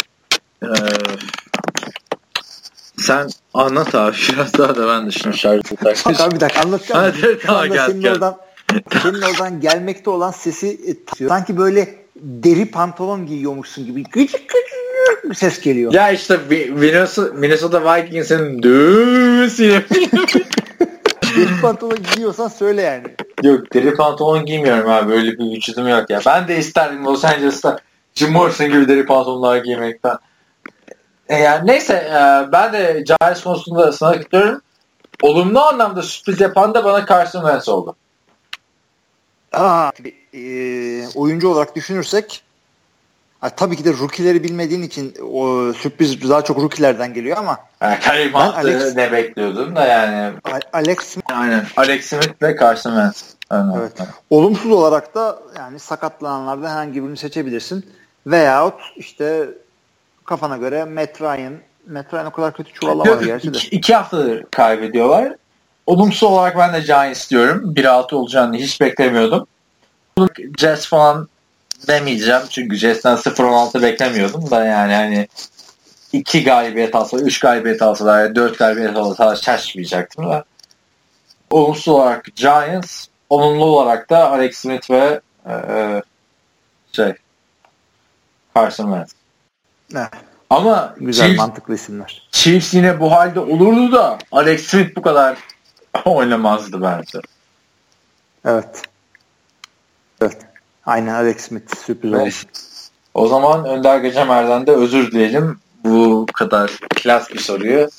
eee, 0.67 0.97
sen 3.03 3.29
anlat 3.53 3.95
abi 3.95 4.15
biraz 4.33 4.57
daha 4.57 4.75
da 4.75 4.87
ben 4.87 5.07
de 5.07 5.11
şimdi 5.11 5.37
Bak 5.45 5.95
takmışım. 5.95 6.25
abi 6.25 6.35
bir 6.35 6.39
dakika 6.39 6.61
anlatacağım. 6.61 7.01
Hadi, 7.01 7.39
tamam, 7.45 7.67
gel, 7.67 7.87
senin 7.87 8.01
gel. 8.01 8.11
oradan 8.11 8.37
senin 9.03 9.21
oradan 9.21 9.61
gelmekte 9.61 10.09
olan 10.09 10.31
sesi 10.31 10.67
e, 10.67 11.25
sanki 11.27 11.57
böyle 11.57 11.95
deri 12.15 12.65
pantolon 12.71 13.25
giyiyormuşsun 13.25 13.85
gibi 13.85 14.03
küçük 14.03 14.49
küçük 14.49 15.29
bir 15.29 15.35
ses 15.35 15.61
geliyor. 15.61 15.93
Ya 15.93 16.11
işte 16.11 16.39
Minnesota, 16.75 17.33
Minnesota 17.33 17.95
Vikings'in 17.95 18.63
düğmesiyle 18.63 19.83
deri 21.37 21.61
pantolon 21.61 21.97
giyiyorsan 22.13 22.47
söyle 22.47 22.81
yani. 22.81 23.03
Yok 23.43 23.73
deri 23.73 23.93
pantolon 23.93 24.45
giymiyorum 24.45 24.89
abi 24.89 25.11
böyle 25.11 25.31
bir 25.31 25.55
vücudum 25.55 25.87
yok 25.87 26.09
ya. 26.09 26.21
Ben 26.25 26.47
de 26.47 26.57
isterdim 26.57 27.05
Los 27.05 27.25
Angeles'ta 27.25 27.79
Jim 28.15 28.31
Morrison 28.31 28.67
gibi 28.67 28.87
deri 28.87 29.05
pantolonlar 29.05 29.57
giymekten. 29.57 30.17
E 31.29 31.35
yani 31.35 31.67
neyse 31.67 31.93
e, 31.93 32.51
ben 32.51 32.73
de 32.73 33.03
Giants 33.07 33.43
konusunda 33.43 33.91
sana 33.91 34.21
katılıyorum. 34.21 34.61
Olumlu 35.21 35.61
anlamda 35.61 36.01
sürpriz 36.01 36.41
yapan 36.41 36.73
da 36.73 36.85
bana 36.85 37.05
Carson 37.05 37.41
Wentz 37.41 37.69
oldu. 37.69 37.95
Aa, 39.53 39.91
e, 40.33 40.41
oyuncu 41.15 41.49
olarak 41.49 41.75
düşünürsek 41.75 42.43
ha, 43.39 43.49
tabii 43.49 43.75
ki 43.75 43.85
de 43.85 43.93
rookie'leri 43.93 44.43
bilmediğin 44.43 44.83
için 44.83 45.15
o 45.33 45.73
sürpriz 45.73 46.29
daha 46.29 46.41
çok 46.41 46.57
rookie'lerden 46.57 47.13
geliyor 47.13 47.37
ama 47.37 47.57
Yani 47.81 47.97
Ben 48.33 48.39
Hunt'ı 48.39 48.97
ne 48.97 49.11
bekliyordum 49.11 49.75
da 49.75 49.85
yani. 49.85 50.33
Alex 50.73 50.99
Smith 50.99 51.31
Aynen. 51.33 51.65
Alex 51.77 52.05
Smith 52.05 52.41
ve 52.41 52.55
Carson 52.59 52.91
Wentz. 52.91 53.23
Aynen. 53.49 53.73
Evet. 53.79 53.91
olumsuz 54.29 54.71
olarak 54.71 55.15
da 55.15 55.39
yani 55.57 55.79
sakatlananlardan 55.79 56.69
herhangi 56.69 57.03
birini 57.03 57.17
seçebilirsin. 57.17 57.85
Veyahut 58.27 58.81
işte 58.95 59.49
kafana 60.25 60.57
göre 60.57 60.85
Matt 60.85 61.21
Ryan 61.21 61.53
Matt 61.87 62.13
Ryan 62.13 62.25
o 62.25 62.31
kadar 62.31 62.53
kötü 62.53 62.73
çuvalamadı 62.73 63.25
gerçi 63.25 63.53
de. 63.53 63.57
iki, 63.57 63.75
iki 63.75 63.95
haftadır 63.95 64.45
kaybediyorlar. 64.51 65.35
Olumsuz 65.85 66.23
olarak 66.23 66.57
ben 66.57 66.73
de 66.73 66.79
Giants 66.79 67.29
diyorum. 67.29 67.73
1-6 67.75 68.15
olacağını 68.15 68.55
hiç 68.55 68.81
beklemiyordum. 68.81 69.47
Jets 70.57 70.87
falan 70.87 71.27
demeyeceğim. 71.87 72.41
Çünkü 72.49 72.75
Jets'ten 72.75 73.15
0-16 73.15 73.81
beklemiyordum 73.81 74.51
da 74.51 74.65
yani 74.65 74.93
hani 74.93 75.27
2 76.13 76.43
galibiyet 76.43 76.95
alsa, 76.95 77.17
3 77.17 77.39
galibiyet 77.39 77.81
alsalar, 77.81 78.35
4 78.35 78.57
galibiyet 78.57 78.95
alsalar 78.95 79.35
şaşmayacaktım 79.35 80.29
da. 80.29 80.45
Olumsuz 81.49 81.87
olarak 81.87 82.35
Giants, 82.35 83.07
olumlu 83.29 83.65
olarak 83.65 84.09
da 84.09 84.31
Alex 84.31 84.57
Smith 84.57 84.91
ve 84.91 85.21
e, 85.49 86.01
şey 86.91 87.13
Carson 88.55 88.85
Wentz. 88.85 89.22
Ama 90.49 90.95
güzel 90.97 91.25
Chiefs, 91.25 91.37
mantıklı 91.37 91.75
isimler. 91.75 92.27
Chiefs 92.31 92.73
yine 92.73 92.99
bu 92.99 93.11
halde 93.11 93.39
olurdu 93.39 93.91
da 93.91 94.17
Alex 94.31 94.65
Smith 94.65 94.95
bu 94.95 95.01
kadar 95.01 95.37
oynamazdı 96.05 96.81
bence. 96.81 97.19
Evet. 98.45 98.81
Evet. 100.21 100.37
Aynen 100.85 101.13
Alex 101.13 101.41
Smith 101.41 101.77
sürpriz 101.77 102.13
oldu. 102.13 102.21
Neyse. 102.23 102.47
O 103.13 103.27
zaman 103.27 103.65
Önder 103.65 103.97
Gecemer'den 103.97 104.67
de 104.67 104.71
özür 104.71 105.11
dileyelim. 105.11 105.59
Bu 105.85 106.25
kadar 106.33 106.71
klas 106.95 107.29
bir 107.31 107.39
soruyu 107.39 107.89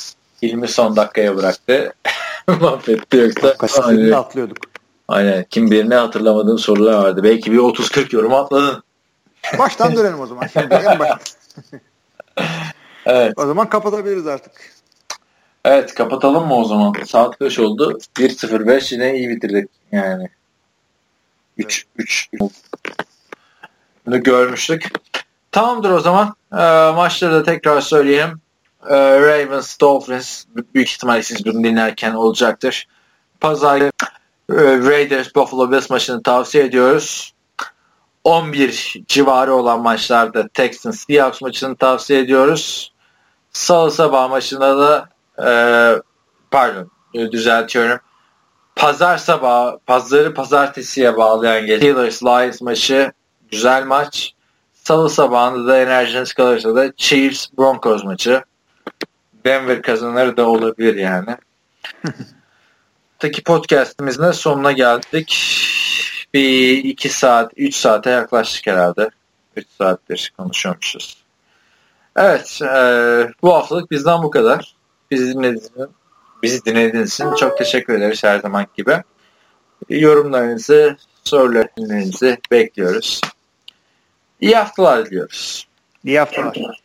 20 0.42 0.68
son 0.68 0.97
dakikaya 0.97 1.36
bıraktı. 1.36 1.94
Mahvetti 2.60 3.16
yoksa. 3.16 3.56
Kaçırdığını 3.56 3.86
Aynen. 3.89 4.12
atlıyorduk. 4.12 4.56
Aynen. 5.08 5.44
Kim 5.50 5.70
bilir 5.70 5.90
ne 5.90 5.94
hatırlamadığım 5.94 6.58
sorular 6.58 6.92
vardı. 6.92 7.24
Belki 7.24 7.52
bir 7.52 7.58
30-40 7.58 8.16
yorum 8.16 8.34
atladın. 8.34 8.82
Baştan 9.58 9.97
dönelim 9.97 10.20
o 10.20 10.26
zaman. 10.26 10.47
Şimdi 10.47 10.74
en 10.74 10.98
baş. 10.98 11.10
Evet. 13.07 13.33
O 13.36 13.47
zaman 13.47 13.68
kapatabiliriz 13.68 14.26
artık. 14.26 14.52
Evet 15.65 15.94
kapatalım 15.94 16.47
mı 16.47 16.57
o 16.57 16.65
zaman? 16.65 16.94
Saat 17.07 17.39
kaç 17.39 17.58
oldu? 17.58 17.99
1.05 18.16 18.94
yine 18.94 19.18
iyi 19.18 19.28
bitirdik 19.28 19.70
yani. 19.92 20.28
3 21.58 21.86
3 21.97 22.31
Bunu 24.07 24.23
görmüştük. 24.23 24.91
Tamamdır 25.52 25.91
o 25.91 26.00
zaman. 26.00 26.34
Ee, 26.52 26.57
maçları 26.97 27.33
da 27.33 27.42
tekrar 27.42 27.81
söyleyeyim. 27.81 28.41
Ee, 28.89 29.20
Ravens, 29.20 29.81
Dolphins 29.81 30.44
büyük 30.74 30.91
ihtimalle 30.91 31.23
siz 31.23 31.47
bunu 31.47 31.65
dinlerken 31.65 32.15
olacaktır. 32.15 32.89
Pazar 33.41 33.81
e, 33.81 33.91
Raiders, 34.49 35.34
Buffalo 35.34 35.73
Bills 35.73 35.91
maçını 35.91 36.23
tavsiye 36.23 36.65
ediyoruz. 36.65 37.33
11 38.25 39.03
civarı 39.09 39.55
olan 39.55 39.81
maçlarda 39.81 40.49
Texans, 40.49 41.05
Seahawks 41.07 41.43
maçını 41.43 41.77
tavsiye 41.77 42.20
ediyoruz. 42.20 42.93
Salı 43.53 43.91
sabah 43.91 44.31
maçında 44.31 44.78
da 44.78 45.09
e, 45.39 45.49
pardon 46.51 46.91
e, 47.15 47.33
düzeltiyorum. 47.33 47.99
Pazar 48.77 49.19
sabahı, 49.19 49.78
pazarı 49.86 50.35
pazartesiye 50.35 51.17
bağlayan 51.17 51.67
gece 51.67 51.78
Steelers 51.78 52.23
Lions 52.23 52.61
maçı 52.61 53.12
güzel 53.51 53.86
maç. 53.86 54.35
Salı 54.73 55.11
sabahında 55.11 55.67
da 55.69 55.78
enerjiniz 55.78 56.33
kalırsa 56.33 56.75
da 56.75 56.93
Chiefs 56.97 57.47
Broncos 57.59 58.05
maçı. 58.05 58.44
Denver 59.47 59.83
kazanır 59.83 60.36
da 60.36 60.49
olabilir 60.49 60.94
yani. 60.94 61.36
Taki 63.19 63.43
podcastimizin 63.43 64.31
sonuna 64.31 64.73
geldik. 64.73 65.61
Bir 66.34 66.84
iki 66.84 67.08
saat, 67.08 67.52
üç 67.56 67.76
saate 67.76 68.10
yaklaştık 68.10 68.66
herhalde. 68.66 69.10
Üç 69.56 69.66
saattir 69.78 70.32
konuşuyormuşuz. 70.36 71.24
Evet, 72.16 72.60
e, 72.62 72.76
bu 73.42 73.54
haftalık 73.54 73.90
bizden 73.90 74.22
bu 74.22 74.30
kadar. 74.30 74.74
Bizi 75.10 75.34
dinlediğiniz, 75.34 75.70
bizi 76.42 76.64
dinlediğiniz 76.64 77.14
için 77.14 77.34
çok 77.34 77.58
teşekkür 77.58 77.94
ederiz 77.94 78.24
her 78.24 78.38
zaman 78.40 78.66
gibi. 78.76 79.02
Yorumlarınızı, 79.88 80.96
sorularınızı 81.24 82.38
bekliyoruz. 82.50 83.20
İyi 84.40 84.56
haftalar 84.56 85.06
diliyoruz. 85.06 85.68
İyi 86.04 86.18
haftalar. 86.18 86.83